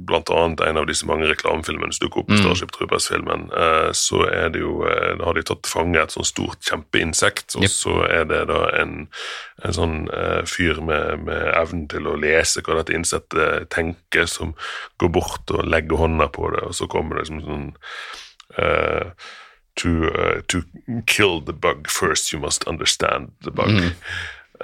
blant 0.08 0.30
annet 0.32 0.62
en 0.64 0.80
av 0.80 0.86
disse 0.88 1.06
mange 1.08 1.28
reklamefilmene 1.28 1.92
som 1.92 2.06
dukker 2.06 2.22
opp 2.22 2.32
i 2.32 2.38
mm. 2.38 2.40
Starship 2.42 2.72
Troopers-filmen, 2.76 3.48
eh, 3.52 3.90
så 3.96 4.22
er 4.28 4.52
det 4.54 4.62
jo 4.62 4.80
eh, 4.88 5.12
Da 5.18 5.28
har 5.28 5.36
de 5.36 5.44
tatt 5.50 5.68
fange 5.68 6.00
et 6.00 6.14
sånt 6.14 6.30
stort 6.30 6.64
kjempeinsekt, 6.64 7.58
og 7.60 7.68
så 7.72 8.00
er 8.08 8.24
det 8.30 8.44
da 8.50 8.64
en, 8.80 9.10
en 9.66 9.74
sånn 9.74 9.96
uh, 10.12 10.44
fyr 10.46 10.78
med, 10.84 11.24
med, 11.26 11.42
evnen 11.58 11.88
til 11.90 12.06
å 12.06 12.16
lese 12.20 12.62
hva 12.62 12.78
dette 12.78 12.94
insektet 12.94 13.66
tenker, 13.74 14.28
som 14.30 14.54
går 15.02 15.12
bort 15.18 15.50
og 15.54 15.66
legger 15.66 16.04
hånda 16.04 16.28
på 16.34 16.52
det, 16.54 16.62
og 16.68 16.76
så 16.78 16.86
kommer 16.90 17.18
det 17.18 17.28
som 17.30 17.42
sånn 17.42 17.68
uh, 18.60 19.10
to, 19.78 20.10
uh, 20.12 20.40
to, 20.46 20.62
kill 21.06 21.40
the 21.40 21.52
bug 21.52 21.90
first, 21.90 22.32
you 22.32 22.40
must 22.40 22.66
understand 22.68 23.32
the 23.44 23.50
bug. 23.50 23.70
Mm. 23.70 23.92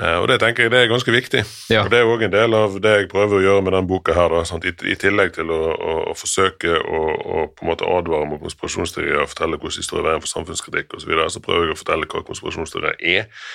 Uh, 0.00 0.18
og 0.18 0.28
Det 0.28 0.40
tenker 0.42 0.64
jeg 0.64 0.70
det 0.72 0.78
er 0.82 0.88
ganske 0.90 1.12
viktig. 1.12 1.44
Ja. 1.70 1.84
og 1.84 1.90
Det 1.90 2.00
er 2.00 2.08
òg 2.10 2.24
en 2.26 2.32
del 2.32 2.54
av 2.58 2.80
det 2.82 2.94
jeg 2.96 3.10
prøver 3.12 3.38
å 3.38 3.44
gjøre 3.44 3.62
med 3.62 3.76
denne 3.76 3.86
boka. 3.86 4.14
her, 4.14 4.32
da, 4.32 4.42
I, 4.42 4.72
I, 4.90 4.96
tillegg 4.98 5.36
til 5.36 5.52
å, 5.54 5.60
å, 5.70 5.92
å 6.10 6.14
forsøke 6.18 6.80
å, 6.82 7.02
å, 7.14 7.44
på 7.54 7.66
en 7.66 7.70
måte 7.70 7.86
advare 7.86 8.26
mot 8.26 8.42
konspirasjonsteorier 8.42 9.22
og 9.22 9.30
fortelle 9.30 9.60
hvordan 9.60 9.78
de 9.78 9.86
står 9.86 10.02
i 10.02 10.08
veien 10.08 10.24
for 10.24 10.32
samfunnskritikk 10.32 10.96
osv., 10.96 11.04
så, 11.04 11.12
videre, 11.12 11.28
så 11.30 11.44
prøver 11.44 11.68
jeg 11.68 11.76
å 11.76 11.82
fortelle 11.82 12.10
hva 12.10 12.24
konspirasjonsteorier 12.26 12.98
er, 12.98 13.46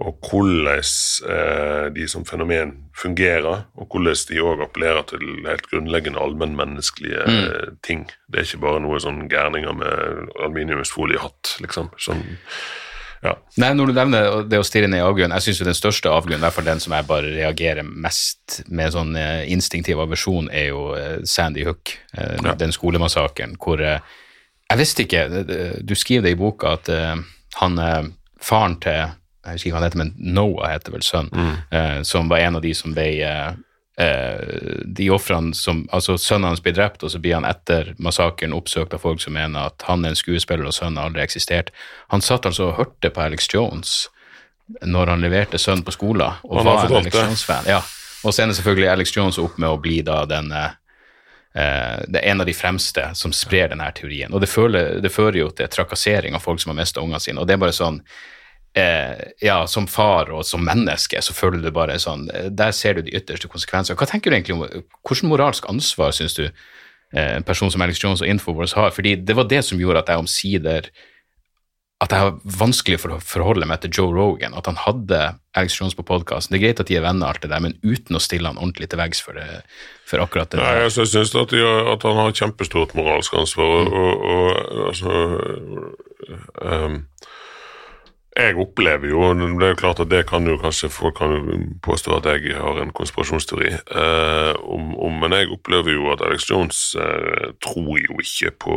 og 0.00 0.16
hvordan 0.24 0.68
eh, 1.28 1.86
de 1.94 2.06
som 2.08 2.24
fenomen 2.24 2.72
fungerer, 2.96 3.66
og 3.76 3.88
hvordan 3.92 4.16
de 4.30 4.42
òg 4.42 4.64
appellerer 4.64 5.04
til 5.10 5.24
helt 5.46 5.66
grunnleggende 5.68 6.20
allmennmenneskelige 6.20 7.24
mm. 7.26 7.80
ting. 7.86 8.06
Det 8.28 8.40
er 8.40 8.48
ikke 8.48 8.64
bare 8.64 8.80
noe 8.80 9.00
sånn 9.02 9.26
gærninger 9.28 9.76
med 9.76 10.30
aluminiumsfoliehatt, 10.40 11.58
liksom. 11.60 11.92
Sånn, 12.00 12.24
ja. 13.20 13.34
Nei, 13.60 13.74
Når 13.76 13.90
du 13.90 13.92
nevner 13.92 14.44
det 14.48 14.60
å 14.62 14.64
stirre 14.64 14.88
ned 14.88 15.02
i 15.02 15.04
avgrunnen, 15.04 15.34
jeg 15.36 15.50
syns 15.50 15.66
den 15.68 15.76
største 15.76 16.08
avgrunnen, 16.08 16.40
i 16.40 16.46
hvert 16.46 16.56
fall 16.56 16.68
den 16.70 16.80
som 16.80 16.94
jeg 16.96 17.08
bare 17.08 17.34
reagerer 17.34 17.84
mest 17.84 18.62
med 18.72 18.94
sånn 18.94 19.12
eh, 19.20 19.44
instinktiv 19.52 20.00
aversjon, 20.00 20.48
er 20.48 20.70
jo 20.70 20.86
eh, 20.96 21.18
Sandy 21.28 21.66
Hook, 21.68 21.92
eh, 22.16 22.38
ja. 22.40 22.56
den 22.56 22.72
skolemassakren 22.72 23.58
hvor 23.60 23.82
Jeg 23.82 24.78
visste 24.78 25.02
ikke 25.02 25.24
Du 25.82 25.96
skriver 25.98 26.28
det 26.28 26.32
i 26.36 26.38
boka 26.38 26.76
at 26.78 26.88
han 27.58 27.78
faren 28.38 28.76
til 28.80 29.10
jeg 29.44 29.56
husker 29.56 29.68
ikke 29.70 29.74
hva 29.74 29.80
han 29.80 29.88
heter, 29.88 30.00
men 30.02 30.14
Noah 30.36 30.70
heter 30.74 30.92
vel 30.94 31.04
sønnen, 31.06 31.58
mm. 31.70 32.04
som 32.04 32.28
var 32.28 32.42
en 32.44 32.58
av 32.58 32.64
de 32.64 32.74
som 32.76 32.92
ble 32.92 33.08
eh, 34.00 34.40
de 34.84 35.10
ofrene 35.10 35.54
som 35.54 35.82
Altså, 35.92 36.18
sønnen 36.18 36.50
hans 36.50 36.62
blir 36.62 36.74
drept, 36.76 37.02
og 37.04 37.12
så 37.12 37.20
blir 37.22 37.38
han 37.38 37.48
etter 37.48 37.94
massakren 37.98 38.56
oppsøkt 38.56 38.94
av 38.94 39.04
folk 39.04 39.22
som 39.22 39.36
mener 39.36 39.70
at 39.70 39.86
han 39.88 40.04
er 40.04 40.14
en 40.14 40.20
skuespiller 40.20 40.68
og 40.68 40.76
sønnen 40.76 41.00
aldri 41.02 41.24
eksistert. 41.24 41.72
Han 42.12 42.24
satt 42.24 42.48
altså 42.48 42.70
og 42.70 42.78
hørte 42.80 43.12
på 43.12 43.24
Alex 43.24 43.48
Jones 43.54 44.08
når 44.86 45.14
han 45.14 45.24
leverte 45.24 45.58
sønnen 45.58 45.82
på 45.86 45.94
skolen, 45.96 46.36
og 46.46 46.64
var 46.64 46.84
en 46.84 47.00
Alex 47.00 47.16
Jones-fan. 47.16 47.66
Ja. 47.66 47.80
Og 48.22 48.34
så 48.34 48.44
ender 48.44 48.54
selvfølgelig 48.54 48.90
Alex 48.92 49.16
Jones 49.16 49.40
opp 49.40 49.56
med 49.58 49.72
å 49.72 49.80
bli 49.80 50.00
da 50.06 50.22
den 50.28 50.52
eh, 50.52 50.76
det 52.06 52.20
er 52.20 52.28
en 52.30 52.44
av 52.44 52.46
de 52.46 52.54
fremste 52.54 53.08
som 53.18 53.32
sprer 53.34 53.72
denne 53.72 53.88
teorien. 53.96 54.30
Og 54.30 54.42
det, 54.44 54.46
føler, 54.52 55.00
det 55.02 55.10
fører 55.10 55.40
jo 55.40 55.48
til 55.50 55.66
trakassering 55.72 56.36
av 56.36 56.44
folk 56.44 56.60
som 56.62 56.70
har 56.70 56.78
mista 56.78 57.02
ungene 57.02 57.18
sine. 57.22 57.40
Og 57.42 57.48
det 57.48 57.56
er 57.56 57.64
bare 57.64 57.74
sånn 57.74 57.98
eh, 58.74 59.30
ja, 59.42 59.66
som 59.66 59.86
far 59.90 60.30
og 60.34 60.44
som 60.46 60.64
menneske, 60.64 61.22
så 61.22 61.34
føler 61.34 61.62
du 61.64 61.70
bare 61.74 61.98
sånn 62.02 62.28
eh, 62.34 62.50
Der 62.50 62.74
ser 62.76 62.98
du 62.98 63.06
de 63.06 63.14
ytterste 63.18 63.50
konsekvenser. 63.50 63.98
Hva 63.98 64.08
tenker 64.08 64.30
du 64.30 64.38
egentlig 64.38 64.58
om 64.58 64.66
Hvilket 64.66 65.30
moralsk 65.30 65.68
ansvar 65.70 66.14
syns 66.16 66.36
du 66.38 66.46
eh, 66.46 67.32
en 67.36 67.46
person 67.46 67.72
som 67.72 67.82
Alex 67.82 68.02
Jones 68.02 68.24
og 68.24 68.30
Infowars 68.30 68.76
har? 68.78 68.92
Fordi 68.94 69.16
det 69.18 69.38
var 69.38 69.48
det 69.50 69.64
som 69.66 69.80
gjorde 69.80 70.04
at 70.04 70.12
jeg 70.12 70.26
omsider 70.26 70.92
at 72.00 72.14
jeg 72.16 72.22
har 72.24 72.38
vanskelig 72.56 72.96
for 73.02 73.12
å 73.12 73.20
forholde 73.20 73.66
meg 73.68 73.82
til 73.82 73.90
Joe 73.92 74.14
Rogan, 74.16 74.54
at 74.56 74.64
han 74.70 74.78
hadde 74.80 75.18
Alex 75.52 75.74
Jones 75.76 75.92
på 75.98 76.04
podkasten. 76.08 76.54
Det 76.54 76.56
er 76.56 76.62
greit 76.62 76.80
at 76.80 76.88
de 76.88 76.96
er 76.96 77.04
venner, 77.04 77.28
alt 77.28 77.42
det 77.44 77.50
der, 77.52 77.60
men 77.60 77.74
uten 77.84 78.16
å 78.16 78.22
stille 78.24 78.48
han 78.48 78.56
ordentlig 78.56 78.88
til 78.88 79.02
veggs 79.02 79.20
for, 79.20 79.36
for, 80.08 80.22
akkurat 80.24 80.48
det. 80.48 80.62
Nei, 80.62 80.86
jeg 80.86 80.94
syns 80.96 81.34
at, 81.36 81.52
at, 81.52 82.06
han 82.08 82.22
har 82.22 82.32
kjempestort 82.40 82.96
moralsk 82.96 83.36
ansvar, 83.42 83.68
og, 83.68 83.92
og, 83.92 84.24
og 84.32 84.86
altså 84.86 85.18
um, 86.64 86.96
jeg 88.30 88.54
opplever 88.62 89.10
jo 89.10 89.32
Det 89.34 89.64
er 89.66 89.72
jo 89.72 89.78
klart 89.80 90.00
at 90.04 90.10
det 90.10 90.22
kan 90.28 90.46
jo 90.46 90.56
kanskje 90.60 90.90
folk 90.92 91.16
kan 91.18 91.32
påstå 91.82 92.18
at 92.20 92.28
jeg 92.30 92.54
har 92.54 92.78
en 92.78 92.92
konspirasjonsteori 92.94 93.72
eh, 93.74 94.52
om, 94.62 94.92
om, 94.94 95.16
men 95.22 95.34
jeg 95.34 95.50
opplever 95.50 95.96
jo 95.96 96.12
at 96.14 96.22
Alex 96.22 96.46
Jones 96.50 96.82
eh, 96.94 97.50
tror 97.64 97.98
jo 97.98 98.20
ikke 98.22 98.52
på 98.66 98.76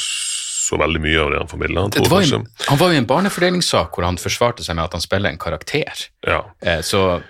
så 0.00 0.78
veldig 0.78 1.02
mye 1.02 1.22
av 1.22 1.30
det 1.32 1.38
han 1.40 1.50
formidler. 1.50 1.86
Han, 1.86 2.10
var 2.10 2.26
jo, 2.26 2.42
han 2.66 2.80
var 2.80 2.90
jo 2.90 2.98
i 2.98 3.00
en 3.00 3.08
barnefordelingssak 3.10 3.94
hvor 3.94 4.06
han 4.06 4.18
forsvarte 4.20 4.66
seg 4.66 4.78
med 4.78 4.86
at 4.86 4.98
han 4.98 5.02
spiller 5.02 5.32
en 5.32 5.40
karakter. 5.40 6.04
Ja. 6.26 6.42
Eh, 6.62 6.82
så 6.86 7.22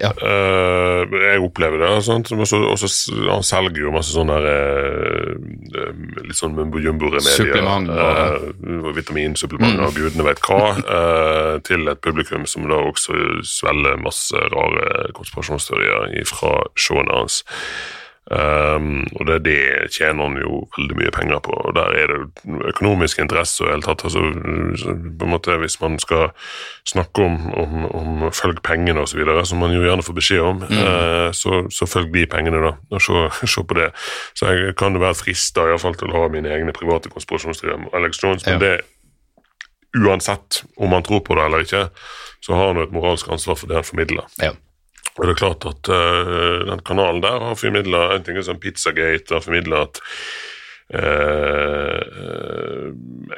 ja. 0.00 0.10
Uh, 0.18 1.04
jeg 1.22 1.42
opplever 1.42 1.82
det. 1.82 1.90
Sånt. 2.06 2.30
Også, 2.32 2.60
også, 2.72 2.90
han 3.28 3.44
selger 3.46 3.82
jo 3.84 3.92
masse 3.94 4.14
sånne 4.14 4.38
uh, 4.38 5.32
litt 6.24 6.38
sånn 6.38 6.56
mumbo-jumbo-remedier. 6.58 7.52
Supplement. 7.52 7.90
Og... 7.92 8.56
Uh, 8.62 8.90
Vitaminsupplement 8.98 9.78
mm. 9.78 9.84
og 9.86 9.98
gudene 9.98 10.26
vet 10.26 10.42
hva. 10.46 10.60
til 11.66 11.90
et 11.90 12.00
publikum 12.04 12.46
som 12.48 12.66
da 12.70 12.78
også 12.88 13.16
svelger 13.46 13.98
masse 14.02 14.48
rare 14.54 15.12
konspirasjonsteorier 15.16 16.26
fra 16.28 16.54
showene 16.78 17.14
hans. 17.14 17.42
Um, 18.28 19.06
og 19.16 19.26
det, 19.26 19.38
det 19.46 19.60
tjener 19.94 20.26
han 20.26 20.34
jo 20.36 20.58
veldig 20.76 20.96
mye 20.98 21.12
penger 21.14 21.38
på. 21.44 21.54
og 21.54 21.72
Der 21.78 21.94
er 21.96 22.10
det 22.12 22.18
økonomisk 22.68 23.22
interesse 23.22 23.64
og 23.64 23.72
helt 23.72 23.88
tatt. 23.88 24.04
Altså, 24.04 24.20
på 24.20 25.24
en 25.24 25.32
måte 25.32 25.56
Hvis 25.56 25.80
man 25.80 25.98
skal 25.98 26.28
snakke 26.84 27.24
om, 27.24 27.38
om, 27.54 27.86
om 27.94 28.32
følg 28.32 28.60
pengene 28.62 29.00
osv., 29.00 29.24
som 29.44 29.58
man 29.64 29.72
jo 29.72 29.80
gjerne 29.80 30.04
får 30.04 30.18
beskjed 30.20 30.44
om, 30.44 30.60
mm. 30.60 30.76
uh, 30.76 31.30
så, 31.32 31.64
så, 31.72 31.88
følg 31.88 32.12
de 32.14 32.26
pengene, 32.26 32.60
da. 32.66 32.74
Og 32.90 33.02
se, 33.02 33.24
se, 33.54 33.64
på 33.64 33.80
det. 33.80 33.90
Så 34.34 34.52
jeg 34.52 34.76
kan 34.76 34.92
jo 34.92 35.00
være 35.00 35.16
frista 35.16 35.64
til 35.78 36.12
å 36.12 36.22
ha 36.22 36.28
mine 36.28 36.52
egne 36.52 36.76
private 36.76 37.08
konspirasjonsteorier 37.08 37.80
om 37.80 37.90
Alex 37.96 38.22
Jones, 38.22 38.46
men 38.46 38.60
ja. 38.60 38.64
det 38.66 38.76
uansett 39.96 40.64
om 40.76 40.90
man 40.90 41.02
tror 41.02 41.20
på 41.24 41.34
det 41.34 41.44
eller 41.48 41.64
ikke, 41.64 41.86
så 42.44 42.54
har 42.54 42.66
han 42.70 42.76
jo 42.76 42.86
et 42.86 42.92
moralsk 42.92 43.30
ansvar 43.32 43.56
for 43.56 43.70
det 43.70 43.78
han 43.80 43.86
formidler. 43.88 44.28
Ja. 44.42 44.52
Og 45.18 45.26
det 45.26 45.34
er 45.34 45.40
klart 45.40 45.66
at 45.66 45.90
uh, 45.90 46.62
den 46.68 46.84
kanalen 46.86 47.22
der 47.24 47.42
har 47.42 47.58
formidla 47.58 48.04
en 48.14 48.26
ting 48.26 48.38
som 48.44 48.60
Pizzagate 48.62 49.34
har 49.34 49.42
formidla 49.42 49.82
at 49.88 49.98
uh, 50.94 51.98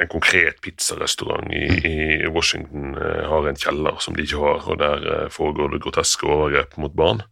en 0.00 0.10
konkret 0.12 0.60
pizzarestaurant 0.64 1.48
i, 1.56 1.64
i 1.88 2.28
Washington 2.28 2.94
uh, 3.00 3.24
har 3.32 3.48
en 3.48 3.60
kjeller 3.64 3.96
som 4.04 4.16
de 4.16 4.26
ikke 4.26 4.42
har, 4.44 4.60
og 4.68 4.78
der 4.82 5.32
foregår 5.32 5.72
det 5.72 5.82
groteske 5.86 6.28
overgrep 6.28 6.76
mot 6.80 6.94
barn. 6.96 7.24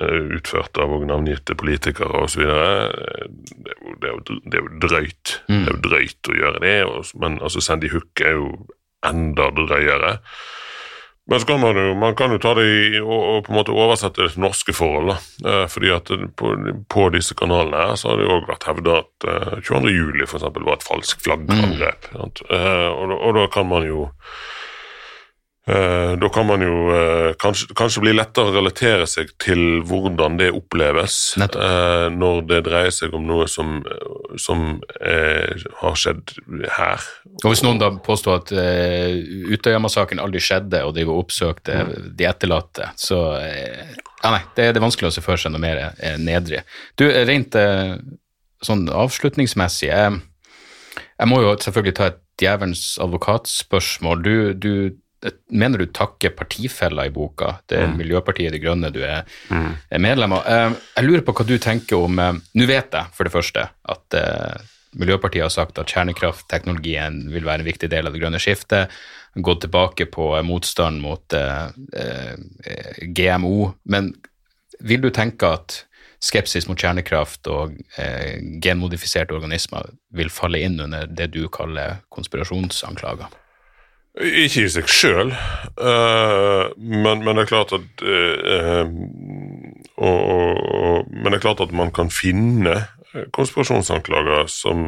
Utført 0.00 0.78
av 0.78 0.92
navngitte 1.02 1.56
politikere 1.58 2.22
osv. 2.22 2.44
Det, 2.46 3.74
det, 3.74 4.06
er 4.06 4.12
jo, 4.14 4.20
det 4.46 4.54
er 4.54 4.62
jo 4.62 4.78
drøyt. 4.84 5.32
Mm. 5.50 5.64
Det 5.64 5.66
er 5.66 5.74
jo 5.74 5.82
drøyt 5.88 6.30
å 6.30 6.36
gjøre 6.38 6.62
det, 6.62 6.76
men 7.24 7.40
altså 7.42 7.60
Sandy 7.64 7.90
Hook 7.90 8.22
er 8.22 8.38
jo 8.38 8.52
enda 9.10 9.50
drøyere. 9.56 10.12
Men 11.30 11.40
så 11.40 11.46
kan 11.46 11.60
man 11.62 11.78
jo, 11.78 11.94
man 11.94 12.16
kan 12.18 12.32
jo 12.34 12.40
ta 12.42 12.56
det 12.58 12.66
i, 12.66 13.00
og, 13.00 13.20
og 13.22 13.44
på 13.46 13.52
en 13.52 13.58
måte 13.60 13.74
oversette 13.74 14.18
det 14.18 14.32
til 14.34 14.42
norske 14.42 14.74
forhold. 14.74 15.12
da. 15.12 15.18
Eh, 15.46 15.66
fordi 15.70 15.92
at 15.94 16.10
på, 16.36 16.54
på 16.90 17.04
disse 17.14 17.36
kanalene 17.38 17.84
her 17.86 17.98
så 18.00 18.10
har 18.10 18.18
det 18.18 18.26
jo 18.26 18.32
også 18.36 18.50
vært 18.50 18.66
hevda 18.70 18.96
at 19.04 19.28
22. 19.62 19.92
juli 19.94 20.26
for 20.26 20.40
eksempel, 20.40 20.66
var 20.66 20.80
et 20.80 20.88
falskt 20.88 21.22
flaggangrep. 21.22 22.10
Mm. 22.16 22.32
Eh, 22.50 22.88
og, 22.90 23.14
og 23.14 23.38
da 23.38 23.46
kan 23.54 23.70
man 23.70 23.86
jo 23.86 24.08
da 26.20 26.28
kan 26.32 26.46
man 26.48 26.62
jo 26.64 26.76
eh, 26.94 27.32
kanskje, 27.40 27.68
kanskje 27.76 28.02
bli 28.04 28.14
lettere 28.16 28.50
å 28.50 28.54
relatere 28.54 29.06
seg 29.10 29.32
til 29.42 29.82
hvordan 29.86 30.38
det 30.40 30.50
oppleves 30.56 31.16
Nettopp. 31.40 31.64
eh, 31.64 32.06
når 32.14 32.40
det 32.48 32.60
dreier 32.68 32.94
seg 32.94 33.14
om 33.16 33.26
noe 33.28 33.46
som, 33.50 33.80
som 34.40 34.80
er, 35.00 35.60
har 35.82 35.98
skjedd 35.98 36.34
her. 36.76 37.04
Og 37.42 37.50
hvis 37.52 37.64
noen 37.66 37.80
da 37.80 37.90
påstår 38.04 38.40
at 38.40 38.52
uh, 38.56 39.52
Utøya-massakren 39.54 40.22
aldri 40.22 40.42
skjedde, 40.44 40.82
og 40.86 40.94
de 40.96 41.06
oppsøkte 41.08 41.82
de 42.16 42.28
etterlatte, 42.28 42.90
så 43.00 43.20
uh, 43.36 43.92
Ja, 44.20 44.32
nei, 44.34 44.42
det, 44.56 44.72
det 44.74 44.80
er 44.80 44.84
vanskelig 44.84 45.08
å 45.08 45.14
se 45.14 45.24
for 45.24 45.40
seg 45.40 45.54
noe 45.54 45.62
mer 45.62 45.80
uh, 45.88 46.16
nedrig. 46.20 46.64
Du, 47.00 47.06
eh, 47.08 47.22
rent 47.28 47.56
uh, 47.56 47.96
sånn 48.64 48.88
avslutningsmessig 48.92 49.88
jeg, 49.88 50.18
jeg 51.20 51.30
må 51.30 51.40
jo 51.44 51.54
selvfølgelig 51.60 51.96
ta 51.96 52.10
et 52.10 52.20
djevelens 52.40 52.84
advokatspørsmål. 53.00 54.24
Du, 54.24 54.34
du 54.56 54.72
mener 55.52 55.78
du 55.78 55.86
takker 55.92 56.30
partifeller 56.36 57.10
i 57.10 57.12
boka. 57.12 57.58
Det 57.68 57.76
er 57.78 57.90
Miljøpartiet 57.98 58.52
De 58.54 58.60
Grønne 58.62 58.90
du 58.94 59.02
er, 59.04 59.24
er 59.50 59.98
medlem 60.00 60.32
av. 60.32 60.46
Eh, 60.46 60.72
Jeg 60.96 61.04
lurer 61.04 61.24
på 61.26 61.34
hva 61.36 61.46
du 61.46 61.58
tenker 61.58 61.96
om 61.96 62.18
eh, 62.18 62.38
Nå 62.54 62.66
vet 62.66 62.92
jeg 62.92 63.12
for 63.12 63.24
det 63.28 63.32
første 63.34 63.66
at 63.68 64.16
eh, 64.16 64.56
Miljøpartiet 64.96 65.44
har 65.44 65.52
sagt 65.54 65.78
at 65.78 65.92
kjernekraftteknologien 65.92 67.28
vil 67.30 67.44
være 67.44 67.60
en 67.62 67.68
viktig 67.68 67.90
del 67.92 68.06
av 68.08 68.12
det 68.12 68.20
grønne 68.22 68.40
skiftet. 68.42 68.90
Gått 69.36 69.60
tilbake 69.62 70.06
på 70.10 70.32
motstand 70.42 70.98
mot 71.04 71.22
GMO. 73.06 73.72
Men 73.84 74.14
vil 74.80 75.00
du 75.04 75.10
tenke 75.14 75.46
at 75.46 75.84
skepsis 76.20 76.66
mot 76.68 76.80
kjernekraft 76.80 77.48
og 77.48 77.76
eh, 77.96 78.40
genmodifiserte 78.62 79.34
organismer 79.36 79.88
vil 80.16 80.32
falle 80.32 80.60
inn 80.66 80.80
under 80.84 81.06
det 81.06 81.30
du 81.36 81.46
kaller 81.52 82.00
konspirasjonsanklager? 82.12 83.30
Ikke 84.20 84.66
i 84.66 84.70
seg 84.72 84.88
sjøl, 84.90 85.30
men, 86.76 87.22
men 87.24 87.38
det 87.38 87.44
er 87.46 87.48
klart 87.48 87.72
at 87.72 88.02
eh, 88.04 88.90
og, 90.00 90.18
og, 90.18 90.56
og, 90.80 91.10
Men 91.12 91.30
det 91.30 91.38
er 91.38 91.44
klart 91.44 91.62
at 91.64 91.72
man 91.76 91.92
kan 91.94 92.12
finne 92.12 92.74
konspirasjonsanklager 93.34 94.46
som 94.46 94.84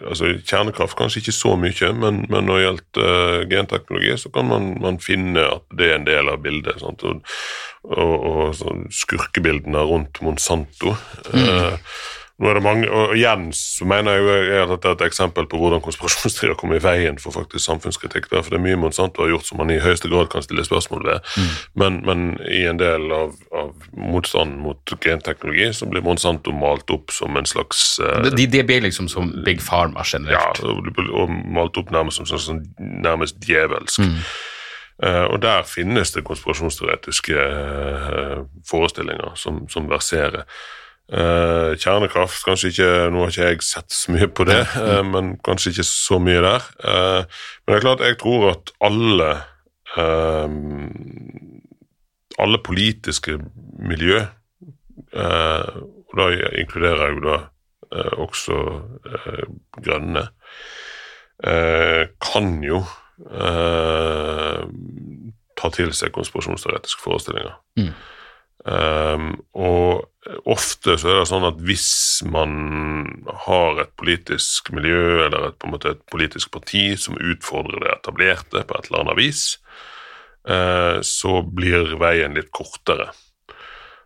altså 0.00 0.30
Kjernekraft 0.46 0.96
kanskje 0.96 1.20
ikke 1.20 1.34
så 1.36 1.54
mye, 1.60 1.90
men, 2.00 2.22
men 2.32 2.48
når 2.48 2.56
det 2.56 2.64
gjelder 2.64 3.04
eh, 3.04 3.46
genteknologi, 3.52 4.16
så 4.22 4.32
kan 4.32 4.48
man, 4.48 4.70
man 4.80 4.98
finne 5.02 5.44
at 5.58 5.66
det 5.76 5.90
er 5.90 5.98
en 5.98 6.08
del 6.08 6.32
av 6.32 6.40
bildet. 6.44 6.80
Sant? 6.80 7.04
Og, 7.04 7.20
og, 7.84 8.54
og 8.64 8.86
skurkebildene 8.94 9.84
rundt 9.90 10.22
Monsanto. 10.24 10.96
eh, 11.36 11.76
nå 12.42 12.48
er 12.50 12.56
det 12.58 12.64
mange, 12.64 12.86
og 12.90 13.12
igjen 13.14 13.44
så 13.54 13.86
mener 13.86 14.16
jeg 14.18 14.62
at 14.64 14.70
dette 14.72 14.88
er 14.90 14.96
et 14.96 15.04
eksempel 15.06 15.46
på 15.46 15.58
hvordan 15.60 15.82
konspirasjonsteorier 15.84 16.56
kommer 16.58 16.80
i 16.80 16.82
veien 16.82 17.20
for 17.22 17.30
faktisk 17.36 17.62
samfunnskritikk. 17.62 18.26
Der, 18.32 18.42
for 18.42 18.50
det 18.50 18.58
er 18.58 18.64
mye 18.64 18.80
Monsanto 18.82 19.22
har 19.22 19.30
gjort 19.30 19.46
som 19.46 19.60
man 19.62 19.70
i 19.70 19.78
høyeste 19.78 20.10
grad 20.10 20.32
kan 20.32 20.42
stille 20.42 20.64
spørsmål 20.66 21.06
ved. 21.06 21.30
Men, 21.78 22.00
men 22.08 22.24
i 22.50 22.64
en 22.66 22.80
del 22.82 23.06
av, 23.14 23.36
av 23.54 23.70
motstanden 23.94 24.58
mot 24.64 24.96
genteknologi 25.06 25.70
så 25.78 25.86
blir 25.86 26.02
Monsanto 26.02 26.50
malt 26.50 26.90
opp 26.90 27.14
som 27.14 27.38
en 27.38 27.46
slags 27.46 28.00
eh, 28.02 28.26
De, 28.34 28.48
de 28.50 28.66
blir 28.66 28.82
liksom 28.82 29.06
som 29.12 29.30
Big 29.46 29.62
Pharma 29.62 30.02
ja, 30.02 30.18
generelt. 30.18 30.64
og, 30.66 30.90
og 31.14 31.30
malt 31.30 31.78
opp 31.78 31.94
nærmest 31.94 32.18
som 32.18 32.26
sånn, 32.26 32.46
sånn, 32.48 32.64
nærmest 33.06 33.38
djevelsk. 33.46 34.02
Eh, 35.02 35.24
og 35.30 35.38
der 35.42 35.62
finnes 35.70 36.10
det 36.14 36.26
konspirasjonsteoretiske 36.26 37.34
uh, 37.34 38.42
forestillinger 38.66 39.38
som, 39.38 39.68
som 39.70 39.86
verserer. 39.90 40.50
Eh, 41.12 41.74
kjernekraft, 41.76 42.40
kanskje 42.46 42.70
ikke 42.72 42.86
Nå 43.12 43.20
har 43.20 43.32
ikke 43.32 43.48
jeg 43.50 43.64
sett 43.66 43.92
så 43.92 44.12
mye 44.14 44.24
på 44.32 44.46
det, 44.48 44.62
uh, 44.80 45.02
men 45.04 45.34
kanskje 45.44 45.74
ikke 45.74 45.84
så 45.84 46.16
mye 46.16 46.40
der. 46.40 46.64
Uh, 46.80 47.20
men 47.60 47.74
det 47.74 47.76
er 47.76 47.84
klart, 47.84 48.04
jeg 48.08 48.20
tror 48.22 48.50
at 48.54 48.72
alle 48.80 49.34
alle 52.42 52.58
politiske 52.66 53.36
miljø, 53.78 54.24
og 55.14 56.16
da 56.18 56.24
inkluderer 56.58 57.04
jeg 57.04 57.14
jo 57.14 57.20
da 57.28 57.36
også 58.24 58.56
grønne, 59.78 60.24
kan 62.26 62.50
jo 62.66 62.80
ta 65.54 65.70
til 65.78 65.94
seg 65.94 66.10
konspirasjonsteoretiske 66.18 67.06
forestillinger. 67.06 67.54
Um, 68.64 69.34
og 69.52 70.06
ofte 70.48 70.94
så 70.96 71.10
er 71.10 71.18
det 71.18 71.28
sånn 71.28 71.44
at 71.44 71.58
hvis 71.68 71.88
man 72.32 72.54
har 73.44 73.82
et 73.82 73.90
politisk 74.00 74.70
miljø 74.72 75.26
eller 75.26 75.50
et, 75.50 75.58
på 75.60 75.68
en 75.68 75.74
måte 75.74 75.92
et 75.92 76.00
politisk 76.08 76.48
parti 76.54 76.94
som 77.00 77.18
utfordrer 77.20 77.82
det 77.84 77.92
etablerte 77.92 78.64
på 78.64 78.78
et 78.78 78.88
eller 78.88 79.04
annet 79.04 79.20
vis, 79.20 79.44
uh, 80.48 81.04
så 81.04 81.42
blir 81.44 81.98
veien 82.00 82.36
litt 82.38 82.48
kortere. 82.56 83.10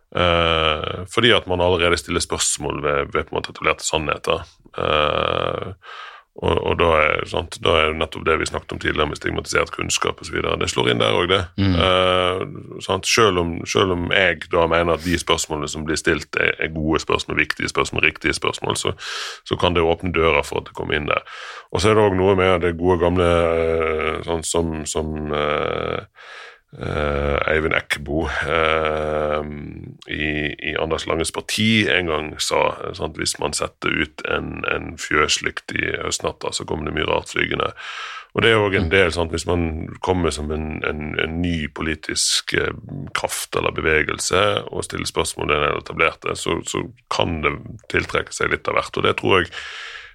Uh, 0.09 1.05
fordi 1.07 1.31
at 1.37 1.47
man 1.47 1.61
allerede 1.61 1.99
stiller 2.01 2.23
spørsmål 2.23 2.83
ved, 2.83 3.13
ved 3.13 3.29
på 3.29 3.31
en 3.31 3.39
måte 3.39 3.53
etablerte 3.55 3.85
sannheter. 3.85 4.43
Eh, 4.77 5.73
og, 6.39 6.55
og 6.63 6.75
da, 6.79 6.89
er, 7.03 7.25
sant, 7.27 7.57
da 7.63 7.73
er 7.81 7.97
nettopp 7.99 8.23
det 8.27 8.37
vi 8.39 8.47
snakket 8.47 8.75
om 8.75 8.79
tidligere 8.79 9.09
med 9.11 9.19
stigmatisert 9.19 9.73
kunnskap 9.75 10.21
osv. 10.23 10.37
Det 10.39 10.69
slår 10.71 10.91
inn 10.93 11.01
der 11.01 11.17
òg, 11.17 11.27
det. 11.31 11.41
Eh, 11.59 12.43
sant? 12.85 13.09
Selv, 13.09 13.41
om, 13.41 13.53
selv 13.67 13.97
om 13.97 14.07
jeg 14.15 14.47
da 14.53 14.63
mener 14.71 14.95
at 14.95 15.03
de 15.03 15.19
spørsmålene 15.19 15.67
som 15.71 15.83
blir 15.87 15.99
stilt, 15.99 16.31
er, 16.39 16.53
er 16.63 16.71
gode 16.71 17.01
spørsmål, 17.03 17.41
viktige 17.41 17.71
spørsmål, 17.71 18.05
riktige 18.07 18.37
spørsmål, 18.37 18.79
så, 18.79 18.95
så 19.43 19.59
kan 19.59 19.75
det 19.75 19.83
åpne 19.83 20.13
døra 20.15 20.45
for 20.47 20.61
at 20.61 20.69
det 20.69 20.77
kommer 20.79 20.95
inn 20.95 21.09
der. 21.11 21.27
Og 21.73 21.83
så 21.83 21.91
er 21.91 21.99
det 21.99 22.07
òg 22.07 22.15
noe 22.17 22.37
med 22.39 22.63
det 22.63 22.77
gode 22.79 23.01
gamle 23.03 23.27
eh, 23.27 24.13
sånn 24.27 24.45
som, 24.47 24.77
som 24.87 25.33
eh, 25.35 25.99
eh, 25.99 26.29
Eivind 26.77 27.73
Eckbo 27.73 28.27
eh, 28.29 29.41
i, 30.13 30.25
i 30.69 30.75
Anders 30.77 31.07
Langes 31.09 31.31
parti 31.33 31.87
en 31.89 32.11
gang 32.11 32.29
sa 32.37 32.61
at 32.93 33.17
hvis 33.17 33.39
man 33.41 33.57
setter 33.57 33.95
ut 34.03 34.21
en, 34.29 34.59
en 34.69 34.93
fjøslykt 35.01 35.73
i 35.73 35.87
høstnatta, 35.97 36.53
så 36.53 36.67
kommer 36.69 36.85
det 36.85 36.93
mye 36.99 37.09
rart 37.09 37.33
flygende. 37.33 37.71
Og 38.37 38.45
det 38.45 38.51
er 38.53 38.61
òg 38.61 38.75
en 38.77 38.91
del, 38.91 39.09
sant, 39.09 39.33
hvis 39.33 39.47
man 39.49 39.63
kommer 40.05 40.29
som 40.29 40.51
en, 40.53 40.83
en, 40.85 41.15
en 41.17 41.39
ny 41.41 41.65
politisk 41.73 42.53
eh, 42.53 42.75
kraft 43.17 43.57
eller 43.57 43.73
bevegelse 43.73 44.43
og 44.69 44.85
stiller 44.85 45.09
spørsmål 45.09 45.49
ved 45.49 45.63
den 45.65 45.79
etablerte, 45.81 46.37
så, 46.37 46.59
så 46.69 46.85
kan 47.09 47.39
det 47.45 47.55
tiltrekke 47.89 48.35
seg 48.35 48.53
litt 48.53 48.69
av 48.69 48.77
hvert. 48.77 49.01
Og 49.01 49.09
det 49.09 49.17
tror 49.17 49.39
jeg 49.39 49.49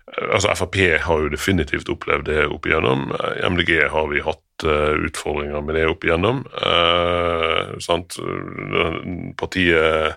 Altså 0.05 0.53
Frp 0.53 0.77
har 1.01 1.23
jo 1.25 1.33
definitivt 1.33 1.89
opplevd 1.91 2.29
det 2.29 2.45
opp 2.53 2.67
igjennom. 2.69 3.09
I 3.15 3.47
MDG 3.49 3.89
har 3.91 4.11
vi 4.13 4.21
hatt 4.23 4.67
eh, 4.69 4.93
utfordringer 5.09 5.65
med 5.65 5.79
det 5.79 5.87
opp 5.89 6.05
igjennom. 6.05 6.43
Eh, 6.61 7.73
sant? 7.83 8.19
Partiet 9.41 10.13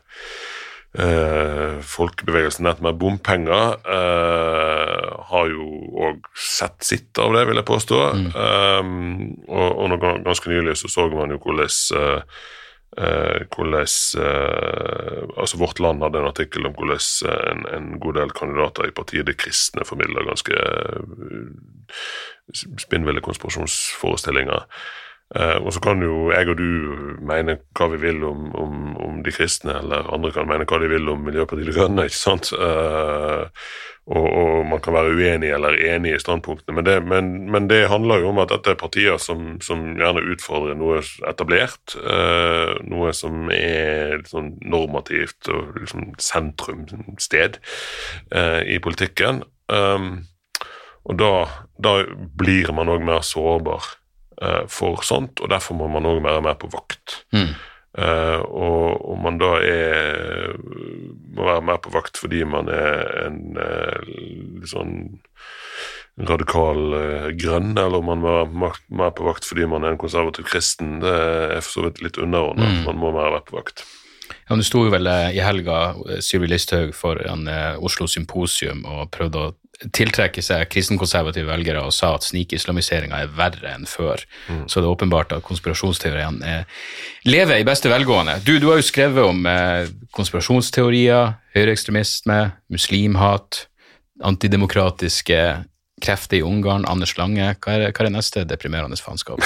eh, 0.99 1.80
Folkebevegelsen 1.88 2.68
nett 2.68 2.84
med 2.84 2.99
bompenger 2.99 3.80
eh, 3.95 5.07
har 5.31 5.49
jo 5.55 5.69
òg 6.09 6.30
sett 6.35 6.84
sitt 6.85 7.23
av 7.23 7.34
det, 7.38 7.47
vil 7.47 7.61
jeg 7.61 7.69
påstå. 7.72 8.03
Eh, 8.27 8.93
og, 9.47 9.68
og 9.72 9.91
nå 9.93 10.01
ganske 10.03 10.51
nylig 10.51 10.77
så 10.84 10.91
så 10.91 11.07
man 11.15 11.31
jo 11.34 11.41
hvordan 11.47 11.72
eh, 12.03 12.39
hvordan 12.98 13.86
eh, 14.18 15.24
altså 15.38 15.57
Vårt 15.57 15.80
Land 15.80 16.02
hadde 16.02 16.18
en 16.18 16.30
artikkel 16.32 16.65
om 16.65 16.74
hvordan 16.74 17.03
eh, 17.30 17.44
en, 17.52 17.65
en 17.76 17.99
god 17.99 18.14
del 18.18 18.32
kandidater 18.34 18.88
i 18.88 18.95
partiet 18.95 19.28
Det 19.28 19.38
kristne 19.38 19.86
formidler 19.86 20.26
ganske 20.26 20.57
eh, 20.57 21.03
spinnville 22.78 23.22
konspirasjonsforestillinger. 23.22 24.65
Eh, 25.35 25.57
og 25.59 25.73
så 25.75 25.81
kan 25.83 25.99
jo 25.99 26.29
jeg 26.31 26.47
og 26.47 26.55
du 26.55 27.17
mene 27.27 27.57
hva 27.75 27.89
vi 27.91 27.99
vil 27.99 28.21
om, 28.23 28.47
om, 28.55 28.93
om 29.03 29.19
de 29.25 29.33
kristne, 29.35 29.75
eller 29.81 30.07
andre 30.15 30.31
kan 30.31 30.47
mene 30.47 30.67
hva 30.69 30.79
de 30.79 30.87
vil 30.87 31.09
om 31.11 31.25
Miljøpartiet 31.27 31.67
De 31.67 31.75
Grønne, 31.75 32.05
ikke 32.07 32.19
sant? 32.19 32.53
Eh, 32.55 33.65
og, 34.07 34.23
og 34.23 34.61
man 34.69 34.79
kan 34.79 34.95
være 34.95 35.17
uenig 35.19 35.49
eller 35.51 35.75
enig 35.83 36.13
i 36.15 36.21
standpunktene, 36.23 36.77
men 36.77 36.87
det, 36.87 36.95
men, 37.03 37.33
men 37.51 37.67
det 37.67 37.89
handler 37.91 38.23
jo 38.23 38.31
om 38.31 38.39
at 38.39 38.53
dette 38.53 38.71
er 38.71 38.79
partier 38.79 39.19
som, 39.19 39.57
som 39.59 39.83
gjerne 39.99 40.23
utfordrer 40.31 40.79
noe 40.79 41.01
etablert, 41.27 41.97
eh, 41.99 42.77
noe 42.87 43.11
som 43.11 43.51
er 43.51 44.23
sånn 44.31 44.53
normativt 44.63 45.51
og 45.51 45.75
liksom 45.81 46.13
sentrumssted 46.23 47.59
i 48.63 48.79
politikken. 48.83 49.43
Og 49.67 51.15
da, 51.19 51.31
da 51.83 51.93
blir 52.39 52.71
man 52.75 52.91
òg 52.91 53.03
mer 53.03 53.25
sårbar 53.27 53.91
for 54.69 55.01
sånt, 55.01 55.41
og 55.41 55.49
derfor 55.49 55.73
må 55.80 55.88
man 55.89 56.05
òg 56.05 56.19
være 56.22 56.43
mer 56.45 56.59
på 56.61 56.69
vakt. 56.69 57.23
Eh, 57.97 58.41
og 58.45 59.09
om 59.09 59.23
man 59.26 59.39
da 59.41 59.55
er 59.65 60.53
må 61.34 61.47
være 61.47 61.64
mer 61.65 61.80
på 61.81 61.93
vakt 61.95 62.19
fordi 62.22 62.43
man 62.49 62.69
er 62.69 63.07
en 63.23 63.57
uh, 63.57 63.97
litt 64.05 64.69
sånn 64.69 64.93
radikal 66.30 66.93
uh, 66.93 67.27
grønn, 67.38 67.76
eller 67.77 68.01
om 68.01 68.09
man 68.09 68.22
må 68.22 68.35
være 68.35 68.73
mer 69.01 69.14
på 69.18 69.26
vakt 69.26 69.45
fordi 69.45 69.65
man 69.69 69.85
er 69.85 69.93
en 69.93 70.01
konservativ 70.01 70.45
kristen, 70.49 70.99
det 71.01 71.14
er 71.14 71.61
for 71.61 71.73
så 71.73 71.85
vidt 71.88 72.01
litt 72.05 72.18
underordna. 72.22 72.69
Mm. 72.69 72.84
Man 72.89 73.01
må 73.01 73.14
mer 73.14 73.34
være 73.35 73.45
på 73.49 73.57
vakt. 73.59 73.85
Ja, 74.47 74.57
du 74.57 74.65
sto 74.65 74.84
jo 74.85 74.93
vel 74.93 75.07
i 75.07 75.41
helga 75.43 75.95
Sylvi 76.23 76.49
Listhaug 76.51 76.93
foran 76.97 77.45
Oslo 77.84 78.09
Symposium 78.11 78.81
og 78.88 79.09
prøvde 79.14 79.41
å 79.41 79.53
tiltrekke 79.93 80.41
seg 80.41 80.65
kristenkonservative 80.73 81.45
velgere 81.51 81.83
og 81.85 81.93
sa 81.93 82.15
at 82.17 82.25
snikislamiseringa 82.25 83.19
er 83.21 83.33
verre 83.37 83.75
enn 83.75 83.85
før. 83.89 84.23
Mm. 84.49 84.63
Så 84.65 84.81
det 84.81 84.87
er 84.87 84.95
åpenbart 84.95 85.35
at 85.35 85.45
konspirasjonsteoriene 85.45 86.63
lever 87.29 87.61
i 87.61 87.67
beste 87.67 87.91
velgående. 87.91 88.39
Du, 88.45 88.55
du 88.61 88.71
har 88.71 88.81
jo 88.81 88.87
skrevet 88.87 89.29
om 89.29 89.45
eh, 89.49 89.89
konspirasjonsteorier, 90.17 91.37
høyreekstremisme, 91.57 92.39
muslimhat, 92.73 93.67
antidemokratiske 94.25 95.41
krefter 96.01 96.39
i 96.39 96.45
Ungarn, 96.45 96.85
Anders 96.89 97.15
Lange. 97.17 97.53
Hva 97.61 97.77
er, 97.77 97.87
hva 97.91 98.03
er 98.03 98.09
det 98.09 98.15
neste 98.17 98.45
deprimerende 98.49 98.97
faenskap? 99.01 99.41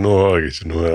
nå 0.00 0.16
har 0.16 0.40
jeg 0.40 0.54
ikke 0.54 0.72
noe 0.72 0.90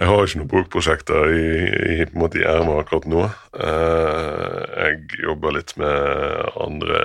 jeg 0.00 0.08
har 0.08 0.22
ikke 0.24 0.38
noen 0.40 0.48
bokprosjekter 0.48 1.32
i, 1.36 1.48
i, 1.92 1.96
på 2.08 2.16
en 2.16 2.22
måte 2.22 2.40
i 2.40 2.46
ermet 2.48 2.78
akkurat 2.80 3.04
nå. 3.10 3.26
Uh, 3.52 4.62
jeg 4.72 5.26
jobber 5.26 5.52
litt 5.58 5.74
med 5.76 6.54
andre 6.56 7.02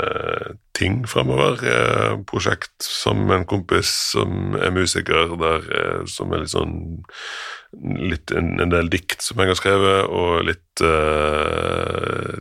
ting 0.79 1.01
fremover. 1.11 1.59
Uh, 1.59 2.21
prosjekt 2.29 2.87
som 2.87 3.27
en 3.35 3.43
kompis 3.51 3.91
som 4.13 4.55
er 4.55 4.71
musiker, 4.71 5.35
der, 5.41 5.67
uh, 5.67 6.07
som 6.07 6.31
er 6.31 6.45
litt 6.45 6.53
sånn 6.55 6.79
litt 7.75 8.31
en, 8.31 8.53
en, 8.63 8.71
del 8.71 8.87
dikt 8.87 9.19
som 9.19 9.41
jeg 9.43 9.51
har 9.51 9.57
skrevet, 9.59 10.05
og 10.07 10.45
litt 10.47 10.83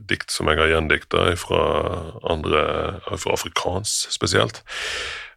dikt 0.07 0.31
som 0.31 0.47
jeg 0.47 0.61
har 0.61 0.71
gjendikta 0.71 1.25
fra 1.41 1.65
andre, 2.31 2.63
fra 3.11 3.35
afrikansk 3.35 4.15
spesielt 4.15 4.63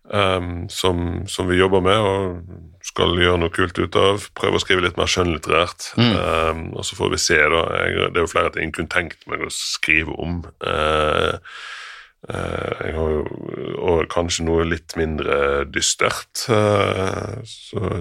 um, 0.10 0.68
som, 0.70 1.28
som, 1.28 1.48
vi 1.48 1.60
jobber 1.60 1.84
med 1.84 1.98
og 1.98 2.84
skal 2.86 3.18
gjøre 3.20 3.42
noe 3.42 3.54
kult 3.54 3.80
ut 3.80 3.98
av. 4.00 4.28
Prøve 4.38 4.60
å 4.60 4.64
skrive 4.64 4.86
litt 4.86 5.00
mer 5.00 5.10
skjønnlitterært. 5.12 5.92
Mm. 6.00 6.14
Um, 6.16 6.62
og 6.78 6.88
så 6.88 7.00
får 7.00 7.12
vi 7.14 7.22
se, 7.22 7.40
da. 7.54 7.64
Jeg, 7.82 8.12
det 8.14 8.22
er 8.22 8.28
jo 8.28 8.32
flere 8.32 8.54
ting 8.56 8.70
jeg 8.70 8.78
kunne 8.78 8.94
tenkt 8.94 9.28
meg 9.32 9.44
å 9.44 9.52
skrive 9.54 10.16
om. 10.16 10.40
Uh, 10.64 11.36
uh, 12.32 12.86
jo 12.94 13.08
og 13.78 14.08
kanskje 14.12 14.48
noe 14.48 14.68
litt 14.68 14.96
mindre 15.00 15.66
dystert. 15.70 16.48
Uh, 16.50 17.40
så 17.48 17.92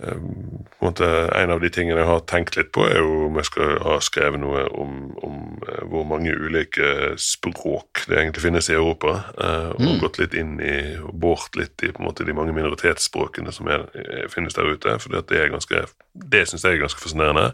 På 0.00 0.86
en, 0.86 0.86
måte, 0.86 1.06
en 1.36 1.52
av 1.52 1.60
de 1.60 1.70
tingene 1.72 2.00
jeg 2.00 2.08
har 2.08 2.22
tenkt 2.30 2.56
litt 2.56 2.70
på, 2.72 2.86
er 2.88 3.00
jo 3.02 3.26
om 3.26 3.38
jeg 3.40 3.48
skal 3.50 3.74
ha 3.84 3.96
skrevet 4.04 4.40
noe 4.40 4.64
om, 4.72 4.94
om 5.20 5.40
uh, 5.66 5.82
hvor 5.90 6.06
mange 6.08 6.32
ulike 6.32 7.14
språk 7.20 8.06
det 8.08 8.16
egentlig 8.18 8.46
finnes 8.46 8.70
i 8.72 8.78
Europa. 8.78 9.16
Uh, 9.36 9.70
og 9.76 9.82
mm. 9.84 9.98
gått 10.04 10.20
litt 10.22 10.36
inn 10.40 10.56
i 10.64 10.76
og 11.00 11.12
båret 11.20 11.58
litt 11.60 11.84
i 11.84 11.92
på 11.92 12.00
en 12.00 12.08
måte, 12.08 12.24
de 12.24 12.36
mange 12.36 12.56
minoritetsspråkene 12.56 13.52
som 13.52 13.68
er, 13.68 13.88
finnes 14.32 14.56
der 14.56 14.72
ute. 14.72 14.96
For 15.02 15.12
det, 15.12 15.26
er 15.36 15.52
ganske, 15.52 15.84
det 16.14 16.46
syns 16.48 16.64
jeg 16.64 16.78
er 16.78 16.86
ganske 16.86 17.02
fascinerende. 17.02 17.50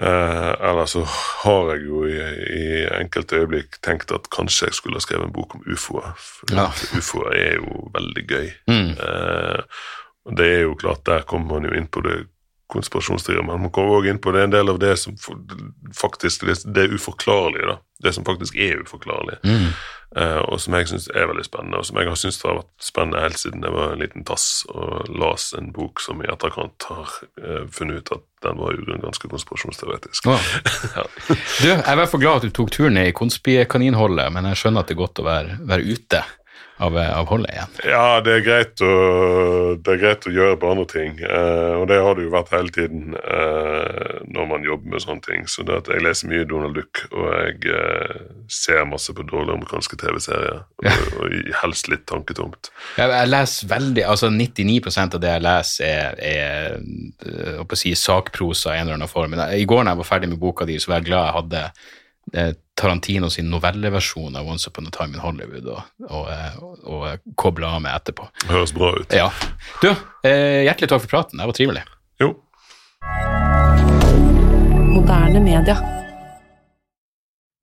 Uh, 0.00 0.52
eller 0.70 0.86
så 0.88 1.02
har 1.44 1.74
jeg 1.74 1.82
jo 1.84 2.06
i, 2.08 2.14
i, 2.16 2.62
enkelte 2.96 3.42
øyeblikk 3.42 3.76
tenkt 3.84 4.12
at 4.14 4.24
kanskje 4.32 4.70
jeg 4.70 4.78
skulle 4.78 4.96
ha 4.96 5.04
skrevet 5.04 5.28
en 5.28 5.34
bok 5.36 5.58
om 5.58 5.66
ufoer. 5.68 6.14
For 6.16 6.54
ja. 6.56 6.70
ufoer 6.96 7.36
er 7.36 7.58
jo 7.58 7.90
veldig 7.92 8.24
gøy. 8.24 8.48
Mm. 8.72 8.94
Uh, 8.96 9.82
Det 10.30 10.46
er 10.46 10.60
jo 10.66 10.76
klart, 10.78 11.04
der 11.06 11.26
kommer 11.26 11.56
man 11.58 11.66
jo 11.66 11.74
inn 11.76 11.88
på 11.90 12.02
det 12.04 12.20
konspirasjonsteorier, 12.72 13.44
men 13.44 13.66
man 13.66 13.72
kommer 13.74 13.98
òg 13.98 14.08
inn 14.10 14.20
på 14.22 14.32
det 14.34 14.46
en 14.46 14.54
del 14.54 14.72
av 14.72 14.78
det 14.80 14.94
som 15.00 15.16
faktisk 15.96 16.46
det 16.46 16.86
er 16.86 16.94
uforklarlige, 16.94 17.68
da. 17.74 17.80
Det 18.02 18.14
som 18.16 18.24
faktisk 18.26 18.56
er 18.58 18.80
uforklarlig, 18.82 19.36
mm. 19.44 19.66
eh, 20.18 20.40
og 20.48 20.58
som 20.62 20.74
jeg 20.74 20.88
syns 20.90 21.08
er 21.12 21.28
veldig 21.30 21.44
spennende, 21.46 21.78
og 21.78 21.86
som 21.86 22.00
jeg 22.00 22.08
har 22.10 22.18
syntes 22.18 22.40
har 22.42 22.58
vært 22.58 22.72
spennende 22.82 23.22
helt 23.22 23.38
siden 23.38 23.62
jeg 23.66 23.76
var 23.76 23.92
en 23.92 24.02
liten 24.02 24.26
tass 24.26 24.46
og 24.72 25.12
las 25.12 25.52
en 25.58 25.70
bok 25.76 26.02
som 26.02 26.24
i 26.24 26.30
etterkant 26.32 26.88
har 26.88 27.14
eh, 27.42 27.62
funnet 27.70 28.00
ut 28.00 28.14
at 28.16 28.26
den 28.42 28.58
var 28.58 28.74
jo 28.74 28.98
ganske 29.04 29.30
konspirasjonsteoretisk. 29.36 30.30
Ja. 30.92 31.04
Du, 31.28 31.68
jeg 31.68 31.78
er 31.78 31.94
i 31.94 31.98
hvert 32.00 32.10
fall 32.10 32.20
glad 32.20 32.40
at 32.40 32.48
du 32.48 32.54
tok 32.56 32.72
turen 32.74 32.98
i 33.00 33.12
konspikaninholdet, 33.16 34.32
men 34.34 34.48
jeg 34.50 34.58
skjønner 34.60 34.82
at 34.82 34.90
det 34.90 34.96
er 34.96 35.04
godt 35.04 35.20
å 35.22 35.28
være, 35.28 35.60
være 35.68 35.94
ute 35.94 36.20
av, 36.82 36.96
av 36.98 37.28
holdet 37.30 37.52
igjen? 37.54 37.74
Ja, 37.88 38.06
det 38.24 38.34
er, 38.38 38.42
greit 38.46 38.82
å, 38.84 38.92
det 39.78 39.94
er 39.94 40.00
greit 40.00 40.26
å 40.28 40.32
gjøre 40.34 40.58
på 40.60 40.72
andre 40.72 40.86
ting. 40.90 41.18
eh, 41.22 41.74
og 41.78 41.86
det 41.90 42.00
har 42.02 42.18
det 42.18 42.26
jo 42.26 42.32
vært 42.34 42.52
hele 42.54 42.74
tiden 42.74 43.16
eh, 43.18 44.18
når 44.32 44.48
man 44.50 44.66
jobber 44.66 44.94
med 44.94 45.04
sånne 45.04 45.26
ting. 45.26 45.46
Så 45.50 45.66
det 45.68 45.78
at 45.82 45.90
jeg 45.92 46.04
leser 46.04 46.30
mye 46.32 46.48
Donald 46.48 46.76
Duck, 46.78 47.04
og 47.12 47.28
jeg 47.30 47.72
eh, 47.72 48.18
ser 48.52 48.84
masse 48.90 49.14
på 49.14 49.26
dårlige 49.28 49.58
amerikanske 49.60 49.98
TV-serier. 50.02 50.62
Ja. 50.82 50.96
Og, 50.96 51.22
og, 51.22 51.38
helst 51.62 51.90
litt 51.92 52.04
tanketomt. 52.10 52.72
Jeg, 52.98 53.10
jeg 53.12 53.30
leser 53.30 53.72
veldig, 53.72 54.06
altså 54.08 54.32
99% 54.32 55.18
av 55.18 55.22
det 55.22 55.34
jeg 55.34 55.46
leser, 55.46 56.20
er, 56.22 56.22
er 56.22 57.62
å 57.62 57.78
si, 57.78 57.94
sakprosa 57.98 58.74
i 58.74 58.80
en 58.80 58.88
eller 58.88 59.00
annen 59.00 59.10
form. 59.10 59.36
Men 59.36 59.46
I 59.54 59.66
går 59.68 59.84
da 59.84 59.94
jeg 59.94 60.02
var 60.02 60.08
ferdig 60.14 60.32
med 60.32 60.40
boka 60.42 60.66
di, 60.68 60.78
så 60.82 60.92
var 60.92 61.02
jeg 61.02 61.12
glad 61.12 61.28
jeg 61.28 61.38
hadde 61.40 61.66
Tarantino 62.78 63.28
sin 63.30 63.50
novelleversjon 63.52 64.36
av 64.36 64.48
Once 64.48 64.70
Upon 64.70 64.86
a 64.86 64.90
Time 64.94 65.14
in 65.18 65.20
Hollywood 65.20 65.66
og, 65.68 65.82
og, 66.08 66.28
og, 66.62 66.78
og 66.86 67.34
koble 67.36 67.68
av 67.68 67.82
med 67.84 67.92
etterpå. 67.92 68.28
Høres 68.48 68.72
bra 68.76 68.92
ut. 68.96 69.16
Ja. 69.16 69.28
Du, 69.82 69.90
eh, 70.26 70.62
hjertelig 70.66 70.88
takk 70.94 71.04
for 71.04 71.16
praten. 71.16 71.42
Det 71.42 71.50
var 71.50 71.58
trivelig. 71.58 71.84
Jo. 72.22 72.34
Moderne 74.92 75.42
media. 75.44 76.01